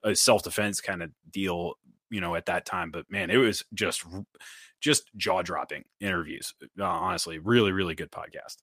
a 0.04 0.14
self 0.14 0.44
defense 0.44 0.80
kind 0.80 1.02
of 1.02 1.10
deal, 1.30 1.74
you 2.10 2.20
know, 2.20 2.36
at 2.36 2.46
that 2.46 2.64
time. 2.64 2.92
But 2.92 3.10
man, 3.10 3.28
it 3.30 3.38
was 3.38 3.64
just 3.74 4.04
just 4.80 5.10
jaw 5.16 5.42
dropping 5.42 5.84
interviews. 6.00 6.54
Uh, 6.78 6.84
honestly, 6.84 7.38
really, 7.40 7.72
really 7.72 7.96
good 7.96 8.12
podcast. 8.12 8.58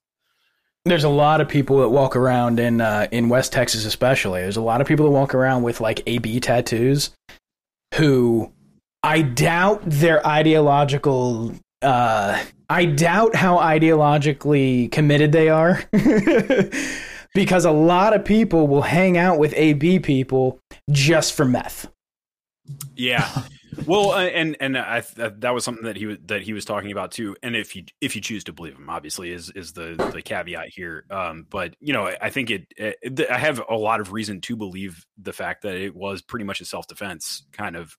There's 0.86 1.04
a 1.04 1.08
lot 1.10 1.40
of 1.42 1.48
people 1.48 1.78
that 1.80 1.88
walk 1.90 2.16
around 2.16 2.58
in 2.60 2.80
uh, 2.80 3.08
in 3.10 3.28
West 3.28 3.52
Texas, 3.52 3.84
especially. 3.84 4.40
There's 4.40 4.56
a 4.56 4.62
lot 4.62 4.80
of 4.80 4.86
people 4.86 5.04
that 5.04 5.12
walk 5.12 5.34
around 5.34 5.64
with 5.64 5.82
like 5.82 6.02
AB 6.06 6.40
tattoos, 6.40 7.10
who 7.94 8.50
I 9.04 9.20
doubt 9.20 9.82
their 9.84 10.26
ideological. 10.26 11.54
Uh, 11.82 12.42
I 12.70 12.86
doubt 12.86 13.36
how 13.36 13.58
ideologically 13.58 14.90
committed 14.90 15.30
they 15.32 15.50
are, 15.50 15.84
because 17.34 17.66
a 17.66 17.70
lot 17.70 18.14
of 18.14 18.24
people 18.24 18.66
will 18.66 18.82
hang 18.82 19.18
out 19.18 19.38
with 19.38 19.52
AB 19.54 19.98
people 20.00 20.58
just 20.90 21.34
for 21.34 21.44
meth. 21.44 21.88
Yeah. 22.96 23.28
Well, 23.86 24.12
uh, 24.12 24.20
and 24.26 24.56
and 24.60 24.78
I 24.78 25.00
th- 25.00 25.32
that 25.38 25.52
was 25.52 25.64
something 25.64 25.84
that 25.86 25.96
he 25.96 26.06
was 26.06 26.18
that 26.26 26.42
he 26.42 26.52
was 26.52 26.64
talking 26.64 26.92
about 26.92 27.10
too. 27.10 27.34
And 27.42 27.56
if 27.56 27.74
you 27.74 27.82
if 28.00 28.14
you 28.14 28.22
choose 28.22 28.44
to 28.44 28.52
believe 28.52 28.76
him, 28.76 28.88
obviously 28.88 29.32
is 29.32 29.50
is 29.50 29.72
the 29.72 29.96
the 30.14 30.22
caveat 30.22 30.68
here. 30.68 31.04
Um, 31.10 31.44
but 31.50 31.74
you 31.80 31.92
know, 31.92 32.06
I- 32.06 32.16
I 32.22 32.30
think 32.30 32.50
it, 32.52 32.66
it. 32.76 33.28
I 33.28 33.36
have 33.36 33.60
a 33.68 33.74
lot 33.74 34.00
of 34.00 34.12
reason 34.12 34.40
to 34.42 34.54
believe 34.54 35.04
the 35.18 35.32
fact 35.32 35.62
that 35.62 35.74
it 35.74 35.92
was 35.92 36.22
pretty 36.22 36.44
much 36.44 36.60
a 36.60 36.64
self 36.64 36.86
defense 36.86 37.46
kind 37.52 37.74
of 37.74 37.96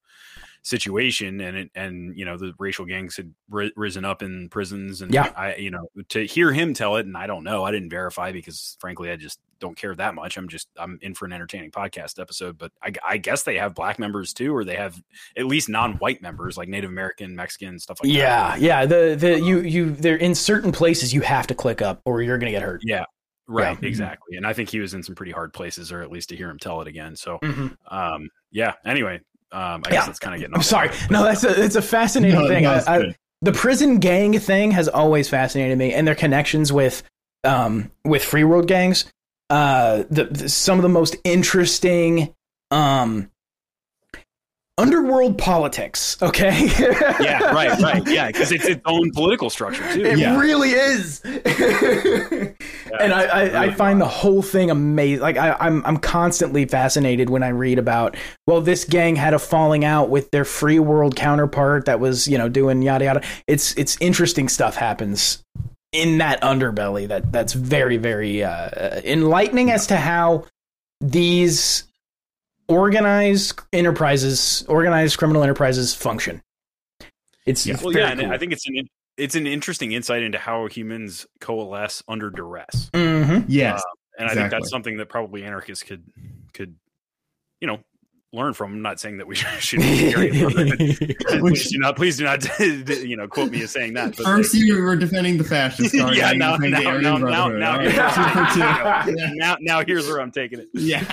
situation, 0.66 1.39
and 1.41 1.55
it, 1.57 1.72
and 1.76 2.18
you 2.18 2.26
know 2.26 2.38
the 2.38 2.53
racial 2.57 2.86
gangs 2.86 3.16
had 3.16 3.32
ri- 3.49 3.72
risen 3.76 4.03
up 4.03 4.24
in 4.24 4.49
prisons, 4.49 5.01
and 5.01 5.13
Yeah. 5.13 5.32
I 5.38 5.55
you 5.55 5.70
know 5.72 5.88
to 6.09 6.26
hear 6.26 6.51
him 6.51 6.74
tell 6.74 6.95
it, 6.97 7.05
and 7.05 7.16
I 7.16 7.28
don't 7.28 7.43
know, 7.43 7.63
I 7.63 7.72
didn't 7.72 7.89
verify 7.91 8.32
because 8.32 8.76
frankly, 8.80 9.11
I 9.11 9.16
just 9.16 9.39
don't 9.59 9.78
care 9.78 9.95
that 9.95 10.16
much. 10.16 10.38
I'm 10.38 10.49
just 10.49 10.68
I'm 10.78 10.97
in 11.01 11.13
for 11.13 11.26
an 11.26 11.34
entertaining 11.34 11.72
podcast 11.72 12.20
episode, 12.20 12.57
but 12.57 12.72
I, 12.84 12.91
I 13.07 13.18
guess 13.18 13.43
they 13.43 13.57
have 13.57 13.76
black 13.76 13.99
members 13.99 14.34
too, 14.34 14.53
or 14.55 14.63
they 14.66 14.76
have 14.76 14.99
at 15.38 15.45
least 15.45 15.70
non-white 15.70 16.22
members 16.22 16.57
like 16.57 16.68
Native 16.68 16.89
American, 16.89 17.36
Mexican, 17.36 17.80
stuff 17.80 17.99
like 18.03 18.11
Yeah, 18.11 18.49
that. 18.51 18.59
yeah. 18.61 18.86
The 18.86 19.16
the 19.18 19.39
you 19.39 19.59
you 19.61 19.91
they're 19.91 20.18
in 20.18 20.34
certain 20.36 20.72
places 20.72 21.13
you 21.13 21.22
have 21.22 21.47
to 21.47 21.55
click 21.55 21.82
up 21.82 22.01
or 22.05 22.22
you're 22.24 22.38
gonna 22.39 22.51
get 22.51 22.63
hurt. 22.63 22.82
Yeah. 22.84 23.05
Right, 23.47 23.78
Yeah. 23.80 23.88
exactly. 23.88 24.38
And 24.38 24.47
I 24.47 24.53
think 24.53 24.70
he 24.70 24.80
was 24.80 24.95
in 24.95 25.03
some 25.03 25.13
pretty 25.13 25.32
hard 25.32 25.53
places, 25.53 25.91
or 25.91 26.01
at 26.01 26.09
least 26.11 26.30
to 26.30 26.36
hear 26.36 26.49
him 26.49 26.57
tell 26.57 26.82
it 26.82 26.88
again. 26.88 27.16
So, 27.16 27.38
Mhm. 27.43 27.78
um, 27.91 28.28
yeah. 28.51 28.74
Anyway, 28.84 29.22
um, 29.56 29.82
I 29.86 29.89
Yeah. 29.89 29.91
guess 29.91 30.06
that's 30.08 30.20
kind 30.20 30.36
of 30.36 30.41
getting. 30.41 30.56
I'm 30.56 30.62
sorry. 30.62 30.89
No, 31.10 31.24
that's 31.24 31.43
a 31.43 31.64
it's 31.64 31.76
a 31.76 31.82
fascinating 31.95 32.39
No, 32.39 32.47
thing. 32.47 32.66
I- 32.66 32.84
I- 32.86 33.16
the 33.41 33.51
prison 33.51 33.99
gang 33.99 34.38
thing 34.39 34.72
has 34.72 34.88
always 34.88 35.30
fascinated 35.30 35.78
me, 35.78 35.93
and 35.93 36.08
their 36.08 36.16
connections 36.16 36.72
with 36.74 37.03
um 37.43 37.91
with 38.03 38.24
free 38.24 38.43
world 38.43 38.68
gangs. 38.68 39.06
Uh, 39.49 40.03
the, 40.10 40.24
the 40.26 40.49
some 40.49 40.80
of 40.80 40.84
the 40.84 40.89
most 40.89 41.16
interesting 41.24 42.34
um 42.72 43.30
underworld 44.78 45.38
politics. 45.38 46.18
Okay. 46.22 46.68
yeah, 47.22 47.40
right, 47.54 47.80
right, 47.82 48.06
yeah, 48.08 48.28
because 48.28 48.52
it's 48.52 48.66
its 48.66 48.82
own 48.86 49.12
political 49.12 49.50
structure 49.50 49.84
too. 49.94 50.04
It 50.06 50.18
Yeah. 50.18 50.38
really 50.38 50.72
is. 50.72 51.22
and 51.24 53.14
I, 53.14 53.24
I, 53.24 53.42
I 53.42 53.62
really 53.64 53.74
find 53.76 54.02
the 54.02 54.08
whole 54.08 54.42
thing 54.42 54.70
amazing. 54.70 55.22
Like 55.22 55.38
I, 55.38 55.56
I'm 55.60 55.86
I'm 55.86 55.98
constantly 55.98 56.66
fascinated 56.66 57.30
when 57.30 57.44
I 57.44 57.50
read 57.50 57.80
about 57.80 58.18
well, 58.48 58.62
this 58.62 58.84
gang 58.86 59.16
had 59.16 59.34
a 59.34 59.40
falling 59.40 59.86
out 59.86 60.10
with 60.10 60.32
their 60.32 60.46
free 60.46 60.80
world 60.80 61.16
counterpart 61.16 61.86
that 61.86 62.00
was 62.00 62.28
you 62.28 62.38
know 62.38 62.50
doing 62.50 62.82
yada 62.82 63.06
yada. 63.06 63.22
It's 63.48 63.74
it's 63.78 63.98
interesting 64.02 64.50
stuff 64.50 64.76
happens 64.76 65.42
in 65.94 66.18
that 66.18 66.42
underbelly 66.42 67.08
that 67.08 67.32
that's 67.32 67.54
very 67.54 67.96
very 67.98 68.44
uh, 68.44 69.00
enlightening 69.06 69.72
as 69.72 69.88
to 69.88 69.96
how 69.96 70.44
these 71.00 71.84
organized 72.68 73.59
enterprises, 73.74 74.63
organized 74.68 75.18
criminal 75.18 75.43
enterprises 75.43 75.93
function. 75.93 76.41
It's, 77.45 77.66
it's 77.68 77.82
Well, 77.84 77.93
very 77.93 78.05
yeah, 78.05 78.11
and 78.11 78.22
cool. 78.22 78.32
I 78.32 78.38
think 78.38 78.53
it's 78.53 78.68
an 78.68 78.88
it's 79.18 79.36
an 79.36 79.47
interesting 79.47 79.93
insight 79.93 80.24
into 80.24 80.38
how 80.38 80.68
humans 80.68 81.26
coalesce 81.39 82.03
under 82.07 82.30
duress, 82.30 82.89
Mhm. 82.93 83.45
Yes. 83.47 83.82
and 84.20 84.28
I 84.30 84.34
think 84.34 84.49
that's 84.51 84.70
something 84.70 84.97
that 84.97 85.07
probably 85.09 85.43
anarchists 85.43 85.84
could 85.84 86.03
could 86.53 86.76
you 87.61 87.68
know 87.68 87.80
learn 88.34 88.53
from. 88.53 88.74
I'm 88.74 88.82
not 88.82 88.99
saying 88.99 89.18
that 89.20 89.28
we 89.28 89.36
should. 89.59 89.80
carry 89.82 90.30
it 90.34 91.20
further. 91.30 91.39
please 91.39 91.72
do 91.72 91.78
not, 91.78 91.95
please 91.95 92.18
do 92.18 92.24
not, 92.26 92.43
you 92.59 93.16
know, 93.16 93.28
quote 93.28 93.51
me 93.51 93.61
as 93.61 93.72
saying 93.72 93.93
that. 93.93 94.18
But 94.18 94.26
First, 94.26 94.53
you 94.55 94.82
were 94.82 94.95
defending 94.97 95.38
the 95.38 95.43
fascists. 95.45 95.97
Sorry, 95.97 96.18
Yeah, 96.18 96.32
you're 96.32 96.39
now- 96.39 96.57
defending 96.57 96.84
the 96.84 96.99
now- 97.01 97.18
now- 97.18 97.47
now- 97.47 97.47
now- 97.49 97.78
right, 97.78 97.86
two 97.86 98.24
for 98.24 98.53
two. 98.53 99.16
like, 99.16 99.34
now, 99.36 99.55
now 99.61 99.86
here's 99.86 100.07
where 100.07 100.20
I'm 100.20 100.32
taking 100.32 100.59
it. 100.59 100.68
Yeah. 100.74 101.03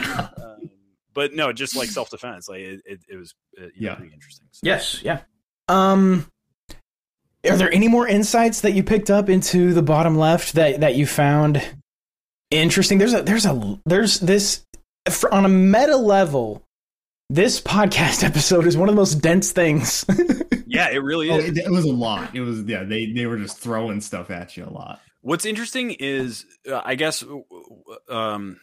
Um, 0.43 0.71
but 1.15 1.33
no, 1.35 1.53
just 1.53 1.77
like 1.77 1.89
self 1.99 2.11
defense, 2.11 2.49
like 2.49 2.61
it, 2.61 2.81
it, 2.87 3.01
it 3.09 3.17
was, 3.17 3.35
uh, 3.59 3.63
you 3.63 3.67
know, 3.67 3.91
Yeah. 3.91 3.95
pretty 3.97 4.13
interesting. 4.15 4.47
So. 4.53 4.61
Yes, 4.65 5.03
yeah. 5.03 5.21
Um 5.69 6.27
are 7.49 7.57
there 7.57 7.73
any 7.73 7.89
more 7.89 8.07
insights 8.07 8.61
that 8.61 8.73
you 8.73 8.85
picked 8.85 9.11
up 9.11 9.29
into 9.29 9.75
the 9.75 9.83
bottom 9.83 10.17
left 10.17 10.53
that 10.55 10.81
that 10.81 10.95
you 10.95 11.07
found 11.07 11.61
interesting? 12.51 12.99
There's 12.99 13.15
a 13.15 13.23
there's 13.23 13.47
a 13.47 13.81
there's 13.85 14.21
this 14.21 14.65
for, 15.11 15.33
on 15.35 15.45
a 15.45 15.49
meta 15.49 15.97
level 15.97 16.63
this 17.31 17.61
podcast 17.61 18.23
episode 18.25 18.67
is 18.67 18.77
one 18.77 18.89
of 18.89 18.95
the 18.95 19.01
most 19.01 19.17
dense 19.17 19.53
things. 19.53 20.05
Yeah, 20.73 20.89
it 20.89 21.03
really 21.03 21.29
Oh, 21.29 21.37
is. 21.37 21.51
it, 21.51 21.59
it 21.59 21.71
was 21.71 21.85
a 21.85 21.93
lot. 21.93 22.35
It 22.35 22.41
was 22.41 22.63
yeah. 22.63 22.83
They 22.83 23.13
they 23.13 23.27
were 23.27 23.37
just 23.37 23.59
throwing 23.59 24.01
stuff 24.01 24.31
at 24.31 24.57
you 24.57 24.65
a 24.65 24.71
lot. 24.73 25.03
What's 25.21 25.45
interesting 25.45 25.91
is, 25.91 26.47
uh, 26.67 26.81
I 26.83 26.95
guess, 26.95 27.23
um, 28.09 28.59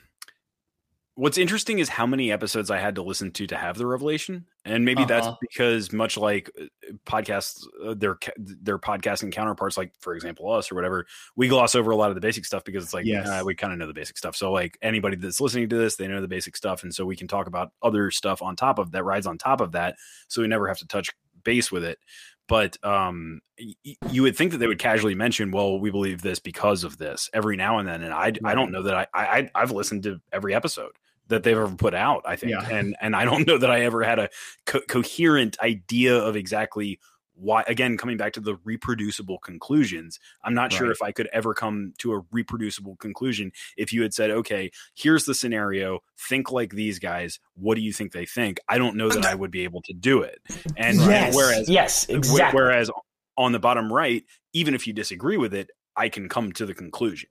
what's 1.19 1.37
interesting 1.37 1.79
is 1.79 1.89
how 1.89 2.05
many 2.05 2.31
episodes 2.31 2.71
I 2.71 2.77
had 2.79 2.95
to 2.95 3.03
listen 3.03 3.31
to 3.33 3.45
to 3.47 3.57
have 3.57 3.77
the 3.77 3.85
revelation, 3.85 4.45
and 4.65 4.85
maybe 4.85 5.03
that's 5.05 5.27
Uh-huh. 5.27 5.37
because 5.41 5.91
much 5.91 6.15
like 6.17 6.49
uh, 6.59 6.65
podcasts, 7.05 7.63
uh, 7.85 7.93
their 7.93 8.17
their 8.37 8.79
podcasting 8.79 9.31
counterparts, 9.31 9.77
like 9.77 9.91
for 9.99 10.15
example 10.15 10.51
us 10.51 10.71
or 10.71 10.75
whatever, 10.75 11.05
we 11.35 11.47
gloss 11.47 11.75
over 11.75 11.91
a 11.91 11.95
lot 11.95 12.09
of 12.09 12.15
the 12.15 12.21
basic 12.21 12.45
stuff 12.45 12.63
because 12.63 12.83
it's 12.83 12.93
like 12.93 13.05
Yes. 13.05 13.27
uh, 13.27 13.43
we 13.45 13.53
kind 13.53 13.73
of 13.73 13.79
know 13.79 13.87
the 13.87 13.93
basic 13.93 14.17
stuff. 14.17 14.35
So 14.35 14.51
like 14.51 14.77
anybody 14.81 15.15
that's 15.17 15.41
listening 15.41 15.69
to 15.69 15.77
this, 15.77 15.97
they 15.97 16.07
know 16.07 16.21
the 16.21 16.27
basic 16.27 16.55
stuff, 16.55 16.83
and 16.83 16.93
so 16.95 17.05
we 17.05 17.15
can 17.15 17.27
talk 17.27 17.47
about 17.47 17.71
other 17.83 18.11
stuff 18.11 18.41
on 18.41 18.55
top 18.55 18.79
of 18.79 18.91
that 18.91 19.03
rides 19.03 19.27
on 19.27 19.37
top 19.37 19.61
of 19.61 19.73
that, 19.73 19.97
so 20.27 20.41
we 20.41 20.47
never 20.47 20.67
have 20.67 20.77
to 20.79 20.87
touch 20.87 21.09
base 21.43 21.71
with 21.71 21.83
it. 21.83 21.99
But 22.47 22.83
um, 22.83 23.41
y- 23.59 23.95
you 24.09 24.23
would 24.23 24.35
think 24.35 24.53
that 24.53 24.57
they 24.57 24.65
would 24.67 24.79
casually 24.79 25.13
mention, 25.15 25.51
"Well, 25.51 25.79
we 25.79 25.91
believe 25.91 26.21
this 26.23 26.39
because 26.39 26.83
of 26.83 26.97
this." 26.97 27.29
Every 27.31 27.55
now 27.55 27.77
and 27.77 27.87
then, 27.87 28.01
and 28.01 28.11
I, 28.13 28.33
I 28.43 28.55
don't 28.55 28.71
know 28.71 28.81
that 28.83 28.95
I, 28.95 29.07
I, 29.13 29.49
I've 29.53 29.69
listened 29.71 30.01
to 30.03 30.19
every 30.31 30.55
episode 30.55 30.93
that 31.29 31.43
they've 31.43 31.57
ever 31.57 31.73
put 31.75 31.93
out. 31.93 32.23
I 32.25 32.35
think, 32.35 32.51
Yeah. 32.51 32.67
and 32.69 32.95
and 33.01 33.15
I 33.15 33.25
don't 33.25 33.47
know 33.47 33.57
that 33.57 33.71
I 33.71 33.81
ever 33.81 34.03
had 34.03 34.19
a 34.19 34.29
co- 34.65 34.81
coherent 34.81 35.57
idea 35.61 36.17
of 36.17 36.35
exactly 36.35 36.99
why. 37.35 37.63
Again, 37.67 37.95
coming 37.97 38.17
back 38.17 38.33
to 38.33 38.41
the 38.41 38.57
reproducible 38.65 39.37
conclusions, 39.39 40.19
I'm 40.43 40.53
not 40.53 40.73
sure 40.73 40.91
if 40.91 41.01
I 41.01 41.13
could 41.13 41.29
ever 41.31 41.53
come 41.53 41.93
to 41.99 42.13
a 42.13 42.21
reproducible 42.31 42.97
conclusion 42.97 43.53
if 43.77 43.93
you 43.93 44.01
had 44.01 44.13
said, 44.13 44.29
"Okay, 44.29 44.71
here's 44.93 45.23
the 45.23 45.33
scenario. 45.33 46.01
Think 46.17 46.51
like 46.51 46.73
these 46.73 46.99
guys. 46.99 47.39
What 47.55 47.75
do 47.75 47.81
you 47.81 47.93
think 47.93 48.11
they 48.11 48.25
think?" 48.25 48.59
I 48.67 48.77
don't 48.77 48.97
know 48.97 49.07
that 49.09 49.25
I 49.25 49.35
would 49.35 49.51
be 49.51 49.63
able 49.63 49.81
to 49.83 49.93
do 49.93 50.21
it. 50.21 50.39
And 50.75 50.97
yes, 50.97 51.33
whereas 51.33 51.69
yes, 51.69 52.09
exactly. 52.09 52.59
Whereas 52.59 52.91
on 53.37 53.53
the 53.53 53.59
bottom 53.59 53.93
right, 53.93 54.23
even 54.51 54.73
if 54.73 54.85
you 54.85 54.91
disagree 54.91 55.37
with 55.37 55.53
it, 55.53 55.69
I 55.95 56.09
can 56.09 56.27
come 56.27 56.51
to 56.53 56.65
the 56.65 56.73
conclusion. 56.73 57.29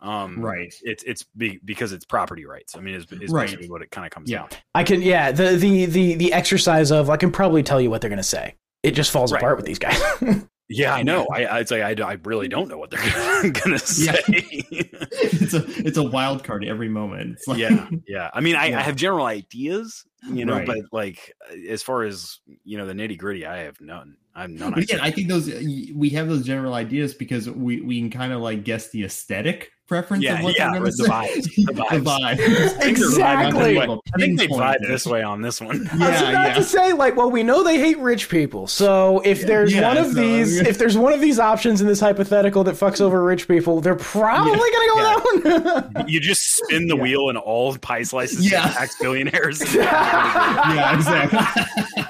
Um, 0.00 0.40
Right. 0.40 0.72
It's 0.82 1.02
it's 1.04 1.24
be, 1.36 1.58
because 1.64 1.92
it's 1.92 2.04
property 2.04 2.44
rights. 2.44 2.76
I 2.76 2.80
mean, 2.80 2.94
is, 2.94 3.06
is 3.10 3.30
Right. 3.30 3.46
basically 3.46 3.70
what 3.70 3.82
it 3.82 3.90
kind 3.90 4.06
of 4.06 4.10
comes 4.12 4.30
Yeah. 4.30 4.40
down. 4.40 4.48
I 4.74 4.84
can 4.84 5.00
yeah, 5.02 5.32
the 5.32 5.56
the 5.56 5.86
the 5.86 6.14
the 6.16 6.32
exercise 6.32 6.90
of 6.92 7.08
I 7.10 7.16
can 7.16 7.30
probably 7.32 7.62
tell 7.62 7.80
you 7.80 7.88
what 7.90 8.00
they're 8.02 8.10
going 8.10 8.18
to 8.18 8.22
say. 8.22 8.54
It 8.82 8.90
just 8.92 9.10
falls 9.10 9.32
Right. 9.32 9.40
apart 9.42 9.56
with 9.56 9.66
these 9.66 9.78
guys. 9.78 10.00
Yeah, 10.68 10.92
I 10.96 11.04
know. 11.04 11.28
I, 11.32 11.46
I'd 11.46 11.68
say 11.68 11.80
I, 11.80 11.90
I 12.04 12.18
really 12.24 12.48
don't 12.48 12.66
know 12.68 12.76
what 12.76 12.90
they're 12.90 13.00
going 13.42 13.52
to 13.52 13.70
Yeah. 13.70 13.76
say. 13.78 14.22
it's 14.26 15.54
a 15.54 15.64
it's 15.86 15.96
a 15.96 16.02
wild 16.02 16.42
card 16.42 16.64
every 16.64 16.88
moment. 16.88 17.38
Like, 17.46 17.58
yeah, 17.58 17.88
yeah. 18.08 18.30
I 18.34 18.40
mean, 18.40 18.56
I, 18.56 18.66
Yeah. 18.70 18.80
I 18.80 18.82
have 18.82 18.96
general 18.96 19.26
ideas, 19.26 20.04
you 20.32 20.44
know. 20.44 20.54
Right. 20.54 20.66
But 20.66 20.78
like, 20.92 21.32
uh, 21.50 21.54
as 21.68 21.82
far 21.82 22.02
as 22.04 22.40
you 22.64 22.78
know, 22.78 22.86
the 22.86 22.92
nitty 22.94 23.18
gritty, 23.18 23.46
I 23.46 23.58
have 23.58 23.80
none. 23.80 24.16
I'm 24.34 24.54
none. 24.56 24.72
But 24.74 24.82
again, 24.82 25.00
I 25.00 25.10
think 25.10 25.28
those 25.28 25.48
uh, 25.48 25.60
we 25.94 26.10
have 26.10 26.28
those 26.28 26.44
general 26.44 26.74
ideas 26.74 27.14
because 27.14 27.48
we 27.48 27.80
we 27.80 28.00
can 28.00 28.10
kind 28.10 28.32
of 28.32 28.40
like 28.40 28.64
guess 28.64 28.90
the 28.90 29.04
aesthetic 29.04 29.72
preference 29.88 30.24
Yeah, 30.24 30.38
of 30.38 30.44
what 30.44 30.58
yeah, 30.58 30.72
they're 30.72 30.80
going 30.80 30.90
to 30.90 30.96
the 30.96 31.04
say. 31.04 31.10
vibes, 31.10 31.54
the 31.54 31.64
The 31.72 31.72
vibes. 32.00 32.36
vibes. 32.36 32.86
Exactly. 32.86 33.78
I 33.78 33.88
think 34.18 34.38
they 34.38 34.48
Pinpoint 34.48 34.80
vibe 34.82 34.86
this 34.88 35.06
way 35.06 35.22
on 35.22 35.42
this 35.42 35.60
one. 35.60 35.88
I 35.88 35.96
was 35.96 36.00
Yeah, 36.00 36.30
about 36.30 36.46
yeah. 36.48 36.54
to 36.54 36.62
say, 36.64 36.92
like, 36.92 37.14
well, 37.16 37.30
we 37.30 37.44
know 37.44 37.62
they 37.62 37.78
hate 37.78 37.96
rich 37.98 38.28
people. 38.28 38.66
So 38.66 39.20
if 39.24 39.46
there's 39.46 39.72
Yeah, 39.72 39.86
one 39.86 39.96
of 39.96 40.06
so- 40.08 40.14
these, 40.20 40.56
if 40.58 40.76
there's 40.76 40.98
one 40.98 41.12
of 41.12 41.20
these 41.20 41.38
options 41.38 41.80
in 41.80 41.86
this 41.86 42.00
hypothetical 42.00 42.64
that 42.64 42.74
fucks 42.74 43.00
over 43.00 43.22
rich 43.22 43.46
people, 43.46 43.80
they're 43.80 43.94
probably 43.94 44.50
Yeah, 44.52 44.58
gonna 44.58 44.88
go 44.88 44.96
with 44.96 45.44
that 45.64 45.94
one. 45.94 46.08
You 46.08 46.20
just 46.20 46.56
spin 46.56 46.88
the 46.88 46.96
wheel 46.96 47.28
and 47.28 47.38
all 47.38 47.76
pie 47.78 48.02
slices 48.02 48.50
Yeah. 48.50 48.66
yeah. 48.66 48.72
tax 48.72 48.96
billionaires. 49.00 49.60
yeah, 50.12 50.94
exactly. 50.94 51.38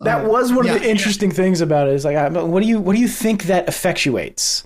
that 0.00 0.24
Uh, 0.24 0.26
was 0.26 0.52
one 0.52 0.66
yeah, 0.66 0.66
of 0.66 0.80
the 0.80 0.88
interesting 0.88 1.30
things 1.30 1.60
about 1.60 1.88
it. 1.88 1.94
Is 1.94 2.04
like, 2.04 2.32
what 2.32 2.62
do 2.62 2.68
you 2.68 2.80
what 2.80 2.94
do 2.94 3.00
you 3.00 3.08
think 3.08 3.44
that 3.44 3.66
effectuates? 3.66 4.64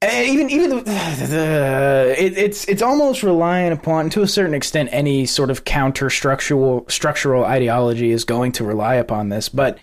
And 0.00 0.28
even 0.28 0.48
even 0.50 0.70
the, 0.70 0.76
the 0.84 2.14
it, 2.16 2.38
it's 2.38 2.64
it's 2.66 2.82
almost 2.82 3.24
relying 3.24 3.72
upon 3.72 4.10
to 4.10 4.22
a 4.22 4.28
certain 4.28 4.54
extent 4.54 4.90
any 4.92 5.26
sort 5.26 5.50
of 5.50 5.64
counter 5.64 6.08
structural 6.08 6.86
structural 6.88 7.44
ideology 7.44 8.12
is 8.12 8.24
going 8.24 8.52
to 8.52 8.64
rely 8.64 8.94
upon 8.94 9.28
this, 9.28 9.48
but 9.48 9.80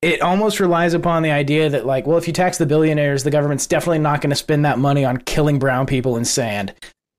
it 0.00 0.22
almost 0.22 0.60
relies 0.60 0.94
upon 0.94 1.22
the 1.22 1.30
idea 1.30 1.68
that 1.68 1.84
like, 1.84 2.06
well, 2.06 2.16
if 2.16 2.26
you 2.26 2.32
tax 2.32 2.56
the 2.56 2.64
billionaires, 2.64 3.22
the 3.22 3.30
government's 3.30 3.66
definitely 3.66 3.98
not 3.98 4.22
going 4.22 4.30
to 4.30 4.36
spend 4.36 4.64
that 4.64 4.78
money 4.78 5.04
on 5.04 5.18
killing 5.18 5.58
brown 5.58 5.84
people 5.86 6.16
in 6.16 6.24
sand. 6.24 6.72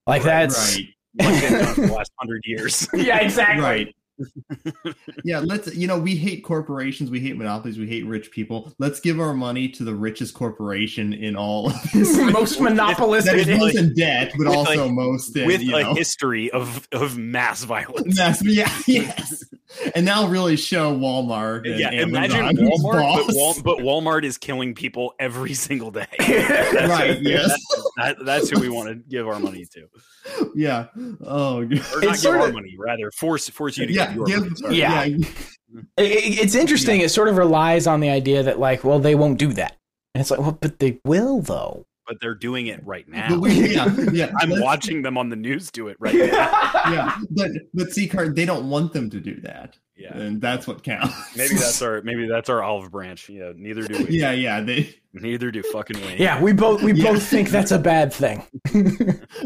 Like 0.07 0.23
that's 0.23 0.77
right. 0.77 0.85
Like 1.19 1.27
they've 1.41 1.49
done 1.51 1.75
for 1.75 1.81
the 1.81 1.93
last 1.93 2.11
hundred 2.19 2.41
years. 2.45 2.88
yeah, 2.93 3.17
exactly. 3.19 3.63
Right. 3.63 3.95
yeah, 5.23 5.39
let's 5.39 5.73
you 5.75 5.88
know, 5.88 5.97
we 5.97 6.15
hate 6.15 6.43
corporations, 6.43 7.09
we 7.09 7.19
hate 7.19 7.35
monopolies, 7.38 7.79
we 7.79 7.88
hate 7.88 8.05
rich 8.05 8.29
people. 8.31 8.71
Let's 8.77 8.99
give 8.99 9.19
our 9.19 9.33
money 9.33 9.67
to 9.69 9.83
the 9.83 9.95
richest 9.95 10.35
corporation 10.35 11.11
in 11.13 11.35
all 11.35 11.69
of 11.69 11.91
this. 11.91 12.15
Most 12.17 12.57
that 12.59 12.63
monopolistic. 12.63 13.33
is 13.35 13.47
With, 13.47 13.57
most 13.57 13.75
in 13.75 13.93
debt, 13.95 14.33
but 14.38 14.47
also 14.47 14.85
like- 14.85 14.93
most 14.93 15.35
in, 15.35 15.47
with 15.47 15.61
you 15.61 15.75
a 15.75 15.83
know. 15.83 15.93
history 15.95 16.51
of 16.51 16.88
of 16.91 17.17
mass 17.17 17.63
violence. 17.63 18.15
That's, 18.17 18.43
yeah, 18.45 18.71
yes. 18.85 19.43
And 19.95 20.06
now 20.06 20.27
really 20.27 20.56
show 20.57 20.93
Walmart. 20.95 21.69
And 21.69 21.80
yeah, 21.80 21.89
Amazon 21.89 22.10
imagine 22.49 22.57
Walmart, 22.68 23.27
but. 23.27 23.35
Wal- 23.35 23.56
but 23.64 23.77
Walmart 23.80 24.23
is 24.23 24.38
killing 24.38 24.76
people 24.76 25.14
every 25.19 25.53
single 25.53 25.91
day. 25.91 26.06
right, 26.19 27.18
yes. 27.22 27.57
That, 27.98 28.18
that's 28.26 28.49
who 28.49 28.60
we 28.60 28.69
want 28.69 28.89
to 28.89 28.95
give 29.10 29.27
our 29.27 29.39
money 29.39 29.65
to, 29.73 29.88
Yeah. 30.56 30.88
Oh, 31.26 31.64
God. 31.64 31.72
or 31.72 31.73
It's 31.73 31.93
not 31.93 32.02
give 32.02 32.18
sort 32.18 32.38
our 32.41 32.48
of- 32.49 32.53
money, 32.53 32.76
rather 32.77 33.11
force 33.11 33.48
force 33.49 33.77
you 33.77 33.88
to 33.88 33.93
yeah. 33.93 34.07
give 34.07 34.15
your 34.15 34.26
Give, 34.26 34.61
money. 34.61 34.77
Yeah. 34.77 35.03
yeah. 35.06 35.18
It- 35.98 36.02
it- 36.03 36.39
it's 36.39 36.56
interesting. 36.56 37.02
It 37.02 37.10
sort 37.10 37.27
of 37.30 37.38
relies 37.38 37.88
on 37.88 37.99
the 38.02 38.10
idea 38.10 38.43
that, 38.43 38.60
like, 38.60 38.84
well, 38.84 38.99
they 38.99 39.15
won't 39.15 39.39
do 39.39 39.53
that. 39.53 39.77
And 40.14 40.22
it's 40.22 40.30
like, 40.31 40.41
well, 40.41 40.57
but 40.60 40.80
they 40.80 40.99
will, 41.06 41.41
though. 41.41 41.85
But 42.11 42.19
they're 42.19 42.35
doing 42.35 42.67
it 42.67 42.85
right 42.85 43.07
now. 43.07 43.39
We, 43.39 43.73
yeah, 43.73 43.88
yeah. 44.11 44.33
I'm 44.41 44.49
let's- 44.49 44.61
watching 44.61 45.01
them 45.01 45.17
on 45.17 45.29
the 45.29 45.38
news 45.38 45.71
do 45.71 45.88
it 45.88 45.95
right 45.97 46.13
now. 46.13 46.25
Yeah, 46.91 47.17
but 47.29 47.51
but 47.73 47.93
see, 47.93 48.05
Car, 48.05 48.27
they 48.27 48.43
don't 48.43 48.69
want 48.69 48.91
them 48.91 49.09
to 49.11 49.21
do 49.21 49.39
that, 49.39 49.77
Yeah, 50.02 50.18
and 50.18 50.41
that's 50.41 50.65
what 50.68 50.84
counts. 50.84 51.14
maybe 51.36 51.53
that's 51.56 51.82
our 51.84 52.02
maybe 52.02 52.28
that's 52.28 52.49
our 52.49 52.64
olive 52.64 52.91
branch. 52.91 53.30
Yeah, 53.30 53.52
neither 53.56 53.84
do 53.88 54.06
we. 54.06 54.18
yeah, 54.19 54.32
yeah. 54.32 54.61
They 54.61 54.95
neither 55.14 55.52
do 55.52 55.61
fucking 55.61 55.99
we. 56.02 56.15
Yeah, 56.15 56.41
we 56.41 56.53
both 56.53 56.82
we 56.82 56.94
Yeah. 56.94 57.11
both 57.14 57.23
think 57.23 57.49
that's 57.49 57.72
a 57.72 57.80
bad 57.80 58.11
thing. 58.14 58.44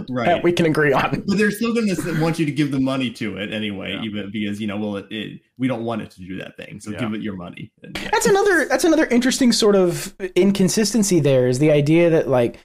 right. 0.09 0.25
That 0.25 0.43
we 0.43 0.51
can 0.51 0.65
agree 0.65 0.93
on. 0.93 1.23
but 1.27 1.37
they're 1.37 1.51
still 1.51 1.73
going 1.73 1.87
to 1.93 2.21
want 2.21 2.39
you 2.39 2.45
to 2.45 2.51
give 2.51 2.71
the 2.71 2.79
money 2.79 3.09
to 3.11 3.37
it 3.37 3.51
anyway, 3.53 3.93
Yeah. 3.93 4.03
even 4.03 4.31
because 4.31 4.61
you 4.61 4.67
know, 4.67 4.77
well, 4.77 4.97
it, 4.97 5.07
it, 5.11 5.41
we 5.57 5.67
don't 5.67 5.83
want 5.83 6.01
it 6.01 6.11
to 6.11 6.19
do 6.21 6.37
that 6.39 6.55
thing, 6.57 6.79
so 6.79 6.91
Yeah. 6.91 6.99
give 6.99 7.13
it 7.13 7.21
your 7.21 7.35
money. 7.35 7.71
And, 7.83 7.97
yeah. 8.01 8.09
That's 8.11 8.25
another 8.27 8.65
that's 8.65 8.83
another 8.83 9.05
interesting 9.07 9.51
sort 9.51 9.75
of 9.75 10.13
inconsistency 10.35 11.19
there 11.19 11.47
is 11.47 11.59
the 11.59 11.71
idea 11.71 12.09
that 12.11 12.27
like 12.27 12.59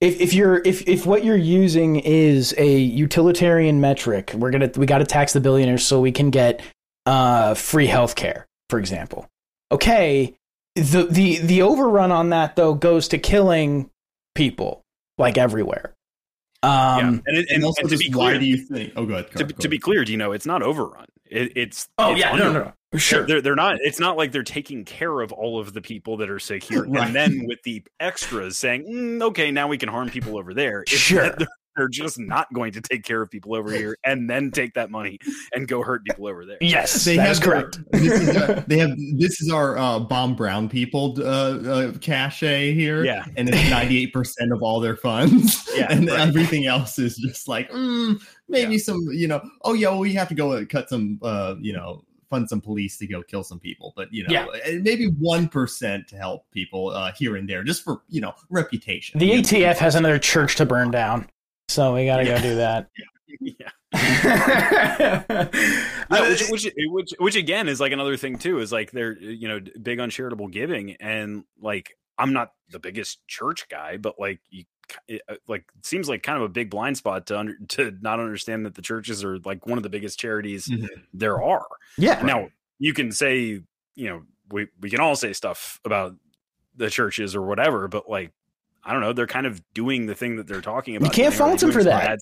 if, 0.00 0.20
if 0.20 0.34
you're 0.34 0.60
if, 0.64 0.86
if 0.86 1.06
what 1.06 1.24
you're 1.24 1.36
using 1.36 1.96
is 1.96 2.54
a 2.58 2.78
utilitarian 2.78 3.80
metric, 3.80 4.30
we're 4.34 4.50
gonna 4.50 4.70
we 4.76 4.84
gotta 4.86 5.06
tax 5.06 5.32
the 5.32 5.40
billionaires 5.40 5.84
so 5.84 6.00
we 6.00 6.12
can 6.12 6.30
get 6.30 6.60
uh 7.06 7.54
free 7.54 7.86
healthcare, 7.88 8.44
for 8.68 8.78
example. 8.78 9.26
Okay. 9.72 10.34
The 10.74 11.06
the 11.10 11.38
the 11.38 11.62
overrun 11.62 12.12
on 12.12 12.30
that 12.30 12.56
though 12.56 12.74
goes 12.74 13.08
to 13.08 13.18
killing 13.18 13.88
people 14.34 14.82
like 15.18 15.38
everywhere. 15.38 15.94
Yeah. 16.62 16.96
Um 16.96 17.22
and, 17.26 17.36
it, 17.36 17.46
And 17.48 17.56
and, 17.56 17.64
also, 17.64 17.80
and 17.82 17.88
to 17.90 17.96
just 17.96 18.10
be 18.10 18.16
why 18.16 18.30
clear, 18.32 18.38
do 18.40 18.46
you 18.46 18.56
think? 18.58 18.92
Oh, 18.96 19.06
good. 19.06 19.30
to, 19.32 19.44
to 19.44 19.68
be 19.68 19.78
clear, 19.78 20.04
do 20.04 20.12
you 20.12 20.18
know 20.18 20.32
it's 20.32 20.46
not 20.46 20.62
overrun? 20.62 21.06
It, 21.28 21.52
it's 21.56 21.88
Oh 21.98 22.12
it's 22.12 22.20
yeah, 22.20 22.32
under- 22.32 22.44
no, 22.44 22.52
no, 22.52 22.58
no. 22.64 22.72
Sure. 22.98 23.26
They're, 23.26 23.40
they're 23.42 23.56
not. 23.56 23.78
It's 23.82 23.98
not 24.00 24.16
like 24.16 24.32
they're 24.32 24.42
taking 24.44 24.84
care 24.84 25.20
of 25.20 25.30
all 25.32 25.58
of 25.58 25.74
the 25.74 25.82
people 25.82 26.16
that 26.18 26.30
are 26.30 26.38
sick 26.38 26.62
here, 26.62 26.84
Right. 26.88 27.06
and 27.06 27.14
then 27.14 27.44
with 27.46 27.62
the 27.64 27.82
extras 28.00 28.56
saying, 28.56 28.84
"Mm, 28.84 29.22
"Okay, 29.22 29.50
now 29.50 29.66
we 29.68 29.76
can 29.76 29.88
harm 29.90 30.08
people 30.08 30.38
over 30.38 30.54
there." 30.54 30.82
It's 30.82 30.92
Sure. 30.92 31.22
that 31.24 31.38
They're, 31.38 31.48
they're 31.76 31.88
just 31.88 32.18
not 32.18 32.52
going 32.52 32.72
to 32.72 32.80
take 32.80 33.04
care 33.04 33.22
of 33.22 33.30
people 33.30 33.54
over 33.54 33.70
here, 33.70 33.96
and 34.04 34.28
then 34.28 34.50
take 34.50 34.74
that 34.74 34.90
money 34.90 35.18
and 35.54 35.68
go 35.68 35.82
hurt 35.82 36.04
people 36.04 36.26
over 36.26 36.44
there. 36.44 36.58
Yes, 36.60 37.04
they 37.04 37.16
that 37.16 37.22
have 37.22 37.30
is 37.32 37.40
their- 37.40 37.50
correct. 37.62 37.78
this 37.92 38.20
is 38.20 38.36
uh, 38.36 38.62
they 38.66 38.78
have 38.78 38.96
this 39.18 39.40
is 39.40 39.50
our 39.52 39.76
uh, 39.78 39.98
bomb 39.98 40.34
brown 40.36 40.68
people 40.68 41.14
uh, 41.18 41.24
uh, 41.58 41.92
cachet 42.00 42.72
here. 42.74 43.04
Yeah. 43.04 43.24
and 43.36 43.48
it's 43.48 43.70
ninety 43.70 44.02
eight 44.02 44.12
percent 44.12 44.52
of 44.52 44.62
all 44.62 44.80
their 44.80 44.96
funds. 44.96 45.62
Yeah, 45.76 45.88
and 45.90 46.08
right. 46.08 46.20
everything 46.20 46.64
else 46.66 46.98
is 46.98 47.16
just 47.18 47.48
like 47.48 47.70
mm, 47.70 48.18
maybe 48.48 48.72
Yeah. 48.76 48.78
some 48.78 49.00
you 49.10 49.28
know. 49.28 49.42
Oh 49.62 49.74
yeah, 49.74 49.88
well 49.90 49.98
we 49.98 50.14
have 50.14 50.28
to 50.28 50.34
go 50.34 50.64
cut 50.64 50.88
some 50.88 51.18
uh, 51.22 51.56
you 51.60 51.74
know 51.74 52.02
fund 52.30 52.48
some 52.48 52.60
police 52.62 52.96
to 52.98 53.06
go 53.06 53.22
kill 53.22 53.44
some 53.44 53.60
people, 53.60 53.92
but 53.94 54.08
you 54.12 54.26
know 54.26 54.32
Yeah. 54.32 54.78
maybe 54.80 55.08
one 55.18 55.48
percent 55.48 56.08
to 56.08 56.16
help 56.16 56.50
people 56.50 56.88
uh, 56.90 57.12
here 57.12 57.36
and 57.36 57.46
there 57.48 57.62
just 57.62 57.84
for 57.84 58.00
you 58.08 58.22
know 58.22 58.32
reputation. 58.48 59.18
The 59.18 59.26
You 59.26 59.36
know? 59.36 59.42
ATF 59.42 59.76
has 59.76 59.94
another 59.96 60.18
church 60.18 60.56
to 60.56 60.64
burn 60.64 60.90
down, 60.90 61.28
so 61.76 61.94
we 61.94 62.06
got 62.06 62.16
to 62.16 62.24
go 62.24 62.38
do 62.40 62.54
that. 62.56 62.88
Yeah. 63.40 63.70
Yeah, 66.08 66.28
which, 66.30 66.48
which, 66.50 66.72
which, 66.76 67.10
which 67.18 67.36
again 67.36 67.68
is 67.68 67.80
like 67.80 67.92
another 67.92 68.16
thing 68.16 68.38
too. 68.38 68.60
Is 68.60 68.72
like 68.72 68.90
they're 68.92 69.18
you 69.18 69.48
know 69.48 69.60
big 69.82 69.98
on 70.00 70.08
charitable 70.10 70.48
giving, 70.48 70.92
and 70.96 71.44
like 71.60 71.96
I'm 72.16 72.32
not 72.32 72.52
the 72.70 72.78
biggest 72.78 73.26
church 73.26 73.68
guy, 73.68 73.96
but 73.96 74.18
like 74.18 74.40
you 74.50 74.64
it, 75.08 75.20
uh, 75.28 75.34
like 75.48 75.64
seems 75.82 76.08
like 76.08 76.22
kind 76.22 76.38
of 76.38 76.44
a 76.44 76.48
big 76.48 76.70
blind 76.70 76.96
spot 76.96 77.26
to 77.26 77.38
under, 77.38 77.56
to 77.68 77.92
not 78.00 78.20
understand 78.20 78.64
that 78.66 78.74
the 78.76 78.82
churches 78.82 79.24
are 79.24 79.38
like 79.40 79.66
one 79.66 79.78
of 79.78 79.82
the 79.82 79.90
biggest 79.90 80.18
charities 80.18 80.66
Mhm. 80.68 80.88
there 81.12 81.42
are. 81.42 81.66
yeah, 81.98 82.22
Now 82.22 82.48
you 82.78 82.94
can 82.94 83.10
say 83.10 83.60
you 83.96 84.08
know 84.08 84.22
we 84.50 84.68
we 84.80 84.88
can 84.90 85.00
all 85.00 85.16
say 85.16 85.32
stuff 85.32 85.80
about 85.84 86.14
the 86.76 86.88
churches 86.88 87.34
or 87.34 87.42
whatever, 87.42 87.88
but 87.88 88.08
like 88.08 88.32
I 88.86 88.92
don't 88.92 89.00
know, 89.00 89.12
they're 89.12 89.26
kind 89.26 89.46
of 89.46 89.60
doing 89.74 90.06
the 90.06 90.14
thing 90.14 90.36
that 90.36 90.46
they're 90.46 90.60
talking 90.60 90.94
about. 90.96 91.06
You 91.06 91.22
can't 91.24 91.34
fault 91.34 91.58
them 91.60 91.72
for 91.72 91.82
that. 91.84 92.20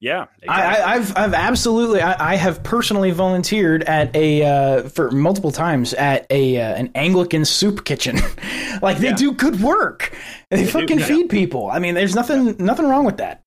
Yeah, 0.00 0.26
I, 0.48 0.76
exactly. 0.76 0.82
I, 0.84 0.94
I've 0.94 1.16
I've 1.16 1.34
absolutely 1.34 2.00
I, 2.00 2.34
I 2.34 2.36
have 2.36 2.62
personally 2.62 3.10
volunteered 3.10 3.82
at 3.82 4.14
a 4.14 4.44
uh, 4.44 4.88
for 4.90 5.10
multiple 5.10 5.50
times 5.50 5.92
at 5.94 6.24
a 6.30 6.60
uh, 6.60 6.74
an 6.76 6.92
Anglican 6.94 7.44
soup 7.44 7.84
kitchen. 7.84 8.16
like 8.82 8.98
they 8.98 9.08
Yeah. 9.08 9.16
do 9.16 9.32
good 9.32 9.60
work. 9.60 10.16
They, 10.50 10.64
do, 10.64 10.70
fucking 10.70 11.00
yeah. 11.00 11.04
feed 11.04 11.30
people. 11.30 11.68
I 11.68 11.80
mean, 11.80 11.94
there's 11.94 12.14
nothing 12.14 12.54
nothing 12.58 12.86
wrong 12.86 13.04
with 13.06 13.16
that. 13.16 13.42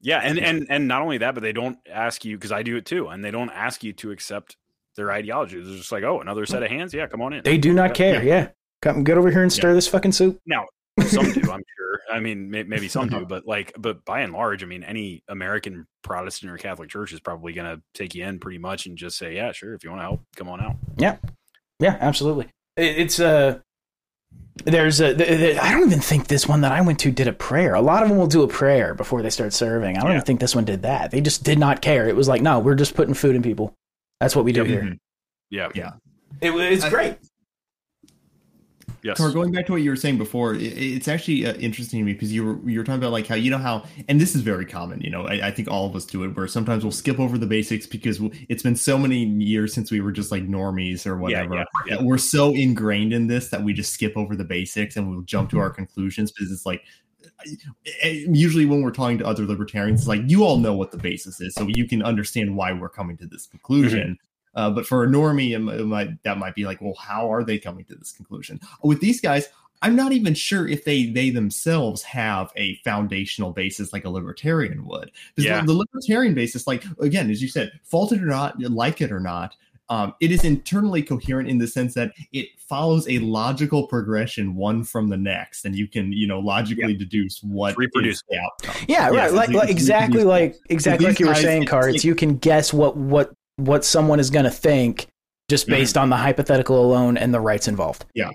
Yeah, 0.00 0.20
and 0.22 0.38
and 0.38 0.66
and 0.70 0.86
not 0.86 1.02
only 1.02 1.18
that, 1.18 1.34
but 1.34 1.42
they 1.42 1.52
don't 1.52 1.76
ask 1.90 2.24
you 2.24 2.36
because 2.36 2.52
I 2.52 2.62
do 2.62 2.76
it 2.76 2.86
too, 2.86 3.08
and 3.08 3.24
they 3.24 3.32
don't 3.32 3.50
ask 3.50 3.82
you 3.82 3.92
to 3.94 4.12
accept 4.12 4.56
their 4.94 5.10
ideology. 5.10 5.60
They're 5.60 5.76
just 5.76 5.90
like, 5.90 6.04
oh, 6.04 6.20
another 6.20 6.46
set 6.46 6.62
of 6.62 6.70
hands. 6.70 6.94
Yeah, 6.94 7.08
come 7.08 7.20
on 7.20 7.32
in. 7.32 7.42
They 7.42 7.58
do 7.58 7.72
not 7.72 7.94
care. 7.94 8.22
Yeah, 8.22 8.50
come 8.80 9.02
get 9.02 9.18
over 9.18 9.30
here 9.30 9.42
and 9.42 9.52
stir 9.52 9.74
this 9.74 9.88
fucking 9.88 10.12
soup. 10.12 10.40
Now, 10.46 10.66
some 11.04 11.32
do, 11.32 11.40
I'm 11.50 11.64
sure. 11.76 11.79
I 12.10 12.20
mean, 12.20 12.50
may, 12.50 12.62
maybe 12.64 12.88
some 12.88 13.08
do, 13.08 13.24
but 13.26 13.46
like, 13.46 13.72
but 13.78 14.04
by 14.04 14.20
and 14.20 14.32
large, 14.32 14.62
I 14.62 14.66
mean, 14.66 14.82
any 14.82 15.22
American 15.28 15.86
Protestant 16.02 16.50
or 16.52 16.58
Catholic 16.58 16.88
church 16.90 17.12
is 17.12 17.20
probably 17.20 17.52
going 17.52 17.76
to 17.76 17.82
take 17.94 18.14
you 18.14 18.24
in 18.24 18.38
pretty 18.38 18.58
much 18.58 18.86
and 18.86 18.96
just 18.98 19.16
say, 19.18 19.34
yeah, 19.36 19.52
sure, 19.52 19.74
if 19.74 19.84
you 19.84 19.90
want 19.90 20.00
to 20.00 20.04
help, 20.04 20.20
come 20.36 20.48
on 20.48 20.60
out. 20.60 20.76
Yeah, 20.96 21.16
yeah, 21.78 21.96
absolutely. 22.00 22.46
It, 22.76 22.98
it's 22.98 23.20
uh 23.20 23.60
there's 24.64 25.00
a. 25.00 25.14
th- 25.14 25.28
th- 25.28 25.58
I 25.58 25.72
don't 25.72 25.86
even 25.86 26.00
think 26.00 26.28
this 26.28 26.46
one 26.46 26.60
that 26.60 26.72
I 26.72 26.80
went 26.82 26.98
to 27.00 27.10
did 27.10 27.26
a 27.28 27.32
prayer. 27.32 27.74
A 27.74 27.80
lot 27.80 28.02
of 28.02 28.08
them 28.08 28.18
will 28.18 28.26
do 28.26 28.42
a 28.42 28.48
prayer 28.48 28.94
before 28.94 29.22
they 29.22 29.30
start 29.30 29.52
serving. 29.52 29.96
I 29.96 30.00
don't 30.00 30.10
Yeah. 30.10 30.16
even 30.16 30.26
think 30.26 30.40
this 30.40 30.54
one 30.54 30.64
did 30.64 30.82
that. 30.82 31.10
They 31.10 31.20
just 31.20 31.44
did 31.44 31.58
not 31.58 31.80
care. 31.80 32.08
It 32.08 32.14
was 32.16 32.28
like, 32.28 32.42
no, 32.42 32.58
we're 32.58 32.74
just 32.74 32.94
putting 32.94 33.14
food 33.14 33.34
in 33.34 33.42
people. 33.42 33.74
That's 34.20 34.36
what 34.36 34.44
we 34.44 34.52
do 34.52 34.60
Yep. 34.60 34.66
here. 34.68 34.96
Yeah, 35.50 35.68
Yeah. 35.74 35.92
It, 36.40 36.50
it's 36.52 36.84
I- 36.84 36.90
great. 36.90 37.16
Yes, 39.02 39.16
Car, 39.18 39.30
going 39.30 39.52
back 39.52 39.66
to 39.66 39.72
what 39.72 39.82
you 39.82 39.90
were 39.90 39.96
saying 39.96 40.18
before, 40.18 40.54
i- 40.54 40.58
it's 40.58 41.08
actually 41.08 41.46
uh, 41.46 41.54
interesting 41.54 42.00
to 42.00 42.04
me 42.04 42.12
because 42.12 42.32
you 42.32 42.44
were 42.44 42.68
you 42.70 42.78
were 42.78 42.84
talking 42.84 42.98
about 43.00 43.12
like 43.12 43.26
how 43.26 43.34
you 43.34 43.50
know 43.50 43.58
how, 43.58 43.84
and 44.08 44.20
this 44.20 44.34
is 44.34 44.42
very 44.42 44.66
common. 44.66 45.00
You 45.00 45.10
know, 45.10 45.26
I, 45.26 45.48
I 45.48 45.50
think 45.50 45.68
all 45.70 45.86
of 45.86 45.94
us 45.96 46.04
do 46.04 46.24
it, 46.24 46.36
where 46.36 46.46
sometimes 46.46 46.84
we'll 46.84 46.92
skip 46.92 47.18
over 47.18 47.38
the 47.38 47.46
basics 47.46 47.86
because 47.86 48.18
w- 48.18 48.46
it's 48.48 48.62
been 48.62 48.76
so 48.76 48.98
many 48.98 49.24
years 49.24 49.72
since 49.74 49.90
we 49.90 50.00
were 50.00 50.12
just 50.12 50.30
like 50.30 50.46
normies 50.46 51.06
or 51.06 51.16
whatever. 51.16 51.54
yeah, 51.54 51.64
yeah. 51.86 51.96
that 51.96 52.04
we're 52.04 52.18
so 52.18 52.54
ingrained 52.54 53.12
in 53.12 53.26
this 53.26 53.48
that 53.50 53.62
we 53.62 53.72
just 53.72 53.92
skip 53.92 54.16
over 54.16 54.36
the 54.36 54.44
basics 54.44 54.96
and 54.96 55.10
we'll 55.10 55.22
jump 55.22 55.50
to 55.50 55.58
our 55.58 55.70
conclusions 55.70 56.30
because 56.32 56.50
it's 56.52 56.66
like 56.66 56.82
usually 58.28 58.66
when 58.66 58.82
we're 58.82 58.90
talking 58.90 59.18
to 59.18 59.26
other 59.26 59.46
libertarians, 59.46 60.00
it's 60.00 60.08
like 60.08 60.22
you 60.26 60.44
all 60.44 60.58
know 60.58 60.74
what 60.74 60.90
the 60.90 60.98
basis 60.98 61.40
is, 61.40 61.54
so 61.54 61.66
you 61.68 61.86
can 61.86 62.02
understand 62.02 62.54
why 62.56 62.72
we're 62.72 62.88
coming 62.88 63.16
to 63.18 63.26
this 63.26 63.46
conclusion. 63.46 64.18
Uh, 64.54 64.70
but 64.70 64.86
for 64.86 65.04
a 65.04 65.06
normie, 65.06 65.50
it, 65.52 65.80
it 65.80 65.84
might 65.84 66.22
that 66.24 66.38
might 66.38 66.54
be 66.54 66.64
like, 66.64 66.80
well, 66.80 66.94
how 66.98 67.32
are 67.32 67.44
they 67.44 67.58
coming 67.58 67.84
to 67.86 67.94
this 67.94 68.12
conclusion? 68.12 68.60
With 68.82 69.00
these 69.00 69.20
guys, 69.20 69.48
I'm 69.82 69.96
not 69.96 70.12
even 70.12 70.34
sure 70.34 70.68
if 70.68 70.84
they 70.84 71.06
they 71.06 71.30
themselves 71.30 72.02
have 72.02 72.52
a 72.56 72.74
foundational 72.84 73.52
basis 73.52 73.92
like 73.92 74.04
a 74.04 74.10
libertarian 74.10 74.84
would. 74.86 75.10
Because 75.34 75.46
Yeah. 75.48 75.60
the, 75.60 75.66
the 75.68 75.78
libertarian 75.78 76.34
basis, 76.34 76.66
like 76.66 76.84
again, 77.00 77.30
as 77.30 77.40
you 77.40 77.48
said, 77.48 77.72
faulted 77.84 78.22
or 78.22 78.26
not, 78.26 78.60
like 78.60 79.00
it 79.00 79.12
or 79.12 79.20
not, 79.20 79.54
um, 79.88 80.14
it 80.20 80.30
is 80.30 80.44
internally 80.44 81.02
coherent 81.02 81.48
in 81.48 81.58
the 81.58 81.66
sense 81.66 81.94
that 81.94 82.12
it 82.32 82.46
follows 82.58 83.08
a 83.08 83.18
logical 83.20 83.86
progression 83.88 84.54
one 84.54 84.84
from 84.84 85.08
the 85.08 85.16
next, 85.16 85.64
and 85.64 85.74
you 85.74 85.88
can 85.88 86.12
you 86.12 86.26
know 86.26 86.38
logically 86.40 86.94
deduce 86.94 87.40
what 87.42 87.76
Reproduce. 87.76 88.22
the 88.28 88.38
outcome. 88.38 88.84
Yeah, 88.88 89.10
Yes, 89.10 89.30
right. 89.30 89.32
Like, 89.32 89.48
like 89.50 89.70
exactly 89.70 90.24
like 90.24 90.56
exactly 90.68 91.06
these 91.06 91.14
like 91.14 91.20
you 91.20 91.26
were 91.28 91.34
saying, 91.34 91.62
it's 91.62 91.70
cards. 91.70 91.94
like- 91.96 92.04
You 92.04 92.14
can 92.14 92.36
guess 92.36 92.72
what 92.72 92.96
what 92.96 93.32
what 93.60 93.84
someone 93.84 94.20
is 94.20 94.30
going 94.30 94.44
to 94.44 94.50
think 94.50 95.06
just 95.48 95.66
Mm-hmm. 95.66 95.72
based 95.74 95.98
on 95.98 96.10
the 96.10 96.16
hypothetical 96.16 96.84
alone 96.84 97.16
and 97.16 97.34
the 97.34 97.40
rights 97.40 97.66
involved. 97.68 98.04
Yeah. 98.14 98.30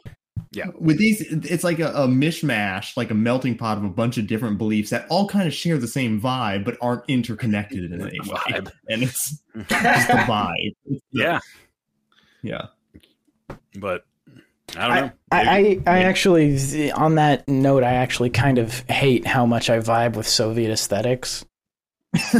Yeah. 0.51 0.65
With 0.77 0.97
these 0.97 1.21
it's 1.21 1.63
like 1.63 1.79
a, 1.79 1.87
a 1.93 2.07
mishmash 2.07 2.97
like 2.97 3.09
a 3.09 3.13
melting 3.13 3.57
pot 3.57 3.77
of 3.77 3.83
a 3.85 3.89
bunch 3.89 4.17
of 4.17 4.27
different 4.27 4.57
beliefs 4.57 4.89
that 4.89 5.05
all 5.09 5.27
kind 5.27 5.47
of 5.47 5.53
share 5.53 5.77
the 5.77 5.87
same 5.87 6.19
vibe 6.21 6.65
but 6.65 6.77
aren't 6.81 7.03
interconnected 7.07 7.89
in 7.91 8.01
any 8.01 8.19
way 8.19 8.27
Vibe. 8.27 8.71
and 8.89 9.03
it's 9.03 9.29
just 9.69 10.07
the 10.07 10.13
vibe 10.13 10.75
It's 10.85 11.01
the- 11.13 11.21
Yeah, 11.21 11.39
yeah 12.41 12.65
but 13.79 14.03
I 14.77 14.87
don't 14.87 14.95
know. 15.05 15.11
I, 15.31 15.41
I, 15.41 15.79
I 15.85 16.03
actually, 16.03 16.91
on 16.91 17.15
that 17.15 17.47
note, 17.47 17.83
I 17.83 17.93
actually 17.93 18.31
kind 18.31 18.57
of 18.57 18.79
hate 18.89 19.25
how 19.27 19.45
much 19.45 19.69
I 19.69 19.77
vibe 19.79 20.15
with 20.15 20.27
Soviet 20.27 20.71
aesthetics. 20.71 21.45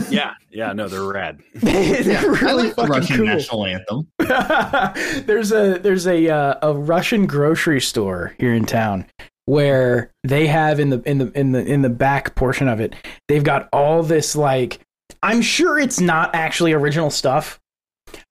Yeah, 0.10 0.34
yeah, 0.52 0.74
no, 0.74 0.88
they're 0.88 1.04
rad. 1.04 1.42
They're 1.54 2.02
yeah 2.02 2.22
i 2.22 2.26
really 2.26 2.64
like 2.64 2.76
the 2.76 2.88
fucking 2.88 2.90
russian 2.90 3.18
cool. 3.18 3.26
national 3.26 3.66
anthem 3.66 4.08
there's 5.26 5.52
a 5.52 5.80
there's 5.80 6.08
a 6.08 6.30
uh, 6.30 6.56
a 6.62 6.74
Russian 6.74 7.26
grocery 7.26 7.82
store 7.82 8.36
here 8.40 8.54
in 8.54 8.66
town 8.66 9.06
where 9.46 10.12
they 10.24 10.48
have 10.48 10.80
in 10.80 10.90
the 10.90 11.02
in 11.04 11.20
the 11.20 11.32
in 11.40 11.52
the 11.52 11.66
in 11.66 11.82
the 11.82 11.90
back 11.90 12.36
portion 12.36 12.68
of 12.68 12.80
it 12.80 12.96
they've 13.28 13.44
got 13.44 13.70
all 13.72 14.04
this 14.04 14.36
like 14.36 14.80
I'm 15.22 15.42
sure 15.42 15.80
it's 15.80 16.00
not 16.00 16.34
actually 16.34 16.74
original 16.74 17.10
stuff 17.10 17.60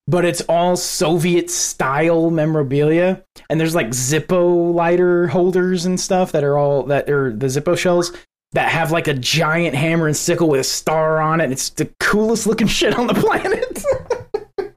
but 0.07 0.25
it's 0.25 0.41
all 0.41 0.75
Soviet 0.75 1.49
style 1.49 2.29
memorabilia 2.29 3.23
and 3.49 3.59
there's 3.59 3.75
like 3.75 3.87
Zippo 3.87 4.73
lighter 4.73 5.27
holders 5.27 5.85
and 5.85 5.99
stuff 5.99 6.31
that 6.31 6.43
are 6.43 6.57
all 6.57 6.83
that 6.83 7.09
are 7.09 7.31
the 7.31 7.47
Zippo 7.47 7.77
shells 7.77 8.11
that 8.55 8.69
have 8.69 8.91
like 8.91 9.07
a 9.07 9.13
giant 9.13 9.75
hammer 9.75 10.07
and 10.07 10.15
sickle 10.17 10.49
with 10.49 10.61
a 10.61 10.63
star 10.63 11.21
on 11.21 11.39
it. 11.41 11.51
It's 11.51 11.69
the 11.69 11.85
coolest 11.99 12.47
looking 12.47 12.67
shit 12.67 12.97
on 12.97 13.07
the 13.07 13.13
planet. 13.13 13.83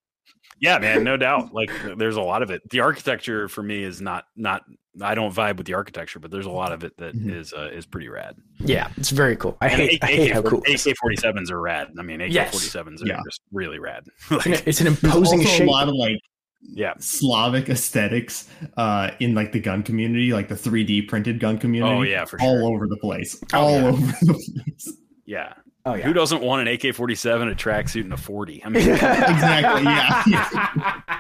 Yeah, 0.61 0.79
man, 0.81 1.05
no 1.05 1.17
doubt. 1.17 1.55
Like, 1.55 1.71
there's 1.97 2.17
a 2.17 2.21
lot 2.21 2.43
of 2.43 2.51
it. 2.51 2.69
The 2.71 2.81
architecture 2.81 3.47
for 3.49 3.63
me 3.63 3.85
is 3.85 4.01
not 4.01 4.25
not. 4.35 4.63
I 5.01 5.15
don't 5.15 5.33
vibe 5.33 5.57
with 5.57 5.69
the 5.69 5.75
architecture, 5.75 6.19
but 6.19 6.33
there's 6.33 6.47
a 6.47 6.51
lot 6.51 6.73
of 6.73 6.83
it 6.83 6.97
that 6.97 7.15
is 7.15 7.53
Mhm. 7.53 7.59
uh, 7.67 7.71
is 7.71 7.87
pretty 7.87 8.09
rad. 8.09 8.35
yeah, 8.59 8.89
it's 8.97 9.11
very 9.11 9.37
cool. 9.37 9.57
I 9.61 9.69
And 9.69 9.81
hate, 9.83 10.03
I 10.03 10.07
hate 10.09 10.33
how 10.33 10.43
cool. 10.43 10.61
AK 10.67 10.95
forty 11.01 11.15
sevens 11.15 11.53
are 11.53 11.61
rad. 11.61 11.91
I 11.97 12.03
mean, 12.03 12.21
AK 12.21 12.33
Yes. 12.33 12.51
forty 12.51 12.67
sevens 12.67 13.01
are 13.05 13.07
Yeah. 13.07 13.21
just 13.25 13.41
really 13.53 13.79
rad. 13.79 14.03
It's 14.33 14.47
an, 14.47 14.53
Like, 14.53 14.67
it's 14.67 14.81
an 14.81 14.87
imposing 14.89 15.39
also 15.43 15.53
shape. 15.53 15.69
a 15.69 15.71
lot 15.71 15.89
of 15.89 15.95
like 15.95 16.19
yeah, 16.61 16.95
slavic 16.99 17.69
aesthetics 17.69 18.49
uh 18.77 19.11
in 19.21 19.35
like 19.35 19.53
the 19.53 19.61
gun 19.61 19.83
community 19.83 20.33
like 20.33 20.49
the 20.49 20.55
3d 20.55 21.09
printed 21.09 21.39
gun 21.41 21.59
community 21.59 21.95
Oh 21.95 22.03
yeah, 22.03 22.25
for 22.25 22.41
all 22.41 22.59
sure. 22.59 22.75
over 22.75 22.87
the 22.87 22.97
place 22.97 23.41
Oh, 23.53 23.59
all 23.59 23.71
yeah. 23.81 23.87
over 23.89 24.07
the 24.07 24.63
place 24.65 24.93
Yeah. 25.25 25.53
Oh 25.87 25.95
yeah. 25.95 26.05
Who 26.07 26.13
doesn't 26.13 26.43
want 26.43 26.69
an 26.69 26.75
AK 26.75 26.95
forty 26.95 27.15
seven, 27.15 27.49
a 27.49 27.55
tracksuit, 27.55 28.03
and 28.03 28.13
a 28.13 28.17
forty? 28.19 28.63
I 28.65 28.69
mean, 28.69 28.89
Exactly, 28.91 29.85
yeah, 29.85 31.13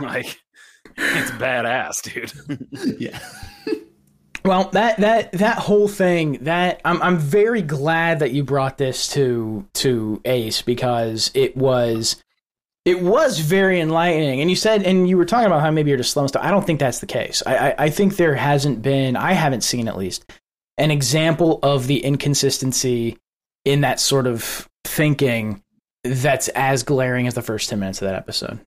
like 0.00 0.40
it's 0.96 1.30
badass, 1.32 2.02
dude. 2.02 2.98
yeah 3.00 3.18
Well, 4.44 4.70
that 4.70 4.96
that 4.98 5.32
that 5.32 5.58
whole 5.58 5.88
thing 5.88 6.38
that 6.44 6.80
I'm 6.84 7.00
I'm 7.02 7.18
very 7.18 7.62
glad 7.62 8.20
that 8.20 8.32
you 8.32 8.42
brought 8.44 8.78
this 8.78 9.08
to 9.14 9.66
to 9.74 10.20
Ace 10.24 10.62
because 10.62 11.30
it 11.34 11.56
was 11.56 12.22
it 12.86 13.02
was 13.02 13.40
very 13.40 13.80
enlightening. 13.80 14.40
And 14.40 14.48
you 14.48 14.56
said 14.56 14.82
and 14.84 15.06
you 15.08 15.18
were 15.18 15.24
talking 15.26 15.46
about 15.46 15.60
how 15.60 15.70
maybe 15.70 15.90
you're 15.90 15.98
just 15.98 16.12
slow 16.12 16.22
and 16.22 16.30
stuff. 16.30 16.42
I 16.44 16.50
don't 16.50 16.64
think 16.66 16.80
that's 16.80 17.00
the 17.00 17.06
case. 17.06 17.42
I, 17.44 17.56
I 17.70 17.74
I 17.78 17.90
think 17.90 18.16
there 18.16 18.34
hasn't 18.34 18.80
been 18.80 19.16
I 19.16 19.32
haven't 19.32 19.62
seen 19.62 19.88
at 19.88 19.96
least 19.98 20.24
an 20.78 20.90
example 20.90 21.58
of 21.62 21.86
the 21.86 21.98
inconsistency 22.02 23.18
in 23.64 23.80
that 23.82 23.98
sort 24.00 24.26
of 24.26 24.68
thinking 24.84 25.62
that's 26.04 26.48
as 26.48 26.84
glaring 26.84 27.26
as 27.26 27.34
the 27.34 27.42
first 27.42 27.68
ten 27.68 27.80
minutes 27.80 28.00
of 28.00 28.06
that 28.06 28.14
episode. 28.14 28.60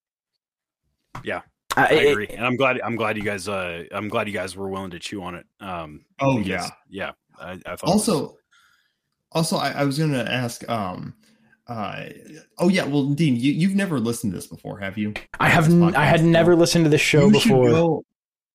Yeah. 1.24 1.42
I, 1.78 1.86
I 1.86 1.90
it- 1.94 2.12
agree, 2.12 2.28
and 2.28 2.46
I'm 2.46 2.56
glad. 2.56 2.82
I'm 2.82 2.96
glad 2.96 3.16
you 3.16 3.24
guys. 3.24 3.48
Uh, 3.48 3.84
I'm 3.92 4.10
glad 4.10 4.28
you 4.28 4.34
guys 4.34 4.56
were 4.56 4.68
willing 4.68 4.90
to 4.92 5.00
chew 5.00 5.22
on 5.22 5.36
it. 5.36 5.46
Um, 5.62 6.04
oh 6.20 6.38
because- 6.40 6.48
yeah 6.48 6.70
yeah. 6.90 7.12
I, 7.40 7.52
I 7.52 7.56
thought 7.76 7.90
it 7.90 7.94
was- 7.94 8.10
also 8.10 8.38
also 9.32 9.58
I, 9.58 9.70
I 9.72 9.84
was 9.86 9.98
gonna 10.00 10.24
ask 10.24 10.68
um 10.68 11.14
uh 11.70 12.06
oh 12.58 12.68
yeah 12.68 12.84
well 12.86 13.06
dean 13.06 13.36
you, 13.36 13.52
you've 13.54 13.76
never 13.76 14.00
listened 14.00 14.34
to 14.34 14.38
this 14.38 14.48
before 14.48 14.80
have 14.80 14.98
you 14.98 15.14
I 15.40 15.48
have 15.50 15.66
This 15.66 15.74
n- 15.76 15.96
I 15.96 16.06
had 16.06 16.22
podcast? 16.22 16.26
never 16.26 16.56
listened 16.56 16.86
to 16.86 16.90
this 16.90 17.02
show 17.02 17.28
you 17.28 17.32
before. 17.32 17.66
should 17.68 17.72
go 17.74 18.04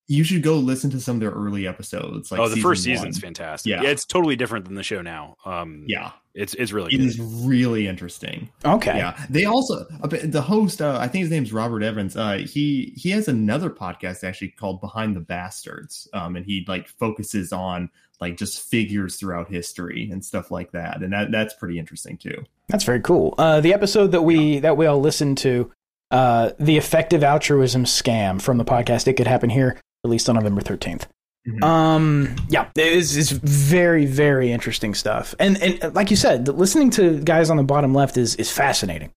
you 0.07 0.23
should 0.23 0.43
go 0.43 0.57
listen 0.57 0.91
to 0.91 1.01
some 1.01 1.17
of 1.17 1.21
their 1.21 1.31
early 1.31 1.67
episodes 1.67 2.31
like 2.31 2.39
oh, 2.41 2.49
the 2.49 2.57
first 2.61 2.83
season 2.83 3.13
season's 3.13 3.17
one. 3.17 3.21
fantastic. 3.29 3.71
Yeah. 3.71 3.83
Yeah. 3.83 3.89
it's 3.91 4.05
totally 4.05 4.37
different 4.37 4.67
than 4.67 4.75
the 4.75 4.83
show 4.83 5.01
now. 5.01 5.37
Um, 5.47 5.85
yeah 5.89 6.11
it's 6.35 6.53
it's 6.55 6.73
really 6.73 6.93
it 6.93 6.99
good. 6.99 7.07
is 7.07 7.21
really 7.21 7.87
interesting 7.87 8.51
Okay. 8.65 8.97
Yeah, 8.99 9.17
they 9.31 9.45
also 9.45 9.85
the 10.01 10.43
host. 10.43 10.83
Uh, 10.83 10.99
I 11.01 11.07
think 11.07 11.23
his 11.23 11.31
name's 11.31 11.53
Robert 11.53 11.83
Evans. 11.85 12.17
Uh, 12.17 12.39
he 12.39 12.93
he 12.97 13.11
has 13.13 13.29
another 13.29 13.71
podcast 13.71 14.25
actually 14.25 14.49
called 14.49 14.81
Behind 14.81 15.15
the 15.15 15.21
Bastards, 15.21 16.09
um, 16.13 16.35
and 16.35 16.45
he 16.45 16.65
like 16.67 16.89
focuses 16.89 17.53
on 17.53 17.89
like 18.25 18.37
just 18.39 18.69
figures 18.71 19.17
throughout 19.17 19.49
history 19.51 20.09
and 20.11 20.25
stuff 20.25 20.51
like 20.51 20.73
that, 20.73 21.03
and 21.03 21.13
that 21.13 21.31
that's 21.31 21.55
pretty 21.55 21.79
interesting 21.79 22.17
too. 22.17 22.45
That's 22.69 22.85
very 22.85 23.01
cool. 23.01 23.35
Uh, 23.39 23.61
the 23.61 23.73
episode 23.75 24.13
that 24.13 24.23
we 24.23 24.59
that 24.61 24.77
we 24.77 24.87
all 24.87 25.01
listened 25.01 25.39
to, 25.39 25.71
uh, 26.11 26.51
the 26.59 26.77
effective 26.77 27.23
altruism 27.23 27.85
scam 27.85 28.41
from 28.41 28.57
the 28.59 28.65
podcast. 28.65 29.07
It 29.07 29.15
could 29.15 29.27
happen 29.27 29.51
here, 29.51 29.79
released 30.05 30.29
on 30.29 30.37
November 30.37 30.61
13th 30.63 31.07
Mhm. 31.47 31.63
Um, 31.63 32.37
yeah, 32.49 32.69
it 32.75 32.87
is, 32.93 33.17
it's 33.19 33.31
very 33.31 34.07
very 34.07 34.51
interesting 34.51 34.95
stuff. 34.95 35.35
And 35.39 35.63
and 35.63 35.95
like 35.95 36.11
you 36.11 36.17
said, 36.17 36.49
listening 36.49 36.89
to 36.93 37.21
guys 37.21 37.51
on 37.51 37.59
the 37.59 37.63
bottom 37.63 37.93
left 37.93 38.17
is 38.17 38.35
is 38.37 38.51
fascinating 38.51 39.11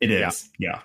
It 0.00 0.10
is, 0.10 0.48
Yeah. 0.58 0.68
yeah. 0.72 0.80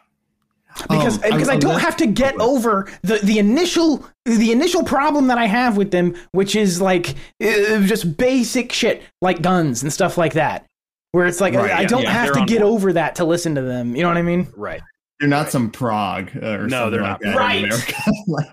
Because 0.77 1.15
Um, 1.23 1.31
because 1.31 1.49
I, 1.49 1.53
I'm 1.53 1.59
don't 1.59 1.73
less- 1.73 1.81
have 1.83 1.97
to 1.97 2.07
get 2.07 2.39
over 2.39 2.87
the 3.01 3.17
the 3.23 3.39
initial 3.39 4.05
the 4.25 4.51
initial 4.51 4.83
problem 4.83 5.27
that 5.27 5.37
I 5.37 5.45
have 5.45 5.77
with 5.77 5.91
them, 5.91 6.15
which 6.31 6.55
is 6.55 6.79
like 6.81 7.09
uh, 7.43 7.81
just 7.81 8.17
basic 8.17 8.71
shit 8.71 9.01
like 9.21 9.41
guns 9.41 9.81
and 9.83 9.91
stuff 9.91 10.17
like 10.17 10.33
that. 10.33 10.65
Where 11.11 11.25
it's 11.25 11.41
like 11.41 11.55
Right, 11.55 11.71
I 11.71 11.81
yeah, 11.81 11.87
don't 11.87 12.03
yeah, 12.03 12.11
have 12.11 12.33
to 12.33 12.45
get 12.45 12.61
board. 12.61 12.71
over 12.73 12.93
that 12.93 13.15
to 13.15 13.25
listen 13.25 13.55
to 13.55 13.61
them. 13.63 13.95
You 13.95 14.03
know 14.03 14.09
what 14.09 14.17
I 14.17 14.21
mean? 14.21 14.47
right. 14.55 14.81
They're 15.19 15.27
not 15.27 15.49
some 15.49 15.69
Prague 15.71 16.29
uh, 16.41 16.45
or 16.45 16.67
No, 16.67 16.83
something 16.85 16.91
they're 16.91 17.01
like 17.01 17.09
not. 17.09 17.21
that 17.21 17.35
Right. 17.37 17.57
in 17.63 17.65
America. 17.65 18.11
like, 18.27 18.47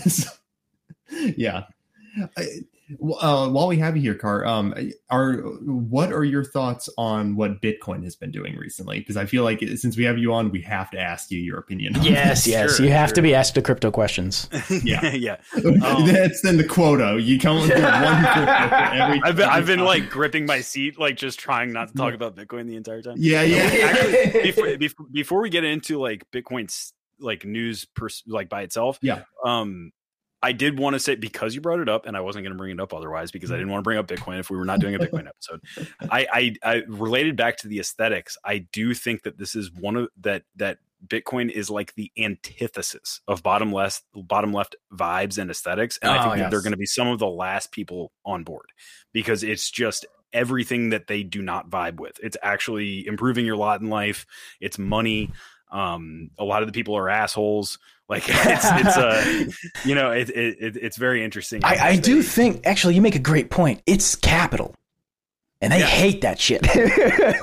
so- 0.08 0.30
yeah. 1.36 1.64
I- 2.36 2.46
uh, 3.20 3.48
while 3.48 3.68
we 3.68 3.76
have 3.78 3.96
you 3.96 4.02
here, 4.02 4.14
Car, 4.14 4.44
um, 4.46 4.74
are 5.10 5.34
what 5.64 6.12
are 6.12 6.24
your 6.24 6.44
thoughts 6.44 6.88
on 6.98 7.36
what 7.36 7.60
Bitcoin 7.62 8.02
has 8.04 8.16
been 8.16 8.30
doing 8.30 8.56
recently? 8.56 8.98
Because 8.98 9.16
I 9.16 9.26
feel 9.26 9.44
like 9.44 9.60
since 9.76 9.96
we 9.96 10.04
have 10.04 10.18
you 10.18 10.32
on, 10.32 10.50
we 10.50 10.60
have 10.62 10.90
to 10.92 10.98
ask 11.00 11.30
you 11.30 11.38
your 11.40 11.58
opinion. 11.58 11.96
on 11.96 12.02
Yes, 12.04 12.44
this. 12.44 12.52
yes. 12.52 12.76
Sure, 12.76 12.86
you 12.86 12.92
have 12.92 13.12
to 13.14 13.22
be 13.22 13.34
asked 13.34 13.54
the 13.54 13.62
crypto 13.62 13.90
questions. 13.90 14.48
Yeah. 14.84 15.12
yeah. 15.14 15.36
Um, 15.56 16.06
That's 16.06 16.40
then 16.42 16.56
the 16.56 16.64
quota. 16.64 17.20
You 17.20 17.38
come 17.38 17.56
with 17.60 17.70
one 17.70 17.80
crypto 17.80 18.52
every. 18.92 19.22
I've 19.22 19.36
been 19.36 19.48
I've 19.48 19.66
been 19.66 19.80
like 19.80 20.10
gripping 20.10 20.46
my 20.46 20.60
seat, 20.60 20.98
like 20.98 21.16
just 21.16 21.38
trying 21.38 21.72
not 21.72 21.88
to 21.88 21.94
talk 21.94 22.14
about 22.14 22.36
Bitcoin 22.36 22.66
the 22.66 22.76
entire 22.76 23.02
time. 23.02 23.14
Yeah, 23.18 23.42
yeah. 23.42 23.58
Actually, 23.62 24.42
before, 24.42 24.76
before 24.76 25.06
before 25.12 25.40
we 25.42 25.50
get 25.50 25.64
into 25.64 25.98
like 25.98 26.24
Bitcoin's 26.30 26.92
like 27.20 27.44
news 27.44 27.84
pers- 27.94 28.22
like 28.26 28.48
by 28.48 28.62
itself, 28.62 28.98
Yeah. 29.02 29.22
Um, 29.44 29.92
I 30.42 30.52
did 30.52 30.78
want 30.78 30.94
to 30.94 31.00
say 31.00 31.14
because 31.14 31.54
you 31.54 31.60
brought 31.60 31.78
it 31.80 31.88
up, 31.88 32.06
and 32.06 32.16
I 32.16 32.20
wasn't 32.20 32.44
going 32.44 32.52
to 32.52 32.58
bring 32.58 32.72
it 32.72 32.80
up 32.80 32.92
otherwise 32.92 33.30
because 33.30 33.52
I 33.52 33.54
didn't 33.56 33.70
want 33.70 33.80
to 33.80 33.84
bring 33.84 33.98
up 33.98 34.08
Bitcoin 34.08 34.40
if 34.40 34.50
we 34.50 34.56
were 34.56 34.64
not 34.64 34.80
doing 34.80 34.94
a 34.94 34.98
Bitcoin 34.98 35.28
episode. 35.28 35.60
I, 36.10 36.26
I 36.32 36.54
I 36.62 36.82
related 36.88 37.36
back 37.36 37.56
to 37.58 37.68
the 37.68 37.78
aesthetics. 37.78 38.36
I 38.44 38.58
do 38.72 38.92
think 38.94 39.22
that 39.22 39.38
this 39.38 39.54
is 39.54 39.70
one 39.72 39.96
of 39.96 40.08
that 40.20 40.42
that 40.56 40.78
Bitcoin 41.06 41.50
is 41.50 41.70
like 41.70 41.94
the 41.94 42.10
antithesis 42.18 43.20
of 43.28 43.42
bottom 43.42 43.72
left 43.72 44.02
bottom 44.14 44.52
left 44.52 44.76
vibes 44.92 45.38
and 45.38 45.50
aesthetics, 45.50 45.98
and 46.02 46.10
I 46.10 46.18
Oh, 46.18 46.22
think 46.22 46.34
that 46.34 46.38
yes. 46.44 46.50
they're 46.50 46.62
going 46.62 46.72
to 46.72 46.76
be 46.76 46.86
some 46.86 47.08
of 47.08 47.18
the 47.18 47.28
last 47.28 47.72
people 47.72 48.12
on 48.24 48.44
board 48.44 48.66
because 49.12 49.42
it's 49.42 49.70
just 49.70 50.06
everything 50.32 50.90
that 50.90 51.06
they 51.08 51.22
do 51.22 51.42
not 51.42 51.68
vibe 51.70 52.00
with. 52.00 52.18
It's 52.22 52.36
actually 52.42 53.06
improving 53.06 53.44
your 53.44 53.56
lot 53.56 53.80
in 53.80 53.90
life. 53.90 54.26
It's 54.60 54.78
money. 54.78 55.30
Um, 55.70 56.30
a 56.38 56.44
lot 56.44 56.62
of 56.62 56.68
the 56.68 56.72
people 56.72 56.96
are 56.96 57.08
assholes. 57.08 57.78
Like 58.12 58.24
it's 58.28 58.64
it's 58.64 58.96
uh 58.98 59.44
you 59.88 59.94
know 59.94 60.10
it, 60.10 60.28
it, 60.28 60.56
it 60.60 60.76
it's 60.76 60.96
very 60.98 61.24
interesting. 61.24 61.64
I, 61.64 61.76
I 61.92 61.96
do 61.96 62.22
think 62.22 62.66
actually 62.66 62.94
you 62.94 63.00
make 63.02 63.14
a 63.16 63.18
great 63.30 63.48
point. 63.50 63.80
It's 63.86 64.14
capital, 64.16 64.74
and 65.62 65.72
they 65.72 65.78
Yeah. 65.80 65.86
hate 65.86 66.20
that 66.20 66.38
shit. 66.38 66.60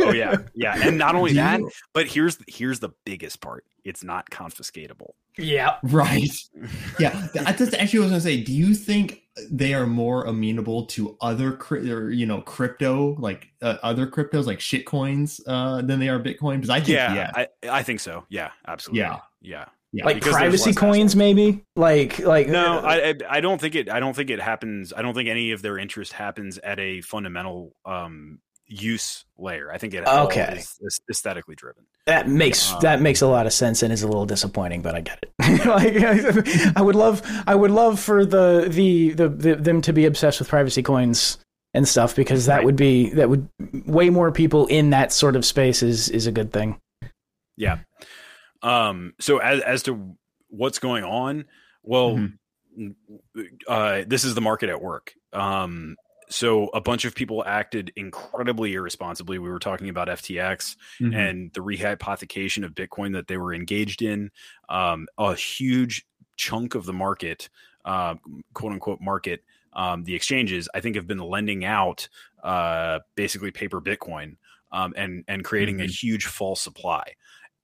Oh 0.01 0.11
yeah, 0.13 0.35
yeah, 0.55 0.75
and 0.87 0.97
not 0.97 1.15
only 1.15 1.31
Do 1.31 1.37
that, 1.37 1.61
but 1.93 2.05
here's 2.07 2.37
here's 2.47 2.79
the 2.79 2.89
biggest 3.05 3.41
part: 3.41 3.65
it's 3.83 4.03
not 4.03 4.29
confiscatable. 4.29 5.11
yeah. 5.37 5.77
Right. 5.83 6.29
Yeah. 6.99 7.27
I 7.45 7.53
just 7.53 7.75
I 7.75 7.81
was 7.83 7.91
gonna 7.93 8.19
say, 8.21 8.41
do 8.41 8.53
you 8.53 8.73
think 8.75 9.23
they 9.51 9.73
are 9.73 9.87
more 9.87 10.25
amenable 10.25 10.85
to 10.87 11.15
other 11.21 11.51
cri- 11.53 11.91
or 11.91 12.09
you 12.11 12.25
know 12.25 12.41
crypto 12.41 13.15
like 13.19 13.47
uh, 13.61 13.77
other 13.83 14.05
cryptos 14.07 14.45
like 14.45 14.59
shit 14.59 14.85
coins 14.85 15.41
uh, 15.47 15.81
than 15.81 15.99
they 15.99 16.09
are 16.09 16.19
Bitcoin? 16.19 16.55
Because 16.57 16.69
I 16.69 16.79
think 16.79 16.89
Yeah, 16.89 17.13
yeah, 17.15 17.31
I, 17.35 17.47
I 17.79 17.83
think 17.83 17.99
so. 18.01 18.25
Yeah, 18.29 18.51
absolutely. 18.67 18.99
Yeah. 19.01 19.19
yeah. 19.41 19.65
Yeah. 19.91 20.05
Like 20.05 20.21
privacy 20.21 20.69
less 20.69 20.77
coins, 20.77 21.15
maybe. 21.15 21.63
Like 21.75 22.19
like 22.19 22.47
No, 22.47 22.79
I 22.79 23.09
I- 23.09 23.15
I 23.37 23.41
don't 23.41 23.59
think 23.59 23.75
it. 23.75 23.89
I 23.89 23.99
don't 23.99 24.15
think 24.15 24.29
it 24.29 24.39
happens. 24.39 24.93
I 24.95 25.01
don't 25.01 25.13
think 25.13 25.29
any 25.29 25.51
of 25.51 25.61
their 25.61 25.77
interest 25.77 26.13
happens 26.13 26.57
at 26.59 26.79
a 26.79 27.01
fundamental 27.01 27.73
um 27.85 28.39
use 28.71 29.25
layer. 29.37 29.71
I 29.71 29.79
think 29.79 29.95
it 29.95 30.05
Okay. 30.07 30.57
is 30.59 30.77
is 30.81 30.99
aesthetically 31.09 31.55
driven. 31.55 31.85
That 32.05 32.27
makes 32.27 32.71
Um, 32.71 32.79
that 32.81 33.01
makes 33.01 33.21
a 33.21 33.27
lot 33.27 33.47
of 33.47 33.53
sense 33.53 33.81
and 33.81 33.91
is 33.91 34.03
a 34.03 34.07
little 34.07 34.27
disappointing, 34.27 34.81
but 34.83 34.93
I 34.95 35.01
get 35.01 35.19
it. 35.23 35.31
like, 35.65 36.73
I 36.77 36.81
would 36.81 36.95
love 36.95 37.21
I 37.47 37.55
would 37.55 37.71
love 37.71 37.99
for 37.99 38.25
the, 38.25 38.67
the 38.69 39.11
the 39.13 39.27
the 39.29 39.55
them 39.55 39.81
to 39.81 39.91
be 39.93 40.05
obsessed 40.05 40.37
with 40.39 40.49
privacy 40.49 40.83
coins 40.83 41.39
and 41.73 41.87
stuff 41.87 42.15
because 42.15 42.45
that 42.45 42.57
Right. 42.57 42.65
would 42.65 42.75
be 42.75 43.09
that 43.11 43.27
would 43.29 43.47
way 43.85 44.09
more 44.11 44.31
people 44.31 44.67
in 44.67 44.91
that 44.91 45.11
sort 45.11 45.35
of 45.35 45.45
space 45.45 45.81
is 45.81 46.09
is 46.09 46.27
a 46.27 46.31
good 46.31 46.53
thing. 46.53 46.77
Yeah. 47.57 47.79
Um. 48.61 49.13
So 49.19 49.37
as 49.39 49.61
as 49.61 49.83
to 49.83 50.15
what's 50.49 50.79
going 50.79 51.03
on, 51.03 51.45
well, 51.83 52.15
Mhm. 52.77 52.95
uh, 53.67 54.03
this 54.07 54.23
is 54.23 54.35
the 54.35 54.41
market 54.41 54.69
at 54.69 54.81
work. 54.81 55.13
Um. 55.33 55.95
So 56.31 56.67
a 56.67 56.81
bunch 56.81 57.05
of 57.05 57.15
people 57.15 57.43
acted 57.43 57.91
incredibly 57.95 58.73
irresponsibly. 58.73 59.39
We 59.39 59.49
were 59.49 59.57
talking 59.57 59.89
about 59.89 60.09
FTX 60.09 60.75
Mhm. 60.99 61.15
and 61.15 61.53
the 61.53 61.61
rehypothecation 61.61 62.63
of 62.63 62.75
Bitcoin 62.75 63.13
that 63.13 63.27
they 63.27 63.37
were 63.37 63.51
engaged 63.51 64.03
in. 64.03 64.29
Um, 64.69 65.07
a 65.17 65.33
huge 65.33 66.05
chunk 66.37 66.75
of 66.75 66.85
the 66.85 66.93
market, 66.93 67.49
uh, 67.83 68.15
quote 68.53 68.73
unquote 68.73 69.01
market, 69.01 69.43
um, 69.73 70.03
the 70.03 70.13
exchanges, 70.13 70.69
I 70.75 70.81
think, 70.81 70.95
have 70.97 71.07
been 71.07 71.17
lending 71.17 71.65
out 71.65 72.07
uh, 72.43 72.99
basically 73.15 73.49
paper 73.51 73.81
Bitcoin 73.81 74.37
um, 74.71 74.93
and 74.95 75.23
and 75.27 75.43
creating 75.43 75.81
a 75.81 75.87
huge 75.87 76.25
false 76.27 76.61
supply, 76.61 77.15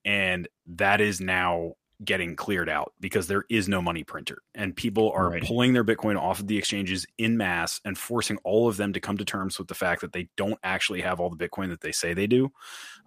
and 0.06 0.48
that 0.68 1.02
is 1.02 1.20
now 1.20 1.74
getting 2.04 2.36
cleared 2.36 2.68
out 2.70 2.92
because 3.00 3.28
there 3.28 3.46
is 3.50 3.70
no 3.70 3.82
money 3.82 4.04
printer 4.04 4.40
and 4.54 4.76
people 4.76 5.12
are 5.14 5.30
Right. 5.30 5.44
pulling 5.44 5.72
their 5.72 5.84
bitcoin 5.86 6.20
off 6.22 6.42
of 6.42 6.48
the 6.48 6.58
exchanges 6.58 7.06
in 7.18 7.38
mass 7.38 7.80
and 7.86 7.98
forcing 7.98 8.38
all 8.44 8.68
of 8.68 8.76
them 8.78 8.92
to 8.94 9.00
come 9.00 9.18
to 9.18 9.24
terms 9.26 9.58
with 9.58 9.70
the 9.70 9.76
fact 9.76 10.02
that 10.02 10.12
they 10.12 10.28
don't 10.36 10.60
actually 10.62 11.00
have 11.02 11.22
all 11.22 11.30
the 11.30 11.38
bitcoin 11.38 11.70
that 11.70 11.80
they 11.80 11.94
say 11.94 12.14
they 12.14 12.28
do 12.28 12.52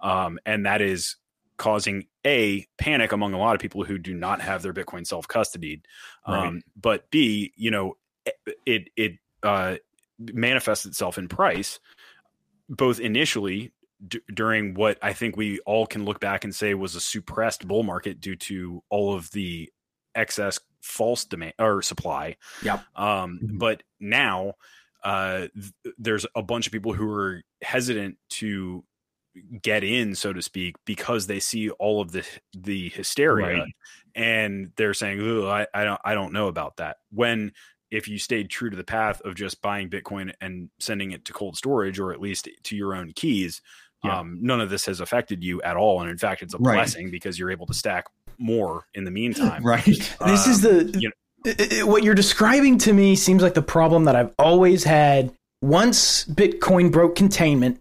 um, 0.01 0.39
and 0.47 0.65
that 0.65 0.81
is 0.81 1.17
causing 1.59 2.07
a 2.27 2.65
panic 2.79 3.13
among 3.13 3.35
a 3.35 3.39
lot 3.39 3.55
of 3.55 3.61
people 3.61 3.85
who 3.85 3.99
do 3.99 4.15
not 4.15 4.41
have 4.41 4.63
their 4.63 4.73
bitcoin 4.73 5.07
self-custodied 5.07 5.83
um, 6.25 6.35
Right. 6.35 6.63
but 6.81 7.11
b 7.11 7.53
you 7.57 7.71
know 7.71 7.97
it 8.65 8.89
it 8.97 9.13
uh, 9.43 9.77
manifests 10.19 10.87
itself 10.87 11.19
in 11.19 11.29
price 11.29 11.79
both 12.71 13.01
initially 13.01 13.71
d- 14.07 14.21
during 14.33 14.75
what 14.75 14.99
I 15.03 15.13
think 15.13 15.37
we 15.37 15.59
all 15.61 15.87
can 15.87 16.05
look 16.05 16.21
back 16.21 16.45
and 16.45 16.55
say 16.55 16.75
was 16.75 16.95
a 16.95 17.01
suppressed 17.01 17.67
bull 17.67 17.83
market 17.83 18.21
due 18.21 18.37
to 18.37 18.83
all 18.91 19.15
of 19.15 19.31
the 19.33 19.71
excess 20.15 20.59
false 20.83 21.25
demand 21.25 21.55
or 21.59 21.83
supply. 21.83 22.37
Yep. 22.63 22.85
Um, 22.97 23.41
Mhm. 23.43 23.59
But 23.59 23.83
now 24.01 24.55
uh, 25.05 25.47
th- 25.55 25.95
there's 25.97 26.27
a 26.35 26.43
bunch 26.43 26.67
of 26.67 26.73
people 26.73 26.93
who 26.93 27.09
are 27.11 27.43
hesitant 27.63 28.19
to 28.31 28.85
get 29.63 29.85
in, 29.85 30.15
so 30.17 30.33
to 30.33 30.43
speak, 30.43 30.75
because 30.85 31.29
they 31.29 31.39
see 31.39 31.71
all 31.71 32.01
of 32.01 32.11
the 32.11 32.27
the 32.57 32.89
hysteria, 32.91 33.59
Right. 33.61 33.73
and 34.17 34.73
they're 34.77 34.95
saying, 34.95 35.21
"Ooh, 35.21 35.47
I, 35.47 35.69
I 35.73 35.85
don't 35.85 36.01
I 36.05 36.15
don't 36.15 36.33
know 36.33 36.49
about 36.49 36.79
that." 36.79 36.97
When 37.13 37.53
if 37.93 38.09
you 38.09 38.19
stayed 38.19 38.51
true 38.51 38.71
to 38.71 38.77
the 38.77 38.83
path 38.85 39.21
of 39.23 39.35
just 39.37 39.63
buying 39.63 39.89
Bitcoin 39.89 40.33
and 40.41 40.69
sending 40.81 41.13
it 41.13 41.25
to 41.27 41.33
cold 41.33 41.57
storage 41.57 41.99
or 42.01 42.13
at 42.13 42.21
least 42.21 42.49
to 42.65 42.77
your 42.77 42.95
own 42.95 43.13
keys, 43.15 43.63
Yeah. 44.05 44.21
um, 44.21 44.39
none 44.41 44.61
of 44.61 44.71
this 44.71 44.87
has 44.87 45.01
affected 45.01 45.43
you 45.43 45.61
at 45.63 45.77
all. 45.77 46.01
And 46.03 46.11
in 46.11 46.19
fact, 46.19 46.43
it's 46.43 46.55
a 46.55 46.59
Right. 46.59 46.75
blessing 46.75 47.11
because 47.11 47.39
you're 47.39 47.51
able 47.51 47.67
to 47.67 47.75
stack 47.75 48.05
more 48.39 48.85
in 48.95 49.05
the 49.05 49.11
meantime. 49.11 49.63
right. 49.65 49.85
This 49.85 50.47
is 50.47 50.65
Um, 50.65 50.93
the 50.93 50.99
you 51.01 51.13
I- 51.47 51.81
I- 51.81 51.83
what 51.85 52.03
you're 52.05 52.15
describing 52.15 52.79
to 52.79 52.93
me 52.93 53.17
seems 53.17 53.43
like 53.43 53.55
the 53.55 53.63
problem 53.63 54.05
that 54.05 54.15
I've 54.17 54.35
always 54.39 54.85
had. 54.85 55.33
Once 55.63 56.25
Bitcoin 56.27 56.93
broke 56.93 57.17
containment, 57.17 57.81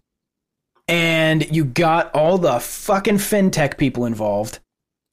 and 0.87 1.45
you 1.55 1.65
got 1.65 2.13
all 2.15 2.37
the 2.37 2.59
fucking 2.59 3.17
fintech 3.17 3.77
people 3.77 4.05
involved. 4.05 4.59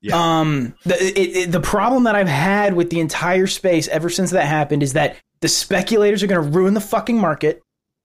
Yeah. 0.01 0.17
Um, 0.41 0.75
the 0.85 0.95
it, 1.03 1.37
it, 1.37 1.53
the 1.53 1.61
problem 1.61 2.05
that 2.05 2.15
I've 2.15 2.29
had 2.29 2.75
with 2.75 2.91
the 2.91 3.01
entire 3.01 3.47
space 3.47 3.89
ever 3.89 4.09
since 4.11 4.31
that 4.31 4.47
happened 4.47 4.83
is 4.83 4.93
that 4.93 5.17
the 5.41 5.49
speculators 5.49 6.23
are 6.23 6.27
going 6.27 6.43
to 6.43 6.49
ruin 6.59 6.75
the 6.75 6.81
fucking 6.81 7.19
market, 7.19 7.63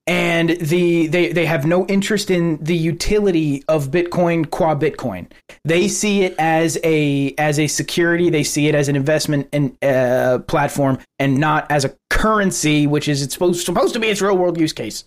and 0.09 0.49
the 0.49 1.05
they 1.05 1.31
they 1.31 1.45
have 1.45 1.65
no 1.67 1.85
interest 1.85 2.31
in 2.31 2.57
the 2.63 2.75
utility 2.75 3.63
of 3.67 3.89
Bitcoin 3.91 4.49
qua 4.49 4.73
Bitcoin. 4.75 5.27
They 5.63 5.87
see 5.87 6.23
it 6.23 6.33
as 6.39 6.79
a 6.83 7.35
as 7.37 7.59
a 7.59 7.67
security. 7.67 8.31
They 8.31 8.43
see 8.43 8.67
it 8.67 8.73
as 8.73 8.89
an 8.89 8.95
investment 8.95 9.47
and 9.53 9.77
uh, 9.83 10.39
platform, 10.39 10.97
and 11.19 11.37
not 11.37 11.69
as 11.71 11.85
a 11.85 11.95
currency, 12.09 12.87
which 12.87 13.07
is 13.07 13.21
it's 13.21 13.35
supposed 13.35 13.63
supposed 13.63 13.93
to 13.93 13.99
be 13.99 14.07
its 14.07 14.19
real 14.19 14.35
world 14.35 14.59
use 14.59 14.73
case. 14.73 15.03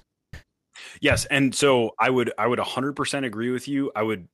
Yes, 1.01 1.25
and 1.25 1.53
so 1.53 1.91
I 1.99 2.09
would 2.09 2.33
I 2.39 2.47
would 2.47 2.61
100% 2.61 3.27
agree 3.27 3.51
with 3.51 3.67
you. 3.67 3.91
I 3.97 4.05
would 4.05 4.29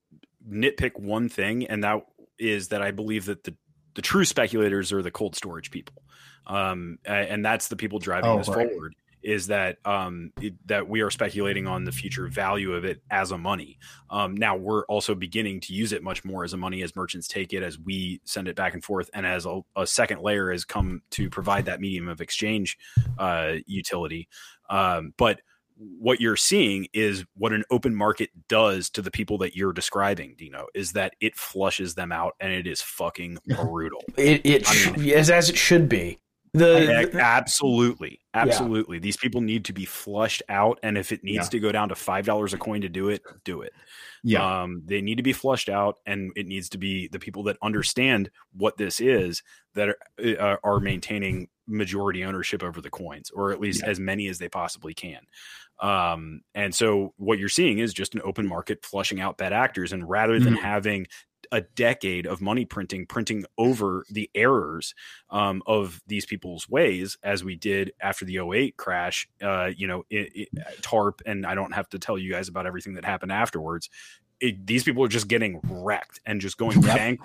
nitpick 0.47 0.99
one 1.01 1.31
thing 1.31 1.67
and 1.67 1.83
that 1.85 2.05
is 2.39 2.69
that 2.69 2.83
I 2.83 2.91
believe 2.91 3.25
that 3.25 3.45
the 3.45 3.55
the 3.95 4.03
true 4.03 4.25
speculators 4.27 4.93
are 4.93 5.03
the 5.03 5.11
cold 5.11 5.35
storage 5.35 5.71
people. 5.71 6.03
Um 6.47 6.99
and 7.07 7.43
that's 7.45 7.69
the 7.69 7.77
people 7.77 7.99
driving 7.99 8.31
Oh, 8.31 8.39
this 8.39 8.49
right. 8.49 8.69
forward 8.71 8.95
is 9.23 9.47
that 9.49 9.79
um 9.85 10.33
it, 10.41 10.55
that 10.67 10.89
we 10.89 11.01
are 11.01 11.11
speculating 11.11 11.67
on 11.67 11.85
the 11.85 11.93
future 11.93 12.27
value 12.29 12.73
of 12.75 12.85
it 12.85 13.03
as 13.11 13.31
a 13.31 13.39
money. 13.39 13.79
Um 14.11 14.37
now 14.37 14.57
we're 14.57 14.85
also 14.87 15.15
beginning 15.15 15.61
to 15.63 15.75
use 15.75 15.93
it 15.93 16.03
much 16.03 16.25
more 16.25 16.45
as 16.45 16.53
a 16.53 16.57
money 16.57 16.83
as 16.83 16.95
merchants 16.97 17.29
take 17.29 17.53
it 17.53 17.63
as 17.63 17.79
we 17.79 18.21
send 18.25 18.49
it 18.49 18.57
back 18.57 18.75
and 18.75 18.85
forth 18.85 19.11
and 19.15 19.27
as 19.27 19.47
a, 19.47 19.61
a 19.77 19.87
second 19.87 20.21
layer 20.23 20.51
has 20.53 20.65
come 20.65 21.03
to 21.11 21.29
provide 21.31 21.65
that 21.67 21.81
medium 21.81 22.09
of 22.09 22.21
exchange 22.21 22.79
uh 23.19 23.55
utility. 23.67 24.29
Um 24.71 25.15
but 25.17 25.41
what 25.99 26.21
you're 26.21 26.37
seeing 26.37 26.89
is 26.93 27.25
what 27.37 27.53
an 27.53 27.63
open 27.71 27.95
market 27.95 28.31
does 28.49 28.91
to 28.91 29.01
the 29.01 29.13
people 29.13 29.39
that 29.39 29.55
you're 29.55 29.73
describing, 29.73 30.35
Dean-O, 30.37 30.67
is 30.75 30.91
that 30.93 31.15
it 31.21 31.37
flushes 31.37 31.95
them 31.95 32.11
out 32.11 32.35
and 32.41 32.53
it 32.53 32.67
is 32.67 32.83
fucking 32.83 33.39
brutal. 33.47 34.03
It 34.17 34.45
it 34.45 34.65
I 34.69 34.97
mean- 34.97 35.11
as 35.13 35.31
as 35.31 35.49
it 35.49 35.57
should 35.57 35.89
be. 35.89 36.19
The, 36.55 37.09
the- 37.13 37.21
absolutely. 37.21 38.21
Absolutely. 38.35 38.99
These 38.99 39.17
people 39.17 39.41
need 39.41 39.65
to 39.67 39.73
be 39.73 39.85
flushed 39.85 40.43
out. 40.49 40.79
And 40.83 40.97
if 40.97 41.13
it 41.13 41.25
needs 41.25 41.47
Yeah. 41.47 41.51
to 41.51 41.61
go 41.61 41.73
down 41.73 41.89
to 41.89 41.95
$5 41.95 42.53
a 42.55 42.59
coin 42.59 42.81
to 42.83 42.89
do 42.89 43.09
it, 43.09 43.23
do 43.45 43.63
it. 43.63 43.73
Yeah. 44.23 44.63
Um, 44.63 44.83
they 44.85 45.01
need 45.01 45.17
to 45.17 45.23
be 45.23 45.33
flushed 45.33 45.69
out, 45.69 45.97
and 46.07 46.33
it 46.37 46.47
needs 46.47 46.69
to 46.71 46.79
be 46.79 47.09
the 47.09 47.19
people 47.19 47.43
that 47.45 47.57
understand 47.63 48.31
what 48.53 48.77
this 48.77 49.01
is 49.01 49.43
that 49.75 49.89
are, 49.89 49.99
uh, 50.25 50.57
are 50.65 50.81
maintaining 50.81 51.49
majority 51.67 52.25
ownership 52.25 52.63
over 52.63 52.81
the 52.81 52.91
coins, 52.91 53.31
or 53.31 53.53
at 53.53 53.61
least 53.61 53.83
Yeah. 53.83 53.91
as 53.91 54.01
many 54.01 54.27
as 54.29 54.39
they 54.39 54.49
possibly 54.49 54.95
can. 54.95 55.21
Um, 55.81 56.41
and 56.55 56.75
so 56.75 57.15
what 57.19 57.39
you're 57.39 57.49
seeing 57.49 57.79
is 57.79 57.95
just 57.95 58.15
an 58.17 58.21
open 58.25 58.47
market 58.49 58.85
flushing 58.85 59.21
out 59.21 59.39
bad 59.39 59.53
actors, 59.53 59.93
and 59.93 60.09
rather 60.09 60.41
than 60.41 60.55
Mhm. 60.57 60.61
having 60.63 61.07
a 61.53 61.61
decade 61.61 62.27
of 62.27 62.41
money 62.41 62.65
printing 62.65 63.07
printing 63.07 63.45
over 63.57 64.05
the 64.11 64.31
errors 64.35 64.95
um, 65.31 65.63
of 65.67 66.01
these 66.07 66.27
people's 66.27 66.69
ways 66.69 67.17
as 67.23 67.43
we 67.45 67.57
did 67.57 67.93
after 68.01 68.25
the 68.25 68.39
08 68.39 68.77
crash 68.77 69.29
uh, 69.43 69.71
you 69.77 69.87
know 69.87 70.05
it, 70.11 70.31
it, 70.35 70.49
tarp 70.83 71.21
and 71.27 71.47
i 71.47 71.55
don't 71.55 71.73
have 71.73 71.89
to 71.89 71.99
tell 71.99 72.19
you 72.19 72.31
guys 72.33 72.49
about 72.49 72.67
everything 72.67 72.95
that 72.95 73.05
happened 73.05 73.33
afterwards 73.33 73.89
it, 74.41 74.65
these 74.69 74.85
people 74.85 75.03
are 75.03 75.09
just 75.09 75.27
getting 75.27 75.61
wrecked 75.69 76.21
and 76.25 76.41
just 76.41 76.59
going 76.59 76.81
Yep. 76.81 76.97
bank, 76.97 77.21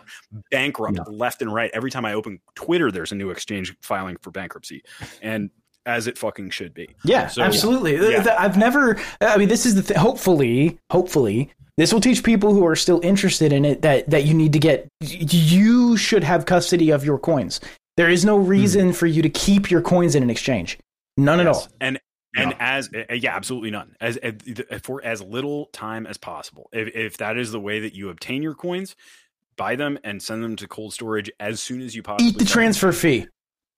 bankrupt 0.50 0.98
Yeah. 0.98 1.04
left 1.08 1.42
and 1.44 1.54
right 1.54 1.70
every 1.74 1.92
time 1.92 2.06
i 2.06 2.14
open 2.14 2.40
twitter 2.56 2.92
there's 2.92 3.12
a 3.12 3.16
new 3.16 3.30
exchange 3.30 3.76
filing 3.82 4.18
for 4.22 4.32
bankruptcy 4.32 4.84
and 5.22 5.50
as 5.86 6.08
it 6.08 6.18
fucking 6.18 6.50
should 6.50 6.74
be 6.74 6.90
Yeah, 7.04 7.28
So- 7.28 7.42
absolutely. 7.42 7.98
Yeah. 7.98 8.36
I've 8.38 8.58
never. 8.58 9.00
I 9.22 9.38
mean, 9.38 9.50
this 9.50 9.66
is 9.66 9.76
the. 9.76 9.84
Th- 9.84 10.00
hopefully, 10.00 10.78
hopefully, 10.92 11.52
this 11.78 11.92
will 11.94 12.02
teach 12.02 12.24
people 12.24 12.54
who 12.54 12.66
are 12.66 12.76
still 12.76 13.00
interested 13.04 13.52
in 13.52 13.66
it 13.66 13.82
that 13.82 14.10
that 14.10 14.26
you 14.26 14.34
need 14.34 14.54
to 14.54 14.60
get. 14.60 14.88
You 15.02 15.98
should 15.98 16.24
have 16.24 16.46
custody 16.46 16.92
of 16.92 17.04
your 17.04 17.18
coins. 17.18 17.60
There 17.98 18.10
is 18.10 18.26
no 18.26 18.40
hmm. 18.40 18.48
reason 18.48 18.94
for 18.94 19.08
you 19.08 19.22
to 19.22 19.30
keep 19.30 19.70
your 19.70 19.82
coins 19.82 20.16
in 20.16 20.24
an 20.24 20.30
exchange. 20.30 20.80
None 21.18 21.40
at 21.40 21.48
all. 21.48 21.68
And 21.80 22.00
and 22.36 22.52
Yeah. 22.52 22.58
as 22.60 22.90
uh, 22.94 23.14
yeah, 23.14 23.36
absolutely 23.36 23.72
none. 23.72 23.96
As, 24.02 24.18
eh, 24.24 24.32
as 24.72 24.82
for 24.82 25.04
as 25.04 25.22
little 25.22 25.68
time 25.68 26.08
as 26.08 26.18
possible. 26.18 26.70
If 26.72 26.96
if 26.96 27.18
that 27.18 27.38
is 27.38 27.52
the 27.52 27.60
way 27.60 27.80
that 27.82 27.94
you 27.94 28.10
obtain 28.10 28.42
your 28.42 28.56
coins, 28.56 28.96
buy 29.56 29.76
them 29.76 30.00
and 30.04 30.22
send 30.22 30.44
them 30.44 30.56
to 30.58 30.68
cold 30.68 30.94
storage 30.94 31.30
as 31.40 31.62
soon 31.62 31.82
as 31.82 31.96
you 31.96 32.02
possibly 32.02 32.30
Eat 32.30 32.34
the 32.40 32.46
can. 32.46 32.48
transfer 32.48 32.92
fee. 32.92 33.28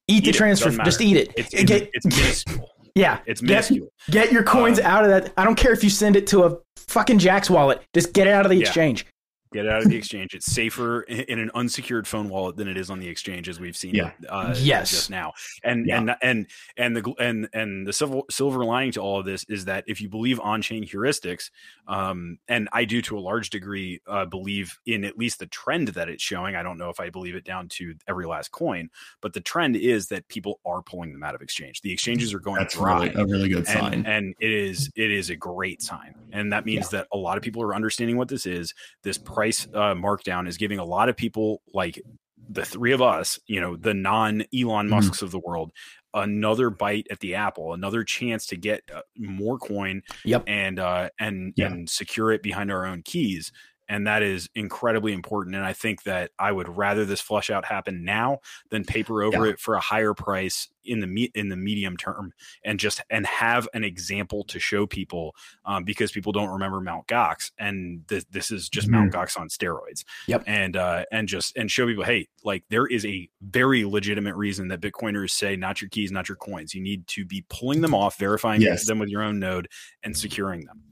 Eat, 0.07 0.21
the 0.23 0.29
Eat 0.29 0.35
it, 0.35 0.37
transfer. 0.37 0.71
Just 0.83 1.01
eat 1.01 1.17
it. 1.17 1.33
It's, 1.35 1.49
Get- 1.49 1.89
it's, 1.93 2.05
it's 2.05 2.17
minuscule. 2.17 2.69
yeah, 2.95 3.19
It's 3.25 3.41
minuscule. 3.41 3.87
Get 4.11 4.31
your 4.31 4.43
coins 4.43 4.79
Uh, 4.79 4.83
out 4.83 5.03
of 5.03 5.09
that. 5.09 5.33
I 5.37 5.43
don't 5.43 5.55
care 5.55 5.71
if 5.73 5.83
you 5.83 5.89
send 5.89 6.15
it 6.15 6.27
to 6.27 6.43
a 6.43 6.57
fucking 6.87 7.19
Jaxx 7.19 7.49
wallet. 7.49 7.81
Just 7.93 8.13
get 8.13 8.27
it 8.27 8.33
out 8.33 8.45
of 8.45 8.49
the 8.51 8.55
Yeah. 8.57 8.61
exchange. 8.67 9.05
Get 9.53 9.65
it 9.65 9.71
out 9.71 9.83
of 9.83 9.89
the 9.89 9.95
exchange. 9.95 10.33
It's 10.33 10.47
safer 10.47 11.03
in 11.03 11.21
in 11.21 11.39
an 11.39 11.51
unsecured 11.55 12.07
phone 12.07 12.27
wallet 12.29 12.57
than 12.57 12.67
it 12.67 12.75
is 12.77 12.89
on 12.89 12.99
the 12.99 13.07
exchange, 13.07 13.47
as 13.47 13.59
we've 13.59 13.77
seen. 13.77 13.95
Yeah. 13.95 14.11
Uh, 14.27 14.53
Yes. 14.57 14.89
just 14.91 15.09
now. 15.09 15.33
And 15.63 15.85
Yeah. 15.87 15.97
and 15.99 16.15
and 16.21 16.47
and 16.77 16.97
the 16.97 17.13
and 17.19 17.47
and 17.53 17.87
the 17.87 17.93
silver 17.93 18.21
silver 18.29 18.65
lining 18.65 18.91
to 18.93 19.01
all 19.01 19.19
of 19.19 19.25
this 19.25 19.45
is 19.47 19.65
that 19.65 19.83
if 19.87 20.01
you 20.01 20.09
believe 20.09 20.39
on 20.41 20.61
chain 20.61 20.83
heuristics, 20.85 21.51
um, 21.87 22.37
and 22.47 22.67
I 22.73 22.83
do 22.85 23.01
to 23.03 23.17
a 23.17 23.21
large 23.21 23.49
degree 23.49 24.01
uh, 24.07 24.25
believe 24.25 24.77
in 24.87 25.05
at 25.05 25.17
least 25.17 25.39
the 25.39 25.47
trend 25.47 25.89
that 25.89 26.09
it's 26.09 26.23
showing. 26.23 26.55
I 26.55 26.63
don't 26.63 26.77
know 26.77 26.89
if 26.89 26.99
I 26.99 27.09
believe 27.09 27.35
it 27.35 27.45
down 27.45 27.69
to 27.69 27.95
every 28.07 28.25
last 28.25 28.51
coin, 28.51 28.89
but 29.21 29.31
the 29.33 29.41
trend 29.41 29.75
is 29.77 30.07
that 30.07 30.27
people 30.27 30.59
are 30.65 30.81
pulling 30.81 31.13
them 31.13 31.23
out 31.23 31.35
of 31.35 31.41
exchange. 31.41 31.81
The 31.81 31.93
exchanges 31.93 32.33
are 32.33 32.39
going 32.39 32.57
That's 32.57 32.73
dry 32.73 33.05
really 33.07 33.21
a 33.21 33.25
really 33.25 33.49
good 33.49 33.67
sign. 33.67 33.93
and, 33.93 34.07
and 34.07 34.35
it 34.39 34.51
is 34.51 34.91
it 34.95 35.11
is 35.11 35.29
a 35.29 35.35
great 35.35 35.81
sign 35.81 36.15
and 36.33 36.51
that 36.51 36.65
means 36.65 36.89
that 36.89 37.07
a 37.13 37.17
lot 37.17 37.37
of 37.37 37.43
people 37.43 37.61
are 37.61 37.73
understanding 37.75 38.17
what 38.17 38.27
this 38.27 38.45
is 38.45 38.73
this 39.03 39.17
price 39.35 39.67
uh, 39.73 39.93
markdown 39.93 40.47
is 40.47 40.57
giving 40.57 40.79
a 40.79 40.85
lot 40.85 41.09
of 41.09 41.15
people 41.17 41.61
like 41.73 42.01
the 42.49 42.63
three 42.65 42.91
of 42.93 43.01
us 43.01 43.39
you 43.47 43.59
know 43.59 43.75
the 43.75 43.93
non 43.93 44.41
elon 44.53 44.87
Mhm. 44.87 44.89
musks 44.91 45.21
of 45.21 45.31
the 45.31 45.39
world 45.39 45.71
another 46.13 46.69
bite 46.69 47.07
at 47.11 47.19
the 47.19 47.35
apple 47.35 47.73
another 47.73 48.03
chance 48.03 48.45
to 48.47 48.55
get 48.55 48.81
uh, 48.95 49.01
more 49.17 49.57
coin 49.57 50.01
Yep. 50.23 50.43
and 50.47 50.79
uh 50.79 51.09
and 51.19 51.53
Yeah. 51.57 51.67
and 51.67 51.89
secure 51.89 52.31
it 52.31 52.41
behind 52.43 52.71
our 52.71 52.85
own 52.85 53.01
keys 53.03 53.51
and 53.87 54.07
that 54.07 54.21
is 54.23 54.49
incredibly 54.55 55.13
important 55.13 55.55
and 55.55 55.63
i 55.65 55.73
think 55.73 56.03
that 56.03 56.31
i 56.39 56.51
would 56.51 56.75
rather 56.77 57.05
this 57.05 57.21
flush 57.21 57.49
out 57.49 57.65
happen 57.65 58.03
now 58.03 58.39
than 58.69 58.83
paper 58.83 59.23
over 59.23 59.45
Yeah. 59.45 59.53
it 59.53 59.59
for 59.59 59.75
a 59.75 59.79
higher 59.79 60.13
price 60.13 60.69
in 60.87 60.99
the 60.99 61.07
me- 61.07 61.31
in 61.33 61.49
the 61.49 61.55
medium 61.55 61.97
term 61.97 62.31
and 62.63 62.79
just 62.79 63.01
and 63.09 63.25
have 63.25 63.67
an 63.73 63.83
example 63.83 64.43
to 64.43 64.59
show 64.59 64.85
people 64.85 65.35
um, 65.65 65.83
because 65.83 66.11
people 66.11 66.31
don't 66.31 66.49
remember 66.51 66.79
Mount 66.79 67.07
Gox 67.07 67.51
and 67.57 68.07
th- 68.07 68.25
this 68.29 68.51
is 68.51 68.69
just 68.69 68.87
Mount 68.87 69.11
Gox 69.11 69.35
on 69.35 69.47
steroids. 69.49 70.03
Yep. 70.27 70.43
And 70.45 70.77
uh, 70.77 71.05
and 71.11 71.27
just 71.27 71.57
and 71.57 71.71
show 71.71 71.87
people, 71.87 72.03
hey, 72.03 72.27
like 72.43 72.65
there 72.69 72.85
is 72.85 73.03
a 73.03 73.27
very 73.41 73.83
legitimate 73.83 74.35
reason 74.35 74.67
that 74.67 74.79
Bitcoiners 74.79 75.31
say 75.31 75.55
not 75.55 75.81
your 75.81 75.89
keys, 75.89 76.11
not 76.11 76.29
your 76.29 76.35
coins. 76.35 76.75
You 76.75 76.81
need 76.81 77.07
to 77.07 77.25
be 77.25 77.43
pulling 77.49 77.81
them 77.81 77.95
off, 77.95 78.19
verifying 78.19 78.61
Yes. 78.61 78.85
them 78.85 78.99
with 78.99 79.09
your 79.09 79.23
own 79.23 79.39
node, 79.39 79.67
and 80.03 80.15
securing 80.15 80.65
them. 80.65 80.83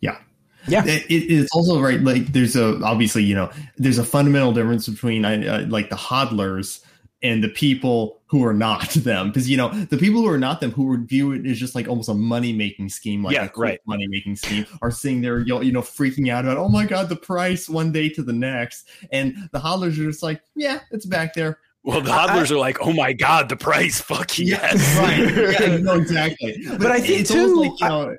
Yeah. 0.00 0.16
It, 0.68 1.04
it- 1.10 1.32
it's 1.32 1.50
also 1.52 1.80
right. 1.80 2.00
Like 2.00 2.26
there's 2.32 2.56
a 2.56 2.82
obviously 2.84 3.22
you 3.24 3.34
know 3.34 3.50
there's 3.76 3.98
a 3.98 4.04
fundamental 4.04 4.52
difference 4.52 4.88
between 4.88 5.24
uh, 5.24 5.66
like 5.68 5.90
the 5.90 5.96
hodlers 5.96 6.80
and 7.24 7.42
the 7.44 7.48
people 7.48 8.20
who 8.26 8.44
are 8.44 8.52
not 8.54 8.90
them 8.94 9.28
because 9.28 9.48
you 9.48 9.56
know 9.56 9.68
the 9.68 9.96
people 9.96 10.20
who 10.22 10.28
are 10.28 10.38
not 10.38 10.60
them 10.60 10.72
who 10.72 10.86
would 10.86 11.08
view 11.08 11.32
it 11.32 11.46
as 11.46 11.58
just 11.58 11.74
like 11.74 11.86
almost 11.88 12.08
a 12.08 12.14
money 12.14 12.52
making 12.52 12.88
scheme 12.88 13.22
like 13.22 13.34
Yeah, 13.34 13.48
a 13.54 13.58
right. 13.60 13.78
money 13.86 14.06
making 14.08 14.34
scheme 14.36 14.66
are 14.80 14.90
sitting 14.90 15.20
there 15.20 15.38
you 15.38 15.46
know, 15.54 15.60
you 15.60 15.70
know 15.70 15.82
freaking 15.82 16.32
out 16.32 16.44
about 16.44 16.56
oh 16.56 16.68
my 16.68 16.84
god 16.84 17.08
the 17.08 17.14
price 17.16 17.68
one 17.68 17.92
day 17.92 18.08
to 18.08 18.22
the 18.24 18.32
next 18.32 18.88
and 19.12 19.36
the 19.52 19.58
hodlers 19.60 19.92
are 20.00 20.04
just 20.10 20.22
like 20.22 20.40
yeah 20.56 20.80
it's 20.90 21.06
back 21.06 21.32
there 21.34 21.58
Well, 21.84 22.00
the 22.00 22.10
I- 22.12 22.26
hodlers 22.28 22.50
are 22.50 22.58
like, 22.58 22.78
oh 22.80 22.92
my 22.92 23.12
god, 23.12 23.48
the 23.48 23.56
price, 23.56 24.00
fuck 24.00 24.38
yes. 24.38 24.96
right 24.98 25.60
yeah 25.60 25.76
no 25.80 25.94
exactly 25.94 26.56
But 26.78 26.90
I 26.90 26.98
think, 27.00 27.20
it's 27.20 27.30
too, 27.30 27.54
like 27.60 27.72
you 27.80 27.88
know 27.88 28.16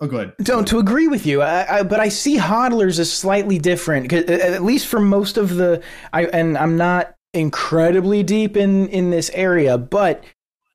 oh 0.00 0.06
good 0.06 0.32
Don't 0.42 0.66
to 0.68 0.78
agree 0.78 1.08
with 1.08 1.26
you, 1.26 1.42
I, 1.42 1.78
I, 1.78 1.82
but 1.82 2.00
I 2.00 2.08
see 2.08 2.38
hodlers 2.38 2.98
as 2.98 3.12
slightly 3.12 3.58
different. 3.58 4.12
uh, 4.12 4.16
At 4.16 4.62
least 4.62 4.86
for 4.86 5.00
most 5.00 5.36
of 5.36 5.56
the, 5.56 5.82
I 6.12 6.24
and 6.26 6.56
I'm 6.58 6.76
not 6.76 7.14
incredibly 7.34 8.22
deep 8.22 8.56
in 8.56 8.88
in 8.88 9.10
this 9.10 9.30
area, 9.34 9.78
but 9.78 10.24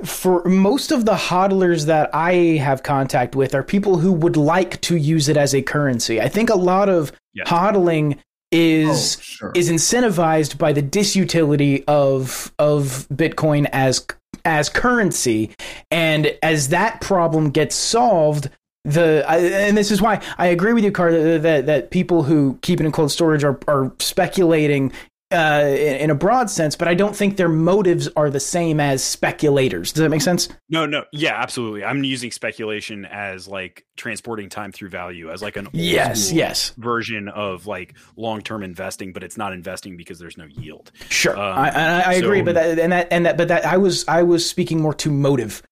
for 0.03 0.43
most 0.45 0.91
of 0.91 1.05
the 1.05 1.13
hodlers 1.15 1.85
that 1.85 2.09
I 2.13 2.33
have 2.61 2.83
contact 2.83 3.35
with 3.35 3.55
are 3.55 3.63
people 3.63 3.97
who 3.97 4.11
would 4.11 4.35
like 4.37 4.79
to 4.81 4.97
use 4.97 5.29
it 5.29 5.37
as 5.37 5.55
a 5.55 5.61
currency. 5.61 6.19
I 6.21 6.27
think 6.27 6.49
a 6.49 6.55
lot 6.55 6.89
of 6.89 7.11
Yeah. 7.33 7.45
hodling 7.45 8.17
is 8.51 9.17
oh 9.17 9.21
sure 9.21 9.51
is 9.55 9.69
incentivized 9.71 10.57
by 10.57 10.71
the 10.73 10.83
disutility 10.83 11.83
of 11.87 12.53
of 12.59 13.07
Bitcoin 13.13 13.67
as 13.71 14.05
as 14.43 14.69
currency, 14.69 15.49
and 15.89 16.37
as 16.43 16.69
that 16.69 17.01
problem 17.01 17.49
gets 17.49 17.75
solved, 17.75 18.49
the 18.85 19.25
I, 19.27 19.37
and 19.37 19.77
this 19.77 19.91
is 19.91 20.01
why 20.01 20.21
I 20.37 20.47
agree 20.47 20.73
with 20.73 20.83
you, 20.83 20.91
Car, 20.91 21.11
that, 21.11 21.41
that 21.41 21.65
that 21.65 21.91
people 21.91 22.23
who 22.23 22.57
keep 22.61 22.79
it 22.79 22.85
in 22.85 22.91
cold 22.91 23.11
storage 23.11 23.43
are 23.43 23.59
are 23.67 23.91
speculating. 23.99 24.91
Uh, 25.31 25.65
in, 25.65 25.95
in 25.97 26.09
a 26.11 26.15
broad 26.15 26.51
sense, 26.51 26.75
but 26.75 26.87
I 26.87 26.93
don't 26.93 27.15
think 27.15 27.35
their 27.35 27.49
motives 27.49 28.07
are 28.15 28.29
the 28.29 28.39
same 28.39 28.79
as 28.79 29.03
speculators. 29.03 29.91
Does 29.91 30.03
that 30.03 30.09
make 30.09 30.21
sense? 30.21 30.49
No, 30.69 30.85
no, 30.85 31.03
yeah, 31.11 31.33
absolutely. 31.41 31.83
I'm 31.83 32.03
using 32.03 32.29
speculation 32.29 33.05
as 33.05 33.47
like 33.47 33.85
transporting 33.97 34.49
time 34.49 34.71
through 34.71 34.89
value, 34.89 35.31
as 35.31 35.41
like 35.41 35.57
an 35.57 35.65
old 35.65 35.75
Yes, 35.75 36.31
yes, 36.31 36.73
version 36.77 37.27
of 37.27 37.65
like 37.65 37.95
long 38.15 38.41
term 38.41 38.61
investing, 38.61 39.13
but 39.13 39.23
it's 39.23 39.35
not 39.35 39.51
investing 39.51 39.97
because 39.97 40.19
there's 40.19 40.37
no 40.37 40.45
yield. 40.45 40.91
sure. 41.09 41.35
Um, 41.35 41.57
I, 41.57 41.69
I, 41.71 41.99
I 42.01 42.13
agree, 42.13 42.43
but 42.43 42.53
that 42.53 42.77
and 42.77 42.91
that 42.91 43.07
and 43.09 43.25
that, 43.25 43.35
but 43.35 43.47
that 43.47 43.65
I 43.65 43.77
was 43.77 44.07
I 44.07 44.21
was 44.21 44.47
speaking 44.47 44.79
more 44.79 44.93
to 44.93 45.09
motive. 45.09 45.63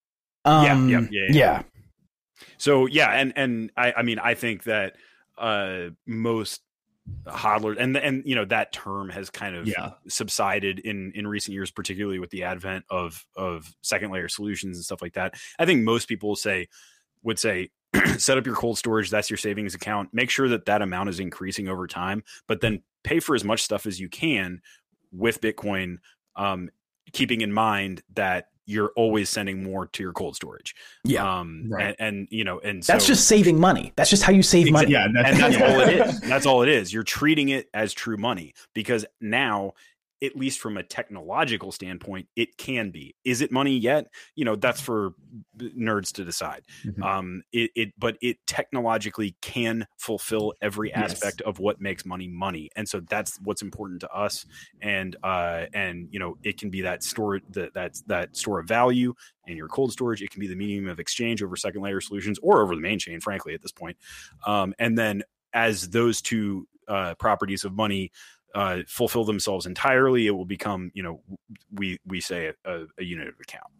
Um, 0.44 0.88
yeah, 0.88 0.98
yeah, 0.98 1.08
yeah, 1.10 1.26
yeah. 1.30 1.62
So 2.58 2.86
yeah, 2.86 3.10
and 3.10 3.32
and 3.36 3.70
I 3.76 3.92
I 3.98 4.02
mean 4.02 4.18
I 4.18 4.34
think 4.34 4.64
that 4.64 4.96
uh 5.38 5.90
most 6.06 6.62
hodlers 7.26 7.76
and 7.78 7.96
and 7.96 8.22
you 8.24 8.34
know 8.34 8.46
that 8.46 8.72
term 8.72 9.10
has 9.10 9.28
kind 9.28 9.54
of 9.56 9.66
Yeah. 9.68 9.90
subsided 10.08 10.78
in 10.78 11.12
in 11.14 11.26
recent 11.26 11.52
years 11.52 11.70
particularly 11.70 12.18
with 12.18 12.30
the 12.30 12.44
advent 12.44 12.86
of 12.88 13.26
of 13.36 13.74
second 13.82 14.10
layer 14.10 14.26
solutions 14.28 14.78
and 14.78 14.84
stuff 14.84 15.02
like 15.02 15.12
that 15.12 15.34
i 15.58 15.66
think 15.66 15.82
most 15.82 16.08
people 16.08 16.34
say 16.34 16.66
would 17.22 17.38
say 17.38 17.68
set 18.16 18.38
up 18.38 18.46
your 18.46 18.54
cold 18.54 18.78
storage 18.78 19.10
that's 19.10 19.28
your 19.28 19.36
savings 19.36 19.74
account 19.74 20.08
make 20.14 20.30
sure 20.30 20.48
that 20.48 20.64
that 20.64 20.80
amount 20.80 21.10
is 21.10 21.20
increasing 21.20 21.68
over 21.68 21.86
time 21.86 22.22
but 22.46 22.62
then 22.62 22.82
pay 23.02 23.20
for 23.20 23.34
as 23.34 23.44
much 23.44 23.62
stuff 23.62 23.84
as 23.84 24.00
you 24.00 24.08
can 24.08 24.62
with 25.12 25.42
bitcoin 25.42 25.98
um 26.36 26.70
keeping 27.12 27.42
in 27.42 27.52
mind 27.52 28.02
that 28.14 28.48
you're 28.66 28.92
always 28.96 29.28
sending 29.28 29.62
more 29.62 29.86
to 29.88 30.02
your 30.02 30.12
cold 30.12 30.34
storage 30.36 30.74
Yeah. 31.04 31.40
um 31.40 31.66
Right. 31.68 31.94
and, 31.98 32.18
and 32.18 32.28
you 32.30 32.44
know 32.44 32.60
and 32.60 32.82
That's 32.82 33.04
so- 33.04 33.08
just 33.08 33.28
saving 33.28 33.60
money. 33.60 33.92
That's 33.96 34.10
just 34.10 34.22
how 34.22 34.32
you 34.32 34.42
save 34.42 34.70
money. 34.72 34.90
yeah 34.90 35.06
that's, 35.14 35.28
and 35.30 35.38
that's 35.38 35.56
all 35.62 35.80
it 35.80 35.88
is. 36.08 36.20
That's 36.20 36.46
all 36.46 36.62
it 36.62 36.68
is. 36.68 36.92
You're 36.92 37.02
treating 37.02 37.50
it 37.50 37.68
as 37.74 37.92
true 37.92 38.16
money 38.16 38.54
because 38.74 39.04
now, 39.20 39.72
at 40.24 40.36
least 40.36 40.58
from 40.60 40.76
a 40.76 40.82
technological 40.82 41.70
standpoint, 41.72 42.26
it 42.36 42.56
can 42.56 42.90
be. 42.90 43.14
Is 43.24 43.40
it 43.40 43.52
money 43.52 43.76
yet? 43.76 44.06
You 44.34 44.44
know, 44.44 44.56
that's 44.56 44.80
for 44.80 45.14
nerds 45.58 46.12
to 46.14 46.24
decide. 46.24 46.64
Mhm. 46.84 47.02
Um, 47.04 47.42
it, 47.52 47.70
it, 47.74 47.92
but 47.98 48.16
it 48.22 48.38
technologically 48.46 49.36
can 49.42 49.86
fulfill 49.98 50.54
every 50.62 50.90
Yes. 50.90 51.12
aspect 51.14 51.40
of 51.42 51.58
what 51.58 51.80
makes 51.80 52.04
money 52.04 52.28
money, 52.28 52.70
and 52.76 52.88
so 52.88 53.00
that's 53.00 53.38
what's 53.42 53.62
important 53.62 54.00
to 54.00 54.10
us. 54.10 54.46
And 54.80 55.16
uh, 55.22 55.66
and 55.74 56.08
you 56.10 56.18
know, 56.18 56.36
it 56.42 56.58
can 56.58 56.70
be 56.70 56.80
that 56.82 57.02
store 57.02 57.40
that 57.50 57.74
that 57.74 57.96
that 58.06 58.36
store 58.36 58.60
of 58.60 58.66
value 58.68 59.14
in 59.46 59.56
your 59.56 59.68
cold 59.68 59.92
storage. 59.92 60.22
It 60.22 60.30
can 60.30 60.40
be 60.40 60.46
the 60.46 60.56
medium 60.56 60.88
of 60.88 60.98
exchange 61.00 61.42
over 61.42 61.56
second 61.56 61.82
layer 61.82 62.00
solutions 62.00 62.38
or 62.42 62.62
over 62.62 62.74
the 62.74 62.80
main 62.80 62.98
chain, 62.98 63.20
frankly, 63.20 63.54
at 63.54 63.62
this 63.62 63.72
point. 63.72 63.96
Um, 64.46 64.74
and 64.78 64.96
then 64.96 65.22
as 65.52 65.90
those 65.90 66.20
two 66.22 66.66
uh, 66.88 67.14
properties 67.14 67.64
of 67.64 67.72
money 67.72 68.10
uh, 68.54 68.78
fulfill 68.88 69.24
themselves 69.24 69.66
entirely, 69.66 70.26
it 70.26 70.30
will 70.30 70.44
become, 70.44 70.90
you 70.94 71.02
know, 71.02 71.20
we 71.72 71.98
we 72.06 72.20
say 72.20 72.52
a, 72.64 72.70
a, 72.70 72.86
a 72.98 73.04
unit 73.04 73.28
of 73.28 73.34
account. 73.40 73.70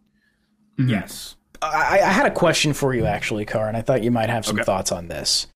Mhm. 0.78 0.90
Yes. 0.90 1.36
I, 1.62 2.00
I 2.00 2.10
had 2.12 2.26
a 2.26 2.30
question 2.30 2.74
for 2.74 2.94
you, 2.94 3.06
actually, 3.06 3.44
Car, 3.46 3.68
and 3.68 3.76
I 3.76 3.80
thought 3.80 4.02
you 4.02 4.10
might 4.10 4.28
have 4.28 4.44
some 4.44 4.56
Okay. 4.56 4.64
thoughts 4.64 4.92
on 4.92 5.08
this. 5.08 5.46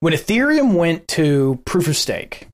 When 0.00 0.12
Ethereum 0.12 0.74
went 0.74 1.08
to 1.08 1.60
proof 1.64 1.88
of 1.88 1.96
stake 1.96 2.46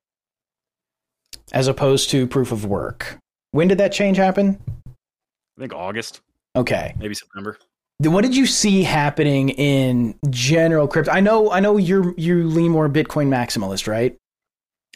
as 1.51 1.67
opposed 1.67 2.09
to 2.11 2.25
proof 2.27 2.51
of 2.51 2.65
work, 2.65 3.17
when 3.51 3.67
did 3.67 3.77
that 3.79 3.91
change 3.91 4.17
happen? 4.17 4.59
I 4.87 5.59
think 5.61 5.73
August, 5.73 6.21
Okay. 6.55 6.95
maybe 6.97 7.13
September. 7.13 7.57
Then 7.99 8.13
What 8.13 8.21
did 8.23 8.35
you 8.35 8.45
see 8.45 8.83
happening 8.83 9.49
in 9.49 10.15
general 10.29 10.87
crypto? 10.87 11.11
I 11.11 11.19
know, 11.19 11.51
I 11.51 11.59
know 11.59 11.77
you're 11.77 12.13
you 12.17 12.47
lean 12.47 12.71
more 12.71 12.87
Bitcoin 12.87 13.27
maximalist, 13.27 13.87
right? 13.87 14.15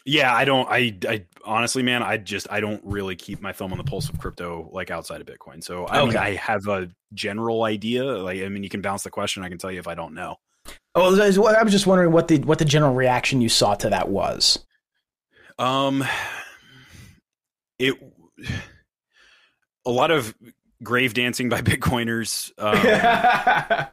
Yeah, 0.06 0.34
I 0.34 0.44
don't. 0.44 0.68
I, 0.70 0.98
I 1.08 1.26
honestly, 1.46 1.82
man, 1.82 2.04
I 2.04 2.18
just 2.18 2.48
I 2.52 2.60
don't 2.60 2.82
really 2.84 3.16
keep 3.16 3.42
my 3.42 3.54
thumb 3.54 3.72
on 3.72 3.78
the 3.78 3.84
pulse 3.86 4.10
of 4.10 4.20
crypto 4.20 4.70
like 4.74 4.92
outside 4.92 5.22
of 5.22 5.28
Bitcoin. 5.28 5.64
So 5.64 5.88
I 5.88 6.00
mean, 6.02 6.10
Okay. 6.10 6.18
I 6.18 6.36
have 6.36 6.68
a 6.68 6.90
general 7.14 7.64
idea. 7.64 8.04
Like, 8.04 8.42
I 8.42 8.50
mean, 8.50 8.64
you 8.64 8.70
can 8.70 8.82
bounce 8.82 9.04
the 9.04 9.10
question. 9.10 9.44
I 9.44 9.50
can 9.50 9.58
tell 9.58 9.72
you 9.72 9.80
if 9.80 9.88
I 9.88 9.96
don't 9.96 10.14
know. 10.14 10.36
Oh, 10.96 11.06
I 11.06 11.10
was 11.28 11.38
I 11.40 11.64
was 11.64 11.72
just 11.72 11.88
wondering 11.88 12.12
what 12.12 12.28
the 12.28 12.40
what 12.40 12.60
the 12.60 12.66
general 12.66 12.94
reaction 12.94 13.40
you 13.40 13.50
saw 13.50 13.76
to 13.76 13.90
that 13.92 14.10
was. 14.10 14.60
Um, 15.58 16.04
it 17.80 17.96
a 19.86 19.90
lot 19.92 20.12
of 20.12 20.36
grave 20.84 21.14
dancing 21.14 21.48
by 21.50 21.62
Bitcoiners. 21.64 22.52
Um, 22.58 23.88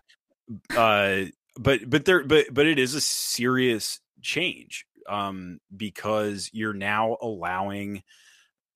uh, 0.77 1.31
but 1.57 1.89
but 1.89 2.05
there 2.05 2.25
but 2.25 2.47
but 2.53 2.67
it 2.67 2.79
is 2.79 2.95
a 2.95 3.01
serious 3.01 4.01
change, 4.23 4.87
um, 5.09 5.61
because 5.77 6.51
you're 6.53 6.75
now 6.75 7.17
allowing 7.21 8.03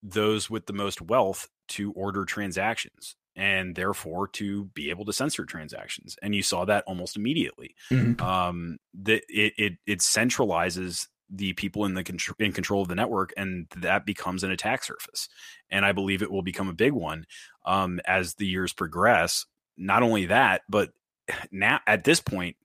those 0.02 0.51
with 0.51 0.66
the 0.66 0.72
most 0.72 1.01
wealth 1.01 1.48
to 1.66 1.92
order 1.92 2.24
transactions 2.24 3.16
and 3.36 3.74
therefore 3.74 4.28
to 4.28 4.66
be 4.66 4.90
able 4.90 5.05
to 5.05 5.12
censor 5.12 5.44
transactions. 5.44 6.16
And 6.22 6.34
you 6.34 6.42
saw 6.42 6.64
that 6.66 6.84
almost 6.86 7.16
immediately. 7.16 7.74
Mhm. 7.90 8.20
Um, 8.20 8.78
that 9.02 9.22
it, 9.28 9.55
it 9.56 9.72
it 9.86 9.98
centralizes 10.01 11.09
the 11.30 11.52
people 11.55 11.84
in 11.84 11.94
the 11.94 12.05
contr- 12.05 12.38
in 12.38 12.52
control 12.52 12.82
of 12.82 12.88
the 12.88 12.94
network, 12.94 13.32
and 13.36 13.66
that 13.78 14.06
becomes 14.06 14.44
an 14.44 14.51
attack 14.51 14.84
surface. 14.84 15.28
And 15.70 15.84
I 15.84 15.92
believe 15.92 16.22
it 16.22 16.30
will 16.30 16.42
become 16.42 16.68
a 16.68 16.74
big 16.74 16.92
one 16.92 17.26
um, 17.64 18.01
as 18.06 18.34
the 18.34 18.46
years 18.46 18.72
progress. 18.72 19.46
Not 19.76 20.02
only 20.02 20.26
that, 20.26 20.62
but 20.68 20.90
now 21.51 21.80
at 21.86 22.05
this 22.05 22.20
point, 22.20 22.56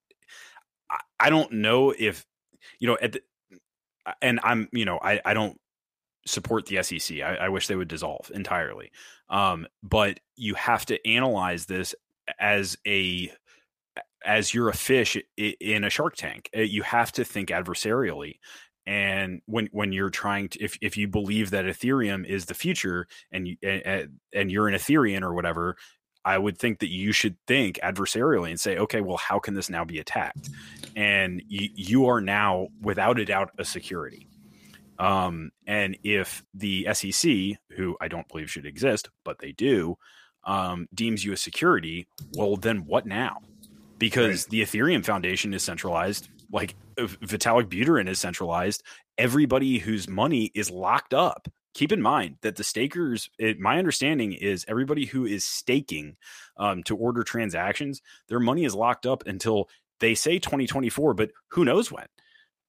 I, 0.91 0.99
I 1.19 1.29
don't 1.29 1.53
know 1.53 1.93
if 1.97 2.25
you 2.79 2.87
know 2.87 2.97
at 3.01 3.13
the, 3.13 3.21
and 4.21 4.39
I'm 4.43 4.69
you 4.71 4.85
know 4.85 4.99
I 5.01 5.21
I 5.25 5.33
don't 5.33 5.59
support 6.25 6.65
the 6.67 6.83
SEC. 6.83 7.21
I, 7.21 7.35
I 7.35 7.49
wish 7.49 7.67
they 7.67 7.75
would 7.75 7.87
dissolve 7.87 8.31
entirely. 8.33 8.91
Um, 9.29 9.67
but 9.83 10.19
you 10.35 10.55
have 10.55 10.85
to 10.87 11.07
analyze 11.07 11.65
this 11.65 11.95
as 12.39 12.77
a 12.87 13.31
as 14.25 14.53
you're 14.53 14.69
a 14.69 14.73
fish 14.73 15.17
in 15.37 15.83
a 15.83 15.89
shark 15.89 16.15
tank. 16.15 16.49
Uh, 16.55 16.61
You 16.61 16.83
have 16.83 17.11
to 17.13 17.23
think 17.23 17.49
adversarially. 17.49 18.35
And 18.85 19.41
when 19.45 19.69
when 19.71 19.91
you're 19.91 20.09
trying 20.09 20.49
to, 20.49 20.63
if 20.63 20.77
if 20.81 20.97
you 20.97 21.07
believe 21.07 21.51
that 21.51 21.65
Ethereum 21.65 22.25
is 22.25 22.45
the 22.45 22.55
future, 22.55 23.07
and 23.31 23.47
you 23.47 23.57
and, 23.61 24.19
and 24.33 24.51
you're 24.51 24.67
an 24.67 24.73
Ethereum 24.73 25.21
or 25.21 25.33
whatever, 25.33 25.77
I 26.25 26.37
would 26.37 26.57
think 26.57 26.79
that 26.79 26.89
you 26.89 27.11
should 27.11 27.37
think 27.47 27.79
adversarially 27.81 28.49
and 28.49 28.59
say, 28.59 28.77
okay, 28.77 29.01
well, 29.01 29.17
how 29.17 29.39
can 29.39 29.53
this 29.53 29.69
now 29.69 29.85
be 29.85 29.99
attacked? 29.99 30.49
And 30.95 31.41
you, 31.47 31.69
you 31.73 32.05
are 32.07 32.21
now, 32.21 32.67
without 32.81 33.19
a 33.19 33.25
doubt, 33.25 33.51
a 33.57 33.65
security. 33.65 34.27
Um, 34.97 35.51
and 35.65 35.97
if 36.03 36.43
the 36.53 36.87
SEC, 36.93 37.57
who 37.71 37.95
I 38.01 38.09
don't 38.09 38.27
believe 38.27 38.51
should 38.51 38.65
exist, 38.65 39.09
but 39.23 39.39
they 39.39 39.53
do, 39.53 39.97
um, 40.43 40.87
deems 40.93 41.23
you 41.23 41.31
a 41.31 41.37
security, 41.37 42.07
well, 42.33 42.57
then 42.57 42.85
what 42.85 43.05
now? 43.05 43.37
Because 43.97 44.45
the 44.45 44.61
Ethereum 44.61 45.05
Foundation 45.05 45.53
is 45.53 45.63
centralized, 45.63 46.29
like 46.51 46.75
Vitalik 46.97 47.67
Buterin 47.67 48.09
is 48.09 48.19
centralized. 48.19 48.83
Everybody 49.17 49.77
whose 49.77 50.07
money 50.07 50.51
is 50.53 50.69
locked 50.69 51.13
up. 51.13 51.47
Keep 51.79 51.93
in 51.93 52.01
mind 52.01 52.35
that 52.41 52.57
the 52.57 52.63
stakers, 52.65 53.29
it, 53.39 53.57
my 53.57 53.79
understanding 53.79 54.33
is 54.33 54.65
everybody 54.67 55.05
who 55.05 55.25
is 55.25 55.45
staking 55.45 56.17
um, 56.57 56.83
to 56.83 56.97
order 56.97 57.23
transactions, 57.23 58.01
their 58.27 58.41
money 58.41 58.65
is 58.65 58.75
locked 58.75 59.05
up 59.05 59.25
until 59.25 59.69
they 60.01 60.13
say 60.13 60.39
2024, 60.39 61.13
but 61.13 61.31
who 61.51 61.63
knows 61.63 61.89
when? 61.89 62.07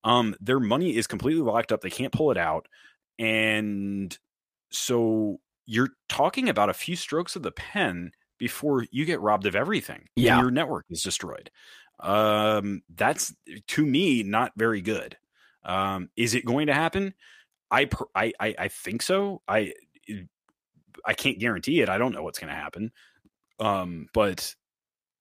um 0.05 0.35
their 0.41 0.61
money 0.61 0.97
is 0.97 1.07
completely 1.07 1.43
locked 1.43 1.73
up 1.73 1.83
they 1.83 1.91
can't 1.91 2.13
pull 2.13 2.31
it 2.31 2.39
out 2.39 2.69
and 3.19 4.19
so 4.71 5.39
you're 5.67 5.91
talking 6.09 6.49
about 6.49 6.71
a 6.71 6.75
few 6.75 6.97
strokes 6.97 7.37
of 7.37 7.43
the 7.43 7.51
pen 7.53 8.13
before 8.39 8.87
you 8.91 9.05
get 9.05 9.21
robbed 9.21 9.45
of 9.45 9.55
everything 9.55 10.09
and 10.23 10.25
Yeah. 10.25 10.41
your 10.41 10.51
network 10.51 10.87
is 10.89 11.03
destroyed 11.03 11.51
um 11.99 12.83
that's 12.95 13.35
to 13.67 13.85
me 13.85 14.23
not 14.23 14.53
very 14.57 14.81
good 14.81 15.19
um 15.65 16.09
is 16.17 16.35
it 16.35 16.47
going 16.47 16.69
to 16.69 16.75
happen 16.75 17.13
i 17.71 17.89
i 18.15 18.33
i, 18.41 18.69
think 18.69 19.03
so 19.03 19.41
i 19.49 19.73
i 21.05 21.15
can't 21.15 21.39
guarantee 21.39 21.81
it 21.81 21.89
i 21.89 21.99
don't 21.99 22.13
know 22.13 22.23
what's 22.23 22.39
going 22.39 22.53
to 22.53 22.61
happen 22.61 22.91
um 23.59 24.07
but 24.13 24.55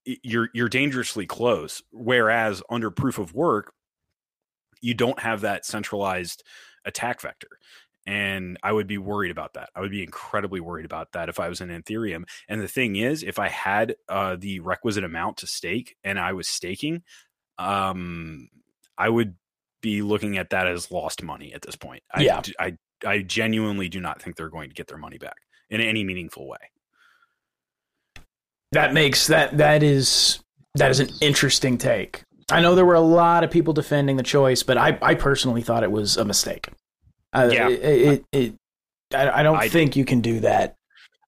you're 0.05 0.49
you're 0.53 0.69
dangerously 0.69 1.25
close 1.25 1.83
whereas 1.91 2.63
under 2.69 2.89
proof 2.89 3.19
of 3.19 3.33
work 3.33 3.73
you 4.81 4.93
don't 4.93 5.19
have 5.19 5.41
that 5.41 5.65
centralized 5.65 6.43
attack 6.85 7.21
vector. 7.21 7.59
And 8.05 8.57
I 8.63 8.71
would 8.71 8.87
be 8.87 8.97
worried 8.97 9.31
about 9.31 9.53
that. 9.53 9.69
I 9.75 9.81
would 9.81 9.91
be 9.91 10.03
incredibly 10.03 10.59
worried 10.59 10.85
about 10.85 11.11
that 11.11 11.29
if 11.29 11.39
I 11.39 11.47
was 11.49 11.61
in 11.61 11.69
Ethereum. 11.69 12.23
And 12.47 12.59
the 12.61 12.67
thing 12.67 12.95
is, 12.95 13.21
if 13.23 13.37
I 13.37 13.49
had 13.49 13.95
uh, 14.07 14.35
the 14.39 14.61
requisite 14.61 15.03
amount 15.03 15.37
to 15.37 15.47
stake 15.47 15.95
and 16.03 16.17
I 16.17 16.33
was 16.33 16.47
staking, 16.47 17.03
um, 17.59 18.49
I 18.97 19.09
would 19.09 19.35
be 19.81 20.01
looking 20.01 20.37
at 20.37 20.49
that 20.51 20.67
as 20.67 20.91
lost 20.91 21.23
money 21.23 21.53
at 21.53 21.61
this 21.61 21.75
point. 21.75 22.03
I, 22.13 22.21
Yeah. 22.23 22.41
I, 22.59 22.77
I 23.05 23.19
genuinely 23.21 23.89
do 23.89 23.99
not 23.99 24.21
think 24.21 24.35
they're 24.35 24.49
going 24.49 24.69
to 24.69 24.75
get 24.75 24.87
their 24.87 24.97
money 24.97 25.17
back 25.17 25.37
in 25.69 25.79
any 25.81 26.03
meaningful 26.03 26.47
way. 26.47 26.57
That 28.71 28.93
makes 28.93 29.27
that 29.27 29.57
that 29.57 29.81
is 29.83 30.39
that 30.75 30.91
is 30.91 30.99
an 30.99 31.09
interesting 31.21 31.77
take. 31.77 32.21
I 32.51 32.61
know 32.61 32.75
there 32.75 32.85
were 32.85 32.93
a 32.95 32.99
lot 33.01 33.43
of 33.43 33.51
people 33.51 33.73
defending 33.73 34.17
the 34.17 34.23
choice, 34.23 34.63
but 34.63 34.77
I, 34.77 34.97
I 35.01 35.15
personally 35.15 35.61
thought 35.61 35.83
it 35.83 35.91
was 35.91 36.17
a 36.17 36.25
mistake. 36.25 36.67
Uh, 37.33 37.49
Yeah. 37.51 37.69
it, 37.69 37.81
it, 37.83 38.25
it 38.31 38.55
I, 39.15 39.39
I 39.39 39.43
don't 39.43 39.57
I- 39.57 39.69
think 39.69 39.95
you 39.95 40.05
can 40.05 40.21
do 40.21 40.39
that. 40.41 40.75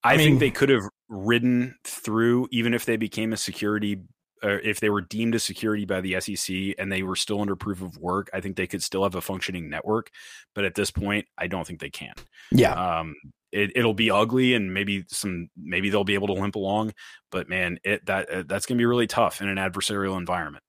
I, 0.04 0.14
I 0.14 0.18
mean- 0.18 0.28
think 0.30 0.40
they 0.40 0.52
could 0.52 0.70
have 0.70 0.84
ridden 1.10 1.76
through, 1.86 2.48
even 2.52 2.74
if 2.74 2.86
they 2.86 2.98
became 2.98 3.34
a 3.34 3.38
security, 3.38 4.02
or 4.44 4.60
if 4.60 4.80
they 4.80 4.90
were 4.90 5.02
deemed 5.02 5.36
a 5.36 5.40
security 5.40 5.86
by 5.86 6.02
the 6.02 6.20
SEC 6.20 6.76
and 6.80 6.92
they 6.92 7.04
were 7.04 7.16
still 7.16 7.42
under 7.42 7.56
proof 7.56 7.82
of 7.82 7.98
work. 7.98 8.30
I 8.34 8.42
think 8.42 8.56
they 8.56 8.68
could 8.68 8.82
still 8.84 9.04
have 9.04 9.16
a 9.16 9.22
functioning 9.22 9.70
network, 9.70 10.10
but 10.56 10.66
at 10.66 10.76
this 10.76 10.90
point, 10.92 11.28
I 11.38 11.48
don't 11.48 11.66
think 11.68 11.80
they 11.80 11.90
can. 11.90 12.14
Yeah, 12.52 12.74
Um, 13.00 13.16
it, 13.52 13.72
it'll 13.76 13.94
be 13.94 14.10
ugly, 14.10 14.54
and 14.54 14.74
maybe 14.74 15.04
some, 15.10 15.50
maybe 15.62 15.90
they'll 15.90 16.04
be 16.06 16.14
able 16.14 16.28
to 16.28 16.34
limp 16.34 16.56
along, 16.56 16.94
but 17.32 17.50
man, 17.50 17.80
it 17.84 18.06
that 18.06 18.30
uh, 18.30 18.44
that's 18.48 18.66
going 18.66 18.78
to 18.78 18.82
be 18.82 18.86
really 18.86 19.08
tough 19.08 19.42
in 19.42 19.50
an 19.50 19.58
adversarial 19.58 20.18
environment. 20.18 20.64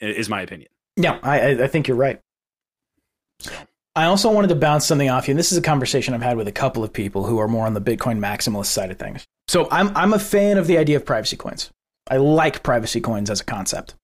Is 0.00 0.28
my 0.28 0.42
opinion. 0.42 0.68
yeah, 0.96 1.18
I, 1.22 1.62
I- 1.62 1.66
think 1.68 1.88
you're 1.88 1.96
right. 1.96 2.20
So 3.40 3.52
I 3.94 4.06
also 4.06 4.30
wanted 4.30 4.48
to 4.48 4.54
bounce 4.56 4.84
something 4.86 5.08
off 5.08 5.28
you. 5.28 5.32
And 5.32 5.38
this 5.38 5.52
is 5.52 5.58
a 5.58 5.62
conversation 5.62 6.12
I've 6.14 6.22
had 6.22 6.36
with 6.36 6.48
a 6.48 6.52
couple 6.52 6.82
of 6.82 6.92
people 6.92 7.24
who 7.24 7.38
are 7.38 7.48
more 7.48 7.66
on 7.66 7.74
the 7.74 7.80
Bitcoin 7.80 8.18
maximalist 8.18 8.66
side 8.66 8.90
of 8.90 8.98
things. 8.98 9.24
So 9.48 9.68
I'm 9.70 9.94
I'm 9.96 10.12
a 10.12 10.18
fan 10.18 10.58
of 10.58 10.66
the 10.66 10.78
idea 10.78 10.96
of 10.96 11.04
privacy 11.06 11.36
coins. 11.36 11.70
I 12.12 12.18
like 12.18 12.62
privacy 12.62 13.00
coins 13.00 13.30
as 13.30 13.40
a 13.40 13.44
concept. 13.44 13.94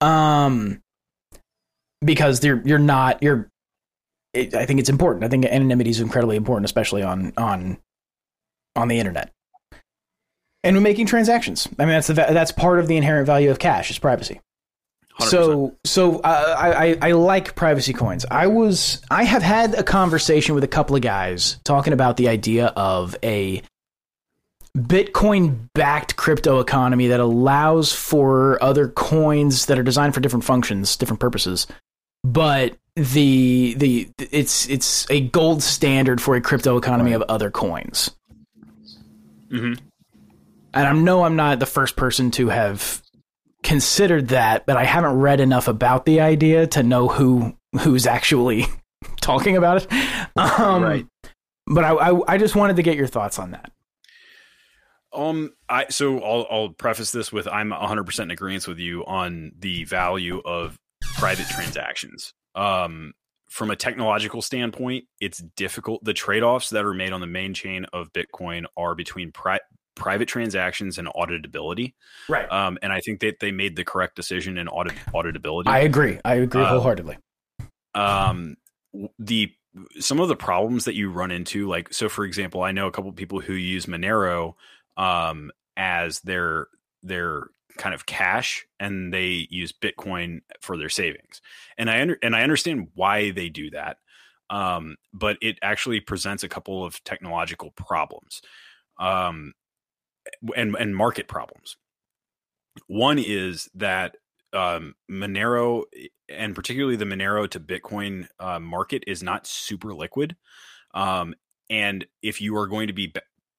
Um 0.00 0.80
because 2.02 2.40
they're 2.40 2.62
you're 2.64 2.78
not 2.78 3.22
you're 3.22 3.48
it, 4.32 4.54
I 4.54 4.64
think 4.64 4.80
it's 4.80 4.88
important. 4.88 5.24
I 5.24 5.28
think 5.28 5.44
anonymity 5.44 5.90
is 5.90 6.00
incredibly 6.00 6.36
important 6.36 6.64
especially 6.64 7.02
on 7.02 7.34
on 7.36 7.76
on 8.74 8.88
the 8.88 8.98
internet. 8.98 9.30
And 10.62 10.74
when 10.74 10.82
making 10.82 11.04
transactions. 11.04 11.68
I 11.78 11.84
mean 11.84 11.94
that's 11.94 12.06
the 12.06 12.14
that's 12.14 12.50
part 12.50 12.78
of 12.78 12.88
the 12.88 12.96
inherent 12.96 13.26
value 13.26 13.50
of 13.50 13.58
cash 13.58 13.90
is 13.90 13.98
privacy. 13.98 14.40
100%. 15.20 15.26
So, 15.28 15.76
so 15.84 16.18
uh, 16.20 16.56
I, 16.58 16.86
I 16.86 16.98
I 17.02 17.12
like 17.12 17.54
privacy 17.54 17.92
coins. 17.92 18.24
I 18.30 18.46
was 18.46 19.02
I 19.10 19.24
have 19.24 19.42
had 19.42 19.74
a 19.74 19.84
conversation 19.84 20.54
with 20.54 20.64
a 20.64 20.68
couple 20.68 20.96
of 20.96 21.02
guys 21.02 21.58
talking 21.62 21.92
about 21.92 22.16
the 22.16 22.28
idea 22.28 22.68
of 22.68 23.16
a 23.22 23.62
Bitcoin 24.76 25.68
backed 25.74 26.16
crypto 26.16 26.58
economy 26.58 27.06
that 27.06 27.20
allows 27.20 27.92
for 27.92 28.60
other 28.62 28.88
coins 28.88 29.66
that 29.66 29.78
are 29.78 29.84
designed 29.84 30.14
for 30.14 30.20
different 30.20 30.44
functions, 30.44 30.96
different 30.96 31.20
purposes, 31.20 31.66
but 32.24 32.76
the 32.96 33.74
the 33.76 34.08
it's 34.18 34.68
it's 34.68 35.08
a 35.10 35.20
gold 35.20 35.62
standard 35.62 36.20
for 36.20 36.34
a 36.34 36.40
crypto 36.40 36.76
economy 36.76 37.12
of 37.12 37.22
other 37.22 37.50
coins. 37.50 38.10
Mhm. 39.52 39.78
And 40.72 40.86
I 40.88 40.92
know 40.92 41.22
I'm 41.22 41.36
not 41.36 41.60
the 41.60 41.66
first 41.66 41.94
person 41.94 42.32
to 42.32 42.48
have 42.48 43.00
considered 43.62 44.28
that, 44.28 44.66
but 44.66 44.76
I 44.76 44.84
haven't 44.84 45.18
read 45.20 45.38
enough 45.40 45.68
about 45.68 46.04
the 46.04 46.20
idea 46.20 46.66
to 46.68 46.82
know 46.82 47.06
who 47.06 47.56
who's 47.80 48.06
actually 48.08 48.66
talking 49.20 49.56
about 49.56 49.82
it. 49.84 49.92
Um, 50.36 50.82
Right. 50.82 51.06
But 51.66 51.84
I, 51.84 51.92
I 51.94 52.34
I 52.34 52.38
just 52.38 52.56
wanted 52.56 52.76
to 52.76 52.82
get 52.82 52.96
your 52.96 53.06
thoughts 53.06 53.38
on 53.38 53.52
that. 53.52 53.70
Um, 55.14 55.52
I 55.68 55.86
so 55.90 56.20
I'll 56.20 56.46
I'll 56.50 56.68
preface 56.70 57.12
this 57.12 57.32
with 57.32 57.46
I'm 57.48 57.70
100 57.70 58.04
percent 58.04 58.28
in 58.30 58.34
agreement 58.34 58.66
with 58.66 58.78
you 58.78 59.04
on 59.06 59.52
the 59.58 59.84
value 59.84 60.40
of 60.44 60.76
private 61.16 61.46
transactions. 61.48 62.32
Um, 62.54 63.12
from 63.50 63.70
a 63.70 63.76
technological 63.76 64.42
standpoint, 64.42 65.04
it's 65.20 65.38
difficult. 65.56 66.02
The 66.04 66.14
trade 66.14 66.42
offs 66.42 66.70
that 66.70 66.84
are 66.84 66.94
made 66.94 67.12
on 67.12 67.20
the 67.20 67.26
main 67.28 67.54
chain 67.54 67.86
of 67.92 68.12
Bitcoin 68.12 68.64
are 68.76 68.94
between 68.96 69.30
pri- 69.30 69.60
private 69.94 70.26
transactions 70.26 70.98
and 70.98 71.06
auditability. 71.08 71.94
Right. 72.28 72.50
Um, 72.50 72.78
and 72.82 72.92
I 72.92 73.00
think 73.00 73.20
that 73.20 73.38
they 73.38 73.52
made 73.52 73.76
the 73.76 73.84
correct 73.84 74.16
decision 74.16 74.58
in 74.58 74.66
audit 74.66 74.94
auditability. 75.14 75.68
I 75.68 75.80
agree. 75.80 76.18
I 76.24 76.34
agree 76.34 76.62
Uh, 76.62 76.68
wholeheartedly. 76.68 77.18
um 77.94 78.56
the 79.18 79.52
some 79.98 80.20
of 80.20 80.28
the 80.28 80.36
problems 80.36 80.84
that 80.84 80.94
you 80.94 81.10
run 81.10 81.30
into 81.30 81.68
like 81.68 81.92
so 81.92 82.08
for 82.08 82.24
example 82.24 82.62
i 82.62 82.70
know 82.70 82.86
a 82.86 82.92
couple 82.92 83.10
of 83.10 83.16
people 83.16 83.40
who 83.40 83.54
use 83.54 83.86
monero 83.86 84.54
um 84.96 85.50
as 85.76 86.20
their 86.20 86.68
their 87.02 87.44
kind 87.76 87.94
of 87.94 88.06
cash 88.06 88.64
and 88.78 89.12
they 89.12 89.46
use 89.50 89.72
bitcoin 89.72 90.40
for 90.60 90.76
their 90.76 90.88
savings 90.88 91.40
and 91.76 91.90
i 91.90 92.00
under, 92.00 92.18
and 92.22 92.36
i 92.36 92.42
understand 92.42 92.88
why 92.94 93.30
they 93.30 93.48
do 93.48 93.70
that 93.70 93.98
um 94.50 94.96
but 95.12 95.36
it 95.42 95.58
actually 95.62 96.00
presents 96.00 96.44
a 96.44 96.48
couple 96.48 96.84
of 96.84 97.02
technological 97.04 97.72
problems 97.72 98.42
um 99.00 99.52
and 100.56 100.76
and 100.76 100.94
market 100.94 101.26
problems 101.26 101.76
one 102.86 103.18
is 103.18 103.68
that 103.74 104.16
um, 104.52 104.94
Monero 105.10 105.84
and 106.28 106.54
particularly 106.54 106.96
the 106.96 107.04
Monero 107.04 107.48
to 107.50 107.60
Bitcoin 107.60 108.26
uh, 108.38 108.60
market 108.60 109.04
is 109.06 109.22
not 109.22 109.46
super 109.46 109.92
liquid. 109.92 110.36
Um, 110.94 111.34
and 111.68 112.06
if 112.22 112.40
you 112.40 112.56
are 112.56 112.66
going 112.66 112.86
to 112.86 112.92
be 112.92 113.12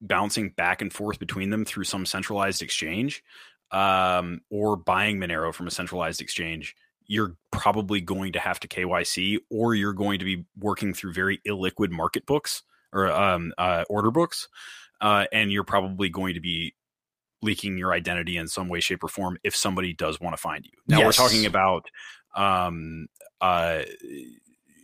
bouncing 0.06 0.50
back 0.50 0.82
and 0.82 0.92
forth 0.92 1.18
between 1.18 1.50
them 1.50 1.64
through 1.64 1.84
some 1.84 2.06
centralized 2.06 2.62
exchange 2.62 3.22
um, 3.70 4.40
or 4.50 4.76
buying 4.76 5.18
Monero 5.18 5.52
from 5.52 5.66
a 5.66 5.70
centralized 5.70 6.20
exchange, 6.20 6.76
you're 7.06 7.36
probably 7.50 8.00
going 8.00 8.32
to 8.32 8.38
have 8.38 8.58
to 8.60 8.68
KYC 8.68 9.38
or 9.50 9.74
you're 9.74 9.92
going 9.92 10.18
to 10.18 10.24
be 10.24 10.44
working 10.58 10.92
through 10.94 11.12
very 11.12 11.40
illiquid 11.46 11.90
market 11.90 12.26
books 12.26 12.62
or 12.92 13.10
um, 13.10 13.52
uh, 13.58 13.84
order 13.88 14.10
books. 14.10 14.48
Uh, 15.00 15.26
and 15.32 15.52
you're 15.52 15.64
probably 15.64 16.08
going 16.08 16.34
to 16.34 16.40
be 16.40 16.74
leaking 17.42 17.76
your 17.76 17.92
identity 17.92 18.36
in 18.36 18.48
some 18.48 18.68
way, 18.68 18.80
shape, 18.80 19.04
or 19.04 19.08
form 19.08 19.36
if 19.44 19.54
somebody 19.54 19.92
does 19.92 20.20
want 20.20 20.34
to 20.34 20.40
find 20.40 20.64
you. 20.64 20.72
Now 20.88 20.98
Yes. 20.98 21.06
we're 21.18 21.28
talking 21.28 21.46
about 21.46 21.86
um, 22.34 23.08
uh, 23.40 23.82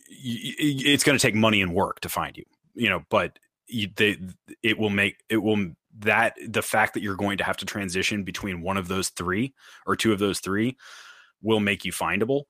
it's 0.09 1.05
going 1.05 1.19
to 1.19 1.23
take 1.23 1.35
money 1.35 1.62
and 1.62 1.74
work 1.74 2.01
to 2.01 2.09
find 2.09 2.36
you, 2.36 2.44
you 2.74 2.89
know, 2.89 3.03
but 3.11 3.39
you, 3.73 3.89
they, 3.97 4.19
it 4.62 4.78
will 4.78 4.90
make 4.90 5.23
it 5.28 5.39
will 5.39 5.73
that 5.99 6.35
the 6.47 6.62
fact 6.62 6.94
that 6.94 7.03
you're 7.03 7.16
going 7.16 7.39
to 7.39 7.44
have 7.44 7.57
to 7.59 7.66
transition 7.66 8.24
between 8.24 8.62
one 8.62 8.77
of 8.77 8.89
those 8.89 9.11
three 9.11 9.55
or 9.86 9.97
two 9.97 10.12
of 10.12 10.19
those 10.19 10.40
three 10.40 10.77
will 11.43 11.61
make 11.61 11.85
you 11.85 11.93
findable. 11.93 12.44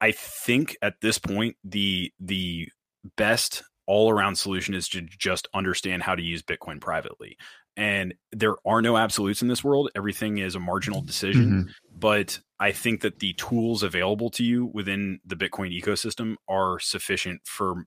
I 0.00 0.12
think 0.12 0.76
at 0.82 1.00
this 1.00 1.18
point 1.18 1.56
the 1.64 2.12
the 2.18 2.68
best 3.16 3.62
all 3.86 4.10
around 4.10 4.36
solution 4.36 4.74
is 4.74 4.88
to 4.90 5.00
just 5.00 5.48
understand 5.54 6.02
how 6.02 6.14
to 6.14 6.22
use 6.22 6.42
Bitcoin 6.42 6.80
privately. 6.80 7.36
And 7.76 8.14
there 8.32 8.56
are 8.66 8.82
no 8.82 8.96
absolutes 8.96 9.40
in 9.40 9.48
this 9.48 9.64
world. 9.64 9.88
Everything 9.94 10.38
is 10.38 10.54
a 10.54 10.60
marginal 10.60 11.00
decision. 11.00 11.50
Mm-hmm. 11.50 11.70
But 11.98 12.40
I 12.60 12.72
think 12.72 13.00
that 13.00 13.20
the 13.20 13.32
tools 13.34 13.82
available 13.82 14.30
to 14.30 14.44
you 14.44 14.66
within 14.66 15.20
the 15.24 15.36
Bitcoin 15.36 15.80
ecosystem 15.80 16.34
are 16.48 16.78
sufficient 16.80 17.42
for 17.44 17.84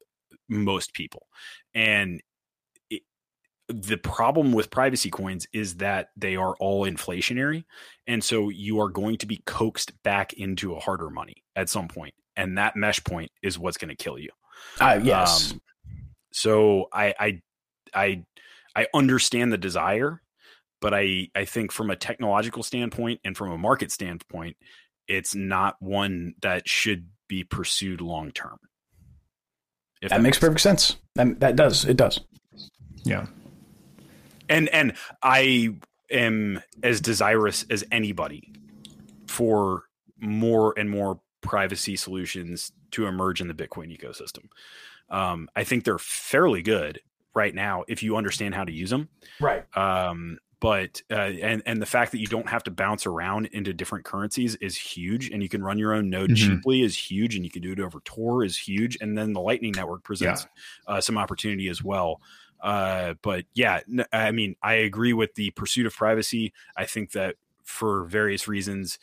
most 0.49 0.93
people. 0.93 1.27
And 1.75 2.21
the 3.67 3.97
problem 3.97 4.51
with 4.51 4.69
privacy 4.69 5.09
coins 5.09 5.47
is 5.53 5.77
that 5.77 6.09
they 6.17 6.35
are 6.35 6.55
all 6.59 6.85
inflationary. 6.85 7.63
And 8.07 8.23
so 8.23 8.49
you 8.49 8.79
are 8.81 8.89
going 8.89 9.17
to 9.17 9.25
be 9.25 9.41
coaxed 9.45 9.93
back 10.03 10.33
into 10.33 10.73
a 10.73 10.79
harder 10.79 11.09
money 11.09 11.43
at 11.55 11.69
some 11.69 11.87
point. 11.87 12.13
And 12.35 12.57
that 12.57 12.75
mesh 12.75 13.03
point 13.03 13.31
is 13.41 13.57
what's 13.57 13.77
going 13.77 13.89
to 13.89 13.95
kill 13.95 14.17
you. 14.17 14.29
Uh, 14.79 14.99
yes. 15.01 15.51
Um, 15.51 15.61
so 16.33 16.87
I, 16.93 17.13
I, 17.19 17.41
I, 17.93 18.23
I 18.75 18.87
understand 18.93 19.51
the 19.51 19.57
desire, 19.57 20.21
but 20.81 20.93
I, 20.93 21.29
I 21.35 21.45
think 21.45 21.71
from 21.71 21.89
a 21.89 21.95
technological 21.95 22.63
standpoint 22.63 23.21
and 23.23 23.35
from 23.37 23.51
a 23.51 23.57
market 23.57 23.91
standpoint, 23.91 24.57
it's 25.07 25.35
not 25.35 25.75
one 25.79 26.35
that 26.41 26.67
should 26.67 27.07
be 27.27 27.43
pursued 27.43 28.01
long 28.01 28.31
term. 28.31 28.57
If 30.01 30.09
that 30.09 30.21
makes 30.21 30.39
perfect 30.39 30.61
sense. 30.61 30.97
That, 31.15 31.39
that 31.41 31.55
does. 31.55 31.85
It 31.85 31.97
does. 31.97 32.19
Yeah. 33.03 33.27
And 34.51 34.69
and 34.69 34.93
I 35.23 35.75
am 36.11 36.61
as 36.83 37.01
desirous 37.01 37.65
as 37.69 37.83
anybody 37.91 38.51
for 39.27 39.83
more 40.19 40.73
and 40.77 40.89
more 40.89 41.19
privacy 41.41 41.95
solutions 41.95 42.71
to 42.91 43.07
emerge 43.07 43.41
in 43.41 43.47
the 43.47 43.53
Bitcoin 43.53 43.97
ecosystem. 43.97 44.45
Um, 45.09 45.49
I 45.55 45.63
think 45.63 45.83
they're 45.83 45.97
fairly 45.97 46.61
good 46.61 46.99
right 47.33 47.55
now 47.55 47.83
if 47.87 48.03
you 48.03 48.17
understand 48.17 48.53
how 48.55 48.63
to 48.65 48.71
use 48.71 48.89
them. 48.89 49.09
Right. 49.39 49.65
Um, 49.77 50.39
but 50.59 51.01
uh, 51.09 51.15
and 51.15 51.63
and 51.65 51.81
the 51.81 51.87
fact 51.87 52.11
that 52.11 52.19
you 52.19 52.27
don't 52.27 52.47
have 52.47 52.63
to 52.65 52.71
bounce 52.71 53.07
around 53.07 53.47
into 53.47 53.73
different 53.73 54.05
currencies 54.05 54.55
is 54.57 54.77
huge, 54.77 55.31
and 55.31 55.41
you 55.41 55.49
can 55.49 55.63
run 55.63 55.79
your 55.79 55.91
own 55.91 56.09
node 56.11 56.29
Mhm. 56.31 56.35
cheaply 56.37 56.81
is 56.83 56.95
huge, 56.95 57.35
and 57.35 57.43
you 57.43 57.49
can 57.49 57.63
do 57.63 57.71
it 57.71 57.79
over 57.79 57.99
Tor 58.05 58.43
is 58.43 58.55
huge, 58.57 58.95
and 59.01 59.17
then 59.17 59.33
the 59.33 59.41
Lightning 59.41 59.73
Network 59.75 60.03
presents 60.03 60.45
uh, 60.85 61.01
some 61.01 61.17
opportunity 61.17 61.67
as 61.67 61.81
well. 61.83 62.21
Uh, 62.61 63.15
but 63.21 63.45
yeah, 63.53 63.81
n- 63.89 64.05
I 64.13 64.31
mean, 64.31 64.55
I 64.61 64.73
agree 64.73 65.13
with 65.13 65.35
the 65.35 65.51
pursuit 65.51 65.85
of 65.85 65.95
privacy. 65.95 66.53
I 66.77 66.85
think 66.85 67.11
that 67.11 67.35
for 67.63 68.03
various 68.03 68.47
reasons, 68.47 68.99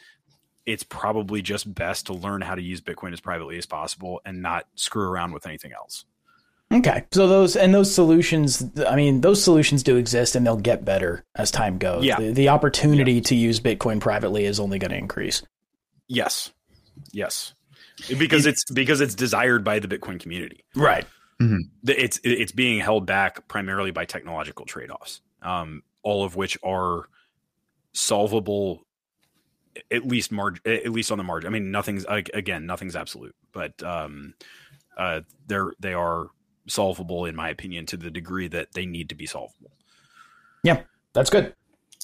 it's 0.66 0.82
probably 0.82 1.42
just 1.42 1.72
best 1.74 2.06
to 2.06 2.12
learn 2.12 2.42
how 2.42 2.54
to 2.54 2.62
use 2.62 2.80
Bitcoin 2.80 3.12
as 3.12 3.20
privately 3.20 3.56
as 3.58 3.66
possible 3.66 4.20
and 4.24 4.42
not 4.42 4.66
screw 4.74 5.08
around 5.08 5.32
with 5.32 5.46
anything 5.46 5.72
else. 5.72 6.04
Okay. 6.70 7.04
So 7.12 7.26
those 7.26 7.56
and 7.56 7.74
those 7.74 7.92
solutions, 7.92 8.62
I 8.86 8.94
mean, 8.94 9.22
those 9.22 9.42
solutions 9.42 9.82
do 9.82 9.96
exist 9.96 10.36
and 10.36 10.46
they'll 10.46 10.56
get 10.56 10.84
better 10.84 11.24
as 11.34 11.50
time 11.50 11.78
goes. 11.78 12.04
Yeah. 12.04 12.16
The, 12.16 12.32
the 12.32 12.48
opportunity 12.50 13.22
to 13.22 13.34
use 13.34 13.58
Bitcoin 13.58 14.00
privately 14.00 14.44
is 14.44 14.60
only 14.60 14.78
going 14.78 14.90
to 14.90 14.98
increase. 14.98 15.42
Yes, 16.08 16.52
yes, 17.12 17.54
because 18.18 18.46
it's 18.46 18.64
because 18.70 19.00
it's 19.00 19.14
desired 19.14 19.64
by 19.64 19.78
the 19.78 19.88
Bitcoin 19.88 20.20
community. 20.20 20.64
Right. 20.74 21.06
The- 21.38 22.02
it's 22.02 22.18
it's 22.24 22.52
being 22.52 22.80
held 22.80 23.06
back 23.06 23.46
primarily 23.48 23.90
by 23.90 24.04
technological 24.04 24.66
trade-offs 24.66 25.20
um, 25.42 25.82
all 26.02 26.24
of 26.24 26.34
which 26.36 26.58
are 26.62 27.08
solvable 27.92 28.84
at 29.90 30.06
least 30.06 30.32
marg- 30.32 30.60
at 30.66 30.90
least 30.90 31.10
on 31.12 31.18
the 31.18 31.24
margin 31.24 31.48
i 31.48 31.52
mean 31.52 31.70
nothing's 31.70 32.04
like, 32.06 32.30
again 32.34 32.66
nothing's 32.66 32.96
absolute 32.96 33.34
but 33.52 33.80
um, 33.82 34.34
uh, 34.96 35.20
they're 35.46 35.72
they 35.80 35.92
are 35.94 36.28
solvable 36.66 37.24
in 37.24 37.34
my 37.36 37.48
opinion 37.48 37.86
to 37.86 37.96
the 37.96 38.10
degree 38.10 38.48
that 38.48 38.72
they 38.72 38.84
need 38.84 39.08
to 39.08 39.14
be 39.14 39.24
solvable 39.26 39.70
Yeah, 40.64 40.82
That's 41.14 41.30
good. 41.30 41.54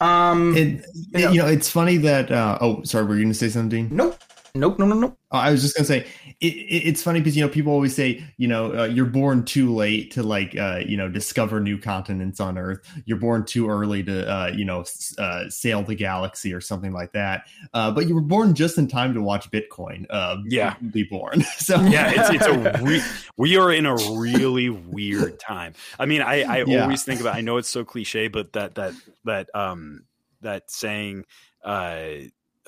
Um. 0.01 0.57
And 0.57 0.85
Yeah. 1.13 1.31
you 1.33 1.39
know, 1.43 1.47
it's 1.47 1.69
funny 1.71 1.99
that. 1.99 2.31
Uh, 2.33 2.59
oh, 2.61 2.83
sorry, 2.83 3.05
were 3.05 3.15
you 3.15 3.23
going 3.23 3.33
to 3.33 3.39
say 3.39 3.49
something? 3.49 3.89
nope. 3.93 4.19
Nope. 4.57 4.79
No. 4.79 4.87
No. 4.87 4.95
No. 4.95 5.17
Oh, 5.33 5.39
I 5.39 5.51
was 5.51 5.63
just 5.63 5.75
gonna 5.75 5.85
say 5.85 6.07
it, 6.41 6.47
it, 6.47 6.87
it's 6.89 7.03
funny 7.03 7.19
because 7.19 7.37
you 7.37 7.43
know 7.43 7.49
people 7.49 7.73
always 7.73 7.93
say 7.93 8.23
you 8.37 8.47
know 8.47 8.73
uh, 8.79 8.85
you're 8.85 9.05
born 9.05 9.45
too 9.45 9.75
late 9.75 10.13
to 10.13 10.23
like 10.23 10.57
uh, 10.57 10.81
you 10.87 10.97
know 10.97 11.09
discover 11.09 11.59
new 11.59 11.77
continents 11.77 12.39
on 12.39 12.57
Earth. 12.57 12.79
You're 13.05 13.19
born 13.19 13.45
too 13.45 13.69
early 13.69 14.05
to 14.05 14.31
uh, 14.33 14.53
you 14.55 14.65
know 14.65 14.83
s- 14.83 15.13
uh, 15.19 15.51
sail 15.51 15.83
the 15.83 15.97
galaxy 15.97 16.53
or 16.55 16.61
something 16.61 16.93
like 16.93 17.11
that. 17.15 17.47
Uh, 17.73 17.91
but 17.91 18.07
you 18.07 18.15
were 18.15 18.21
born 18.21 18.55
just 18.55 18.79
in 18.79 18.87
time 18.87 19.13
to 19.15 19.21
watch 19.21 19.51
Bitcoin. 19.51 20.07
Uh, 20.09 20.37
Yeah. 20.47 20.77
be 20.93 21.03
born. 21.03 21.41
so 21.59 21.81
yeah 21.81 22.13
it's 22.15 22.31
it's 22.31 22.47
a 22.47 22.83
re- 22.85 23.03
we 23.37 23.57
are 23.57 23.73
in 23.73 23.87
a 23.87 23.97
really 24.13 24.71
weird 24.71 25.41
time 25.41 25.75
i 25.99 26.07
mean 26.07 26.23
i 26.23 26.43
i 26.43 26.65
Yeah. 26.65 26.83
always 26.85 27.03
think 27.03 27.21
about 27.21 27.35
i 27.35 27.41
know 27.41 27.57
it's 27.57 27.69
so 27.69 27.85
cliche 27.85 28.29
but 28.29 28.53
that 28.53 28.77
that 28.77 28.95
that 29.25 29.49
um 29.55 30.05
that 30.43 30.71
saying 30.71 31.25
uh 31.65 32.05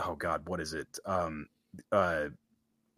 oh 0.04 0.14
god 0.16 0.48
what 0.48 0.60
is 0.60 0.72
it 0.74 0.98
um 1.04 1.46
uh 1.92 2.26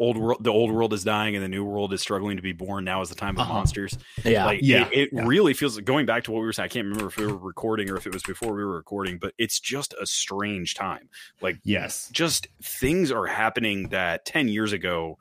old 0.01 0.17
world 0.17 0.39
the 0.45 0.53
old 0.53 0.71
world 0.71 0.93
is 0.93 1.03
dying 1.03 1.35
and 1.35 1.45
the 1.45 1.49
new 1.49 1.65
world 1.65 1.93
is 1.93 2.01
struggling 2.01 2.37
to 2.37 2.43
be 2.43 2.53
born 2.53 2.85
now 2.85 3.01
is 3.01 3.09
the 3.09 3.17
time 3.17 3.35
of 3.37 3.41
Uh-huh. 3.41 3.55
monsters 3.55 3.99
Yeah. 4.25 4.45
like 4.45 4.61
Yeah. 4.63 4.87
it, 4.93 4.99
it 4.99 5.09
Yeah. 5.13 5.25
really 5.27 5.55
feels 5.55 5.75
like 5.75 5.85
going 5.85 6.07
back 6.07 6.23
to 6.25 6.31
what 6.31 6.39
we 6.39 6.47
were 6.47 6.53
saying 6.53 6.67
i 6.67 6.69
can't 6.69 6.85
remember 6.85 7.09
if 7.09 7.17
we 7.17 7.27
were 7.27 7.37
recording 7.37 7.91
or 7.91 7.97
if 7.97 8.07
it 8.07 8.13
was 8.15 8.23
before 8.23 8.55
we 8.55 8.63
were 8.63 8.77
recording 8.77 9.19
but 9.19 9.35
it's 9.39 9.59
just 9.59 9.95
a 10.01 10.07
strange 10.07 10.77
time 10.77 11.09
like 11.41 11.59
yes, 11.65 12.09
just 12.13 12.47
things 12.63 13.11
are 13.11 13.27
happening 13.27 13.89
that 13.89 14.25
10 14.25 14.47
years 14.49 14.73
ago 14.73 15.19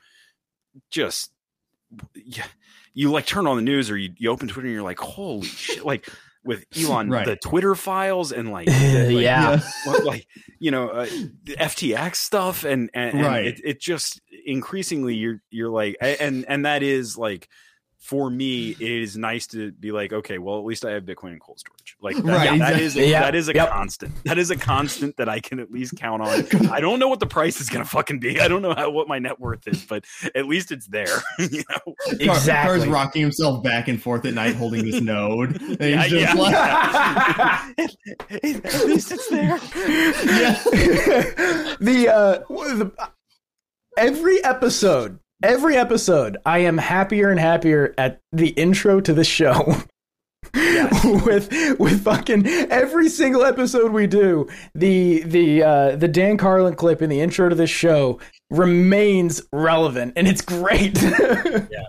just 0.91 1.31
yeah, 2.13 2.45
you 2.93 3.09
like 3.09 3.25
turn 3.25 3.47
on 3.47 3.55
the 3.55 3.61
news 3.63 3.89
or 3.89 3.97
you, 3.97 4.11
you 4.17 4.29
open 4.29 4.47
twitter 4.47 4.67
and 4.67 4.73
you're 4.75 4.83
like 4.83 4.99
holy 4.99 5.47
shit 5.47 5.83
like 5.85 6.07
with 6.47 6.65
elon 6.77 7.09
Right. 7.09 7.25
the 7.25 7.35
twitter 7.35 7.75
files 7.75 8.31
and 8.31 8.51
like, 8.51 8.67
like, 8.67 8.77
yeah. 9.11 9.59
what- 9.85 10.05
like 10.05 10.27
you 10.59 10.71
know 10.71 10.89
uh, 10.89 11.05
the 11.43 11.55
ftx 11.57 12.15
stuff 12.15 12.63
and 12.63 12.89
and, 12.93 13.15
and 13.17 13.25
Right. 13.25 13.45
it, 13.45 13.61
it 13.63 13.79
just 13.81 14.21
increasingly 14.45 15.13
you're 15.15 15.41
you're 15.51 15.69
like 15.69 15.97
and 16.01 16.45
and 16.47 16.65
that 16.65 16.81
is 16.83 17.17
like 17.17 17.47
for 17.99 18.29
me 18.29 18.69
it 18.69 18.79
is 18.81 19.17
nice 19.17 19.47
to 19.47 19.71
be 19.73 19.91
like 19.91 20.13
okay 20.13 20.37
well 20.37 20.59
at 20.59 20.63
least 20.65 20.85
i 20.85 20.91
have 20.91 21.03
bitcoin 21.03 21.31
and 21.31 21.41
cold 21.41 21.59
storage 21.59 21.95
like 21.99 22.15
that, 22.17 22.23
Right, 22.25 22.59
that 22.59 22.75
exactly. 22.75 22.83
is 22.85 22.95
a, 22.95 23.07
Yeah. 23.07 23.21
that 23.21 23.35
is 23.35 23.49
a 23.49 23.53
Yep. 23.55 23.69
constant 23.71 24.23
that 24.25 24.37
is 24.37 24.51
a 24.51 24.55
constant 24.55 25.17
that 25.17 25.27
i 25.27 25.39
can 25.39 25.59
at 25.59 25.71
least 25.71 25.97
count 25.97 26.21
on 26.21 26.45
i 26.71 26.79
don't 26.79 26.99
know 26.99 27.07
what 27.07 27.19
the 27.19 27.25
price 27.25 27.59
is 27.59 27.69
gonna 27.69 27.85
fucking 27.85 28.19
be 28.19 28.39
i 28.39 28.47
don't 28.47 28.61
know 28.61 28.75
how, 28.75 28.91
what 28.91 29.07
my 29.07 29.17
net 29.17 29.39
worth 29.39 29.67
is 29.67 29.83
but 29.83 30.05
at 30.35 30.45
least 30.45 30.71
it's 30.71 30.85
there 30.87 31.07
you 31.39 31.63
know 31.69 31.93
Exactly. 32.19 32.77
Car's 32.79 32.87
rocking 32.87 33.21
himself 33.23 33.63
back 33.63 33.87
and 33.87 34.01
forth 34.01 34.25
at 34.25 34.33
night, 34.33 34.55
holding 34.55 34.85
this 34.85 35.01
node. 35.01 35.59
And 35.61 35.79
Yeah, 35.81 36.07
just 36.07 36.35
yeah. 36.35 37.63
like, 37.77 37.83
at 38.43 38.85
least 38.85 39.11
it's 39.11 39.27
there 39.29 39.57
Yeah. 40.25 40.53
the 41.79 42.09
uh 42.13 42.37
the, 42.49 42.91
every 43.97 44.43
episode 44.43 45.19
every 45.43 45.75
episode 45.75 46.37
i 46.45 46.59
am 46.59 46.77
happier 46.77 47.29
and 47.29 47.39
happier 47.39 47.93
at 47.97 48.19
the 48.31 48.49
intro 48.49 48.99
to 49.01 49.13
this 49.13 49.27
show. 49.27 49.75
With 51.03 51.51
with 51.79 52.03
fucking 52.03 52.47
every 52.47 53.09
single 53.09 53.43
episode 53.43 53.91
we 53.91 54.07
do 54.07 54.47
the 54.73 55.21
the 55.23 55.63
uh 55.63 55.95
the 55.95 56.07
dan 56.07 56.37
carlin 56.37 56.75
clip 56.75 57.01
in 57.01 57.09
the 57.09 57.19
intro 57.19 57.49
to 57.49 57.55
this 57.55 57.69
show 57.69 58.19
remains 58.49 59.41
relevant 59.51 60.13
and 60.15 60.27
it's 60.27 60.41
great. 60.41 61.01
Yeah 61.03 61.87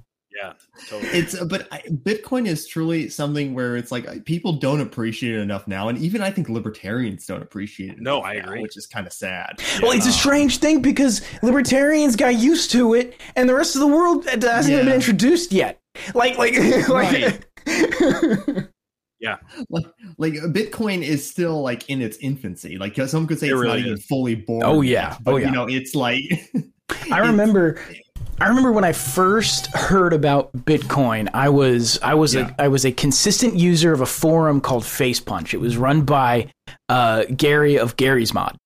totally. 0.89 1.11
it's 1.11 1.35
uh, 1.41 1.45
but 1.45 1.67
I, 1.73 1.81
Bitcoin 1.89 2.47
is 2.47 2.67
truly 2.67 3.09
something 3.09 3.55
where 3.55 3.77
it's 3.77 3.91
like 3.91 4.25
people 4.25 4.53
don't 4.55 4.81
appreciate 4.81 5.35
it 5.35 5.41
enough 5.41 5.67
now, 5.67 5.89
and 5.89 5.99
even 5.99 6.23
I 6.23 6.31
think 6.31 6.49
libertarians 6.49 7.27
don't 7.27 7.43
appreciate 7.43 7.93
it. 7.95 8.01
No, 8.01 8.19
enough 8.19 8.27
I 8.27 8.35
now, 8.35 8.41
agree. 8.45 8.63
which 8.63 8.77
is 8.77 8.87
kind 8.87 9.07
of 9.07 9.13
sad. 9.13 9.61
Well, 9.83 9.93
it's 9.93 10.07
a 10.07 10.13
strange 10.13 10.59
thing 10.59 10.81
because 10.83 11.23
libertarians 11.43 12.17
got 12.17 12.37
used 12.39 12.71
to 12.73 12.95
it, 12.95 13.21
and 13.37 13.49
the 13.49 13.55
rest 13.55 13.75
of 13.75 13.81
the 13.81 13.87
world 13.89 14.27
uh, 14.27 14.31
hasn't 14.41 14.73
even 14.75 14.87
Yeah. 14.87 14.93
been 14.93 15.01
introduced 15.01 15.53
yet. 15.53 15.81
Like, 16.15 16.39
like, 16.39 16.55
like 16.89 17.49
like, 19.71 19.87
like 20.19 20.33
Bitcoin 20.35 21.03
is 21.03 21.29
still 21.29 21.61
like 21.63 21.89
in 21.91 22.01
its 22.01 22.17
infancy. 22.19 22.79
Like 22.79 22.95
someone 22.97 23.27
could 23.27 23.39
say 23.39 23.49
It 23.49 23.53
it's 23.53 23.61
really 23.61 23.81
not 23.81 23.87
even 23.87 23.99
fully 23.99 24.35
born. 24.37 24.63
Oh, 24.65 24.81
yet, 24.81 24.93
yeah. 24.93 25.15
Oh, 25.15 25.23
but 25.25 25.35
Oh, 25.35 25.37
yeah. 25.39 25.47
you 25.47 25.53
know 25.53 25.67
it's 25.69 25.95
like 25.95 26.23
I 27.11 27.19
remember 27.19 27.81
I 28.41 28.49
remember 28.49 28.71
when 28.71 28.85
I 28.85 28.93
first 28.93 29.67
heard 29.75 30.13
about 30.13 30.53
Bitcoin, 30.53 31.29
I 31.35 31.49
was 31.49 31.99
I 32.03 32.15
was 32.15 32.35
Yeah. 32.35 32.51
a 32.59 32.65
I 32.65 32.69
was 32.69 32.85
a 32.85 32.93
consistent 32.93 33.55
user 33.57 33.93
of 33.93 34.01
a 34.01 34.07
forum 34.07 34.61
called 34.61 34.85
Facepunch. 34.85 35.53
It 35.55 35.59
was 35.61 35.77
run 35.77 36.03
by 36.03 36.53
uh, 36.89 37.25
Garry 37.37 37.79
of 37.79 37.97
Garry's 37.97 38.33
Mod. 38.33 38.57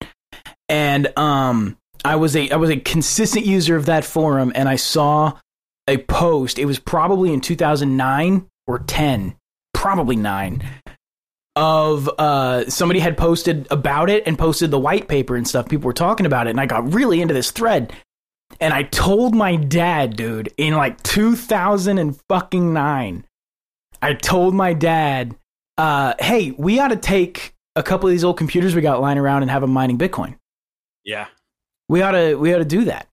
And 0.68 1.16
um 1.18 1.78
I 2.04 2.16
was 2.16 2.36
a 2.36 2.50
I 2.50 2.56
was 2.56 2.68
a 2.70 2.76
consistent 2.76 3.46
user 3.46 3.74
of 3.76 3.86
that 3.86 4.04
forum 4.04 4.52
and 4.54 4.68
I 4.68 4.76
saw 4.76 5.38
a 5.88 5.96
post. 5.96 6.58
It 6.58 6.66
was 6.66 6.78
probably 6.78 7.32
in 7.32 7.40
2009 7.40 8.46
or 8.66 8.78
10, 8.80 9.34
probably 9.72 10.16
9 10.16 10.62
of 11.56 12.08
uh 12.18 12.68
somebody 12.68 13.00
had 13.00 13.16
posted 13.16 13.66
about 13.70 14.08
it 14.10 14.22
and 14.26 14.38
posted 14.38 14.70
the 14.70 14.78
white 14.78 15.06
paper 15.08 15.36
and 15.36 15.46
stuff 15.46 15.68
people 15.68 15.84
were 15.86 15.92
talking 15.92 16.24
about 16.24 16.46
it 16.46 16.50
and 16.50 16.58
I 16.60 16.64
got 16.64 16.94
really 16.94 17.20
into 17.20 17.34
this 17.34 17.50
thread 17.50 17.92
and 18.60 18.72
I 18.72 18.84
told 18.84 19.34
my 19.34 19.56
dad, 19.56 20.16
dude, 20.16 20.52
in 20.56 20.74
like 20.74 21.02
2000 21.02 21.98
and 21.98 22.18
fucking 22.28 22.72
9. 22.72 23.24
I 24.00 24.14
told 24.14 24.54
my 24.54 24.72
dad, 24.72 25.36
uh, 25.78 26.14
"Hey, 26.18 26.52
we 26.52 26.78
ought 26.80 26.88
to 26.88 26.96
take 26.96 27.54
a 27.76 27.82
couple 27.82 28.08
of 28.08 28.12
these 28.12 28.24
old 28.24 28.36
computers 28.36 28.74
we 28.74 28.82
got 28.82 29.00
lying 29.00 29.18
around 29.18 29.42
and 29.42 29.50
have 29.50 29.62
them 29.62 29.70
mining 29.70 29.96
Bitcoin. 29.98 30.36
Yeah. 31.04 31.26
We 31.88 32.02
ought 32.02 32.12
to 32.12 32.34
we 32.36 32.52
ought 32.54 32.58
to 32.58 32.64
do 32.64 32.84
that." 32.84 33.08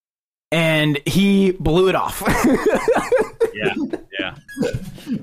And 0.51 0.99
he 1.05 1.51
blew 1.51 1.89
it 1.89 1.95
off. 1.95 2.23
Yeah. 3.53 3.73
Yeah. 4.19 4.35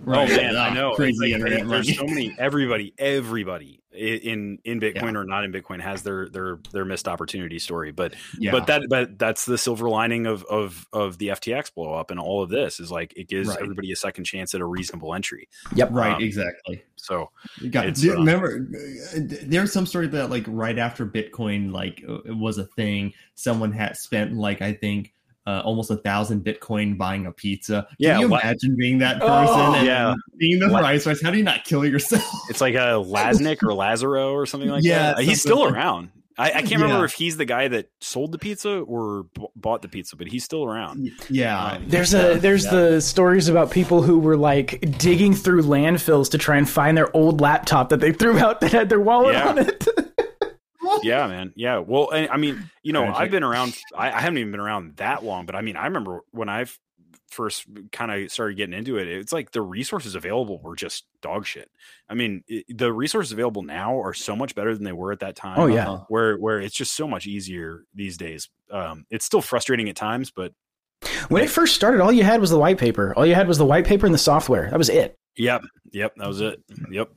right, 0.04 0.30
oh 0.30 0.36
man, 0.36 0.56
ah, 0.56 0.64
I 0.64 0.74
know. 0.74 0.94
Crazy 0.94 1.18
like, 1.20 1.32
internet 1.32 1.68
there's 1.68 1.86
money. 1.86 1.94
so 1.94 2.04
many. 2.06 2.36
Everybody, 2.38 2.94
everybody 2.98 3.82
in 3.96 4.58
in 4.64 4.80
Bitcoin 4.80 5.16
or 5.16 5.24
not 5.24 5.44
in 5.44 5.52
Bitcoin 5.52 5.80
has 5.80 6.02
their 6.02 6.28
their 6.28 6.58
their 6.72 6.84
missed 6.84 7.08
opportunity 7.08 7.58
story. 7.58 7.92
But 7.92 8.14
yeah. 8.38 8.50
but 8.52 8.66
that 8.66 8.82
but 8.88 9.18
that's 9.18 9.46
the 9.46 9.58
silver 9.58 9.88
lining 9.88 10.26
of 10.26 10.44
of 10.44 10.86
of 10.92 11.18
the 11.18 11.28
FTX 11.28 11.74
blow 11.74 11.94
up 11.94 12.10
and 12.10 12.20
all 12.20 12.42
of 12.42 12.50
this 12.50 12.78
is 12.80 12.90
like 12.90 13.14
it 13.16 13.28
gives 13.28 13.48
Right. 13.48 13.58
everybody 13.60 13.92
a 13.92 13.96
second 13.96 14.24
chance 14.24 14.54
at 14.54 14.60
a 14.60 14.66
reasonable 14.66 15.14
entry. 15.14 15.48
yep. 15.74 15.88
right, 15.92 16.14
um, 16.14 16.22
exactly. 16.22 16.82
So 16.96 17.30
You 17.60 17.70
got 17.70 17.86
It's, 17.86 18.06
uh, 18.06 18.14
remember 18.14 18.68
uh, 19.14 19.18
there's 19.44 19.72
some 19.72 19.86
story 19.86 20.08
that 20.08 20.30
like 20.30 20.44
right 20.48 20.78
after 20.78 21.06
Bitcoin 21.06 21.72
like 21.72 22.04
uh, 22.08 22.20
it 22.24 22.36
was 22.36 22.58
a 22.58 22.64
thing, 22.64 23.12
someone 23.34 23.72
had 23.72 23.96
spent 23.96 24.34
like 24.34 24.62
I 24.62 24.72
think 24.72 25.14
uh, 25.46 25.62
almost 25.64 25.90
a 25.90 25.96
thousand 25.96 26.44
Bitcoin 26.44 26.98
buying 26.98 27.26
a 27.26 27.32
pizza. 27.32 27.86
Can 27.88 27.96
Yeah, 27.98 28.18
you 28.18 28.28
la- 28.28 28.38
imagine 28.40 28.76
being 28.76 28.98
that 28.98 29.20
person 29.20 29.36
Oh, 29.38 29.74
and 29.76 29.86
yeah. 29.86 30.14
being 30.38 30.58
the 30.58 30.68
La- 30.68 30.80
price 30.80 31.06
rise? 31.06 31.22
How 31.22 31.30
do 31.30 31.38
you 31.38 31.44
not 31.44 31.64
kill 31.64 31.84
yourself? 31.86 32.24
it's 32.50 32.60
like 32.60 32.74
a 32.74 33.00
Lasnik 33.02 33.62
or 33.62 33.72
Lazaro 33.72 34.32
or 34.32 34.46
something 34.46 34.68
like 34.70 34.82
Yeah, 34.84 35.14
that. 35.14 35.24
He's 35.24 35.40
still 35.40 35.60
like- 35.64 35.72
around. 35.74 36.10
I, 36.38 36.48
I 36.52 36.60
can't 36.62 36.82
remember 36.82 37.06
if 37.06 37.14
he's 37.14 37.38
the 37.38 37.46
guy 37.46 37.66
that 37.68 37.88
sold 38.02 38.30
the 38.30 38.36
pizza 38.36 38.80
or 38.80 39.22
b- 39.34 39.46
bought 39.56 39.80
the 39.80 39.88
pizza, 39.88 40.16
but 40.16 40.26
he's 40.26 40.44
still 40.44 40.64
around. 40.66 41.10
yeah, 41.30 41.78
There's 41.86 42.12
a 42.12 42.34
there's 42.38 42.66
Yeah. 42.66 42.72
the 42.72 43.00
stories 43.00 43.48
about 43.48 43.70
people 43.70 44.02
who 44.02 44.18
were 44.18 44.36
like 44.36 44.98
digging 44.98 45.32
through 45.32 45.62
landfills 45.62 46.30
to 46.32 46.36
try 46.38 46.58
and 46.58 46.68
find 46.68 46.94
their 46.94 47.08
old 47.16 47.40
laptop 47.40 47.88
that 47.88 48.00
they 48.00 48.12
threw 48.12 48.38
out 48.38 48.60
that 48.60 48.70
had 48.72 48.90
their 48.90 49.00
wallet 49.00 49.32
Yeah. 49.34 49.48
on 49.48 49.58
it. 49.60 49.88
Yeah, 51.02 51.26
man. 51.26 51.52
Yeah. 51.56 51.78
Well, 51.78 52.08
I, 52.12 52.28
I 52.28 52.36
mean, 52.36 52.70
you 52.82 52.92
know, 52.92 53.04
I've 53.04 53.30
been 53.30 53.42
around. 53.42 53.76
I, 53.96 54.08
I 54.08 54.20
haven't 54.20 54.38
even 54.38 54.50
been 54.50 54.60
around 54.60 54.96
that 54.96 55.24
long, 55.24 55.46
but 55.46 55.54
I 55.54 55.60
mean, 55.60 55.76
I 55.76 55.84
remember 55.84 56.20
when 56.30 56.48
I 56.48 56.66
first 57.28 57.66
kind 57.90 58.12
of 58.12 58.30
started 58.30 58.56
getting 58.56 58.72
into 58.72 58.98
it. 58.98 59.08
It's 59.08 59.32
like 59.32 59.50
the 59.50 59.60
resources 59.60 60.14
available 60.14 60.60
were 60.62 60.76
just 60.76 61.04
dog 61.22 61.44
shit. 61.44 61.68
I 62.08 62.14
mean, 62.14 62.44
it, 62.46 62.64
the 62.78 62.92
resources 62.92 63.32
available 63.32 63.62
now 63.62 64.00
are 64.00 64.14
so 64.14 64.36
much 64.36 64.54
better 64.54 64.74
than 64.74 64.84
they 64.84 64.92
were 64.92 65.10
at 65.12 65.20
that 65.20 65.36
time. 65.36 65.58
Oh, 65.58 65.66
yeah. 65.66 65.90
Uh-huh. 65.90 66.04
Where 66.08 66.36
where 66.36 66.60
it's 66.60 66.76
just 66.76 66.94
so 66.94 67.08
much 67.08 67.26
easier 67.26 67.84
these 67.94 68.16
days. 68.16 68.48
Um, 68.70 69.06
it's 69.10 69.24
still 69.24 69.42
frustrating 69.42 69.88
at 69.88 69.96
times, 69.96 70.30
but 70.30 70.52
When 71.28 71.42
it 71.42 71.50
first 71.50 71.74
started, 71.74 72.00
all 72.00 72.12
you 72.12 72.24
had 72.24 72.40
was 72.40 72.50
the 72.50 72.58
white 72.58 72.78
paper. 72.78 73.12
All 73.16 73.26
you 73.26 73.34
had 73.34 73.48
was 73.48 73.58
the 73.58 73.66
white 73.66 73.84
paper 73.84 74.06
and 74.06 74.14
the 74.14 74.18
software. 74.18 74.70
That 74.70 74.78
was 74.78 74.88
it. 74.88 75.16
Yep, 75.36 75.64
yep, 75.92 76.14
that 76.16 76.26
was 76.26 76.40
it. 76.40 76.62
Yep. 76.90 77.10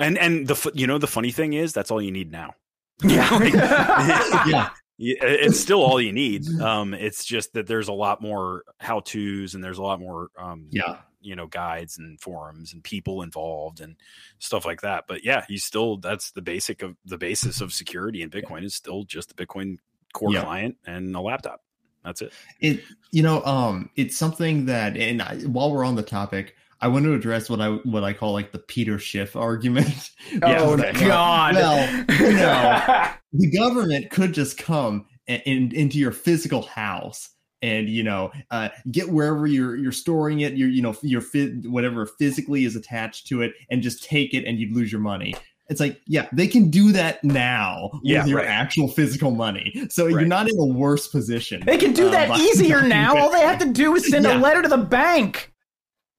And 0.00 0.18
and 0.18 0.48
the 0.48 0.72
you 0.74 0.88
know 0.88 0.98
the 0.98 1.06
funny 1.06 1.30
thing 1.30 1.52
is 1.52 1.72
that's 1.72 1.90
all 1.92 2.02
you 2.02 2.10
need 2.10 2.32
now. 2.32 2.54
Yeah. 3.04 3.42
yeah, 4.46 4.70
Yeah, 5.02 5.14
it's 5.22 5.58
still 5.58 5.82
all 5.82 5.98
you 5.98 6.12
need. 6.12 6.46
Um, 6.60 6.92
it's 6.92 7.24
just 7.24 7.54
that 7.54 7.66
there's 7.66 7.88
a 7.88 7.92
lot 7.94 8.20
more 8.20 8.64
how 8.80 9.00
tos 9.00 9.54
and 9.54 9.64
there's 9.64 9.78
a 9.78 9.82
lot 9.82 9.98
more 9.98 10.28
um, 10.38 10.66
yeah. 10.70 10.98
you 11.22 11.34
know 11.34 11.46
guides 11.46 11.96
and 11.96 12.20
forums 12.20 12.74
and 12.74 12.84
people 12.84 13.22
involved 13.22 13.80
and 13.80 13.96
stuff 14.40 14.66
like 14.66 14.82
that. 14.82 15.04
But 15.08 15.24
yeah, 15.24 15.46
you 15.48 15.56
still 15.56 15.96
that's 15.96 16.32
the 16.32 16.42
basic 16.42 16.82
of 16.82 16.96
the 17.06 17.16
basis 17.16 17.62
of 17.62 17.72
security 17.72 18.20
in 18.20 18.28
Bitcoin 18.28 18.62
is 18.62 18.74
still 18.74 19.04
just 19.04 19.34
the 19.34 19.46
Bitcoin 19.46 19.78
core 20.12 20.34
Yeah. 20.34 20.42
client 20.42 20.76
and 20.86 21.16
a 21.16 21.20
laptop. 21.22 21.62
That's 22.04 22.20
it. 22.20 22.34
It 22.60 22.82
you 23.10 23.22
know 23.22 23.42
um 23.44 23.88
it's 23.96 24.18
something 24.18 24.66
that 24.66 24.98
and 24.98 25.22
I, 25.22 25.36
while 25.46 25.72
we're 25.72 25.84
on 25.86 25.94
the 25.94 26.02
topic, 26.02 26.56
I 26.80 26.88
want 26.88 27.04
to 27.04 27.14
address 27.14 27.50
what 27.50 27.60
I 27.60 27.68
what 27.84 28.04
I 28.04 28.12
call 28.12 28.32
like 28.32 28.52
the 28.52 28.58
Peter 28.58 28.98
Schiff 28.98 29.36
argument. 29.36 30.10
oh 30.42 30.76
Because, 30.76 31.00
God. 31.00 31.54
Well, 31.54 32.04
you 32.08 32.32
know, 32.32 33.08
the 33.32 33.50
government 33.56 34.10
could 34.10 34.32
just 34.32 34.58
come 34.58 35.06
and, 35.28 35.42
in, 35.44 35.72
into 35.74 35.98
your 35.98 36.12
physical 36.12 36.62
house 36.62 37.30
and 37.62 37.88
you 37.90 38.02
know 38.02 38.32
uh, 38.50 38.70
get 38.90 39.10
wherever 39.10 39.46
you're 39.46 39.76
you're 39.76 39.92
storing 39.92 40.40
it 40.40 40.54
your 40.54 40.68
you 40.68 40.80
know 40.80 40.96
your 41.02 41.20
fi- 41.20 41.52
whatever 41.64 42.06
physically 42.06 42.64
is 42.64 42.74
attached 42.74 43.26
to 43.26 43.42
it 43.42 43.52
and 43.70 43.82
just 43.82 44.02
take 44.02 44.32
it 44.32 44.44
and 44.46 44.58
you'd 44.58 44.74
lose 44.74 44.90
your 44.90 45.00
money 45.00 45.34
it's 45.68 45.78
like 45.78 46.00
yeah 46.06 46.26
they 46.32 46.46
can 46.48 46.70
do 46.70 46.90
that 46.90 47.22
now 47.22 47.90
with 48.02 48.26
your 48.26 48.38
right. 48.38 48.46
actual 48.48 48.88
physical 48.88 49.30
money 49.30 49.86
so 49.90 50.06
you're 50.06 50.24
not 50.24 50.48
in 50.48 50.58
a 50.58 50.64
worse 50.64 51.06
position 51.08 51.62
They 51.66 51.76
can 51.76 51.92
do 51.92 52.08
uh, 52.08 52.12
that 52.12 52.40
easier 52.40 52.80
now. 52.88 53.16
All 53.16 53.30
they 53.30 53.40
have 53.40 53.58
to 53.58 53.70
do 53.70 53.94
is 53.94 54.08
send 54.08 54.24
Yeah. 54.24 54.38
a 54.38 54.40
letter 54.40 54.62
to 54.62 54.68
the 54.68 54.78
bank. 54.78 55.52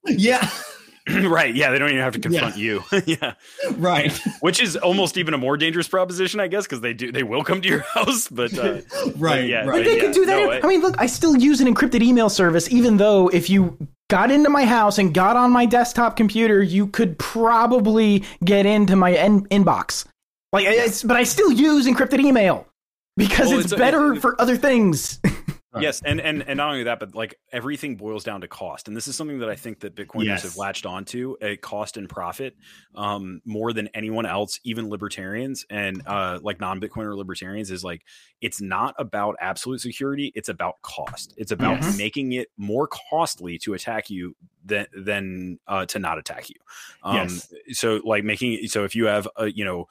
Yeah 0.06 0.48
right. 1.24 1.52
Yeah, 1.52 1.72
they 1.72 1.78
don't 1.80 1.88
even 1.88 2.00
have 2.00 2.12
to 2.12 2.20
confront 2.20 2.56
you. 2.56 2.84
yeah. 3.06 3.34
right 3.72 4.12
Which 4.38 4.62
is 4.62 4.76
almost 4.76 5.16
even 5.16 5.34
a 5.34 5.38
more 5.38 5.56
dangerous 5.56 5.88
proposition, 5.88 6.38
I 6.38 6.46
guess, 6.46 6.64
because 6.64 6.80
they 6.80 6.94
do 6.94 7.10
they 7.10 7.24
will 7.24 7.42
come 7.42 7.60
to 7.60 7.68
your 7.68 7.80
house. 7.94 8.28
But 8.28 8.56
uh, 8.56 8.82
right 9.16 9.44
yeah, 9.48 9.64
right 9.64 9.78
Like 9.78 9.84
they 9.84 9.96
yeah, 9.96 10.00
could 10.04 10.12
do 10.14 10.26
that. 10.26 10.36
no, 10.36 10.50
I, 10.52 10.60
I- 10.62 10.66
mean, 10.68 10.80
look, 10.80 10.94
I 11.00 11.06
still 11.06 11.36
use 11.36 11.60
an 11.60 11.66
encrypted 11.74 12.02
email 12.02 12.28
service, 12.30 12.70
even 12.70 12.98
though 12.98 13.26
if 13.28 13.50
you 13.50 13.76
got 14.10 14.30
into 14.30 14.48
my 14.48 14.64
house 14.64 14.98
and 14.98 15.12
got 15.12 15.36
on 15.36 15.50
my 15.50 15.66
desktop 15.66 16.16
computer, 16.16 16.62
you 16.62 16.86
could 16.86 17.18
probably 17.18 18.22
get 18.44 18.64
into 18.64 18.94
my 18.94 19.10
in- 19.10 19.46
inbox. 19.46 20.06
Like, 20.52 20.66
it's, 20.68 21.02
but 21.02 21.16
I 21.16 21.24
still 21.24 21.50
use 21.50 21.86
encrypted 21.86 22.20
email 22.20 22.68
because 23.16 23.48
Well, 23.48 23.56
it's, 23.58 23.64
it's 23.66 23.72
a- 23.72 23.76
better 23.76 24.12
it- 24.14 24.20
for 24.20 24.40
other 24.40 24.56
things. 24.56 25.18
Right. 25.74 25.84
Yes, 25.84 26.02
and, 26.04 26.20
and 26.20 26.42
and 26.46 26.58
not 26.58 26.68
only 26.68 26.82
that, 26.82 27.00
but 27.00 27.14
like 27.14 27.38
everything 27.50 27.96
boils 27.96 28.24
down 28.24 28.42
to 28.42 28.48
cost, 28.48 28.88
and 28.88 28.96
this 28.96 29.08
is 29.08 29.16
something 29.16 29.38
that 29.38 29.48
I 29.48 29.56
think 29.56 29.80
that 29.80 29.94
Bitcoiners 29.94 30.24
Yes. 30.24 30.42
have 30.42 30.56
latched 30.58 30.84
onto 30.84 31.36
a 31.40 31.56
cost 31.56 31.96
and 31.96 32.10
profit 32.10 32.54
um, 32.94 33.40
more 33.46 33.72
than 33.72 33.88
anyone 33.94 34.26
else, 34.26 34.60
even 34.64 34.90
libertarians 34.90 35.64
and 35.70 36.02
uh, 36.06 36.40
like 36.42 36.60
non-Bitcoiner 36.60 37.16
libertarians. 37.16 37.70
Is 37.70 37.82
like 37.82 38.02
it's 38.42 38.60
not 38.60 38.94
about 38.98 39.36
absolute 39.40 39.80
security; 39.80 40.30
it's 40.34 40.50
about 40.50 40.74
cost. 40.82 41.32
It's 41.38 41.52
about 41.52 41.80
Yes. 41.80 41.96
making 41.96 42.32
it 42.32 42.48
more 42.58 42.86
costly 43.10 43.56
to 43.60 43.72
attack 43.72 44.10
you 44.10 44.36
than 44.66 44.86
than 44.94 45.58
uh, 45.66 45.86
to 45.86 45.98
not 45.98 46.18
attack 46.18 46.50
you. 46.50 46.56
Um, 47.02 47.16
Yes. 47.16 47.50
So, 47.72 48.00
like 48.04 48.24
making 48.24 48.68
so 48.68 48.84
if 48.84 48.94
you 48.94 49.06
have 49.06 49.26
a 49.36 49.50
you 49.50 49.64
know 49.64 49.88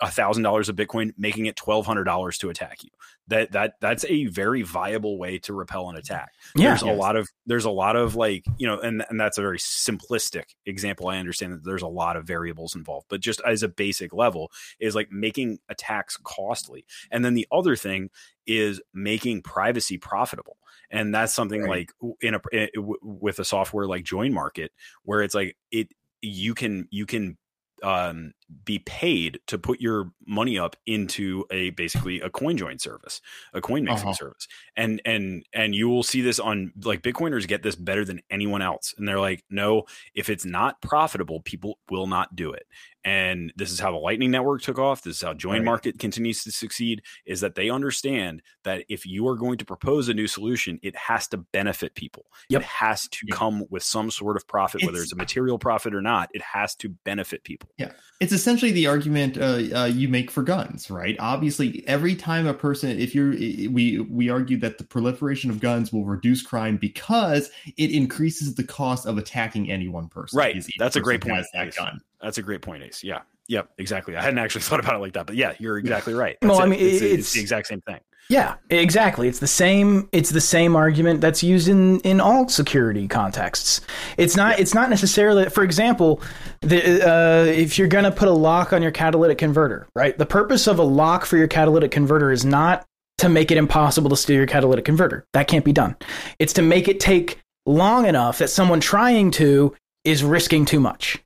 a 0.00 0.10
thousand 0.10 0.42
dollars 0.42 0.68
of 0.68 0.76
Bitcoin, 0.76 1.12
making 1.18 1.46
it 1.46 1.56
twelve 1.56 1.86
hundred 1.86 2.04
dollars 2.04 2.38
to 2.38 2.50
attack 2.50 2.82
you. 2.82 2.90
That 3.28 3.52
that 3.52 3.74
that's 3.80 4.04
a 4.06 4.26
very 4.26 4.62
viable 4.62 5.18
way 5.18 5.38
to 5.40 5.54
repel 5.54 5.88
an 5.90 5.96
attack. 5.96 6.32
Yeah. 6.54 6.68
there's 6.68 6.82
a 6.82 6.92
lot 6.92 7.16
of 7.16 7.28
there's 7.46 7.64
a 7.64 7.70
lot 7.70 7.96
of 7.96 8.14
like 8.16 8.44
you 8.58 8.66
know, 8.66 8.78
and 8.78 9.04
and 9.08 9.18
that's 9.18 9.38
a 9.38 9.40
very 9.42 9.58
simplistic 9.58 10.44
example. 10.66 11.08
I 11.08 11.18
understand 11.18 11.52
that 11.54 11.64
there's 11.64 11.82
a 11.82 11.86
lot 11.88 12.16
of 12.16 12.26
variables 12.26 12.74
involved, 12.74 13.06
but 13.08 13.20
just 13.20 13.40
as 13.46 13.62
a 13.62 13.68
basic 13.68 14.12
level 14.12 14.50
is 14.78 14.94
like 14.94 15.10
making 15.10 15.58
attacks 15.68 16.18
costly. 16.22 16.84
And 17.10 17.24
then 17.24 17.34
the 17.34 17.46
other 17.50 17.76
thing 17.76 18.10
is 18.46 18.80
making 18.92 19.42
privacy 19.42 19.96
profitable. 19.96 20.56
And 20.90 21.14
that's 21.14 21.32
something 21.34 21.62
Right. 21.62 21.88
like 22.02 22.14
in 22.20 22.34
a 22.34 22.40
i- 22.52 22.68
w- 22.74 22.98
with 23.02 23.38
a 23.38 23.44
software 23.44 23.86
like 23.86 24.04
JoinMarket, 24.04 24.68
where 25.04 25.22
it's 25.22 25.34
like 25.34 25.56
it 25.70 25.88
you 26.20 26.54
can 26.54 26.88
you 26.90 27.06
can 27.06 27.38
um 27.84 28.32
be 28.64 28.78
paid 28.80 29.40
to 29.46 29.58
put 29.58 29.80
your 29.80 30.12
money 30.26 30.58
up 30.58 30.76
into 30.86 31.44
a 31.50 31.70
basically 31.70 32.20
a 32.20 32.30
coin 32.30 32.56
join 32.56 32.78
service, 32.78 33.20
a 33.52 33.60
coin 33.60 33.84
mixing 33.84 34.10
Uh-huh. 34.10 34.14
service. 34.14 34.48
And 34.76 35.00
and 35.04 35.44
and 35.52 35.74
you 35.74 35.88
will 35.88 36.02
see 36.02 36.20
this 36.22 36.40
on 36.40 36.72
like 36.82 37.02
Bitcoiners 37.02 37.46
get 37.48 37.62
this 37.62 37.76
better 37.76 38.04
than 38.04 38.20
anyone 38.30 38.62
else. 38.62 38.94
And 38.98 39.06
they're 39.08 39.20
like, 39.20 39.44
no, 39.50 39.84
if 40.14 40.30
it's 40.30 40.44
not 40.44 40.80
profitable, 40.82 41.40
people 41.42 41.78
will 41.90 42.06
not 42.08 42.34
do 42.36 42.52
it. 42.52 42.66
And 43.04 43.52
this 43.56 43.70
is 43.70 43.78
how 43.78 43.90
the 43.90 43.98
Lightning 43.98 44.30
Network 44.30 44.62
took 44.62 44.78
off. 44.78 45.02
This 45.02 45.16
is 45.16 45.22
how 45.22 45.34
JoinMarket 45.34 45.98
continues 45.98 46.42
to 46.44 46.50
succeed. 46.52 47.02
Is 47.26 47.40
that 47.40 47.54
they 47.54 47.68
understand 47.68 48.42
that 48.64 48.84
if 48.88 49.04
you 49.04 49.28
are 49.28 49.36
going 49.36 49.58
to 49.58 49.64
propose 49.64 50.08
a 50.08 50.14
new 50.14 50.26
solution, 50.26 50.78
it 50.82 50.96
has 50.96 51.28
to 51.28 51.36
benefit 51.36 51.94
people. 51.94 52.26
Yep. 52.48 52.62
It 52.62 52.64
has 52.66 53.06
to 53.08 53.26
Yeah. 53.28 53.34
come 53.36 53.64
with 53.68 53.82
some 53.82 54.10
sort 54.10 54.36
of 54.36 54.46
profit, 54.48 54.82
whether 54.82 54.92
It's- 54.96 55.04
it's 55.04 55.12
a 55.12 55.16
material 55.16 55.58
profit 55.58 55.94
or 55.94 56.00
not. 56.00 56.30
It 56.32 56.42
has 56.42 56.74
to 56.76 56.88
benefit 57.04 57.44
people. 57.44 57.68
Yeah. 57.78 57.92
It's 58.20 58.32
essentially 58.32 58.72
the 58.72 58.86
argument 58.86 59.36
uh, 59.36 59.82
uh, 59.82 59.84
you 59.86 60.08
make 60.08 60.30
for 60.30 60.42
guns, 60.42 60.90
right? 60.90 61.16
Obviously, 61.18 61.86
every 61.86 62.14
time 62.14 62.46
a 62.46 62.54
person, 62.54 62.98
if 62.98 63.14
you're, 63.14 63.30
we 63.32 63.98
we 64.08 64.30
argue 64.30 64.56
that 64.58 64.78
the 64.78 64.84
proliferation 64.84 65.50
of 65.50 65.60
guns 65.60 65.92
will 65.92 66.04
reduce 66.04 66.40
crime 66.42 66.76
because 66.78 67.50
it 67.76 67.90
increases 67.90 68.54
the 68.54 68.64
cost 68.64 69.06
of 69.06 69.18
attacking 69.18 69.70
any 69.70 69.88
one 69.88 70.08
person. 70.08 70.38
Right. 70.38 70.64
That's 70.78 70.96
a 70.96 71.00
great 71.00 71.20
point, 71.20 71.44
That 71.52 71.74
gun. 71.74 72.00
That's 72.20 72.38
a 72.38 72.42
great 72.42 72.62
point, 72.62 72.82
Ace. 72.82 73.02
Yeah. 73.04 73.20
Yep. 73.48 73.70
Exactly. 73.78 74.16
I 74.16 74.22
hadn't 74.22 74.38
actually 74.38 74.62
thought 74.68 74.80
about 74.80 74.94
it 74.96 74.98
like 74.98 75.12
that, 75.14 75.26
but 75.26 75.36
yeah, 75.36 75.54
you're 75.58 75.78
exactly 75.78 76.14
right. 76.14 76.36
Well, 76.42 76.52
That's 76.52 76.60
I 76.60 76.64
it. 76.64 76.68
mean, 76.68 76.80
it's, 76.80 77.02
it's- 77.02 77.18
it's 77.20 77.32
the 77.32 77.40
exact 77.40 77.66
same 77.66 77.80
thing. 77.82 78.00
Yeah, 78.30 78.54
exactly. 78.70 79.28
It's 79.28 79.40
the 79.40 79.46
same. 79.46 80.08
It's 80.10 80.30
the 80.30 80.40
same 80.40 80.76
argument 80.76 81.20
that's 81.20 81.42
used 81.42 81.68
in 81.68 82.00
in 82.00 82.22
all 82.22 82.48
security 82.48 83.06
contexts. 83.06 83.82
It's 84.16 84.34
not. 84.34 84.58
It's 84.58 84.72
not 84.72 84.88
necessarily. 84.88 85.50
For 85.50 85.62
example, 85.62 86.22
the, 86.62 87.06
uh, 87.06 87.44
if 87.44 87.78
you're 87.78 87.86
going 87.86 88.04
to 88.04 88.10
put 88.10 88.28
a 88.28 88.32
lock 88.32 88.72
on 88.72 88.80
your 88.80 88.92
catalytic 88.92 89.36
converter, 89.36 89.86
right? 89.94 90.16
The 90.16 90.24
purpose 90.24 90.66
of 90.66 90.78
a 90.78 90.82
lock 90.82 91.26
for 91.26 91.36
your 91.36 91.48
catalytic 91.48 91.90
converter 91.90 92.32
is 92.32 92.46
not 92.46 92.86
to 93.18 93.28
make 93.28 93.50
it 93.50 93.58
impossible 93.58 94.08
to 94.08 94.16
steal 94.16 94.36
your 94.36 94.46
catalytic 94.46 94.86
converter. 94.86 95.26
That 95.34 95.46
can't 95.46 95.64
be 95.64 95.74
done. 95.74 95.94
It's 96.38 96.54
to 96.54 96.62
make 96.62 96.88
it 96.88 97.00
take 97.00 97.40
long 97.66 98.06
enough 98.06 98.38
that 98.38 98.48
someone 98.48 98.80
trying 98.80 99.32
to 99.32 99.74
is 100.04 100.24
risking 100.24 100.64
too 100.64 100.80
much. 100.80 101.18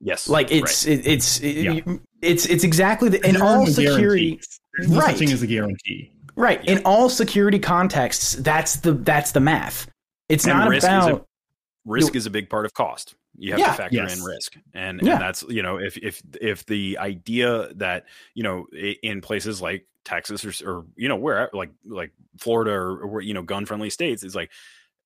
Yes. 0.00 0.28
Like 0.28 0.50
it's 0.52 0.86
it, 0.86 1.06
it's 1.06 1.40
it, 1.40 1.56
Yeah. 1.86 1.96
it's 2.22 2.46
it's 2.46 2.64
exactly 2.64 3.08
the, 3.08 3.26
in 3.26 3.34
There 3.34 3.44
all 3.44 3.64
no 3.64 3.70
security. 3.70 4.40
There's 4.76 4.90
no 4.90 4.98
Right. 5.00 5.10
such 5.10 5.18
thing 5.18 5.32
as 5.32 5.42
a 5.42 5.46
guarantee. 5.46 6.12
Right. 6.36 6.64
In 6.66 6.82
all 6.84 7.08
security 7.08 7.58
contexts, 7.58 8.34
that's 8.36 8.76
the 8.76 8.92
that's 8.92 9.32
the 9.32 9.40
math. 9.40 9.88
It's 10.28 10.46
And 10.46 10.56
not 10.58 10.68
risk 10.68 10.86
is 10.86 10.92
a- 10.92 11.08
about 11.08 11.26
risk 11.84 12.14
is 12.14 12.26
a 12.26 12.30
big 12.30 12.48
part 12.48 12.64
of 12.66 12.74
cost. 12.74 13.14
You 13.36 13.52
have 13.52 13.60
Yeah. 13.60 13.66
to 13.66 13.72
factor 13.74 13.96
Yes. 13.96 14.18
in 14.18 14.24
risk, 14.24 14.56
and, 14.74 15.00
Yeah. 15.02 15.12
and 15.14 15.20
that's 15.22 15.42
you 15.48 15.62
know 15.62 15.78
if 15.78 15.96
if 15.96 16.22
if 16.40 16.64
the 16.66 16.98
idea 16.98 17.68
that 17.74 18.04
you 18.34 18.42
know 18.42 18.66
in 19.02 19.20
places 19.20 19.60
like 19.60 19.86
Texas 20.04 20.44
or, 20.44 20.68
or 20.70 20.86
you 20.96 21.08
know 21.08 21.16
where 21.16 21.50
like 21.52 21.70
like 21.84 22.12
Florida 22.38 22.70
or, 22.72 22.98
or 23.00 23.20
you 23.20 23.34
know 23.34 23.42
gun 23.42 23.66
friendly 23.66 23.90
states 23.90 24.22
is 24.22 24.34
like 24.34 24.50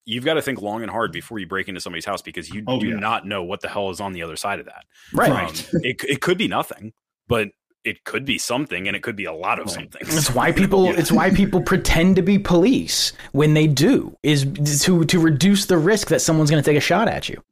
you've 0.05 0.25
got 0.25 0.35
to 0.35 0.43
think 0.43 0.61
long 0.61 0.83
and 0.83 0.91
hard 0.91 1.13
before 1.13 1.39
you 1.39 1.47
break 1.47 1.69
into 1.69 1.81
somebody's 1.81 2.05
house 2.05 2.23
because 2.23 2.51
you 2.51 2.63
Oh, 2.67 2.81
do 2.81 2.89
yeah. 2.89 2.97
not 2.97 3.27
know 3.27 3.43
what 3.45 3.61
the 3.61 3.69
hell 3.69 3.91
is 3.91 4.01
on 4.01 4.13
the 4.13 4.23
other 4.23 4.37
side 4.37 4.59
of 4.61 4.67
that. 4.67 4.85
right. 5.13 5.31
Right. 5.31 5.75
Um, 5.75 5.81
it 5.85 6.03
it 6.09 6.21
could 6.21 6.39
be 6.39 6.49
nothing, 6.49 6.93
but 7.29 7.49
it 7.85 8.05
could 8.05 8.25
be 8.25 8.39
something, 8.39 8.87
and 8.87 8.97
it 8.97 9.03
could 9.03 9.17
be 9.17 9.25
a 9.25 9.33
lot 9.33 9.59
of 9.59 9.67
Right. 9.67 9.75
something. 9.75 10.03
It's 10.03 10.31
why 10.35 10.53
people 10.53 10.87
it's 10.89 11.11
why 11.13 11.31
people 11.31 11.61
pretend 11.63 12.17
to 12.17 12.23
be 12.23 12.39
police 12.39 13.13
when 13.33 13.55
they 13.55 13.67
do 13.67 14.17
is 14.23 14.45
to 14.85 15.05
to 15.05 15.19
reduce 15.21 15.67
the 15.67 15.79
risk 15.79 16.09
that 16.09 16.21
someone's 16.21 16.51
going 16.51 16.63
to 16.63 16.69
take 16.71 16.77
a 16.77 16.81
shot 16.81 17.09
at 17.09 17.29
you. 17.29 17.43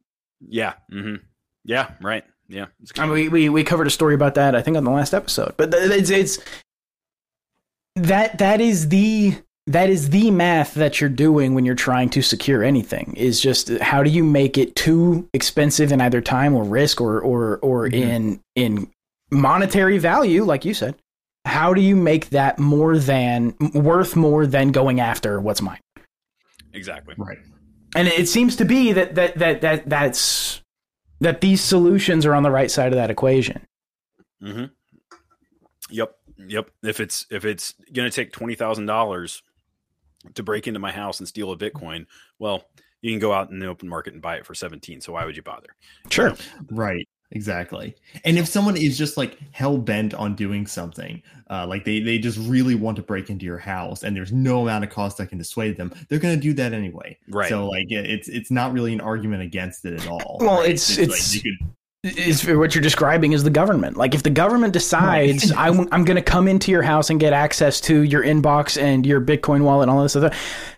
Yeah. 0.40 0.74
Mm-hmm. 0.92 1.16
Yeah. 1.64 1.90
Right. 2.00 2.24
Yeah. 2.48 2.66
It's 2.80 2.92
I 2.98 3.02
mean, 3.06 3.12
we, 3.14 3.28
we 3.28 3.48
we 3.48 3.64
covered 3.64 3.86
a 3.86 3.90
story 3.90 4.14
about 4.14 4.34
that 4.36 4.54
I 4.56 4.62
think 4.62 4.76
on 4.76 4.84
the 4.84 4.90
last 4.90 5.14
episode. 5.14 5.54
But 5.56 5.70
th- 5.72 5.90
it's 5.90 6.10
it's 6.10 6.38
that 7.96 8.38
that 8.38 8.60
is 8.60 8.88
the 8.88 9.36
that 9.66 9.90
is 9.90 10.10
the 10.10 10.30
math 10.30 10.74
that 10.74 11.00
you're 11.00 11.10
doing 11.10 11.54
when 11.54 11.64
you're 11.64 11.74
trying 11.74 12.08
to 12.10 12.22
secure 12.22 12.62
anything 12.64 13.14
is 13.16 13.40
just 13.40 13.68
how 13.78 14.02
do 14.02 14.10
you 14.10 14.24
make 14.24 14.56
it 14.58 14.74
too 14.74 15.28
expensive 15.34 15.92
in 15.92 16.00
either 16.00 16.20
time 16.20 16.54
or 16.54 16.64
risk 16.64 17.00
or 17.00 17.20
or 17.20 17.58
or 17.58 17.88
Mhm. 17.88 17.92
in 17.94 18.40
in 18.56 18.90
monetary 19.30 19.98
value 19.98 20.44
like 20.44 20.64
you 20.64 20.74
said 20.74 20.94
how 21.44 21.72
do 21.72 21.80
you 21.80 21.94
make 21.94 22.30
that 22.30 22.58
more 22.58 22.98
than 22.98 23.54
worth 23.74 24.16
more 24.16 24.46
than 24.46 24.72
going 24.72 24.98
after 25.00 25.40
what's 25.40 25.62
mine 25.62 25.78
exactly. 26.72 27.14
Right. 27.16 27.38
and 27.94 28.08
it 28.08 28.28
seems 28.28 28.56
to 28.56 28.64
be 28.64 28.92
that 28.92 29.14
that 29.14 29.38
that 29.38 29.60
that 29.60 29.88
that's 29.88 30.62
that 31.20 31.40
these 31.42 31.60
solutions 31.60 32.24
are 32.26 32.34
on 32.34 32.42
the 32.42 32.50
right 32.50 32.70
side 32.70 32.88
of 32.92 32.96
that 32.96 33.10
equation 33.10 33.66
hmm 34.42 34.64
Yep. 35.92 36.16
Yep. 36.46 36.70
If 36.84 37.00
it's 37.00 37.26
if 37.30 37.44
it's 37.44 37.74
going 37.92 38.08
to 38.08 38.14
take 38.14 38.32
twenty 38.32 38.54
thousand 38.54 38.86
dollars 38.86 39.42
to 40.34 40.42
break 40.42 40.66
into 40.66 40.80
my 40.80 40.92
house 40.92 41.18
and 41.18 41.28
steal 41.28 41.50
a 41.52 41.56
Bitcoin, 41.56 42.06
well, 42.38 42.64
you 43.02 43.10
can 43.10 43.18
go 43.18 43.32
out 43.32 43.50
in 43.50 43.58
the 43.58 43.66
open 43.66 43.88
market 43.88 44.12
and 44.12 44.22
buy 44.22 44.36
it 44.36 44.46
for 44.46 44.54
seventeen. 44.54 45.00
So 45.00 45.12
why 45.12 45.24
would 45.24 45.36
you 45.36 45.42
bother? 45.42 45.68
sure 46.10 46.34
Right. 46.70 47.08
Exactly. 47.32 47.94
And 48.24 48.38
if 48.38 48.48
someone 48.48 48.76
is 48.76 48.98
just 48.98 49.16
like 49.16 49.38
hell 49.52 49.78
bent 49.78 50.14
on 50.14 50.34
doing 50.34 50.66
something, 50.66 51.22
uh, 51.48 51.64
like 51.64 51.84
they 51.84 52.00
they 52.00 52.18
just 52.18 52.36
really 52.38 52.74
want 52.74 52.96
to 52.96 53.02
break 53.04 53.30
into 53.30 53.44
your 53.46 53.56
house, 53.58 54.02
and 54.02 54.16
there's 54.16 54.32
no 54.32 54.62
amount 54.62 54.82
of 54.82 54.90
cost 54.90 55.18
that 55.18 55.28
can 55.28 55.38
dissuade 55.38 55.76
them, 55.76 55.94
they're 56.08 56.18
going 56.18 56.34
to 56.34 56.40
do 56.40 56.52
that 56.54 56.72
anyway. 56.72 57.16
Right. 57.28 57.48
So 57.48 57.68
like 57.68 57.86
it's 57.88 58.28
it's 58.28 58.50
not 58.50 58.72
really 58.72 58.92
an 58.92 59.00
argument 59.00 59.42
against 59.42 59.84
it 59.84 60.00
at 60.00 60.08
all. 60.08 60.38
Well, 60.40 60.56
right? 60.58 60.70
it's- 60.70 60.98
like, 60.98 61.04
it's- 61.06 61.34
you 61.36 61.42
could 61.42 61.68
is 62.02 62.46
what 62.46 62.74
you're 62.74 62.82
describing 62.82 63.32
is 63.32 63.44
the 63.44 63.50
government. 63.50 63.96
Like 63.96 64.14
if 64.14 64.22
the 64.22 64.30
government 64.30 64.72
decides 64.72 65.52
I'm, 65.52 65.86
I'm 65.92 66.04
going 66.04 66.16
to 66.16 66.22
come 66.22 66.48
into 66.48 66.70
your 66.70 66.82
house 66.82 67.10
and 67.10 67.20
get 67.20 67.32
access 67.32 67.80
to 67.82 68.02
your 68.02 68.22
inbox 68.22 68.80
and 68.80 69.04
your 69.04 69.20
Bitcoin 69.20 69.62
wallet 69.62 69.88
and 69.88 69.96
all 69.96 70.02
this 70.02 70.16
other, 70.16 70.30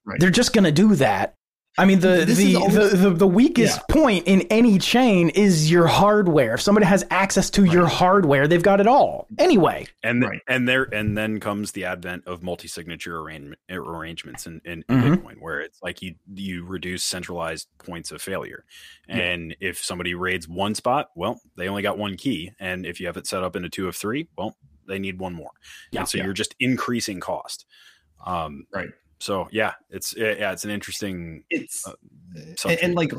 Right. 0.04 0.18
they're 0.18 0.30
just 0.30 0.52
going 0.52 0.64
to 0.64 0.72
do 0.72 0.96
that. 0.96 1.34
I 1.78 1.86
mean, 1.86 2.00
the 2.00 2.26
the, 2.26 2.56
always- 2.56 2.74
the, 2.74 2.96
the 2.96 3.10
the 3.10 3.26
weakest 3.26 3.80
point 3.88 4.26
in 4.26 4.42
any 4.50 4.78
chain 4.78 5.30
is 5.30 5.70
your 5.70 5.86
hardware. 5.86 6.54
If 6.54 6.60
somebody 6.60 6.86
has 6.86 7.02
access 7.10 7.48
to 7.50 7.64
your 7.64 7.86
hardware, 7.86 8.46
they've 8.46 8.62
got 8.62 8.78
it 8.80 8.86
all. 8.86 9.26
Anyway, 9.38 9.86
And 10.02 10.22
Right. 10.22 10.40
and 10.46 10.68
there 10.68 10.82
and 10.92 11.16
then 11.16 11.40
comes 11.40 11.72
the 11.72 11.86
advent 11.86 12.24
of 12.26 12.42
multi-signature 12.42 13.18
arrangement, 13.20 13.58
arrangements 13.70 14.46
in, 14.46 14.60
in 14.66 14.82
Mhm. 14.84 15.16
Bitcoin, 15.16 15.40
where 15.40 15.60
it's 15.60 15.78
like 15.82 16.02
you 16.02 16.14
you 16.34 16.66
reduce 16.66 17.02
centralized 17.04 17.68
points 17.78 18.10
of 18.12 18.20
failure. 18.20 18.64
And 19.08 19.56
if 19.60 19.82
somebody 19.82 20.14
raids 20.14 20.46
one 20.46 20.74
spot, 20.74 21.08
well, 21.16 21.40
they 21.56 21.68
only 21.68 21.82
got 21.82 21.96
one 21.96 22.16
key, 22.16 22.52
and 22.60 22.84
if 22.84 23.00
you 23.00 23.06
have 23.06 23.16
it 23.16 23.26
set 23.26 23.42
up 23.42 23.56
in 23.56 23.64
a 23.64 23.70
two 23.70 23.88
of 23.88 23.96
three, 23.96 24.28
well, 24.36 24.56
they 24.86 24.98
need 24.98 25.18
one 25.18 25.32
more. 25.32 25.50
Yeah. 25.90 26.00
and 26.00 26.08
so 26.08 26.18
Yeah. 26.18 26.24
you're 26.24 26.32
just 26.34 26.54
increasing 26.60 27.18
cost. 27.18 27.64
Um, 28.26 28.66
Right. 28.72 28.90
So 29.22 29.48
yeah, 29.52 29.72
it's 29.90 30.14
yeah, 30.16 30.52
it's 30.52 30.64
an 30.64 30.70
interesting. 30.70 31.44
it's 31.48 31.86
Uh, 31.86 31.92
and, 32.68 32.78
and 32.82 32.94
like 32.94 33.12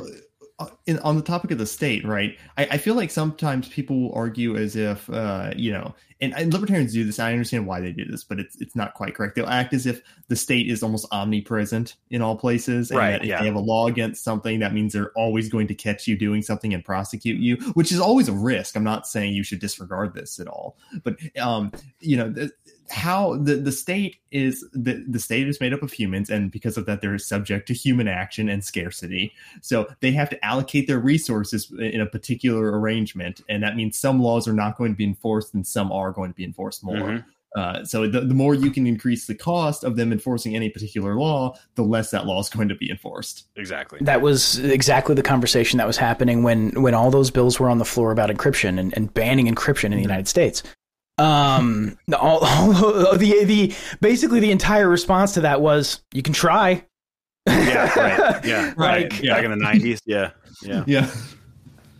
uh, 0.59 0.67
in, 0.85 0.99
on 0.99 1.15
the 1.15 1.21
topic 1.23 1.49
of 1.49 1.57
the 1.57 1.65
state 1.65 2.05
right 2.05 2.38
I, 2.57 2.65
I 2.71 2.77
feel 2.77 2.93
like 2.93 3.09
sometimes 3.09 3.67
people 3.69 3.99
will 3.99 4.13
argue 4.13 4.55
as 4.55 4.75
if 4.75 5.09
uh 5.09 5.51
you 5.55 5.71
know 5.71 5.95
and, 6.21 6.34
and 6.35 6.53
libertarians 6.53 6.93
do 6.93 7.03
this 7.03 7.17
i 7.17 7.31
understand 7.31 7.65
why 7.65 7.81
they 7.81 7.91
do 7.91 8.05
this 8.05 8.23
but 8.23 8.39
it's 8.39 8.61
it's 8.61 8.75
not 8.75 8.93
quite 8.93 9.15
correct 9.15 9.35
they'll 9.35 9.47
act 9.47 9.73
as 9.73 9.88
if 9.88 10.03
the 10.27 10.35
state 10.35 10.69
is 10.69 10.84
almost 10.84 11.07
omnipresent 11.11 11.95
in 12.11 12.21
all 12.21 12.38
places 12.38 12.91
and 12.91 12.99
Right, 12.99 13.11
that 13.13 13.23
if 13.23 13.27
yeah. 13.27 13.39
they 13.39 13.47
have 13.47 13.55
a 13.55 13.59
law 13.59 13.88
against 13.88 14.23
something 14.23 14.59
that 14.59 14.73
means 14.73 14.93
they're 14.93 15.11
always 15.13 15.49
going 15.49 15.67
to 15.67 15.75
catch 15.75 16.07
you 16.07 16.15
doing 16.15 16.43
something 16.43 16.71
and 16.71 16.85
prosecute 16.85 17.39
you 17.39 17.55
which 17.73 17.91
is 17.91 17.99
always 17.99 18.30
a 18.30 18.34
risk 18.34 18.75
i'm 18.75 18.84
not 18.84 19.07
saying 19.07 19.34
you 19.34 19.43
should 19.43 19.59
disregard 19.59 20.13
this 20.13 20.39
at 20.39 20.47
all 20.47 20.77
but 21.03 21.17
um 21.39 21.71
you 21.99 22.15
know 22.15 22.30
the, 22.30 22.51
how 22.94 23.36
the, 23.38 23.56
the 23.56 23.72
state 23.72 24.18
is 24.32 24.64
the, 24.72 25.03
the 25.10 25.20
state 25.20 25.48
is 25.48 25.60
made 25.60 25.74
up 25.74 25.82
of 25.82 25.91
humans 25.91 26.30
and 26.30 26.52
because 26.52 26.78
of 26.78 26.86
that 26.86 27.02
they're 27.02 27.18
subject 27.18 27.68
to 27.68 27.74
human 27.74 28.07
action 28.07 28.48
and 28.49 28.64
scarcity 28.64 29.34
so 29.61 29.88
they 29.99 30.11
have 30.11 30.30
to 30.30 30.45
allocate 30.45 30.88
their 30.88 30.99
resources 30.99 31.72
in 31.80 31.99
a 31.99 32.06
particular 32.06 32.80
arrangement 32.80 33.41
and 33.49 33.64
that 33.64 33.76
means 33.76 33.98
some 33.98 34.22
laws 34.22 34.48
are 34.48 34.53
not 34.53 34.78
going 34.78 34.91
to 34.91 34.98
be 34.98 35.03
enforced 35.06 35.53
and 35.53 35.65
some 35.65 35.91
are 35.91 36.11
going 36.11 36.30
to 36.32 36.36
be 36.36 36.44
enforced 36.45 36.84
more 36.84 36.95
Mhm. 36.95 37.26
uh, 37.56 37.84
so 37.86 38.07
the, 38.07 38.22
the 38.22 38.34
more 38.34 38.53
you 38.56 38.70
can 38.72 38.86
increase 38.88 39.26
the 39.28 39.36
cost 39.36 39.84
of 39.84 39.95
them 39.95 40.11
enforcing 40.11 40.56
any 40.56 40.70
particular 40.70 41.15
law 41.15 41.56
the 41.76 41.84
less 41.84 42.11
that 42.11 42.26
law 42.26 42.40
is 42.40 42.49
going 42.49 42.70
to 42.70 42.76
be 42.76 42.90
enforced 42.91 43.45
Exactly. 43.56 43.99
that 44.02 44.22
was 44.22 44.60
exactly 44.60 45.15
the 45.15 45.24
conversation 45.24 45.78
that 45.78 45.88
was 45.88 45.98
happening 45.98 46.44
when 46.44 46.70
when 46.82 46.94
all 46.94 47.11
those 47.11 47.32
bills 47.32 47.60
were 47.60 47.70
on 47.70 47.78
the 47.80 47.86
floor 47.86 48.11
about 48.11 48.30
encryption 48.30 48.80
and, 48.80 48.94
and 48.95 49.14
banning 49.14 49.48
encryption 49.48 49.86
in 49.86 49.95
the 49.98 50.02
United 50.02 50.28
States. 50.28 50.61
Um, 51.18 51.98
all, 52.18 52.40
all 52.45 53.18
the 53.18 53.44
the 53.45 53.73
basically 54.02 54.40
the 54.40 54.52
entire 54.52 54.88
response 54.90 55.34
to 55.35 55.41
that 55.41 55.61
was 55.61 56.02
you 56.14 56.22
can 56.23 56.34
try. 56.34 56.85
Yeah. 57.48 57.91
Right. 57.99 58.45
Yeah. 58.45 58.65
Right, 58.65 58.76
Right. 58.77 59.23
yeah. 59.23 59.35
Back 59.35 59.44
in 59.45 59.52
the 59.52 59.57
nineties. 59.57 60.02
Yeah. 60.06 60.31
Yeah. 60.64 60.84
yeah 60.88 61.10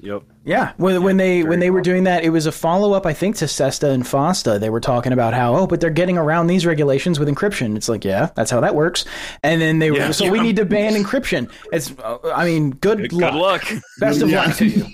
Yep. 0.02 0.24
Yeah, 0.46 0.74
when 0.76 1.02
when 1.04 1.16
they 1.16 1.44
when 1.44 1.62
they 1.62 1.70
were 1.72 1.80
doing 1.80 2.04
that, 2.04 2.26
it 2.26 2.30
was 2.30 2.46
a 2.46 2.52
follow 2.52 2.92
up, 2.92 3.06
I 3.06 3.14
think, 3.14 3.38
to 3.38 3.46
Sesta 3.48 3.90
and 3.92 4.04
Fosta. 4.04 4.60
They 4.60 4.70
were 4.70 4.82
talking 4.82 5.14
about 5.14 5.34
how 5.34 5.56
oh, 5.56 5.66
but 5.68 5.80
they're 5.80 5.90
getting 5.90 6.18
around 6.18 6.48
these 6.48 6.66
regulations 6.66 7.20
with 7.20 7.30
encryption. 7.30 7.78
It's 7.78 7.88
like 7.88 8.04
yeah, 8.04 8.30
that's 8.36 8.52
how 8.52 8.60
that 8.60 8.76
works. 8.76 9.06
And 9.44 9.62
then 9.62 9.80
they 9.80 9.92
were 9.92 9.98
Yeah. 10.00 10.12
so 10.12 10.30
we 10.30 10.42
need 10.42 10.58
to 10.58 10.66
ban 10.66 10.94
encryption. 11.02 11.50
It's 11.72 11.94
uh, 12.04 12.18
I 12.36 12.44
mean, 12.44 12.72
good, 12.72 12.98
Good, 12.98 13.14
luck. 13.14 13.32
good 13.32 13.40
luck. 13.40 13.64
Best 14.00 14.22
of 14.22 14.30
Yeah. 14.30 14.46
luck 14.48 14.58
to 14.58 14.68
you. 14.68 14.86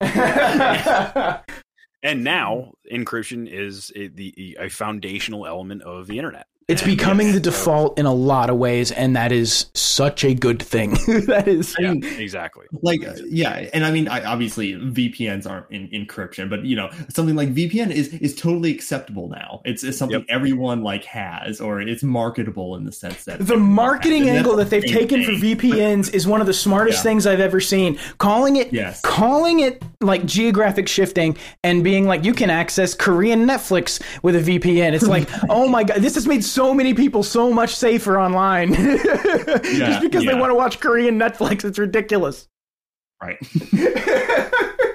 and 2.04 2.22
now 2.22 2.74
mm-hmm. 2.88 3.02
encryption 3.02 3.48
is 3.50 3.90
a, 3.96 4.06
the 4.08 4.56
eh, 4.56 4.66
a 4.66 4.68
foundational 4.68 5.46
element 5.46 5.82
of 5.82 6.06
the 6.06 6.18
internet. 6.18 6.46
It's 6.66 6.82
becoming 6.82 7.26
yes, 7.28 7.34
the 7.36 7.40
default 7.40 7.98
in 7.98 8.06
a 8.06 8.12
lot 8.14 8.48
of 8.50 8.56
ways, 8.56 8.90
and 8.90 9.16
that 9.16 9.32
is 9.32 9.66
such 9.74 10.24
a 10.24 10.34
good 10.34 10.62
thing. 10.62 10.90
that 11.26 11.44
is. 11.46 11.74
Yeah, 11.78 11.90
I 11.90 11.94
mean, 11.94 12.04
exactly. 12.04 12.66
like 12.82 13.06
uh, 13.06 13.14
yeah 13.26 13.68
and 13.72 13.84
i 13.84 13.90
mean 13.90 14.08
I, 14.08 14.24
obviously 14.24 14.72
vpns 14.74 15.48
aren't 15.48 15.70
in 15.70 15.88
encryption 15.88 16.48
but 16.50 16.64
you 16.64 16.76
know 16.76 16.90
something 17.08 17.34
like 17.36 17.54
vpn 17.54 17.90
is 17.90 18.08
is 18.14 18.34
totally 18.34 18.72
acceptable 18.72 19.28
now 19.28 19.60
it's, 19.64 19.82
it's 19.84 19.98
something 19.98 20.20
Yep. 20.20 20.26
everyone 20.28 20.82
like 20.82 21.04
has 21.04 21.60
or 21.60 21.80
it's 21.80 22.02
marketable 22.02 22.76
in 22.76 22.84
the 22.84 22.92
sense 22.92 23.24
that 23.24 23.44
The 23.46 23.56
marketing 23.56 24.28
angle 24.28 24.56
that 24.56 24.70
they've 24.70 24.82
same 24.82 24.92
taken 25.08 25.24
for. 25.24 25.32
VPNs 25.32 26.12
is 26.14 26.26
one 26.26 26.40
of 26.40 26.46
the 26.46 26.52
smartest 26.54 26.98
Yeah. 26.98 27.02
things 27.02 27.26
I've 27.26 27.40
ever 27.40 27.60
seen. 27.60 27.98
Calling 28.18 28.56
it, 28.56 28.72
Yes. 28.72 29.00
calling 29.00 29.60
it 29.60 29.82
like 30.00 30.24
geographic 30.26 30.86
shifting 30.88 31.36
and 31.62 31.82
being 31.82 32.06
like 32.06 32.24
you 32.24 32.32
can 32.34 32.50
access 32.50 32.94
Korean 32.94 33.46
Netflix 33.46 34.00
with 34.22 34.36
a 34.36 34.40
VPN. 34.58 34.92
It's 34.92 35.06
like, 35.08 35.28
oh 35.48 35.68
my 35.68 35.82
god, 35.84 35.98
this 35.98 36.14
has 36.14 36.26
made 36.26 36.44
so 36.44 36.53
many 36.74 36.94
people 36.94 37.22
so 37.22 37.50
much 37.52 37.74
safer 37.74 38.18
online 38.20 38.74
just 38.74 40.00
because 40.02 40.24
they 40.24 40.34
want 40.34 40.50
to 40.50 40.54
watch 40.54 40.78
Korean 40.80 41.18
Netflix. 41.18 41.64
It's 41.64 41.78
ridiculous. 41.78 42.46
right 43.22 43.38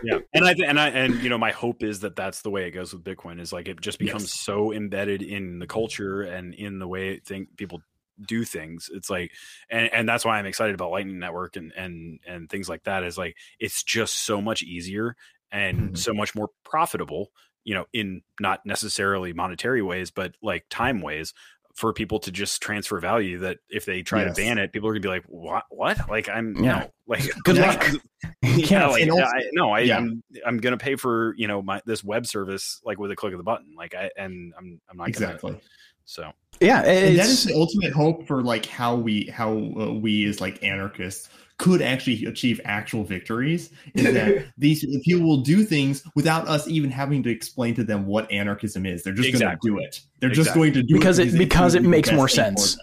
yeah 0.03 0.19
and 0.34 0.45
i 0.45 0.52
and 0.65 0.80
i 0.80 0.88
and 0.90 1.15
you 1.22 1.30
know 1.30 1.38
my 1.38 1.52
hope 1.52 1.84
is 1.84 2.02
that 2.02 2.15
that's 2.15 2.41
the 2.41 2.49
way 2.49 2.68
it 2.68 2.72
goes 2.72 2.94
with 2.94 3.03
bitcoin 3.03 3.40
is 3.40 3.52
like 3.52 3.68
it 3.68 3.81
just 3.81 3.99
becomes 3.99 4.23
Yes. 4.23 4.40
so 4.41 4.72
embedded 4.72 5.22
in 5.22 5.60
the 5.60 5.68
culture 5.68 6.22
and 6.22 6.53
in 6.53 6.80
the 6.80 6.88
way 6.88 7.19
think 7.19 7.57
people 7.57 7.81
do 8.27 8.44
things 8.45 8.90
it's 8.94 9.10
like 9.10 9.31
and 9.69 9.90
and 9.94 10.07
that's 10.07 10.23
why 10.26 10.38
i'm 10.38 10.45
excited 10.45 10.76
about 10.76 10.91
lightning 10.91 11.19
network 11.19 11.56
and 11.56 11.72
and 11.76 12.19
and 12.27 12.49
things 12.49 12.69
like 12.69 12.84
that 12.84 13.03
is 13.03 13.18
like 13.18 13.36
it's 13.60 13.84
just 13.84 14.23
so 14.26 14.41
much 14.41 14.61
easier 14.64 15.15
and 15.52 15.91
Mhm. 15.91 15.98
so 15.98 16.14
much 16.14 16.36
more 16.36 16.49
profitable 16.64 17.31
you 17.64 17.73
know 17.73 17.86
in 17.94 18.22
not 18.40 18.65
necessarily 18.65 19.34
monetary 19.34 19.81
ways 19.81 20.11
but 20.11 20.36
like 20.41 20.65
time 20.69 21.02
ways 21.02 21.34
for 21.76 21.94
people 21.94 22.19
to 22.19 22.31
just 22.31 22.61
transfer 22.61 22.99
value 22.99 23.38
that 23.40 23.57
if 23.69 23.86
they 23.86 24.02
try 24.02 24.23
Yes. 24.23 24.36
to 24.36 24.41
ban 24.41 24.57
it 24.57 24.73
people 24.73 24.90
are 24.90 24.94
gonna 24.94 25.02
be 25.02 25.07
like 25.07 25.23
what 25.27 25.64
what 25.69 26.10
like 26.10 26.27
i'm 26.30 26.56
Yeah. 26.64 26.80
no 26.80 26.91
like 27.07 27.23
Good 27.44 27.57
yeah, 27.57 27.68
luck. 27.68 27.88
You 27.90 27.99
yeah, 28.44 28.88
like, 28.88 29.10
also- 29.11 29.23
I, 29.23 29.41
no, 29.53 29.72
I, 29.72 29.80
yeah. 29.80 29.98
I'm 29.98 30.23
I'm 30.45 30.57
gonna 30.57 30.77
pay 30.77 30.95
for 30.95 31.34
you 31.38 31.48
know 31.48 31.61
my 31.61 31.81
this 31.86 32.03
web 32.03 32.26
service 32.27 32.81
like 32.84 32.99
with 32.99 33.11
a 33.11 33.15
click 33.15 33.34
of 33.34 33.38
the 33.40 33.44
button, 33.44 33.73
like 33.76 33.95
I 33.95 34.11
and 34.18 34.53
I'm 34.57 34.80
I'm 34.90 34.98
not 34.98 35.07
exactly 35.07 35.52
gonna 35.52 35.61
so 36.06 36.31
yeah, 36.60 36.81
and 36.81 37.18
that 37.18 37.27
the 37.48 37.53
ultimate 37.56 37.94
hope 37.94 38.27
for 38.27 38.41
like 38.44 38.65
how 38.65 38.95
we 38.95 39.26
how 39.26 39.52
uh, 39.53 39.94
we 39.94 40.26
as 40.26 40.41
like 40.41 40.61
anarchists 40.64 41.30
could 41.60 41.81
actually 41.81 42.26
achieve 42.26 42.60
actual 42.65 43.03
victories 43.03 43.69
is 43.94 44.11
that 44.14 44.45
these 44.57 44.84
people 45.06 45.27
will 45.27 45.41
do 45.41 45.64
things 45.64 46.02
without 46.15 46.48
us 46.48 46.68
even 46.68 46.90
having 46.90 47.22
to 47.22 47.30
explain 47.30 47.76
to 47.76 47.84
them 47.84 48.06
what 48.07 48.31
anarchism 48.31 48.86
is 48.86 49.03
they're 49.03 49.14
just 49.14 49.30
Exactly. 49.30 49.69
going 49.69 49.81
to 49.81 49.84
do 49.84 49.88
it 49.88 50.02
they're 50.19 50.30
just 50.31 50.53
going 50.56 50.73
to 50.73 50.81
do 50.81 50.95
Because 50.95 51.19
it 51.19 51.34
it- 51.34 51.38
because 51.38 51.76
it 51.76 51.84
makes 51.84 52.11
more 52.11 52.27
sense. 52.30 52.77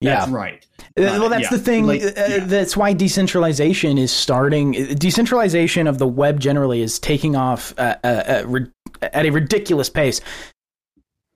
yeah. 0.00 0.16
that's 0.20 0.30
right 0.32 0.66
Uh, 0.98 1.02
Uh, 1.02 1.18
well, 1.20 1.28
that's 1.28 1.44
yeah. 1.44 1.50
the 1.50 1.58
thing. 1.58 1.86
Like, 1.86 2.02
uh, 2.02 2.12
yeah. 2.16 2.38
That's 2.46 2.76
why 2.76 2.92
decentralization 2.94 3.98
is 3.98 4.12
starting. 4.12 4.72
Decentralization 4.96 5.86
of 5.86 5.98
the 5.98 6.06
web 6.06 6.38
generally 6.40 6.82
is 6.82 6.98
taking 6.98 7.34
off 7.36 7.74
uh, 7.78 7.96
uh, 8.04 8.44
uh, 8.52 8.60
at 9.02 9.26
a 9.26 9.30
ridiculous 9.30 9.88
pace. 9.90 10.20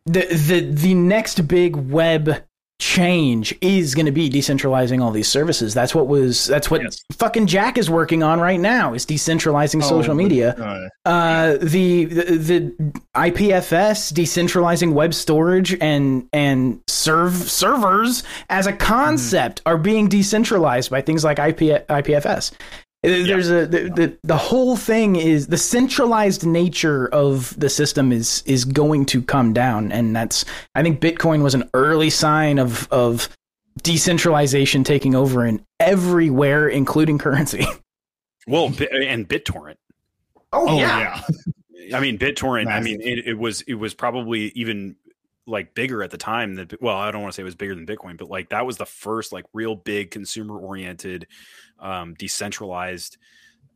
The 0.07 0.23
the 0.49 0.61
the 0.61 0.95
next 0.95 1.47
big 1.49 1.77
web 1.77 2.45
change 2.81 3.53
is 3.61 3.95
going 3.95 4.07
to 4.07 4.13
be 4.13 4.31
decentralizing 4.31 5.03
all 5.03 5.11
these 5.11 5.29
services. 5.29 5.75
That's 5.75 5.95
what 5.95 6.07
was. 6.07 6.47
That's 6.47 6.71
what 6.71 6.83
Yes. 6.83 7.03
fucking 7.13 7.47
Jack 7.49 7.77
is 7.77 7.91
working 7.91 8.23
on 8.23 8.39
right 8.41 8.61
now. 8.61 8.95
Is 8.95 9.05
decentralizing 9.05 9.83
social 9.83 10.13
Oh, 10.13 10.17
media. 10.17 10.55
uh, 10.55 10.89
Uh, 11.09 11.57
the, 11.61 12.05
the 12.05 12.23
the 12.37 12.93
IPFS 13.17 14.13
decentralizing 14.13 14.93
web 14.93 15.13
storage 15.15 15.77
and 15.81 16.27
and 16.33 16.81
serve 16.87 17.33
servers 17.35 18.23
as 18.49 18.67
a 18.67 18.73
concept 18.73 19.61
are 19.67 19.79
being 19.79 20.09
decentralized 20.09 20.91
by 20.91 21.01
things 21.01 21.25
like 21.25 21.39
IP, 21.39 21.85
IPFS. 21.89 22.53
There's 23.03 23.49
a 23.49 23.65
the, 23.67 23.91
the 23.95 24.19
the 24.25 24.37
whole 24.37 24.77
thing 24.77 25.15
is 25.15 25.47
the 25.47 25.57
centralized 25.57 26.45
nature 26.45 27.07
of 27.09 27.59
the 27.59 27.69
system 27.69 28.11
is 28.11 28.43
is 28.45 28.65
going 28.65 29.07
to 29.07 29.23
come 29.23 29.53
down, 29.53 29.93
and 29.93 30.17
that's 30.17 30.45
I 30.75 30.83
think 30.83 31.01
Bitcoin 31.01 31.43
was 31.43 31.55
an 31.55 31.71
early 31.75 32.11
sign 32.11 32.59
of 32.59 32.89
of 32.91 33.29
decentralization 33.83 34.83
taking 34.83 35.15
over 35.15 35.47
in 35.47 35.65
everywhere, 35.79 36.69
including 36.69 37.19
currency. 37.19 37.65
well 38.49 38.67
and 38.67 39.29
BitTorrent. 39.29 39.77
oh, 40.53 40.69
oh 40.69 40.79
yeah, 40.79 41.23
I 41.95 42.01
mean 42.01 42.19
BitTorrent. 42.19 42.67
I 42.67 42.81
mean 42.81 43.01
it, 43.01 43.29
it 43.29 43.39
was 43.39 43.61
it 43.63 43.75
was 43.75 43.95
probably 43.95 44.51
even 44.57 44.97
like 45.47 45.73
bigger 45.73 46.03
at 46.03 46.11
the 46.11 46.19
time 46.19 46.57
that 46.57 46.83
well 46.83 46.97
I 46.97 47.13
don't 47.13 47.23
want 47.23 47.33
to 47.33 47.37
say 47.37 47.43
it 47.43 47.45
was 47.45 47.55
bigger 47.55 47.77
than 47.77 47.87
Bitcoin, 47.87 48.19
but 48.19 48.29
like 48.29 48.49
that 48.49 48.67
was 48.67 48.77
the 48.77 48.87
first 48.87 49.33
like 49.33 49.45
real 49.53 49.77
big 49.77 50.11
consumer 50.11 50.59
oriented, 50.59 51.29
um, 51.81 52.15
decentralized 52.15 53.17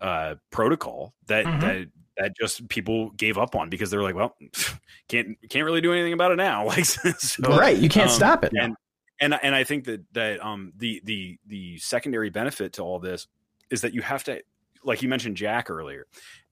uh, 0.00 0.34
protocol 0.50 1.14
that 1.26 1.46
Mhm. 1.46 1.60
that 1.60 1.86
that 2.18 2.36
just 2.36 2.68
people 2.68 3.10
gave 3.10 3.38
up 3.38 3.54
on 3.54 3.70
because 3.70 3.90
they're 3.90 4.02
like 4.02 4.14
well 4.14 4.36
can't 5.08 5.38
can't 5.48 5.64
really 5.64 5.80
do 5.80 5.92
anything 5.92 6.12
about 6.12 6.30
it 6.32 6.36
now 6.36 6.66
like 6.66 6.84
so, 6.84 7.56
right, 7.56 7.78
you 7.78 7.88
can't 7.88 8.10
um, 8.10 8.16
stop 8.16 8.44
it. 8.44 8.52
and 8.58 8.76
and 9.20 9.34
and 9.42 9.54
I 9.54 9.64
think 9.64 9.84
that 9.84 10.02
that 10.12 10.44
um 10.44 10.72
the 10.76 11.00
the 11.04 11.38
the 11.46 11.78
secondary 11.78 12.30
benefit 12.30 12.74
to 12.74 12.82
all 12.82 12.98
this 12.98 13.28
is 13.70 13.80
that 13.82 13.94
you 13.94 14.02
have 14.02 14.24
to 14.24 14.42
like 14.84 15.02
you 15.02 15.08
mentioned 15.08 15.36
Jack 15.36 15.70
earlier, 15.70 16.06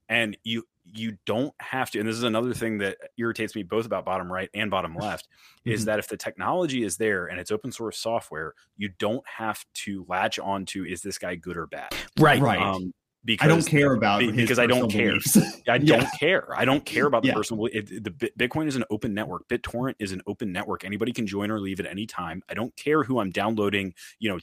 and 0.09 0.37
you 0.45 0.65
you 0.93 1.17
don't 1.27 1.53
have 1.61 1.91
to. 1.93 1.99
And 1.99 2.09
this 2.09 2.17
is 2.17 2.23
another 2.23 2.53
thing 2.55 2.79
that 2.79 2.97
irritates 3.19 3.55
me 3.55 3.63
both 3.63 3.87
about 3.87 4.05
bottom 4.05 4.31
right 4.33 4.49
and 4.55 4.71
bottom 4.71 4.95
left 5.01 5.29
is 5.65 5.83
Mhm. 5.83 5.85
that 5.87 5.99
if 5.99 6.09
the 6.09 6.17
technology 6.17 6.83
is 6.85 6.97
there 6.97 7.27
and 7.27 7.39
it's 7.41 7.51
open 7.51 7.73
source 7.73 7.99
software, 7.99 8.55
you 8.77 8.91
don't 8.99 9.27
have 9.29 9.65
to 9.75 10.05
latch 10.09 10.39
on 10.39 10.65
to 10.67 10.85
is 10.87 11.03
this 11.03 11.19
guy 11.19 11.35
good 11.37 11.57
or 11.57 11.67
bad. 11.67 11.95
Right, 12.19 12.41
right 12.41 12.61
Um, 12.61 12.93
because 13.25 13.45
I 13.45 13.49
don't 13.49 13.67
care 13.67 13.93
about 13.93 14.21
because 14.35 14.59
I 14.59 14.67
don't 14.67 14.91
care. 14.91 15.17
I 15.69 15.77
don't 15.77 16.09
care. 16.19 16.49
I 16.57 16.65
don't 16.65 16.85
care 16.87 17.05
about 17.07 17.23
the 17.23 17.29
Yeah. 17.29 17.35
personal. 17.35 17.67
It, 17.67 17.91
it- 17.93 18.05
the 18.05 18.11
Bitcoin 18.39 18.67
is 18.67 18.77
an 18.77 18.85
open 18.91 19.13
network. 19.13 19.47
BitTorrent 19.49 19.97
is 19.99 20.13
an 20.13 20.23
open 20.27 20.53
network. 20.53 20.85
Anybody 20.85 21.13
can 21.13 21.27
join 21.27 21.51
or 21.51 21.61
leave 21.61 21.81
at 21.81 21.87
any 21.87 22.07
time. 22.07 22.43
I 22.49 22.55
don't 22.55 22.75
care 22.77 23.05
who 23.05 23.21
I'm 23.21 23.31
downloading. 23.31 23.93
You 24.21 24.31
know, 24.31 24.39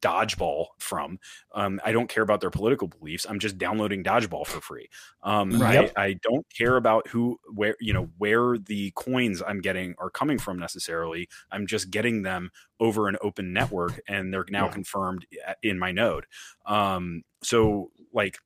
Dodgeball 0.00 0.66
from. 0.78 1.18
Um, 1.52 1.80
I 1.84 1.92
don't 1.92 2.08
care 2.08 2.22
about 2.22 2.40
their 2.40 2.50
political 2.50 2.88
beliefs. 2.88 3.26
I'm 3.28 3.38
just 3.38 3.58
downloading 3.58 4.02
Dodgeball 4.04 4.46
for 4.46 4.60
free. 4.60 4.88
Um, 5.22 5.60
Right. 5.60 5.90
I, 5.96 6.02
I 6.02 6.14
don't 6.22 6.46
care 6.56 6.76
about 6.76 7.08
who, 7.08 7.38
where, 7.52 7.76
you 7.80 7.92
know, 7.92 8.10
where 8.18 8.58
the 8.58 8.92
coins 8.96 9.42
I'm 9.46 9.60
getting 9.60 9.94
are 9.98 10.10
coming 10.10 10.38
from 10.38 10.58
necessarily. 10.58 11.28
I'm 11.50 11.66
just 11.66 11.90
getting 11.90 12.22
them 12.22 12.50
over 12.78 13.08
an 13.08 13.16
open 13.20 13.52
network, 13.52 14.00
and 14.08 14.32
they're 14.32 14.46
now 14.48 14.66
Yeah. 14.66 14.68
confirmed 14.68 15.26
uh, 15.46 15.54
in 15.62 15.78
my 15.78 15.92
node. 15.92 16.26
Um, 16.66 17.22
so 17.42 17.90
like 18.12 18.38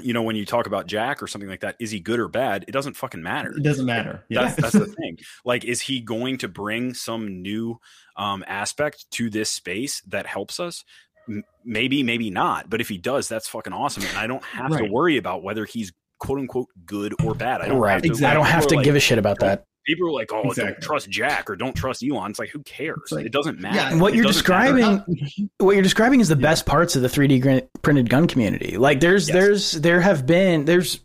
you 0.00 0.12
know, 0.12 0.22
when 0.22 0.36
you 0.36 0.44
talk 0.44 0.66
about 0.66 0.86
Jack 0.86 1.22
or 1.22 1.26
something 1.26 1.48
like 1.48 1.60
that, 1.60 1.76
is 1.80 1.90
he 1.90 2.00
good 2.00 2.20
or 2.20 2.28
bad? 2.28 2.64
It 2.68 2.72
doesn't 2.72 2.94
fucking 2.94 3.22
matter. 3.22 3.52
It 3.56 3.62
doesn't 3.62 3.86
matter. 3.86 4.24
Yeah. 4.28 4.44
That's 4.44 4.56
that's 4.56 4.72
the 4.86 4.86
thing. 4.86 5.18
Like, 5.44 5.64
is 5.64 5.80
he 5.80 6.00
going 6.00 6.38
to 6.38 6.48
bring 6.48 6.94
some 6.94 7.42
new 7.42 7.80
um, 8.16 8.44
aspect 8.46 9.10
to 9.12 9.30
this 9.30 9.50
space 9.50 10.02
that 10.08 10.26
helps 10.26 10.60
us? 10.60 10.84
M- 11.28 11.44
maybe, 11.64 12.02
maybe 12.02 12.30
not. 12.30 12.68
But 12.68 12.80
if 12.80 12.88
he 12.88 12.98
does, 12.98 13.28
that's 13.28 13.48
fucking 13.48 13.72
awesome. 13.72 14.04
And 14.04 14.18
I 14.18 14.26
don't 14.26 14.44
have 14.44 14.76
to 14.76 14.84
worry 14.84 15.16
about 15.16 15.42
whether 15.42 15.64
he's 15.64 15.92
quote 16.18 16.38
unquote 16.38 16.68
good 16.84 17.14
or 17.24 17.34
bad. 17.34 17.60
I 17.60 17.68
don't 17.68 17.78
right. 17.78 17.92
have 17.92 18.02
to. 18.02 18.08
Exactly. 18.08 18.30
I 18.30 18.34
don't 18.34 18.46
have 18.46 18.66
to 18.68 18.76
like- 18.76 18.84
give 18.84 18.96
a 18.96 19.00
shit 19.00 19.18
about 19.18 19.40
that. 19.40 19.64
People 19.86 20.08
are 20.08 20.12
like, 20.12 20.30
"Oh, 20.32 20.52
don't 20.52 20.80
trust 20.80 21.08
Jack 21.08 21.48
or 21.48 21.56
don't 21.56 21.74
trust 21.74 22.02
Elon." 22.02 22.30
It's 22.30 22.38
like, 22.38 22.50
who 22.50 22.62
cares? 22.64 23.10
Like- 23.10 23.26
it 23.26 23.32
doesn't 23.32 23.60
matter. 23.60 23.76
Yeah, 23.76 23.90
And 23.90 24.00
what 24.00 24.12
It 24.12 24.16
you're 24.16 24.24
doesn't 24.24 24.48
matter. 24.48 24.72
describing, 25.04 25.50
what 25.58 25.72
you're 25.74 25.82
describing 25.82 26.20
is 26.20 26.28
the 26.28 26.36
best 26.36 26.66
parts 26.66 26.96
of 26.96 27.02
the 27.02 27.08
3D 27.08 27.68
printed 27.82 28.10
gun 28.10 28.26
community. 28.26 28.76
Like 28.78 29.00
there's 29.00 29.28
Yes. 29.28 29.34
there's 29.34 29.72
there 29.72 30.00
have 30.00 30.26
been 30.26 30.64
there's 30.64 31.00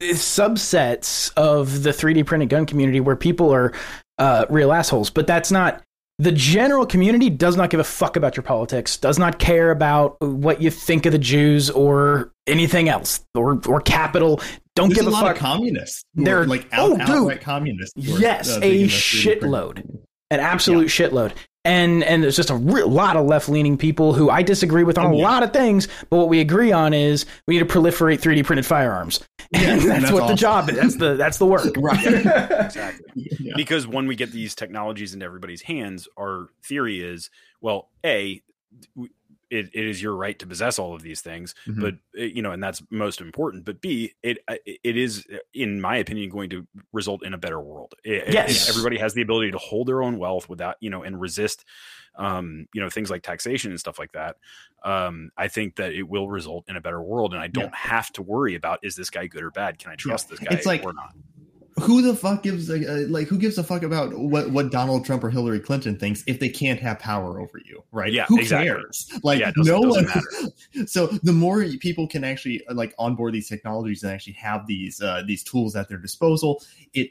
subsets 0.00 1.32
of 1.36 1.82
the 1.82 1.90
3D 1.90 2.24
printed 2.24 2.48
gun 2.48 2.66
community 2.66 3.00
where 3.00 3.16
people 3.16 3.52
are 3.52 3.72
uh, 4.18 4.46
real 4.48 4.72
assholes, 4.72 5.10
but 5.10 5.26
that's 5.26 5.50
not 5.50 5.82
the 6.18 6.32
general 6.32 6.84
community 6.84 7.30
does 7.30 7.56
not 7.56 7.70
give 7.70 7.78
a 7.78 7.84
fuck 7.84 8.16
about 8.16 8.36
your 8.36 8.42
politics, 8.42 8.96
does 8.96 9.18
not 9.18 9.38
care 9.38 9.70
about 9.70 10.20
what 10.20 10.60
you 10.60 10.70
think 10.70 11.06
of 11.06 11.12
the 11.12 11.18
Jews 11.18 11.70
or 11.70 12.32
anything 12.46 12.88
else 12.88 13.24
or 13.34 13.60
or 13.66 13.80
capital. 13.80 14.40
Don't 14.74 14.88
There's 14.88 14.98
give 14.98 15.06
a 15.06 15.10
a, 15.10 15.12
lot 15.12 15.22
fuck. 15.22 15.36
of 15.36 15.40
communists. 15.40 16.04
They're 16.14 16.44
like 16.46 16.66
oh, 16.72 16.94
out, 16.94 17.06
dude. 17.06 17.16
outright 17.16 17.40
communists. 17.40 17.94
Yes, 17.96 18.50
uh, 18.50 18.58
a 18.58 18.60
big 18.60 18.80
in 18.80 18.86
the 18.86 18.92
3D 18.92 19.22
print. 19.22 19.42
shitload. 19.42 19.98
an 20.30 20.40
absolute 20.40 20.88
shitload. 20.88 21.32
And 21.64 22.02
and 22.04 22.22
there's 22.22 22.36
just 22.36 22.50
a 22.50 22.54
re- 22.54 22.84
lot 22.84 23.16
of 23.16 23.26
left 23.26 23.48
leaning 23.48 23.76
people 23.76 24.14
who 24.14 24.30
I 24.30 24.42
disagree 24.42 24.84
with 24.84 24.96
on 24.96 25.06
Oh, 25.06 25.12
a 25.12 25.16
yeah. 25.16 25.24
lot 25.24 25.42
of 25.42 25.52
things, 25.52 25.86
but 26.08 26.16
what 26.16 26.28
we 26.28 26.40
agree 26.40 26.72
on 26.72 26.94
is 26.94 27.26
we 27.46 27.58
need 27.58 27.68
to 27.68 27.72
proliferate 27.78 28.20
3D 28.20 28.44
printed 28.44 28.64
firearms. 28.66 29.20
Yeah, 29.50 29.60
and 29.60 29.80
and 29.80 29.90
that's, 29.90 30.00
that's 30.02 30.12
what 30.12 30.28
the 30.28 30.34
job 30.34 30.68
is. 30.68 30.76
That's 30.76 30.96
the 30.96 31.16
that's 31.16 31.38
the 31.38 31.46
work. 31.46 31.74
Right. 31.78 32.06
exactly. 32.06 33.06
Yeah. 33.40 33.54
because 33.56 33.86
when 33.86 34.06
we 34.06 34.14
get 34.14 34.30
these 34.30 34.54
technologies 34.54 35.14
into 35.14 35.24
everybody's 35.24 35.62
hands, 35.62 36.06
our 36.18 36.48
theory 36.64 37.00
is 37.00 37.30
well, 37.62 37.88
a 38.04 38.42
w- 38.94 39.10
it, 39.50 39.70
it 39.72 39.86
is 39.86 40.02
your 40.02 40.14
right 40.14 40.38
to 40.38 40.46
possess 40.46 40.78
all 40.78 40.94
of 40.94 41.02
these 41.02 41.20
things, 41.20 41.54
Mhm. 41.66 41.80
but 41.80 41.94
uh, 42.20 42.24
you 42.24 42.42
know, 42.42 42.52
and 42.52 42.62
that's 42.62 42.82
most 42.90 43.20
important. 43.20 43.64
But 43.64 43.80
B, 43.80 44.12
it 44.22 44.38
it 44.64 44.96
is, 44.96 45.26
in 45.54 45.80
my 45.80 45.96
opinion, 45.96 46.30
going 46.30 46.50
to 46.50 46.66
result 46.92 47.24
in 47.24 47.34
a 47.34 47.38
better 47.38 47.60
world. 47.60 47.94
It- 48.04 48.28
it- 48.28 48.34
Yes. 48.34 48.68
everybody 48.68 48.98
has 48.98 49.14
the 49.14 49.22
ability 49.22 49.50
to 49.52 49.58
hold 49.58 49.88
their 49.88 50.02
own 50.02 50.18
wealth 50.18 50.48
without 50.48 50.76
you 50.80 50.90
know 50.90 51.02
and 51.02 51.20
resist, 51.20 51.64
um, 52.16 52.66
you 52.74 52.80
know, 52.80 52.90
things 52.90 53.10
like 53.10 53.22
taxation 53.22 53.70
and 53.70 53.80
stuff 53.80 53.98
like 53.98 54.12
that. 54.12 54.36
Um, 54.84 55.30
I 55.36 55.48
think 55.48 55.76
that 55.76 55.92
it 55.92 56.04
will 56.08 56.28
result 56.28 56.64
in 56.68 56.76
a 56.76 56.80
better 56.80 57.00
world, 57.02 57.32
and 57.32 57.42
I 57.42 57.46
don't 57.48 57.74
have 57.74 58.12
to 58.12 58.22
worry 58.22 58.54
about 58.54 58.80
is 58.82 58.96
this 58.96 59.10
guy 59.10 59.26
good 59.26 59.42
or 59.42 59.50
bad? 59.50 59.78
Can 59.78 59.90
I 59.92 59.96
trust 59.96 60.28
this 60.28 60.38
guy 60.38 60.54
It's 60.54 60.66
like- 60.66 60.84
or 60.84 60.92
not? 60.92 61.14
Who 61.80 62.02
the 62.02 62.14
fuck 62.14 62.42
gives 62.42 62.70
a, 62.70 63.06
like 63.06 63.28
who 63.28 63.38
gives 63.38 63.58
a 63.58 63.64
fuck 63.64 63.82
about 63.82 64.16
what 64.16 64.50
what 64.50 64.70
Donald 64.70 65.04
Trump 65.04 65.24
or 65.24 65.30
Hillary 65.30 65.60
Clinton 65.60 65.96
thinks 65.96 66.24
if 66.26 66.40
they 66.40 66.48
can't 66.48 66.80
have 66.80 66.98
power 66.98 67.40
over 67.40 67.60
you, 67.64 67.82
right? 67.92 68.12
Yeah, 68.12 68.26
who 68.26 68.38
exactly. 68.38 68.68
cares? 68.68 69.10
Like 69.22 69.40
Yeah, 69.40 69.52
no 69.56 69.80
one. 69.80 70.06
so 70.86 71.06
the 71.06 71.32
more 71.32 71.64
people 71.80 72.06
can 72.06 72.24
actually 72.24 72.62
like 72.70 72.94
onboard 72.98 73.34
these 73.34 73.48
technologies 73.48 74.02
and 74.02 74.12
actually 74.12 74.34
have 74.34 74.66
these 74.66 75.00
uh, 75.00 75.22
these 75.26 75.42
tools 75.42 75.76
at 75.76 75.88
their 75.88 75.98
disposal, 75.98 76.62
it 76.94 77.10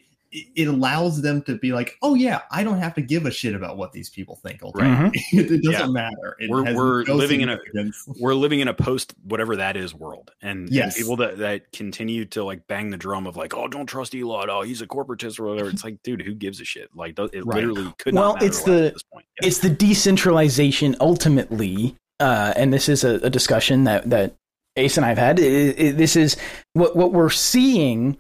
it 0.56 0.68
allows 0.68 1.22
them 1.22 1.42
to 1.44 1.58
be 1.58 1.72
like, 1.72 1.98
oh 2.02 2.14
yeah, 2.16 2.42
I 2.52 2.64
don't 2.64 2.80
have 2.80 2.94
to 2.96 3.02
give 3.02 3.26
a 3.26 3.32
shit 3.32 3.56
about 3.56 3.78
what 3.78 3.92
these 3.92 4.10
people 4.10 4.36
think. 4.36 4.62
Ultimately. 4.64 5.20
it, 5.32 5.52
it 5.52 5.64
doesn't 5.64 5.94
matter. 5.94 6.36
It 6.40 6.50
We're- 6.50 6.76
we're 6.76 7.04
no 7.04 7.16
living 7.16 7.42
in 7.42 7.50
a- 7.50 7.60
we're 8.20 8.34
living 8.34 8.60
in 8.60 8.68
a 8.68 8.74
post 8.74 9.14
whatever 9.24 9.56
that 9.56 9.76
is 9.78 9.94
world 9.94 10.32
and, 10.42 10.70
and 10.70 10.94
people 10.94 11.16
that 11.18 11.38
that 11.40 11.72
continue 11.72 12.26
to 12.26 12.44
like 12.44 12.66
bang 12.68 12.90
the 12.90 12.98
drum 12.98 13.26
of 13.28 13.36
like 13.38 13.54
oh 13.56 13.68
don't 13.68 13.86
trust 13.88 14.14
elon 14.16 14.50
oh 14.50 14.62
he's 14.62 14.82
a 14.82 14.88
corporatist 14.88 15.40
or 15.40 15.46
whatever 15.48 15.70
it's 15.70 15.84
like 15.84 16.02
dude 16.04 16.22
who 16.22 16.34
gives 16.34 16.60
a 16.62 16.66
shit 16.66 16.90
like 16.96 17.18
it 17.18 17.46
Right. 17.46 17.56
literally 17.56 17.94
could 18.00 18.14
Well, 18.14 18.24
not 18.34 18.34
matter 18.36 18.46
it's 18.46 18.64
the- 18.64 18.88
at 18.88 18.94
this 18.94 19.04
point 19.12 19.26
Yeah. 19.42 19.48
it's 19.48 19.60
the 19.60 19.70
decentralization 19.70 20.96
ultimately 21.00 21.96
uh, 22.20 22.54
and 22.56 22.74
this 22.74 22.90
is 22.90 23.04
a, 23.04 23.16
a 23.24 23.30
discussion 23.30 23.84
that 23.86 24.10
that 24.10 24.34
ace 24.76 24.98
and 24.98 25.06
i've 25.06 25.18
had 25.18 25.40
I- 25.40 25.44
I- 25.44 25.92
this 25.92 26.16
is 26.16 26.38
what 26.74 26.96
what 26.96 27.12
we're 27.14 27.30
seeing 27.30 28.18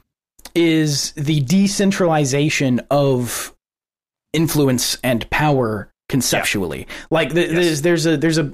is 0.56 1.12
the 1.14 1.42
decentralization 1.42 2.82
of 2.92 3.54
influence 4.34 4.98
and 5.04 5.30
power 5.30 5.92
conceptually 6.10 6.88
like 7.10 7.34
the, 7.34 7.42
Yes. 7.42 7.82
there's 7.82 7.82
there's 7.82 8.06
a 8.06 8.18
there's 8.18 8.38
a 8.38 8.54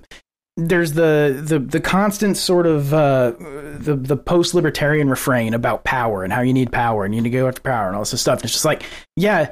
there's 0.56 0.94
the 0.94 1.41
the 1.44 1.57
the 1.60 1.80
constant 1.80 2.38
sort 2.38 2.68
of 2.68 2.94
uh, 2.94 3.32
the 3.40 3.95
the 3.95 4.15
post 4.15 4.53
libertarian 4.53 5.10
refrain 5.10 5.53
about 5.56 5.84
power 5.84 6.24
and 6.24 6.32
how 6.32 6.41
you 6.41 6.53
need 6.53 6.72
power 6.72 7.06
and 7.06 7.15
you 7.15 7.22
need 7.22 7.32
to 7.32 7.36
go 7.36 7.48
after 7.48 7.61
power 7.61 7.88
and 7.88 7.95
all 7.95 8.03
this 8.03 8.22
stuff. 8.22 8.38
And 8.38 8.44
it's 8.45 8.53
just 8.53 8.65
like, 8.65 8.84
yeah, 9.15 9.52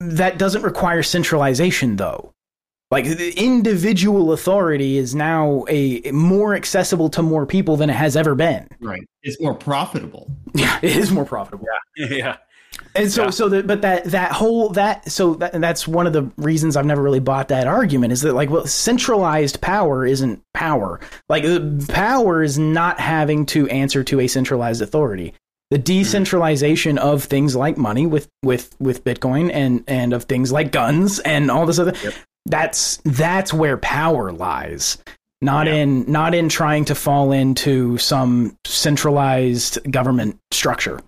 that 0.00 0.36
doesn't 0.36 0.62
require 0.62 1.04
centralization 1.04 1.94
though. 1.94 2.32
Like 2.90 3.04
the 3.04 3.32
individual 3.36 4.32
authority 4.32 4.96
is 4.96 5.14
now 5.14 5.64
a 5.68 6.10
more 6.12 6.54
accessible 6.54 7.08
to 7.10 7.22
more 7.22 7.44
people 7.44 7.76
than 7.76 7.90
it 7.90 7.94
has 7.96 8.16
ever 8.16 8.34
been. 8.34 8.68
Right. 8.80 9.02
It's 9.22 9.40
more 9.40 9.54
profitable. 9.54 10.30
Yeah, 10.54 10.78
it 10.80 10.96
is 10.96 11.10
more 11.10 11.26
profitable. 11.26 11.66
yeah 11.96 12.06
yeah 12.10 12.36
And 12.94 13.12
so, 13.12 13.24
Yeah. 13.24 13.30
so 13.30 13.48
that, 13.50 13.66
but 13.66 13.82
that 13.82 14.04
that 14.04 14.32
whole 14.32 14.70
that 14.70 15.10
so 15.10 15.34
that, 15.34 15.60
that's 15.60 15.86
one 15.86 16.06
of 16.06 16.14
the 16.14 16.30
reasons 16.38 16.76
I've 16.76 16.86
never 16.86 17.02
really 17.02 17.20
bought 17.20 17.48
that 17.48 17.66
argument 17.66 18.12
is 18.14 18.22
that 18.22 18.32
like, 18.32 18.48
well, 18.48 18.66
centralized 18.66 19.60
power 19.60 20.06
isn't 20.06 20.42
power. 20.54 21.00
Like, 21.28 21.42
the 21.42 21.84
power 21.90 22.42
is 22.42 22.58
not 22.58 22.98
having 23.00 23.44
to 23.46 23.68
answer 23.68 24.02
to 24.04 24.20
a 24.20 24.28
centralized 24.28 24.80
authority. 24.80 25.34
The 25.70 25.76
mm-hmm. 25.76 25.84
decentralization 25.84 26.96
of 26.96 27.24
things 27.24 27.54
like 27.54 27.76
money 27.76 28.06
with 28.06 28.28
with 28.42 28.74
with 28.78 29.04
Bitcoin 29.04 29.50
and 29.52 29.84
and 29.86 30.14
of 30.14 30.24
things 30.24 30.52
like 30.52 30.72
guns 30.72 31.18
and 31.18 31.50
all 31.50 31.66
this 31.66 31.78
other. 31.78 31.92
Yep. 32.02 32.14
That's 32.46 32.98
that's 33.04 33.52
where 33.52 33.76
power 33.78 34.32
lies. 34.32 34.98
Not 35.42 35.66
Yeah. 35.66 35.74
in 35.74 36.10
not 36.10 36.34
in 36.34 36.48
trying 36.48 36.84
to 36.86 36.94
fall 36.94 37.32
into 37.32 37.98
some 37.98 38.56
centralized 38.64 39.78
government 39.90 40.38
structure. 40.50 41.00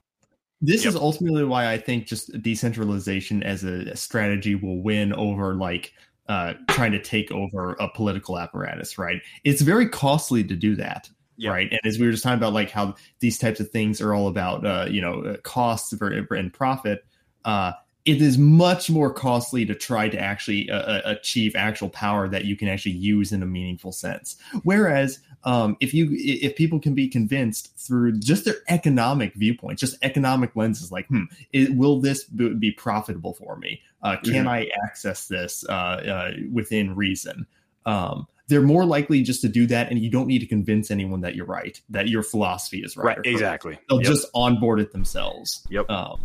This 0.60 0.84
Yep. 0.84 0.88
is 0.90 0.96
ultimately 0.96 1.44
why 1.44 1.70
I 1.72 1.78
think 1.78 2.06
just 2.06 2.30
decentralization 2.42 3.42
as 3.42 3.62
a 3.64 3.94
strategy 3.96 4.54
will 4.56 4.82
win 4.82 5.12
over 5.12 5.54
like 5.54 5.92
uh, 6.28 6.52
trying 6.68 6.92
to 6.92 7.00
take 7.00 7.32
over 7.32 7.74
a 7.80 7.88
political 7.88 8.38
apparatus, 8.38 8.98
right? 8.98 9.22
It's 9.44 9.62
very 9.62 9.88
costly 9.88 10.44
to 10.44 10.54
do 10.54 10.76
that, 10.76 11.08
Yeah. 11.38 11.52
right? 11.52 11.70
And 11.70 11.80
as 11.84 11.98
we 11.98 12.04
were 12.04 12.12
just 12.12 12.22
talking 12.22 12.36
about, 12.36 12.52
like 12.52 12.70
how 12.70 12.96
these 13.20 13.38
types 13.38 13.60
of 13.60 13.70
things 13.70 14.02
are 14.02 14.12
all 14.12 14.28
about, 14.28 14.66
uh, 14.66 14.86
you 14.90 15.00
know, 15.00 15.22
uh, 15.22 15.36
costs 15.42 15.90
and 15.92 16.52
profit. 16.52 17.02
Uh, 17.46 17.72
it 18.08 18.22
is 18.22 18.38
much 18.38 18.88
more 18.88 19.12
costly 19.12 19.66
to 19.66 19.74
try 19.74 20.08
to 20.08 20.18
actually 20.18 20.70
uh, 20.70 20.78
uh, 20.78 21.02
achieve 21.04 21.54
actual 21.54 21.90
power 21.90 22.26
that 22.26 22.46
you 22.46 22.56
can 22.56 22.66
actually 22.66 22.92
use 22.92 23.32
in 23.32 23.42
a 23.42 23.46
meaningful 23.46 23.92
sense. 23.92 24.38
Whereas 24.62 25.18
um, 25.44 25.76
if 25.80 25.92
you 25.92 26.08
if 26.12 26.56
people 26.56 26.80
can 26.80 26.94
be 26.94 27.06
convinced 27.06 27.76
through 27.76 28.18
just 28.18 28.46
their 28.46 28.56
economic 28.68 29.34
viewpoint, 29.34 29.78
just 29.78 29.94
economic 30.00 30.56
lenses, 30.56 30.90
like, 30.90 31.06
hmm, 31.08 31.24
it, 31.52 31.76
will 31.76 32.00
this 32.00 32.24
be 32.24 32.72
profitable 32.72 33.34
for 33.34 33.56
me? 33.56 33.82
Uh, 34.02 34.16
can 34.24 34.48
I 34.48 34.70
access 34.86 35.28
this 35.28 35.66
uh, 35.68 35.72
uh, 35.72 36.30
within 36.50 36.96
reason? 36.96 37.46
Um, 37.84 38.26
they're 38.46 38.62
more 38.62 38.86
likely 38.86 39.22
just 39.22 39.42
to 39.42 39.48
do 39.50 39.66
that, 39.66 39.90
and 39.90 39.98
you 39.98 40.10
don't 40.10 40.28
need 40.28 40.38
to 40.38 40.46
convince 40.46 40.90
anyone 40.90 41.20
that 41.20 41.34
you're 41.34 41.44
right, 41.44 41.78
that 41.90 42.08
your 42.08 42.22
philosophy 42.22 42.78
is 42.78 42.96
right. 42.96 43.18
right 43.18 43.26
exactly 43.26 43.78
They'll 43.90 44.00
Yep. 44.00 44.06
just 44.06 44.26
onboard 44.34 44.80
it 44.80 44.92
themselves. 44.92 45.66
Yep. 45.68 45.90
Um, 45.90 46.20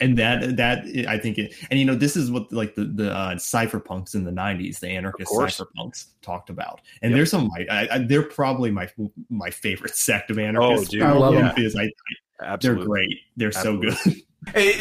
and 0.00 0.18
that 0.18 0.56
that 0.56 0.84
I 1.08 1.18
think 1.18 1.38
it, 1.38 1.54
and 1.70 1.78
you 1.78 1.84
know 1.86 1.94
this 1.94 2.16
is 2.16 2.30
what 2.30 2.52
like 2.52 2.74
the 2.74 2.84
the 2.84 3.12
uh, 3.14 3.34
cypherpunks 3.36 4.14
in 4.14 4.24
the 4.24 4.30
'90s, 4.30 4.80
the 4.80 4.88
anarchist 4.88 5.22
Of 5.30 5.36
course. 5.36 5.60
cypherpunks 5.60 6.06
talked 6.22 6.50
about, 6.50 6.80
and 7.02 7.10
Yep. 7.10 7.16
they're 7.18 7.26
some 7.26 7.44
of 7.46 7.50
my 7.52 7.66
I, 7.70 7.88
I, 7.94 7.98
they're 7.98 8.22
probably 8.22 8.70
my 8.70 8.88
my 9.28 9.50
favorite 9.50 9.94
sect 9.96 10.30
of 10.30 10.38
anarchists. 10.38 10.88
Oh, 10.88 10.92
dude. 10.92 11.02
I 11.02 11.12
love 11.12 11.34
Probably 11.34 11.38
them. 11.42 11.52
because 11.56 11.76
I, 11.76 12.56
they're 12.56 12.74
great. 12.74 13.18
They're 13.36 13.48
Absolutely. 13.48 13.90
so 13.92 14.10
good. 14.10 14.22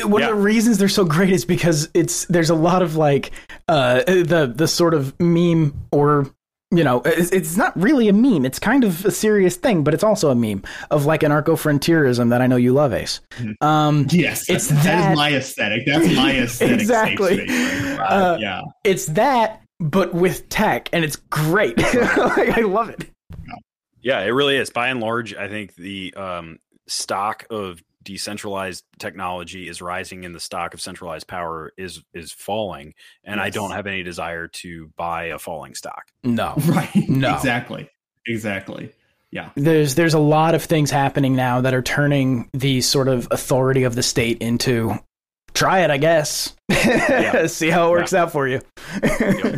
One 0.09 0.21
Yeah. 0.21 0.29
of 0.29 0.35
the 0.37 0.41
reasons 0.41 0.77
they're 0.77 0.87
so 0.87 1.03
great 1.03 1.31
is 1.31 1.43
because 1.43 1.89
it's 1.93 2.23
there's 2.25 2.49
a 2.49 2.55
lot 2.55 2.81
of 2.81 2.95
like 2.95 3.31
uh 3.67 4.03
the 4.05 4.51
the 4.55 4.67
sort 4.69 4.93
of 4.93 5.19
meme 5.19 5.73
or 5.91 6.33
you 6.71 6.83
know 6.83 7.01
it's, 7.03 7.31
it's 7.31 7.57
not 7.57 7.75
really 7.79 8.07
a 8.09 8.13
meme 8.13 8.45
it's 8.45 8.59
kind 8.59 8.83
of 8.83 9.03
a 9.05 9.11
serious 9.11 9.55
thing 9.55 9.83
but 9.83 9.93
it's 9.93 10.03
also 10.03 10.29
a 10.29 10.35
meme 10.35 10.61
of 10.91 11.05
like 11.05 11.21
anarcho 11.21 11.57
frontierism 11.57 12.29
that 12.29 12.41
I 12.41 12.47
know 12.47 12.57
you 12.57 12.73
love 12.73 12.93
Ace. 12.93 13.21
Mhm. 13.37 13.55
Um 13.63 14.05
yes, 14.11 14.47
It's 14.49 14.67
that 14.67 14.83
that- 14.83 15.11
is 15.13 15.17
my 15.17 15.33
aesthetic. 15.35 15.85
That's 15.85 16.15
my 16.15 16.31
aesthetic. 16.43 16.79
Exactly. 16.79 17.37
Safe 17.37 17.49
space, 17.49 17.97
right? 17.97 18.05
Uh, 18.11 18.37
yeah. 18.39 18.61
it's 18.83 19.07
that 19.07 19.61
but 19.79 20.13
with 20.13 20.47
tech 20.49 20.89
and 20.93 21.03
it's 21.03 21.15
great. 21.15 21.77
like, 21.77 22.57
I 22.57 22.61
love 22.61 22.89
it. 22.89 23.09
Yeah, 24.01 24.19
it 24.21 24.29
really 24.29 24.55
is. 24.57 24.69
By 24.69 24.89
and 24.89 24.99
large, 24.99 25.33
I 25.35 25.47
think 25.47 25.75
the 25.75 26.13
um, 26.15 26.59
stock 26.87 27.45
of 27.49 27.81
decentralized 28.03 28.83
technology 28.97 29.67
is 29.67 29.81
rising, 29.81 30.25
and 30.25 30.33
the 30.33 30.39
stock 30.39 30.73
of 30.73 30.81
centralized 30.81 31.27
power 31.27 31.73
is 31.77 32.03
is 32.13 32.31
falling. 32.31 32.93
And 33.23 33.39
I 33.39 33.49
don't 33.49 33.71
have 33.71 33.87
any 33.87 34.03
desire 34.03 34.47
to 34.47 34.91
buy 34.95 35.25
a 35.25 35.39
falling 35.39 35.75
stock. 35.75 36.05
No. 36.23 36.55
Right. 36.67 37.09
No. 37.09 37.35
Exactly. 37.35 37.89
Exactly. 38.27 38.91
Yeah. 39.31 39.49
there's 39.55 39.95
there's 39.95 40.13
a 40.15 40.19
lot 40.19 40.55
of 40.55 40.63
things 40.63 40.89
happening 40.89 41.35
now 41.35 41.61
that 41.61 41.73
are 41.73 41.81
turning 41.83 42.49
the 42.53 42.81
sort 42.81 43.07
of 43.07 43.27
authority 43.29 43.83
of 43.83 43.93
the 43.95 44.01
state 44.03 44.41
into 44.41 44.95
try 45.53 45.81
it, 45.81 45.91
I 45.91 45.97
guess. 45.97 46.55
See 47.47 47.69
how 47.69 47.87
it 47.87 47.91
works 47.91 48.13
out 48.13 48.31
for 48.31 48.47
you. 48.47 48.61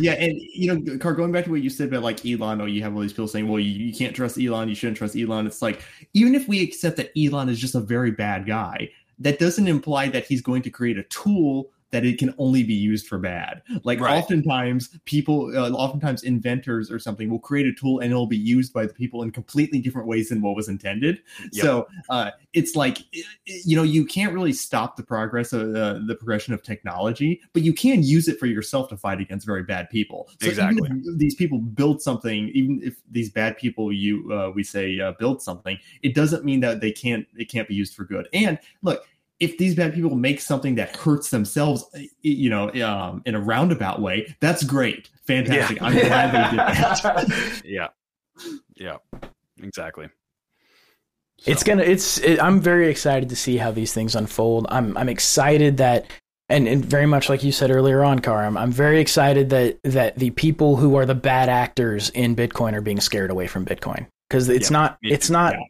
yeah, 0.00 0.12
and 0.12 0.40
you 0.54 0.74
know, 0.74 0.98
Car, 0.98 1.12
going 1.14 1.32
back 1.32 1.44
to 1.44 1.50
what 1.50 1.62
you 1.62 1.70
said 1.70 1.88
about 1.88 2.02
like 2.02 2.24
Elon, 2.26 2.60
or 2.60 2.68
you 2.68 2.82
have 2.82 2.94
all 2.94 3.00
these 3.00 3.12
people 3.12 3.28
saying, 3.28 3.48
"Well, 3.48 3.60
you, 3.60 3.70
you 3.70 3.94
can't 3.94 4.14
trust 4.14 4.38
Elon, 4.38 4.68
you 4.68 4.74
shouldn't 4.74 4.98
trust 4.98 5.16
Elon." 5.16 5.46
It's 5.46 5.62
like 5.62 5.82
even 6.14 6.34
if 6.34 6.48
we 6.48 6.62
accept 6.62 6.96
that 6.96 7.10
Elon 7.16 7.48
is 7.48 7.58
just 7.58 7.74
a 7.74 7.80
very 7.80 8.10
bad 8.10 8.46
guy, 8.46 8.90
that 9.18 9.38
doesn't 9.38 9.68
imply 9.68 10.08
that 10.08 10.26
he's 10.26 10.42
going 10.42 10.62
to 10.62 10.70
create 10.70 10.98
a 10.98 11.04
tool 11.04 11.70
that 11.92 12.04
it 12.04 12.18
can 12.18 12.34
only 12.38 12.64
be 12.64 12.74
used 12.74 13.06
for 13.06 13.18
bad. 13.18 13.62
Like 13.84 14.00
Right. 14.00 14.18
oftentimes, 14.18 14.98
people, 15.04 15.52
uh, 15.56 15.70
oftentimes 15.70 16.22
inventors 16.22 16.90
or 16.90 16.98
something 16.98 17.30
will 17.30 17.38
create 17.38 17.66
a 17.66 17.72
tool 17.72 18.00
and 18.00 18.10
it'll 18.10 18.26
be 18.26 18.36
used 18.36 18.72
by 18.72 18.86
the 18.86 18.94
people 18.94 19.22
in 19.22 19.30
completely 19.30 19.78
different 19.78 20.08
ways 20.08 20.30
than 20.30 20.40
what 20.40 20.56
was 20.56 20.68
intended. 20.68 21.20
Yep. 21.52 21.62
So 21.62 21.86
uh, 22.08 22.30
it's 22.54 22.74
like 22.74 22.98
you 23.44 23.76
know 23.76 23.82
you 23.82 24.04
can't 24.06 24.32
really 24.32 24.52
stop 24.52 24.96
the 24.96 25.02
progress 25.02 25.52
of 25.52 25.74
uh, 25.74 26.00
the 26.06 26.14
progression 26.14 26.54
of 26.54 26.62
technology, 26.62 27.40
but 27.52 27.62
you 27.62 27.74
can 27.74 28.02
use 28.02 28.26
it 28.26 28.38
for 28.38 28.46
yourself 28.46 28.88
to 28.88 28.96
fight 28.96 29.20
against 29.20 29.46
very 29.46 29.62
bad 29.62 29.90
people. 29.90 30.28
So 30.40 30.48
Exactly. 30.48 30.86
Even 30.86 31.02
if 31.06 31.18
these 31.18 31.34
people 31.34 31.58
build 31.58 32.00
something, 32.00 32.48
even 32.54 32.80
if 32.82 32.96
these 33.10 33.30
bad 33.30 33.58
people 33.58 33.92
you 33.92 34.32
uh, 34.32 34.50
we 34.50 34.62
say 34.62 34.98
uh, 34.98 35.12
build 35.12 35.42
something, 35.42 35.78
it 36.02 36.14
doesn't 36.14 36.44
mean 36.44 36.60
that 36.60 36.80
they 36.80 36.90
can't 36.90 37.26
it 37.36 37.50
can't 37.50 37.68
be 37.68 37.74
used 37.74 37.94
for 37.94 38.04
good. 38.04 38.28
And 38.32 38.58
look. 38.82 39.06
If 39.42 39.58
these 39.58 39.74
bad 39.74 39.92
people 39.92 40.14
make 40.14 40.40
something 40.40 40.76
that 40.76 40.96
hurts 40.96 41.30
themselves, 41.30 41.84
you 42.22 42.48
know, 42.48 42.70
um, 42.84 43.22
in 43.26 43.34
a 43.34 43.40
roundabout 43.40 44.00
way, 44.00 44.34
that's 44.40 44.62
great, 44.62 45.10
fantastic. 45.26 45.78
Yeah. 45.78 45.84
I'm 45.86 45.92
glad 45.92 46.32
they 46.32 46.50
did 46.50 46.58
that. 46.58 47.62
Yeah, 47.64 47.88
yeah, 48.76 48.96
exactly. 49.62 50.08
It's 51.44 51.64
gonna. 51.64 51.82
It's. 51.82 52.18
It, 52.18 52.40
I'm 52.40 52.60
very 52.60 52.88
excited 52.88 53.28
to 53.30 53.36
see 53.36 53.56
how 53.56 53.72
these 53.72 53.92
things 53.92 54.14
unfold. 54.14 54.66
I'm. 54.68 54.96
I'm 54.96 55.08
excited 55.08 55.78
that 55.78 56.06
and, 56.48 56.68
and 56.68 56.84
very 56.84 57.06
much 57.06 57.28
like 57.28 57.42
you 57.42 57.50
said 57.50 57.70
earlier 57.70 58.04
on, 58.04 58.18
Car, 58.20 58.44
I'm, 58.44 58.56
I'm 58.56 58.70
very 58.70 59.00
excited 59.00 59.50
that 59.50 59.78
that 59.84 60.18
the 60.18 60.30
people 60.30 60.76
who 60.76 60.94
are 60.96 61.06
the 61.06 61.14
bad 61.14 61.48
actors 61.48 62.10
in 62.10 62.36
Bitcoin 62.36 62.74
are 62.74 62.80
being 62.80 63.00
scared 63.00 63.30
away 63.30 63.46
from 63.46 63.64
Bitcoin 63.64 64.06
because 64.28 64.48
it's 64.48 64.70
Yeah, 64.70 64.76
not 64.76 64.98
it's 65.02 65.26
too. 65.28 65.32
not 65.32 65.54
Yeah. 65.54 65.60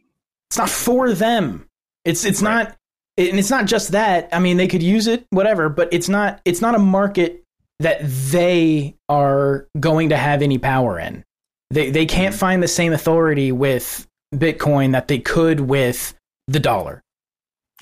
it's 0.49 0.57
not 0.57 0.69
for 0.69 1.13
them. 1.13 1.67
It's 2.05 2.25
it's 2.25 2.41
Right. 2.41 2.65
not 2.65 2.75
and 3.17 3.37
it's 3.39 3.49
not 3.49 3.65
just 3.65 3.91
that. 3.91 4.29
I 4.31 4.39
mean, 4.39 4.57
they 4.57 4.67
could 4.67 4.83
use 4.83 5.07
it, 5.07 5.25
whatever, 5.29 5.69
but 5.69 5.89
it's 5.91 6.09
not 6.09 6.41
it's 6.45 6.61
not 6.61 6.75
a 6.75 6.79
market 6.79 7.43
that 7.79 7.99
they 8.03 8.95
are 9.09 9.67
going 9.79 10.09
to 10.09 10.17
have 10.17 10.41
any 10.41 10.57
power 10.57 10.99
in. 10.99 11.23
They 11.69 11.89
they 11.91 12.05
Mm-hmm. 12.05 12.15
can't 12.15 12.35
find 12.35 12.61
the 12.63 12.67
same 12.67 12.93
authority 12.93 13.51
with 13.51 14.07
Bitcoin 14.33 14.91
that 14.93 15.07
they 15.07 15.19
could 15.19 15.59
with 15.59 16.15
the 16.47 16.59
dollar. 16.59 17.01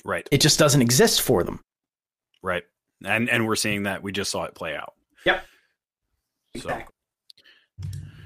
Right. 0.03 0.27
It 0.31 0.41
just 0.41 0.57
doesn't 0.59 0.81
exist 0.81 1.21
for 1.21 1.43
them. 1.43 1.59
Right. 2.41 2.63
And 3.05 3.29
and 3.29 3.47
we're 3.47 3.55
seeing 3.55 3.83
that 3.83 4.01
we 4.03 4.11
just 4.11 4.31
saw 4.31 4.43
it 4.43 4.55
play 4.55 4.75
out. 4.75 4.93
Yep. 5.25 5.45
So 6.57 6.81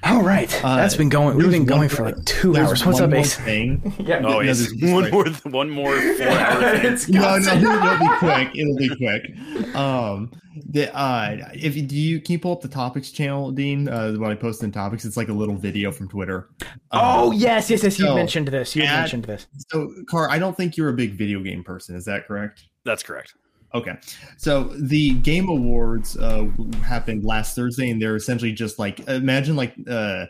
All 0.06 0.22
right, 0.22 0.64
Uh, 0.64 0.76
that's 0.78 0.96
been 0.96 1.10
going. 1.10 1.36
We've 1.36 1.50
been 1.50 1.62
one 1.62 1.66
going 1.66 1.90
for 1.90 2.04
like 2.04 2.24
two 2.26 2.56
hours. 2.56 2.86
What's 2.86 3.02
one 3.02 3.12
up, 3.14 3.20
Ace? 3.20 3.36
Thing. 3.36 3.94
Yeah. 4.00 4.18
oh, 4.18 4.22
No, 4.22 4.40
yes. 4.42 4.60
this 4.60 4.72
is 4.72 4.92
one 4.92 5.04
like- 5.04 5.12
more 5.14 5.26
one 5.52 5.70
more 5.70 6.00
four 6.00 6.28
hour 6.28 6.78
thing. 6.78 6.94
It's 6.94 7.10
no, 7.10 7.22
got 7.22 7.42
no, 7.42 7.52
to- 7.56 7.58
it'll 7.58 7.98
be 8.08 8.16
quick. 8.20 8.50
It'll 8.56 8.76
be 8.78 8.96
quick. 8.96 9.76
Um, 9.76 10.32
the 10.70 10.96
uh, 10.96 11.50
if 11.56 11.76
you 11.76 11.82
do 11.82 11.96
you 11.96 12.22
can 12.22 12.34
you 12.34 12.40
pull 12.40 12.52
up 12.52 12.62
the 12.62 12.68
topics 12.68 13.10
channel, 13.12 13.52
Dean? 13.52 13.90
Uh, 13.90 14.14
when 14.14 14.30
I 14.32 14.36
post 14.36 14.62
in 14.64 14.72
topics, 14.72 15.06
it's 15.06 15.18
like 15.18 15.30
a 15.30 15.34
little 15.34 15.56
video 15.56 15.92
from 15.92 16.08
Twitter. 16.08 16.50
Oh 16.92 17.32
Um, 17.32 17.34
yes, 17.38 17.70
yes, 17.72 17.84
yes. 17.84 17.98
You 17.98 18.06
so, 18.06 18.16
mentioned 18.16 18.48
this. 18.50 18.76
You 18.76 18.84
at- 18.84 19.00
mentioned 19.00 19.26
this. 19.26 19.48
So, 19.72 19.92
Car, 20.10 20.30
I 20.30 20.38
don't 20.38 20.56
think 20.56 20.78
you're 20.78 20.90
a 20.90 20.94
big 20.94 21.18
video 21.18 21.40
game 21.42 21.64
person. 21.64 21.96
Is 21.96 22.06
that 22.06 22.28
correct? 22.28 22.64
That's 22.86 23.02
correct. 23.04 23.34
Okay, 23.76 23.94
so 24.38 24.64
the 24.80 25.14
Game 25.16 25.50
Awards 25.50 26.18
uh, 26.18 26.48
happened 26.82 27.24
last 27.26 27.56
Thursday, 27.56 27.90
and 27.90 28.02
they're 28.02 28.16
essentially 28.16 28.52
just 28.54 28.80
like 28.80 29.02
imagine 29.08 29.56
like 29.56 29.76
uh, 29.88 30.26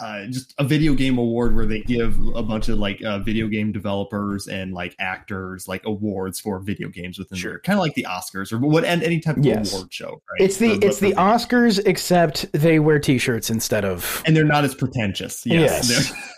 uh, 0.00 0.26
just 0.26 0.54
a 0.58 0.64
video 0.64 0.94
game 0.94 1.18
award 1.18 1.54
where 1.54 1.66
they 1.66 1.80
give 1.80 2.16
a 2.34 2.42
bunch 2.42 2.68
of 2.68 2.78
like 2.78 3.02
uh, 3.02 3.18
video 3.18 3.48
game 3.48 3.72
developers 3.72 4.46
and 4.46 4.72
like 4.72 4.94
actors 5.00 5.66
like 5.68 5.82
awards 5.84 6.38
for 6.38 6.60
video 6.60 6.88
games 6.88 7.18
within 7.18 7.36
Sure. 7.36 7.58
kind 7.60 7.78
of 7.78 7.82
like 7.82 7.94
the 7.94 8.06
Oscars 8.08 8.52
or 8.52 8.58
what 8.58 8.84
and 8.84 9.02
any 9.02 9.20
type 9.20 9.36
of 9.36 9.44
Yes. 9.44 9.72
award 9.74 9.92
show. 9.92 10.10
Right? 10.30 10.40
It's 10.40 10.58
the 10.58 10.76
For- 10.78 10.86
it's 10.86 10.98
for- 10.98 11.06
the 11.06 11.14
Oscars, 11.14 11.80
except 11.86 12.50
they 12.52 12.78
wear 12.78 12.98
T-shirts 12.98 13.50
instead 13.50 13.84
of. 13.84 14.22
and 14.26 14.36
they're 14.36 14.44
not 14.44 14.64
as 14.64 14.74
pretentious. 14.74 15.44
Yes. 15.46 15.88
Yes. 15.90 16.12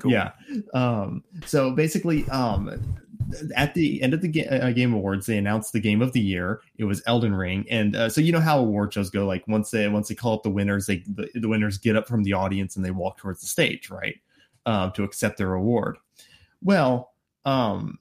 Cool. 0.00 0.12
Yeah. 0.12 0.32
Um, 0.74 1.24
so 1.46 1.70
basically, 1.70 2.28
um, 2.28 2.98
at 3.54 3.74
the 3.74 4.02
end 4.02 4.14
of 4.14 4.20
the 4.20 4.28
ga- 4.28 4.48
uh, 4.48 4.70
Game 4.72 4.92
Awards, 4.92 5.26
they 5.26 5.38
announced 5.38 5.72
the 5.72 5.80
game 5.80 6.02
of 6.02 6.12
the 6.12 6.20
year. 6.20 6.60
It 6.78 6.84
was 6.84 7.02
Elden 7.06 7.34
Ring, 7.34 7.66
and 7.70 7.96
uh, 7.96 8.08
so 8.08 8.20
you 8.20 8.32
know 8.32 8.40
how 8.40 8.58
award 8.58 8.92
shows 8.92 9.10
go. 9.10 9.26
Like 9.26 9.46
once 9.48 9.70
they 9.70 9.88
once 9.88 10.08
they 10.08 10.14
call 10.14 10.34
up 10.34 10.42
the 10.42 10.50
winners, 10.50 10.86
they 10.86 10.98
the, 11.06 11.28
the 11.34 11.48
winners 11.48 11.78
get 11.78 11.96
up 11.96 12.06
from 12.06 12.22
the 12.22 12.32
audience 12.32 12.76
and 12.76 12.84
they 12.84 12.90
walk 12.90 13.18
towards 13.18 13.40
the 13.40 13.46
stage, 13.46 13.90
right, 13.90 14.16
um, 14.66 14.92
to 14.92 15.04
accept 15.04 15.38
their 15.38 15.54
award. 15.54 15.98
Well, 16.62 17.12
um, 17.44 17.98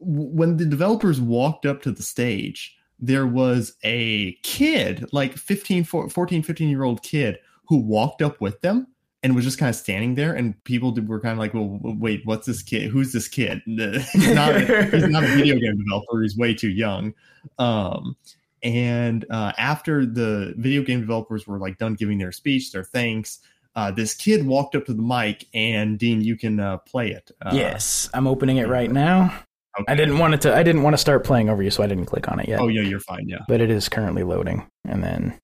w- 0.00 0.30
when 0.30 0.56
the 0.56 0.66
developers 0.66 1.20
walked 1.20 1.66
up 1.66 1.82
to 1.82 1.90
the 1.90 2.02
stage, 2.02 2.76
there 2.98 3.26
was 3.26 3.74
a 3.84 4.32
kid, 4.42 5.08
like 5.12 5.36
15, 5.36 5.84
14, 5.84 6.42
15 6.42 6.68
year 6.68 6.84
old 6.84 7.02
kid, 7.02 7.38
who 7.66 7.78
walked 7.78 8.22
up 8.22 8.40
with 8.40 8.60
them 8.60 8.88
and 9.22 9.34
was 9.34 9.44
just 9.44 9.58
kind 9.58 9.70
of 9.70 9.76
standing 9.76 10.14
there. 10.14 10.34
And 10.34 10.62
people 10.64 10.92
did, 10.92 11.08
were 11.08 11.20
kind 11.20 11.32
of 11.32 11.38
like, 11.38 11.54
well, 11.54 11.78
wait, 11.82 12.22
what's 12.24 12.46
this 12.46 12.62
kid? 12.62 12.90
Who's 12.90 13.12
this 13.12 13.28
kid? 13.28 13.62
he's, 13.66 14.34
not 14.34 14.56
a, 14.56 14.84
he's 14.90 15.08
not 15.08 15.24
a 15.24 15.28
video 15.28 15.56
game 15.56 15.76
developer. 15.76 16.22
He's 16.22 16.36
way 16.36 16.54
too 16.54 16.70
young. 16.70 17.14
Um, 17.58 18.16
and 18.62 19.24
uh, 19.30 19.52
after 19.58 20.06
the 20.06 20.54
video 20.56 20.82
game 20.82 21.00
developers 21.00 21.46
were 21.46 21.58
like 21.58 21.78
done 21.78 21.94
giving 21.94 22.18
their 22.18 22.32
speech, 22.32 22.72
their 22.72 22.84
thanks, 22.84 23.40
uh, 23.74 23.90
this 23.90 24.14
kid 24.14 24.46
walked 24.46 24.74
up 24.74 24.86
to 24.86 24.94
the 24.94 25.02
mic 25.02 25.46
and 25.54 25.98
Dean, 25.98 26.20
you 26.20 26.36
can 26.36 26.58
uh, 26.58 26.78
play 26.78 27.10
it. 27.10 27.30
Uh, 27.42 27.50
yes, 27.52 28.08
I'm 28.14 28.26
opening 28.26 28.56
it 28.56 28.68
right 28.68 28.90
now. 28.90 29.32
okay. 29.78 29.92
I 29.92 29.94
didn't 29.94 30.18
want 30.18 30.34
it 30.34 30.40
to. 30.42 30.56
I 30.56 30.62
didn't 30.62 30.82
want 30.82 30.94
to 30.94 30.98
start 30.98 31.24
playing 31.24 31.48
over 31.48 31.62
you, 31.62 31.70
so 31.70 31.82
I 31.82 31.86
didn't 31.86 32.06
click 32.06 32.28
on 32.28 32.40
it 32.40 32.48
yet. 32.48 32.60
Oh 32.60 32.68
yeah, 32.68 32.82
you're 32.82 32.98
fine. 32.98 33.28
Yeah. 33.28 33.38
But 33.46 33.60
it 33.60 33.70
is 33.70 33.88
currently 33.88 34.24
loading, 34.24 34.66
and 34.84 35.04
then 35.04 35.38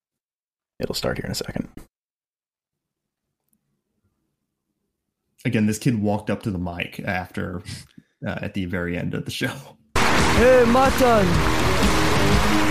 it'll 0.80 0.96
start 0.96 1.18
here 1.18 1.26
in 1.26 1.30
a 1.30 1.36
second. 1.36 1.68
Again, 5.46 5.66
this 5.66 5.78
kid 5.78 6.00
walked 6.00 6.30
up 6.30 6.42
to 6.44 6.50
the 6.50 6.58
mic 6.58 7.00
after 7.00 7.62
uh, 8.26 8.38
at 8.40 8.54
the 8.54 8.64
very 8.64 8.96
end 8.96 9.12
of 9.12 9.26
the 9.26 9.30
show. 9.30 9.52
Hey, 9.94 10.64
Matan. 10.66 11.26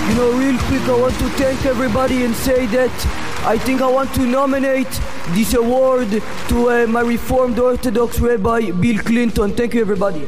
You 0.10 0.16
know, 0.16 0.32
real 0.34 0.58
quick, 0.64 0.82
I 0.82 1.00
want 1.00 1.14
to 1.20 1.30
thank 1.38 1.66
everybody 1.68 2.24
and 2.26 2.34
say 2.36 2.66
that 2.68 2.90
I 3.46 3.60
think 3.60 3.82
I 3.82 3.88
want 3.88 4.12
to 4.16 4.26
nominate 4.26 4.90
this 5.30 5.54
award 5.54 6.10
to 6.10 6.70
uh, 6.70 6.88
my 6.88 7.02
Reformed 7.02 7.60
Orthodox 7.60 8.20
Rabbi 8.20 8.72
Bill 8.72 8.98
Clinton. 9.04 9.54
Thank 9.54 9.76
you, 9.76 9.82
everybody. 9.82 10.22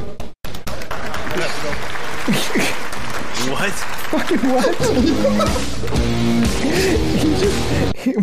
What? 3.50 3.74
Fucking 4.12 4.40
what? 4.50 4.76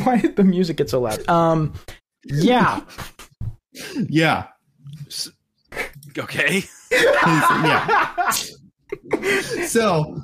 Why 0.06 0.16
did 0.18 0.36
the 0.36 0.44
music 0.44 0.76
get 0.76 0.90
so 0.90 1.00
loud? 1.00 1.28
Um, 1.28 1.74
yeah. 2.24 2.82
Yeah. 4.08 4.46
Okay. 6.18 6.64
yeah. 6.92 8.30
so 9.66 10.22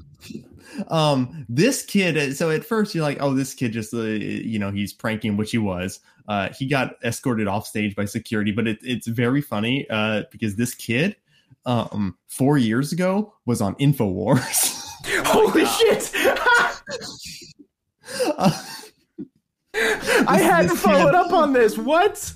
um 0.89 1.47
this 1.49 1.83
kid 1.85 2.37
so 2.37 2.51
at 2.51 2.65
first 2.65 2.95
you're 2.95 3.03
like 3.03 3.17
oh 3.21 3.35
this 3.35 3.55
kid 3.55 3.73
just 3.73 3.93
uh, 3.95 4.03
you 4.03 4.59
know 4.59 4.71
he's 4.71 4.93
pranking 4.93 5.37
which 5.37 5.51
he 5.51 5.59
was 5.59 6.01
uh 6.29 6.51
he 6.57 6.67
got 6.69 6.95
escorted 7.03 7.49
off 7.49 7.67
stage 7.67 7.97
by 7.97 8.05
security 8.05 8.53
but 8.53 8.69
it, 8.69 8.79
it's 8.83 9.07
very 9.07 9.41
funny 9.41 9.89
uh 9.91 10.23
because 10.31 10.55
this 10.57 10.75
kid 10.75 11.17
um 11.67 12.17
four 12.27 12.59
years 12.59 12.93
ago 12.93 13.33
was 13.47 13.61
on 13.63 13.75
infowars 13.77 14.79
Holy 15.25 15.65
shit! 15.65 16.13
Uh, 18.37 18.63
I 20.27 20.39
hadn't 20.41 20.73
this 20.73 20.81
followed 20.83 21.13
kid- 21.13 21.15
up 21.15 21.33
on 21.33 21.53
this. 21.53 21.79
What? 21.79 22.35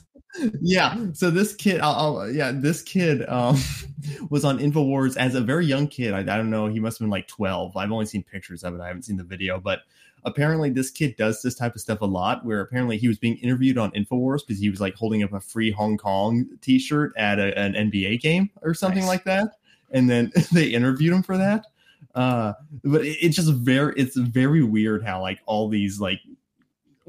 Yeah 0.60 0.96
so 1.12 1.30
this 1.30 1.54
kid 1.54 1.80
I'll, 1.80 2.18
I'll 2.20 2.30
yeah 2.30 2.52
this 2.54 2.82
kid 2.82 3.28
um 3.28 3.56
was 4.30 4.44
on 4.44 4.59
infowars 4.59 5.16
as 5.16 5.34
a 5.34 5.40
very 5.40 5.66
young 5.66 5.86
kid. 5.86 6.14
I, 6.14 6.20
I 6.20 6.22
don't 6.22 6.50
know 6.50 6.66
he 6.68 6.80
must 6.80 6.98
have 6.98 7.04
been 7.04 7.10
like 7.10 7.28
12 7.28 7.76
i've 7.76 7.92
only 7.92 8.06
seen 8.06 8.22
pictures 8.22 8.64
of 8.64 8.74
it. 8.74 8.80
I 8.80 8.86
haven't 8.86 9.02
seen 9.02 9.16
the 9.16 9.24
video 9.24 9.60
but 9.60 9.80
apparently 10.24 10.70
this 10.70 10.90
kid 10.90 11.16
does 11.16 11.42
this 11.42 11.54
type 11.54 11.74
of 11.74 11.80
stuff 11.80 12.00
a 12.00 12.06
lot 12.06 12.44
where 12.46 12.60
apparently 12.60 12.96
he 12.96 13.09
was 13.09 13.18
being 13.18 13.36
interviewed 13.38 13.76
on 13.76 13.90
infowars 13.92 14.40
because 14.46 14.60
he 14.60 14.70
was 14.70 14.80
like 14.80 14.94
holding 14.94 15.22
up 15.22 15.32
a 15.32 15.40
free 15.40 15.70
hong 15.70 15.98
kong 15.98 16.46
t-shirt 16.60 17.12
at 17.16 17.38
a, 17.38 17.56
an 17.59 17.74
nba 17.74 18.20
game 18.20 18.48
or 18.62 18.72
something 18.72 19.00
Nice. 19.00 19.09
like 19.09 19.24
that 19.24 19.56
and 19.90 20.09
then 20.09 20.32
they 20.52 20.66
interviewed 20.68 21.12
him 21.12 21.22
for 21.22 21.36
that. 21.36 21.66
Uh 22.14 22.54
but 22.84 23.04
it, 23.04 23.18
it's 23.20 23.36
just 23.36 23.52
very 23.52 23.94
it's 23.96 24.16
very 24.16 24.62
weird 24.62 25.04
how 25.04 25.20
like 25.20 25.40
all 25.46 25.68
these 25.68 26.00
like 26.00 26.20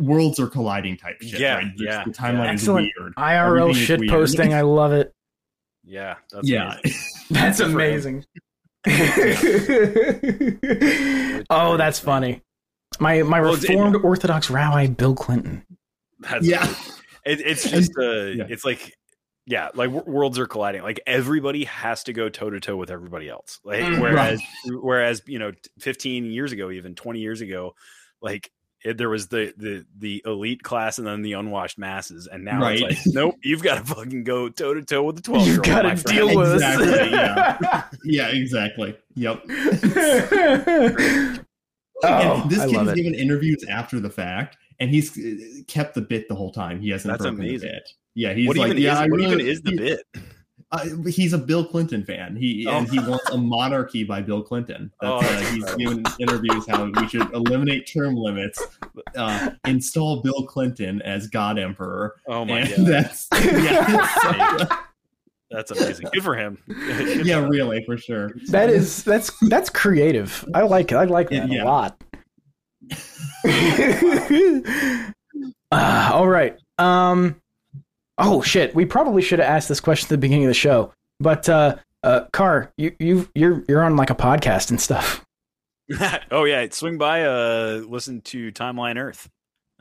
worlds 0.04 0.40
are 0.40 0.48
colliding 0.48 0.98
type 0.98 1.22
shit 1.22 1.40
Yeah, 1.40 1.56
right? 1.56 1.72
Yeah, 1.78 2.04
the 2.04 2.12
timeline 2.12 2.46
yeah. 2.46 2.54
is 2.54 2.62
Excellent. 2.62 2.92
weird 2.98 3.16
IRL 3.16 3.62
Everything 3.62 3.86
shit 3.86 4.00
weird. 4.02 4.12
posting. 4.12 4.54
I 4.54 4.62
love 4.62 4.92
it. 4.94 5.14
Yeah. 5.84 6.16
That's 6.32 6.48
yeah 6.50 6.78
amazing. 6.78 7.00
That's 7.32 7.58
Good 7.60 7.64
for 7.66 7.70
him. 7.72 7.76
amazing. 7.76 8.26
oh, 11.50 11.78
that's 11.78 12.00
funny. 12.00 12.42
My 13.00 13.24
my 13.24 13.42
Well, 13.42 13.54
it's- 13.54 13.70
Reformed 13.70 13.96
Orthodox 14.04 14.50
Rabbi 14.50 14.88
Bill 14.88 15.16
Clinton. 15.16 15.66
That's 16.20 16.46
yeah 16.46 16.66
It, 17.26 17.42
it's 17.42 17.70
just 17.70 17.92
uh, 17.98 18.02
Yeah. 18.04 18.46
it's 18.50 18.66
like 18.66 18.94
yeah, 19.46 19.70
like 19.74 19.92
w- 19.92 20.10
worlds 20.10 20.40
are 20.40 20.46
colliding. 20.48 20.84
Like 20.84 21.02
everybody 21.06 21.66
has 21.66 22.04
to 22.06 22.14
go 22.14 22.30
toe 22.30 22.50
to 22.50 22.62
toe 22.62 22.78
with 22.78 22.90
everybody 22.92 23.28
else. 23.30 23.60
Like 23.66 23.82
Mm, 23.82 24.00
whereas 24.02 24.42
whereas 24.82 25.22
you 25.28 25.38
know, 25.40 25.52
15 25.80 26.26
years 26.32 26.52
ago, 26.54 26.72
even 26.72 26.96
20 26.96 27.20
years 27.20 27.42
ago, 27.42 27.74
like 28.22 28.52
it, 28.84 28.98
there 28.98 29.10
was 29.10 29.28
the 29.28 29.54
the 29.58 29.86
the 29.98 30.22
elite 30.26 30.62
class 30.64 30.98
and 30.98 31.08
then 31.08 31.22
the 31.22 31.34
unwashed 31.34 31.78
masses, 31.78 32.28
and 32.28 32.44
now 32.44 32.60
Right. 32.62 32.82
it's 32.82 33.06
like 33.06 33.16
nope, 33.16 33.36
you've 33.44 33.64
got 33.64 33.78
to 33.86 33.96
fucking 33.96 34.24
go 34.24 34.50
toe 34.50 34.74
to 34.74 34.82
toe 34.84 35.04
with 35.04 35.16
the 35.18 35.22
12 35.22 35.48
You've 35.48 35.64
got 35.64 35.82
to 35.84 35.96
deal 36.04 36.36
with 36.38 36.54
Exactly, 36.54 37.00
us. 37.00 37.12
yeah. 37.12 37.84
yeah 38.04 38.28
exactly 38.30 38.96
yep 39.16 39.42
oh, 42.04 42.46
this 42.50 42.60
I 42.60 42.66
kid 42.68 42.76
love 42.76 42.88
is 42.88 42.94
it. 42.94 42.96
given 42.96 43.14
interviews 43.16 43.64
after 43.70 44.00
the 44.00 44.10
fact 44.10 44.58
and 44.80 44.90
he's 44.90 45.18
uh, 45.18 45.62
kept 45.68 45.96
the 45.96 46.02
bit 46.02 46.28
the 46.28 46.36
whole 46.36 46.52
time 46.52 46.80
he 46.82 46.90
hasn't 46.90 47.12
That's 47.12 47.22
broken 47.22 47.40
the 47.40 47.50
amazing. 47.50 47.70
bit 47.70 47.90
yeah 48.16 48.34
he's 48.34 48.48
What 48.48 48.58
like 48.58 48.70
even 48.72 48.82
yeah 48.82 48.94
is 48.94 49.00
I 49.00 49.08
what 49.08 49.20
even 49.22 49.40
is 49.40 49.62
the 49.62 49.72
he- 49.72 49.78
bit? 49.78 50.02
Uh, 50.74 50.86
he's 51.08 51.32
a 51.34 51.38
bill 51.38 51.64
clinton 51.64 52.04
fan 52.04 52.36
he 52.36 52.66
and 52.68 52.88
Oh. 52.88 52.92
he 52.92 53.00
wants 53.00 53.30
a 53.30 53.38
monarchy 53.38 54.04
by 54.04 54.22
bill 54.22 54.42
clinton 54.42 54.92
Oh, 55.02 55.22
that's, 55.22 55.34
uh, 55.34 55.38
he's 55.40 55.56
incredible. 55.64 55.78
given 55.78 56.04
interviews 56.20 56.66
how 56.68 56.84
we 56.86 57.08
should 57.08 57.32
eliminate 57.34 57.88
term 57.88 58.16
limits 58.16 58.62
uh, 59.16 59.52
install 59.66 60.22
bill 60.22 60.46
clinton 60.48 61.02
as 61.04 61.28
god 61.28 61.58
emperor 61.60 62.16
Oh 62.28 62.44
my 62.44 62.62
god. 62.68 62.86
that's 62.86 63.28
yeah 63.32 64.66
That's 65.52 65.70
amazing. 65.70 66.08
Good 66.12 66.24
for 66.24 66.36
him. 66.36 66.58
Good 66.68 67.28
yeah, 67.28 67.40
job. 67.42 67.52
really, 67.52 67.84
for 67.86 67.96
sure. 67.96 68.32
That 68.48 68.72
is 68.72 69.04
that's 69.04 69.30
that's 69.50 69.70
creative. 69.70 70.44
I 70.56 70.64
like 70.64 70.92
I 70.94 71.04
like 71.04 71.30
that 71.30 71.48
Yeah. 71.48 71.64
a 71.64 71.66
lot. 71.66 72.02
Uh, 75.72 76.10
all 76.14 76.28
right. 76.28 76.58
Um. 76.80 77.36
Oh 78.18 78.42
shit. 78.42 78.76
We 78.76 78.86
probably 78.86 79.22
should 79.22 79.40
have 79.40 79.48
asked 79.50 79.70
this 79.70 79.80
question 79.80 80.06
at 80.08 80.10
the 80.10 80.18
beginning 80.18 80.46
of 80.46 80.50
the 80.50 80.54
show. 80.54 80.94
But 81.20 81.48
uh, 81.50 81.78
uh, 82.04 82.26
Car, 82.34 82.72
you 82.78 82.96
you 83.00 83.30
you're 83.34 83.64
you're 83.68 83.84
on 83.84 83.96
like 83.96 84.10
a 84.10 84.16
podcast 84.16 84.70
and 84.70 84.80
stuff. 84.80 85.26
oh 86.32 86.44
yeah, 86.46 86.66
swing 86.72 86.98
by. 86.98 87.24
Uh, 87.24 87.84
listen 87.88 88.22
to 88.22 88.52
Timeline 88.52 88.98
Earth. 88.98 89.30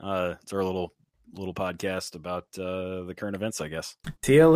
Uh, 0.03 0.35
it's 0.43 0.53
our 0.53 0.65
little 0.65 0.93
little 1.35 1.55
podcast 1.55 2.15
about 2.15 2.45
uh, 2.59 3.05
the 3.05 3.15
current 3.17 3.35
events, 3.37 3.61
I 3.61 3.69
guess. 3.69 3.97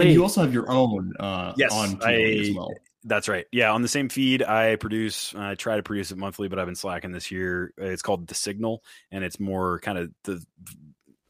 And 0.07 0.15
you 0.15 0.23
also 0.23 0.43
have 0.43 0.53
your 0.53 0.71
own 0.71 1.15
uh, 1.19 1.55
Yes, 1.57 1.73
on 1.73 1.99
I- 2.03 2.15
as 2.21 2.51
well. 2.55 2.73
That's 3.09 3.29
right. 3.29 3.47
Yeah, 3.53 3.71
on 3.71 3.83
the 3.83 3.89
same 3.89 4.09
feed, 4.09 4.43
I 4.43 4.75
produce. 4.75 5.33
I 5.37 5.55
try 5.55 5.77
to 5.77 5.83
produce 5.85 6.11
it 6.11 6.19
monthly, 6.19 6.49
but 6.49 6.59
I've 6.59 6.67
been 6.67 6.75
slacking 6.75 7.13
this 7.13 7.31
year. 7.31 7.73
It's 7.79 8.03
called 8.03 8.27
The 8.27 8.35
Signal, 8.35 8.83
and 9.13 9.23
it's 9.23 9.39
more 9.39 9.79
kind 9.79 9.97
of 9.97 10.11
the 10.25 10.45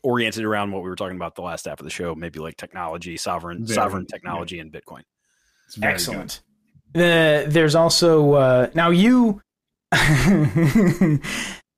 oriented 0.03 0.45
around 0.45 0.73
what 0.73 0.83
we 0.83 0.89
were 0.89 0.97
talking 0.97 1.17
about 1.17 1.35
the 1.35 1.43
last 1.43 1.67
half 1.67 1.81
of 1.81 1.85
the 1.85 1.91
show, 1.91 2.15
maybe 2.15 2.39
like 2.39 2.57
technology, 2.57 3.17
sovereign 3.17 3.65
Very 3.65 3.75
sovereign 3.75 4.03
good, 4.05 4.11
technology, 4.11 4.61
and 4.61 4.73
Bitcoin. 4.73 5.03
It's 5.67 5.77
very 5.77 5.95
Excellent. 5.95 6.43
The, 6.93 7.45
there's 7.49 7.75
also 7.75 8.33
uh, 8.35 8.71
now 8.75 8.91
you 8.91 9.43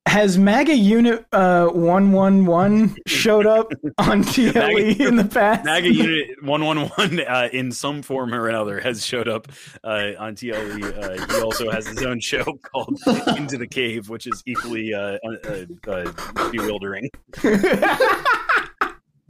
has 0.08 0.38
MAGA 0.38 0.74
Unit 0.74 1.24
uh, 1.32 1.68
one 1.68 2.12
one 2.12 2.46
one 2.46 2.96
showed 3.06 3.46
up 3.46 3.70
on 3.98 4.22
TLE 4.24 4.98
in 4.98 5.16
the 5.16 5.24
past. 5.24 5.64
MAGA 5.64 5.92
Unit 5.94 6.42
One 6.42 6.64
One 6.64 6.88
One, 6.88 7.20
uh, 7.20 7.48
in 7.52 7.70
some 7.72 8.02
form 8.02 8.34
or 8.34 8.48
another, 8.48 8.80
has 8.80 9.04
showed 9.04 9.28
up 9.28 9.48
uh, 9.84 10.12
on 10.18 10.34
TLE. 10.34 10.82
Uh, 10.82 11.26
he 11.26 11.42
also 11.42 11.70
has 11.70 11.86
his 11.86 12.02
own 12.02 12.20
show 12.20 12.44
called 12.72 12.98
Into 13.36 13.58
the 13.58 13.68
Cave, 13.68 14.08
which 14.08 14.26
is 14.26 14.42
equally 14.46 14.94
uh, 14.94 15.18
uh, 15.24 15.66
uh, 15.86 16.10
bewildering. 16.50 17.10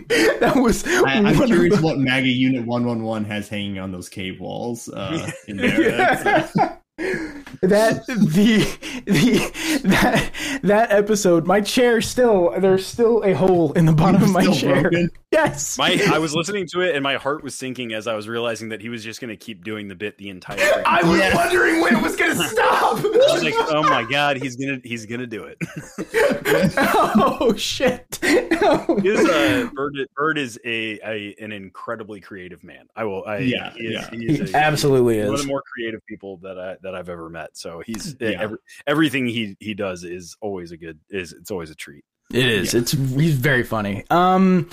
that 0.09 0.53
was 0.55 0.87
I, 0.87 1.15
I'm 1.15 1.25
one 1.25 1.35
of 1.35 1.47
curious 1.47 1.81
what 1.81 1.99
MAGA 1.99 2.29
Unit 2.29 2.65
111 2.65 3.29
has 3.29 3.49
hanging 3.49 3.79
on 3.79 3.91
those 3.93 4.09
cave 4.09 4.41
walls 4.41 4.89
uh, 4.89 5.31
in 5.49 5.57
there. 5.59 6.78
That 6.99 8.05
the 8.09 8.59
the 9.07 9.81
that 9.85 10.33
that 10.63 10.91
episode. 10.91 11.47
My 11.47 11.61
chair 11.61 12.01
still 12.01 12.53
there's 12.59 12.87
still 12.87 13.23
a 13.23 13.35
hole 13.35 13.73
in 13.73 13.87
the 13.87 13.93
bottom 13.93 14.23
of 14.23 14.33
my 14.33 14.47
chair. 14.53 14.83
broken? 14.83 15.11
Yes. 15.39 15.79
My, 15.79 16.01
I 16.13 16.19
was 16.19 16.35
listening 16.35 16.67
to 16.73 16.81
it, 16.81 16.97
and 16.97 17.03
my 17.03 17.15
heart 17.15 17.45
was 17.45 17.55
sinking 17.57 17.93
as 17.93 18.07
I 18.09 18.15
was 18.15 18.27
realizing 18.29 18.71
that 18.71 18.81
he 18.81 18.89
was 18.89 19.05
just 19.05 19.21
going 19.21 19.29
to 19.31 19.37
keep 19.37 19.63
doing 19.63 19.87
the 19.87 19.95
bit 19.95 20.19
the 20.19 20.31
entire. 20.31 20.57
freaking 20.59 20.83
I 20.87 21.03
was 21.05 21.19
Yes. 21.19 21.35
wondering 21.37 21.81
when 21.81 21.95
it 21.97 22.03
was 22.03 22.17
gonna 22.17 22.35
stop. 22.49 22.99
I 22.99 23.03
was 23.33 23.45
like, 23.45 23.55
oh 23.57 23.83
my 23.85 24.03
god, 24.03 24.37
he's 24.39 24.57
gonna 24.57 24.81
he's 24.83 25.07
gonna 25.07 25.27
do 25.29 25.45
it. 25.45 25.59
oh 26.77 27.55
shit. 27.57 28.19
His, 28.21 29.21
uh, 29.29 29.69
Bird, 29.75 29.95
Bird 30.17 30.39
is 30.39 30.59
a, 30.65 30.99
a 31.05 31.35
an 31.41 31.53
incredibly 31.53 32.21
creative 32.21 32.65
man. 32.65 32.87
I 32.97 33.05
will. 33.05 33.25
I, 33.25 33.39
Yeah, 33.39 33.73
he 33.75 33.85
is, 33.87 33.93
yeah. 33.93 34.11
he 34.11 34.27
is 34.27 34.51
He 34.51 34.55
a- 34.55 34.59
absolutely 34.59 35.25
one 35.25 35.35
of 35.35 35.41
the 35.41 35.47
more 35.47 35.63
creative 35.73 36.05
people 36.07 36.39
that 36.39 36.59
I 36.59 36.77
that 36.83 36.95
I've 36.95 37.09
ever 37.09 37.29
met. 37.31 37.57
So 37.57 37.83
he's 37.87 38.17
Yeah. 38.21 38.31
every, 38.41 38.59
everything 38.87 39.27
he 39.27 39.57
he 39.61 39.75
does 39.75 40.05
is 40.05 40.37
always 40.41 40.73
a 40.73 40.77
good 40.77 40.99
is 41.11 41.33
it's 41.33 41.51
always 41.51 41.71
a 41.71 41.75
treat. 41.75 42.05
It 42.33 42.45
is. 42.47 42.75
It's 42.75 42.93
he's 42.93 43.37
very 43.37 43.63
funny. 43.63 44.05
Um 44.11 44.69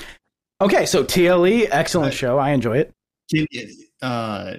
okay, 0.61 0.85
so 0.85 1.03
TLE, 1.03 1.67
excellent 1.71 2.07
Right. 2.11 2.13
show. 2.17 2.37
I 2.39 2.51
enjoy 2.51 2.77
it. 2.79 2.93
Can, 3.33 3.47
uh, 4.01 4.53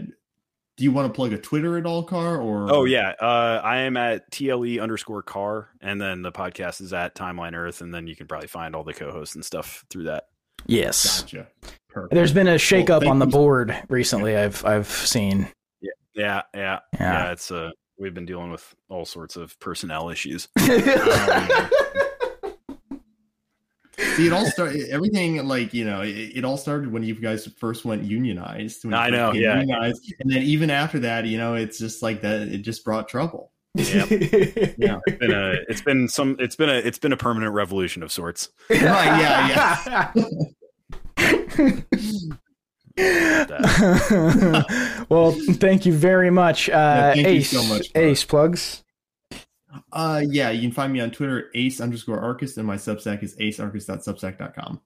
do 0.77 0.85
you 0.85 0.93
want 0.93 1.09
to 1.09 1.15
plug 1.17 1.33
a 1.33 1.39
Twitter 1.39 1.79
at 1.79 1.87
all, 1.87 2.03
Car? 2.03 2.39
Or 2.41 2.71
Oh 2.71 2.85
yeah, 2.85 3.15
uh, 3.21 3.61
I 3.65 3.79
am 3.79 3.97
at 3.97 4.31
tle 4.31 4.81
underscore 4.81 5.23
car, 5.23 5.69
and 5.81 6.01
then 6.01 6.23
the 6.23 6.33
podcast 6.33 6.81
is 6.81 6.93
at 6.93 7.15
Timeline 7.15 7.55
Earth, 7.55 7.81
and 7.81 7.95
then 7.95 8.07
you 8.07 8.15
can 8.17 8.27
probably 8.27 8.49
find 8.49 8.75
all 8.77 8.85
the 8.85 8.93
co-hosts 8.93 9.35
and 9.37 9.45
stuff 9.45 9.85
through 9.89 10.05
that. 10.05 10.25
Yes. 10.67 11.23
gotcha. 11.23 11.47
Perfect. 11.89 12.13
There's 12.15 12.33
been 12.33 12.49
a 12.49 12.59
shake 12.59 12.89
Well, 12.89 13.01
up 13.03 13.07
on 13.09 13.19
the 13.21 13.27
you. 13.27 13.33
board 13.33 13.75
recently 13.89 14.37
I've 14.37 14.63
I've 14.67 14.89
seen. 14.89 15.49
Yeah, 15.81 15.91
yeah, 16.15 16.43
Yeah. 16.55 16.79
yeah. 17.01 17.33
It's 17.33 17.51
uh, 17.51 17.71
we've 17.99 18.13
been 18.15 18.27
dealing 18.27 18.51
with 18.51 18.75
all 18.91 19.07
sorts 19.07 19.37
of 19.37 19.59
personnel 19.61 20.11
issues. 20.11 20.49
See, 23.99 24.27
it 24.27 24.33
all 24.33 24.47
started. 24.47 24.89
Everything 24.91 25.47
like 25.47 25.73
you 25.73 25.85
know, 25.85 26.03
it, 26.03 26.11
it 26.11 26.45
all 26.45 26.57
started 26.57 26.93
when 26.93 27.03
you 27.03 27.15
guys 27.15 27.47
first 27.59 27.85
went 27.85 28.05
unionized. 28.05 28.85
when 28.85 28.95
I 28.95 29.09
know, 29.09 29.33
yeah. 29.33 29.61
Unionized, 29.61 30.13
and 30.21 30.31
then 30.31 30.43
even 30.43 30.71
after 30.71 31.01
that, 31.01 31.27
you 31.27 31.39
know, 31.39 31.55
it's 31.55 31.79
just 31.79 32.03
like 32.03 32.23
that. 32.23 32.49
It 32.49 32.59
just 32.59 32.85
brought 32.85 33.09
trouble. 33.09 33.53
Yeah. 33.75 34.07
Yeah. 34.79 34.99
It's 35.07 35.19
been 35.19 35.33
a, 35.33 35.53
it's 35.69 35.81
been 35.81 36.09
some, 36.09 36.37
it's 36.39 36.57
been 36.57 36.69
a, 36.69 36.75
it's 36.75 36.99
been 36.99 37.13
a 37.13 37.17
permanent 37.17 37.55
revolution 37.55 38.03
of 38.03 38.13
sorts. 38.13 38.51
Right, 38.69 38.83
yeah, 38.83 40.13
well, 45.09 45.33
thank 45.55 45.87
you 45.87 45.93
very 45.93 46.31
much. 46.31 46.71
Uh, 46.71 47.15
thank 47.15 47.29
you 47.29 47.43
so 47.43 47.63
much. 47.65 47.91
Ace 47.95 48.25
plugs. 48.25 48.83
Uh, 49.93 50.23
yeah, 50.27 50.51
you 50.51 50.61
can 50.63 50.73
find 50.73 50.93
me 50.93 51.01
on 51.01 51.11
Twitter, 51.11 51.51
ace 51.55 51.81
underscore 51.81 52.21
archist, 52.21 52.57
and 52.59 52.67
my 52.67 52.77
Substack 52.77 53.23
is 53.23 53.37
acearchist.substack.com. 53.37 54.81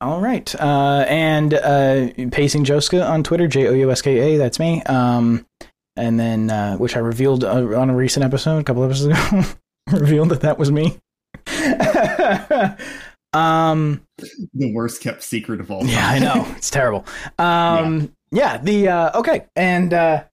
All 0.00 0.20
right. 0.20 0.54
Uh, 0.54 1.04
and 1.08 1.52
uh, 1.52 2.08
Pacing 2.30 2.64
Jouska 2.64 3.06
on 3.06 3.22
Twitter, 3.22 3.46
J 3.46 3.68
O 3.68 3.72
U 3.72 3.90
S 3.90 4.00
K 4.00 4.34
A. 4.34 4.38
That's 4.38 4.58
me. 4.58 4.82
Um, 4.84 5.46
and 5.96 6.18
then, 6.18 6.50
uh, 6.50 6.76
which 6.78 6.96
I 6.96 7.00
revealed 7.00 7.44
uh, 7.44 7.78
on 7.78 7.90
a 7.90 7.94
recent 7.94 8.24
episode, 8.24 8.58
a 8.58 8.64
couple 8.64 8.82
episodes 8.84 9.18
ago, 9.18 9.42
revealed 9.98 10.30
that 10.30 10.40
that 10.40 10.58
was 10.58 10.72
me. 10.72 10.98
um, 13.34 14.00
The 14.54 14.72
worst 14.72 15.02
kept 15.02 15.22
secret 15.22 15.60
of 15.60 15.70
all. 15.70 15.84
yeah, 15.84 16.08
I 16.08 16.18
know 16.18 16.46
it's 16.56 16.70
terrible. 16.70 17.04
Um, 17.38 18.14
yeah. 18.30 18.56
The 18.56 18.88
uh, 18.88 19.18
okay, 19.18 19.46
and 19.54 19.92
uh, 19.92 20.24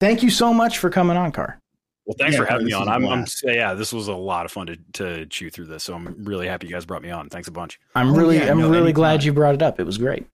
thank 0.00 0.24
you 0.24 0.30
so 0.30 0.52
much 0.52 0.78
for 0.78 0.90
coming 0.90 1.16
on, 1.16 1.30
Car. 1.30 1.60
Well, 2.06 2.16
thanks 2.18 2.34
Yeah, 2.34 2.40
for 2.40 2.46
having 2.46 2.66
me 2.66 2.72
on. 2.72 2.80
was 2.80 2.88
a 2.88 2.92
I'm, 2.92 3.06
I'm, 3.06 3.24
yeah, 3.44 3.74
this 3.74 3.92
was 3.92 4.08
a 4.08 4.14
lot 4.14 4.44
of 4.44 4.50
fun 4.52 4.66
to, 4.66 4.76
to 4.94 5.26
chew 5.26 5.50
through 5.50 5.66
this. 5.66 5.84
So 5.84 5.94
I'm 5.94 6.24
really 6.24 6.48
happy 6.48 6.66
you 6.66 6.72
guys 6.72 6.84
brought 6.84 7.02
me 7.02 7.10
on. 7.10 7.28
Thanks 7.28 7.46
a 7.48 7.52
bunch. 7.52 7.78
I'm 7.94 8.10
Oh, 8.10 8.16
really, 8.16 8.38
yeah, 8.38 8.50
I'm 8.50 8.58
no, 8.58 8.68
really 8.70 8.92
glad 8.92 9.10
anytime. 9.14 9.26
you 9.26 9.32
brought 9.34 9.54
it 9.54 9.62
up. 9.62 9.78
It 9.78 9.84
was 9.86 9.98
great. 9.98 10.26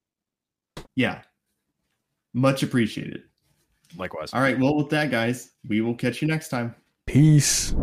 yeah, 0.96 1.20
much 2.32 2.62
appreciated. 2.62 3.22
Likewise. 3.96 4.32
All 4.32 4.40
right, 4.40 4.58
well, 4.58 4.74
with 4.76 4.88
that, 4.90 5.10
guys, 5.10 5.50
we 5.68 5.80
will 5.82 5.94
catch 5.94 6.22
you 6.22 6.28
next 6.28 6.48
time. 6.48 6.74
Peace. 7.06 7.74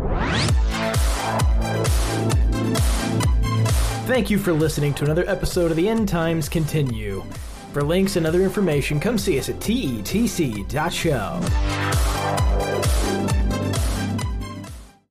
Thank 4.06 4.30
you 4.30 4.38
for 4.38 4.52
listening 4.52 4.94
to 4.94 5.04
another 5.04 5.28
episode 5.28 5.70
of 5.72 5.76
the 5.76 5.88
End 5.88 6.08
Times 6.08 6.48
Continue. 6.48 7.24
For 7.72 7.82
links 7.82 8.14
and 8.16 8.24
other 8.26 8.42
information, 8.42 9.00
come 9.00 9.18
see 9.18 9.38
us 9.38 9.48
at 9.48 9.56
tetc.show. 9.56 11.40